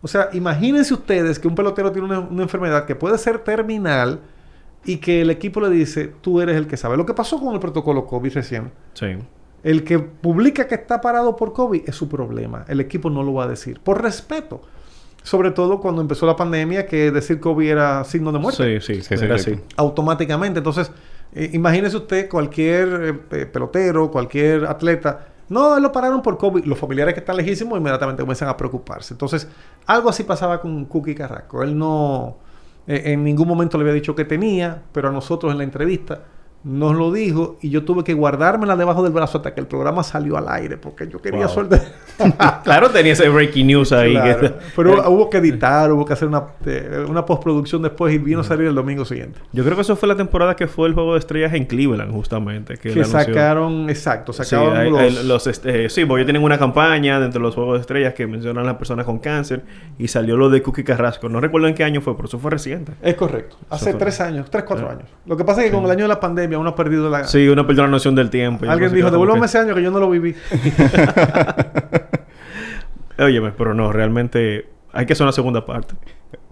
O 0.04 0.06
sea, 0.06 0.28
imagínense 0.34 0.92
ustedes 0.92 1.38
que 1.38 1.48
un 1.48 1.54
pelotero 1.54 1.90
tiene 1.90 2.06
una, 2.06 2.20
una, 2.20 2.42
enfermedad 2.42 2.84
que 2.84 2.94
puede 2.94 3.16
ser 3.16 3.38
terminal 3.38 4.20
y 4.84 4.98
que 4.98 5.22
el 5.22 5.30
equipo 5.30 5.62
le 5.62 5.70
dice, 5.70 6.12
tú 6.20 6.42
eres 6.42 6.56
el 6.56 6.66
que 6.66 6.76
sabe. 6.76 6.98
Lo 6.98 7.06
que 7.06 7.14
pasó 7.14 7.40
con 7.40 7.54
el 7.54 7.58
protocolo 7.58 8.04
COVID 8.04 8.34
recién. 8.34 8.70
Sí. 8.92 9.16
El 9.62 9.82
que 9.82 9.98
publica 9.98 10.68
que 10.68 10.74
está 10.74 11.00
parado 11.00 11.36
por 11.36 11.54
COVID 11.54 11.88
es 11.88 11.94
su 11.96 12.06
problema. 12.06 12.66
El 12.68 12.80
equipo 12.80 13.08
no 13.08 13.22
lo 13.22 13.32
va 13.32 13.44
a 13.44 13.48
decir. 13.48 13.80
Por 13.80 14.02
respeto. 14.02 14.60
Sobre 15.22 15.52
todo 15.52 15.80
cuando 15.80 16.02
empezó 16.02 16.26
la 16.26 16.36
pandemia, 16.36 16.84
que 16.86 17.10
decir 17.10 17.40
COVID 17.40 17.66
era 17.66 18.04
signo 18.04 18.30
de 18.30 18.40
muerte. 18.40 18.80
Sí, 18.82 18.94
sí, 18.96 19.02
sí, 19.02 19.16
sí 19.16 19.24
era 19.24 19.36
así. 19.36 19.58
Automáticamente. 19.78 20.58
Entonces, 20.58 20.92
eh, 21.34 21.48
imagínese 21.54 21.96
usted 21.96 22.28
cualquier 22.28 23.16
eh, 23.30 23.46
pelotero, 23.46 24.10
cualquier 24.10 24.66
atleta. 24.66 25.28
No, 25.48 25.78
lo 25.78 25.92
pararon 25.92 26.22
por 26.22 26.38
COVID. 26.38 26.64
Los 26.64 26.78
familiares 26.78 27.14
que 27.14 27.20
están 27.20 27.36
lejísimos 27.36 27.78
inmediatamente 27.78 28.22
comienzan 28.22 28.48
a 28.48 28.56
preocuparse. 28.56 29.14
Entonces, 29.14 29.48
algo 29.86 30.08
así 30.08 30.24
pasaba 30.24 30.60
con 30.60 30.84
Cookie 30.86 31.14
Carrasco. 31.14 31.62
Él 31.62 31.76
no 31.76 32.36
eh, 32.86 33.02
en 33.06 33.24
ningún 33.24 33.48
momento 33.48 33.78
le 33.78 33.82
había 33.82 33.94
dicho 33.94 34.14
que 34.14 34.24
tenía, 34.24 34.82
pero 34.92 35.08
a 35.08 35.12
nosotros 35.12 35.52
en 35.52 35.58
la 35.58 35.64
entrevista 35.64 36.20
nos 36.64 36.96
lo 36.96 37.12
dijo 37.12 37.58
y 37.60 37.68
yo 37.70 37.84
tuve 37.84 38.04
que 38.04 38.14
guardármela 38.14 38.74
debajo 38.74 39.02
del 39.02 39.12
brazo 39.12 39.36
hasta 39.38 39.52
que 39.54 39.60
el 39.60 39.66
programa 39.66 40.02
salió 40.02 40.36
al 40.38 40.48
aire 40.48 40.78
porque 40.78 41.06
yo 41.08 41.20
quería 41.20 41.46
Wow. 41.46 41.54
soltar. 41.54 41.82
claro, 42.64 42.90
tenía 42.90 43.12
ese 43.12 43.28
breaking 43.28 43.66
news 43.66 43.92
ahí. 43.92 44.12
Claro. 44.12 44.40
que- 44.40 44.54
Pero 44.76 45.10
hubo 45.10 45.28
que 45.28 45.38
editar, 45.38 45.92
hubo 45.92 46.04
que 46.06 46.12
hacer 46.14 46.26
una, 46.28 46.42
eh, 46.64 47.04
una 47.08 47.26
postproducción 47.26 47.82
después 47.82 48.14
y 48.14 48.18
vino 48.18 48.40
a 48.40 48.44
salir 48.44 48.66
el 48.66 48.74
domingo 48.74 49.04
siguiente. 49.04 49.40
Yo 49.52 49.62
creo 49.62 49.74
que 49.76 49.82
eso 49.82 49.94
fue 49.96 50.08
la 50.08 50.16
temporada 50.16 50.56
que 50.56 50.66
fue 50.66 50.88
el 50.88 50.94
juego 50.94 51.12
de 51.12 51.18
estrellas 51.18 51.52
en 51.54 51.66
Cleveland, 51.66 52.12
justamente. 52.12 52.76
Que, 52.78 53.04
sacaron, 53.04 53.90
exacto, 53.90 54.32
Sí, 54.32 54.44
sacaron 54.44 54.76
hay- 54.76 54.90
los, 54.90 55.00
hay- 55.00 55.26
los, 55.26 55.46
este, 55.46 55.88
sí, 55.90 56.04
porque 56.04 56.22
ellos 56.22 56.26
tienen 56.28 56.42
una 56.42 56.58
campaña 56.58 57.20
dentro 57.20 57.40
de 57.40 57.44
los 57.46 57.54
Juegos 57.54 57.74
de 57.74 57.80
Estrellas 57.82 58.14
que 58.14 58.26
mencionan 58.26 58.64
a 58.64 58.68
las 58.68 58.76
personas 58.76 59.04
con 59.04 59.18
cáncer 59.18 59.62
y 59.98 60.08
salió 60.08 60.36
lo 60.36 60.48
de 60.50 60.62
Cookie 60.62 60.84
Carrasco. 60.84 61.28
No 61.28 61.40
recuerdo 61.40 61.68
en 61.68 61.74
qué 61.74 61.84
año 61.84 62.00
fue, 62.00 62.16
pero 62.16 62.28
eso 62.28 62.38
fue 62.38 62.50
reciente. 62.50 62.92
Es 63.02 63.14
correcto. 63.16 63.56
Hace 63.70 63.90
fue- 63.90 63.98
tres 64.00 64.20
años, 64.20 64.50
tres, 64.50 64.64
cuatro 64.64 64.86
Sí. 64.88 64.94
años. 64.94 65.08
Lo 65.26 65.36
que 65.36 65.44
pasa 65.44 65.62
es 65.62 65.70
que 65.70 65.76
con 65.76 65.84
el 65.84 65.90
año 65.90 66.02
de 66.04 66.08
la 66.08 66.20
pandemia 66.20 66.53
uno 66.58 66.70
ha 66.70 66.74
perdido 66.76 67.10
la... 67.10 67.24
Sí, 67.24 67.48
uno 67.48 67.66
perdió 67.66 67.82
la 67.84 67.88
noción 67.90 68.14
del 68.14 68.30
tiempo. 68.30 68.68
Alguien 68.68 68.92
dijo, 68.94 69.10
devuélvame 69.10 69.40
que- 69.40 69.46
ese 69.46 69.58
año 69.58 69.74
que 69.74 69.82
yo 69.82 69.90
no 69.90 70.00
lo 70.00 70.10
viví. 70.10 70.34
Óyeme, 73.18 73.52
pero 73.52 73.74
no, 73.74 73.92
realmente 73.92 74.66
hay 74.92 75.06
que 75.06 75.12
hacer 75.12 75.24
una 75.24 75.32
segunda 75.32 75.64
parte. 75.64 75.94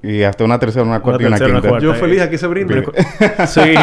Y 0.02 0.22
hasta 0.22 0.44
una 0.44 0.58
tercera, 0.58 0.84
una 0.84 1.00
cuarta 1.00 1.22
y 1.22 1.26
una 1.26 1.36
tercera, 1.38 1.58
una 1.58 1.60
quinta. 1.60 1.68
cuarta. 1.70 1.86
yo 1.86 1.94
feliz, 1.94 2.20
aquí 2.22 2.38
se 2.38 2.46
brinde. 2.46 2.84
Sí. 3.46 3.60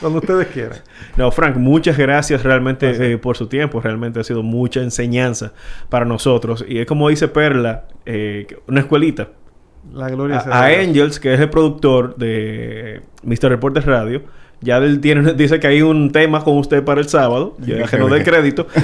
Cuando 0.00 0.18
ustedes 0.20 0.46
quieran. 0.46 0.78
No, 1.16 1.30
Frank, 1.30 1.56
muchas 1.56 1.98
gracias 1.98 2.42
realmente 2.42 3.12
eh, 3.12 3.18
por 3.18 3.36
su 3.36 3.48
tiempo. 3.48 3.80
Realmente 3.82 4.18
ha 4.18 4.24
sido 4.24 4.42
mucha 4.42 4.80
enseñanza 4.80 5.52
para 5.90 6.06
nosotros. 6.06 6.64
Y 6.66 6.78
es 6.78 6.86
como 6.86 7.10
dice 7.10 7.28
Perla, 7.28 7.84
eh, 8.06 8.46
una 8.66 8.80
escuelita. 8.80 9.28
La 9.92 10.08
gloria 10.08 10.40
sea 10.40 10.52
A, 10.54 10.64
a. 10.64 10.66
Angels, 10.68 11.20
que 11.20 11.34
es 11.34 11.40
el 11.40 11.50
productor 11.50 12.16
de 12.16 13.02
Mr. 13.24 13.50
Reportes 13.50 13.84
Radio, 13.84 14.22
ya 14.60 14.76
él 14.78 15.00
tiene, 15.00 15.32
dice 15.34 15.58
que 15.60 15.66
hay 15.66 15.82
un 15.82 16.10
tema 16.12 16.42
con 16.44 16.58
usted 16.58 16.82
para 16.84 17.00
el 17.00 17.08
sábado. 17.08 17.56
Ya 17.58 17.84
que 17.86 17.98
no 17.98 18.08
dé 18.08 18.22
crédito. 18.22 18.66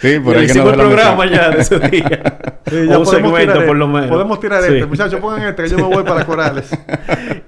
Sí, 0.00 0.18
por 0.20 0.36
ahí 0.36 0.46
que 0.46 0.54
no 0.54 0.70
el 0.70 0.76
programa 0.76 1.26
ya 1.26 1.50
de 1.50 1.60
ese 1.60 1.78
día. 1.90 2.38
Sí, 2.68 2.74
ya 2.88 2.98
un 2.98 3.04
podemos 3.04 3.10
segmento 3.10 3.52
tirar 3.52 3.66
por 3.66 3.76
lo 3.76 3.84
este. 3.86 3.94
menos. 3.96 4.10
Podemos 4.10 4.40
tirar 4.40 4.62
Sí. 4.62 4.72
este. 4.74 4.86
Muchachos, 4.86 5.20
pongan 5.20 5.42
este 5.42 5.62
que 5.64 5.68
yo 5.68 5.76
me 5.76 5.82
voy 5.94 6.04
para 6.04 6.24
Corales. 6.24 6.70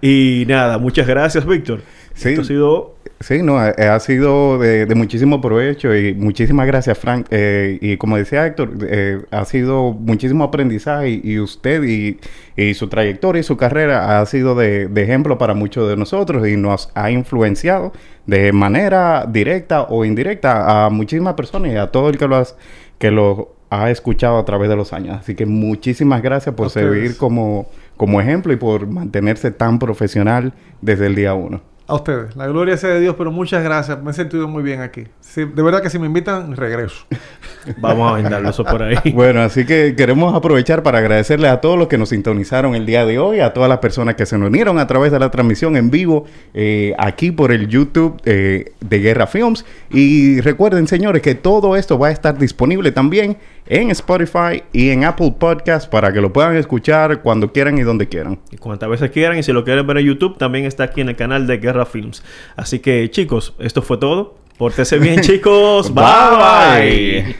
Y 0.00 0.44
nada, 0.48 0.78
muchas 0.78 1.06
gracias, 1.06 1.44
Víctor. 1.46 1.80
Sí. 2.14 2.30
Esto 2.30 2.42
ha 2.42 2.44
sido 2.44 2.94
Sí, 3.22 3.42
no, 3.42 3.58
ha, 3.58 4.00
sido 4.00 4.58
de, 4.58 4.86
de 4.86 4.94
muchísimo 4.94 5.42
provecho 5.42 5.94
y 5.94 6.14
muchísimas 6.14 6.66
gracias, 6.66 6.96
Frank. 6.98 7.26
Eh, 7.30 7.76
y 7.82 7.98
como 7.98 8.16
decía 8.16 8.46
Héctor, 8.46 8.72
eh, 8.88 9.20
ha 9.30 9.44
sido 9.44 9.92
muchísimo 9.92 10.42
aprendizaje 10.44 11.10
y, 11.10 11.20
y 11.34 11.38
usted 11.38 11.82
y, 11.84 12.18
y 12.56 12.72
su 12.72 12.88
trayectoria 12.88 13.40
y 13.40 13.42
su 13.42 13.58
carrera 13.58 14.20
ha 14.20 14.24
sido 14.24 14.54
de, 14.54 14.88
de 14.88 15.02
ejemplo 15.02 15.36
para 15.36 15.52
muchos 15.52 15.86
de 15.90 15.98
nosotros 15.98 16.48
y 16.48 16.56
nos 16.56 16.90
ha 16.94 17.10
influenciado 17.10 17.92
de 18.24 18.52
manera 18.52 19.26
directa 19.28 19.82
o 19.82 20.06
indirecta 20.06 20.86
a 20.86 20.88
muchísimas 20.88 21.34
personas 21.34 21.72
y 21.72 21.76
a 21.76 21.88
todo 21.88 22.08
el 22.08 22.16
que 22.16 22.26
lo, 22.26 22.36
has- 22.36 22.56
que 22.98 23.10
lo 23.10 23.54
ha 23.68 23.90
escuchado 23.90 24.38
a 24.38 24.46
través 24.46 24.70
de 24.70 24.76
los 24.76 24.94
años. 24.94 25.18
Así 25.20 25.34
que 25.34 25.44
muchísimas 25.44 26.22
gracias 26.22 26.54
por 26.54 26.70
servir 26.70 27.18
como, 27.18 27.68
como 27.98 28.18
ejemplo 28.22 28.50
y 28.54 28.56
por 28.56 28.86
mantenerse 28.86 29.50
tan 29.50 29.78
profesional 29.78 30.54
desde 30.80 31.04
el 31.06 31.14
día 31.16 31.34
uno. 31.34 31.60
A 31.90 31.94
ustedes. 31.94 32.36
La 32.36 32.46
gloria 32.46 32.76
sea 32.76 32.90
de 32.90 33.00
Dios, 33.00 33.16
pero 33.18 33.32
muchas 33.32 33.64
gracias. 33.64 34.00
Me 34.00 34.12
he 34.12 34.14
sentido 34.14 34.46
muy 34.46 34.62
bien 34.62 34.80
aquí. 34.80 35.08
Sí, 35.18 35.44
de 35.44 35.60
verdad 35.60 35.82
que 35.82 35.90
si 35.90 35.98
me 35.98 36.06
invitan, 36.06 36.54
regreso. 36.54 37.04
Vamos 37.78 38.12
a 38.12 38.14
venderlo 38.14 38.48
eso 38.48 38.64
por 38.64 38.80
ahí. 38.80 38.96
Bueno, 39.12 39.42
así 39.42 39.66
que 39.66 39.96
queremos 39.96 40.32
aprovechar 40.32 40.84
para 40.84 40.98
agradecerle 40.98 41.48
a 41.48 41.60
todos 41.60 41.76
los 41.76 41.88
que 41.88 41.98
nos 41.98 42.10
sintonizaron 42.10 42.76
el 42.76 42.86
día 42.86 43.04
de 43.04 43.18
hoy, 43.18 43.40
a 43.40 43.52
todas 43.52 43.68
las 43.68 43.78
personas 43.78 44.14
que 44.14 44.24
se 44.24 44.38
nos 44.38 44.50
unieron 44.50 44.78
a 44.78 44.86
través 44.86 45.10
de 45.10 45.18
la 45.18 45.32
transmisión 45.32 45.76
en 45.76 45.90
vivo 45.90 46.26
eh, 46.54 46.94
aquí 46.96 47.32
por 47.32 47.50
el 47.50 47.66
YouTube 47.66 48.20
eh, 48.24 48.72
de 48.78 48.98
Guerra 49.00 49.26
Films. 49.26 49.64
Y 49.90 50.40
recuerden, 50.42 50.86
señores, 50.86 51.22
que 51.22 51.34
todo 51.34 51.74
esto 51.74 51.98
va 51.98 52.06
a 52.06 52.12
estar 52.12 52.38
disponible 52.38 52.92
también 52.92 53.36
en 53.66 53.90
Spotify 53.90 54.62
y 54.72 54.90
en 54.90 55.04
Apple 55.04 55.34
Podcast 55.38 55.90
para 55.90 56.12
que 56.12 56.20
lo 56.20 56.32
puedan 56.32 56.56
escuchar 56.56 57.22
cuando 57.22 57.52
quieran 57.52 57.78
y 57.78 57.82
donde 57.82 58.08
quieran. 58.08 58.40
Y 58.50 58.56
cuantas 58.56 58.88
veces 58.88 59.10
quieran. 59.10 59.38
Y 59.38 59.42
si 59.42 59.52
lo 59.52 59.64
quieren 59.64 59.86
ver 59.86 59.98
en 59.98 60.06
YouTube, 60.06 60.38
también 60.38 60.64
está 60.64 60.84
aquí 60.84 61.00
en 61.00 61.08
el 61.08 61.16
canal 61.16 61.46
de 61.46 61.58
Guerra 61.58 61.86
Films. 61.86 62.22
Así 62.56 62.80
que, 62.80 63.10
chicos, 63.10 63.54
esto 63.58 63.82
fue 63.82 63.98
todo. 63.98 64.36
Pórtese 64.58 64.98
bien, 64.98 65.20
chicos. 65.22 65.92
Bye, 65.94 66.04
bye. 66.04 67.36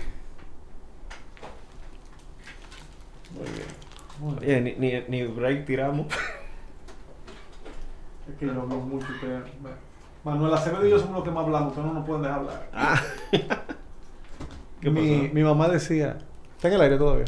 Oye, 4.23 4.61
ni, 4.61 4.75
ni, 4.75 5.03
ni 5.09 5.23
break 5.25 5.67
tiramos. 5.67 6.07
Es 8.31 8.37
que 8.39 8.47
yo 8.47 8.53
hablo 8.53 8.77
mucho. 8.77 9.07
Manuel 10.23 10.55
Acevedo 10.55 10.87
y 10.87 10.91
yo 10.91 10.99
somos 11.01 11.17
los 11.17 11.25
que 11.25 11.31
más 11.31 11.45
hablamos. 11.45 11.69
Ustedes 11.71 11.87
no 11.87 11.95
nos 11.95 12.07
pueden 12.07 12.23
dejar 12.23 12.39
hablar. 12.39 12.71
Ah. 12.73 13.03
¿Qué 14.81 14.91
mi, 14.91 15.19
pasó? 15.23 15.35
mi 15.35 15.43
mamá 15.43 15.69
decía... 15.69 16.19
Está 16.57 16.69
en 16.69 16.75
el 16.75 16.81
aire 16.83 16.97
todavía. 16.99 17.25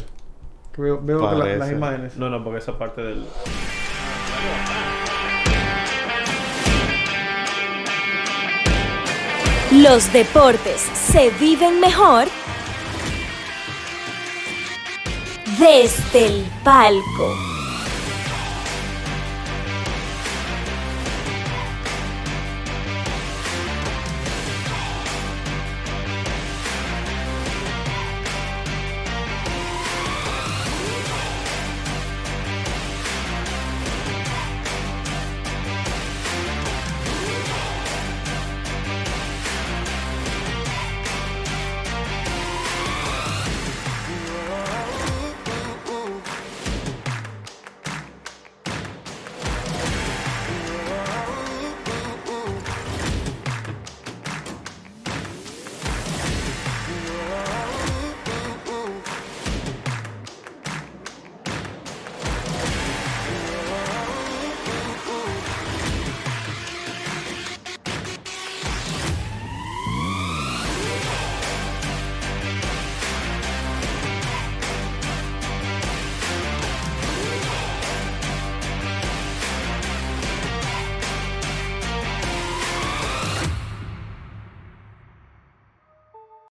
Que 0.73 0.81
veo 0.81 0.99
veo 1.01 1.19
que 1.19 1.25
la- 1.25 1.39
Parece. 1.39 1.57
las 1.59 1.71
imágenes. 1.71 2.17
No, 2.17 2.29
no, 2.29 2.43
porque 2.43 2.59
esa 2.59 2.77
parte 2.77 3.01
del... 3.01 3.25
Los 9.71 10.11
deportes 10.13 10.81
se 10.93 11.31
viven 11.31 11.79
mejor 11.79 12.25
desde 15.59 16.25
el 16.27 16.45
palco. 16.63 17.35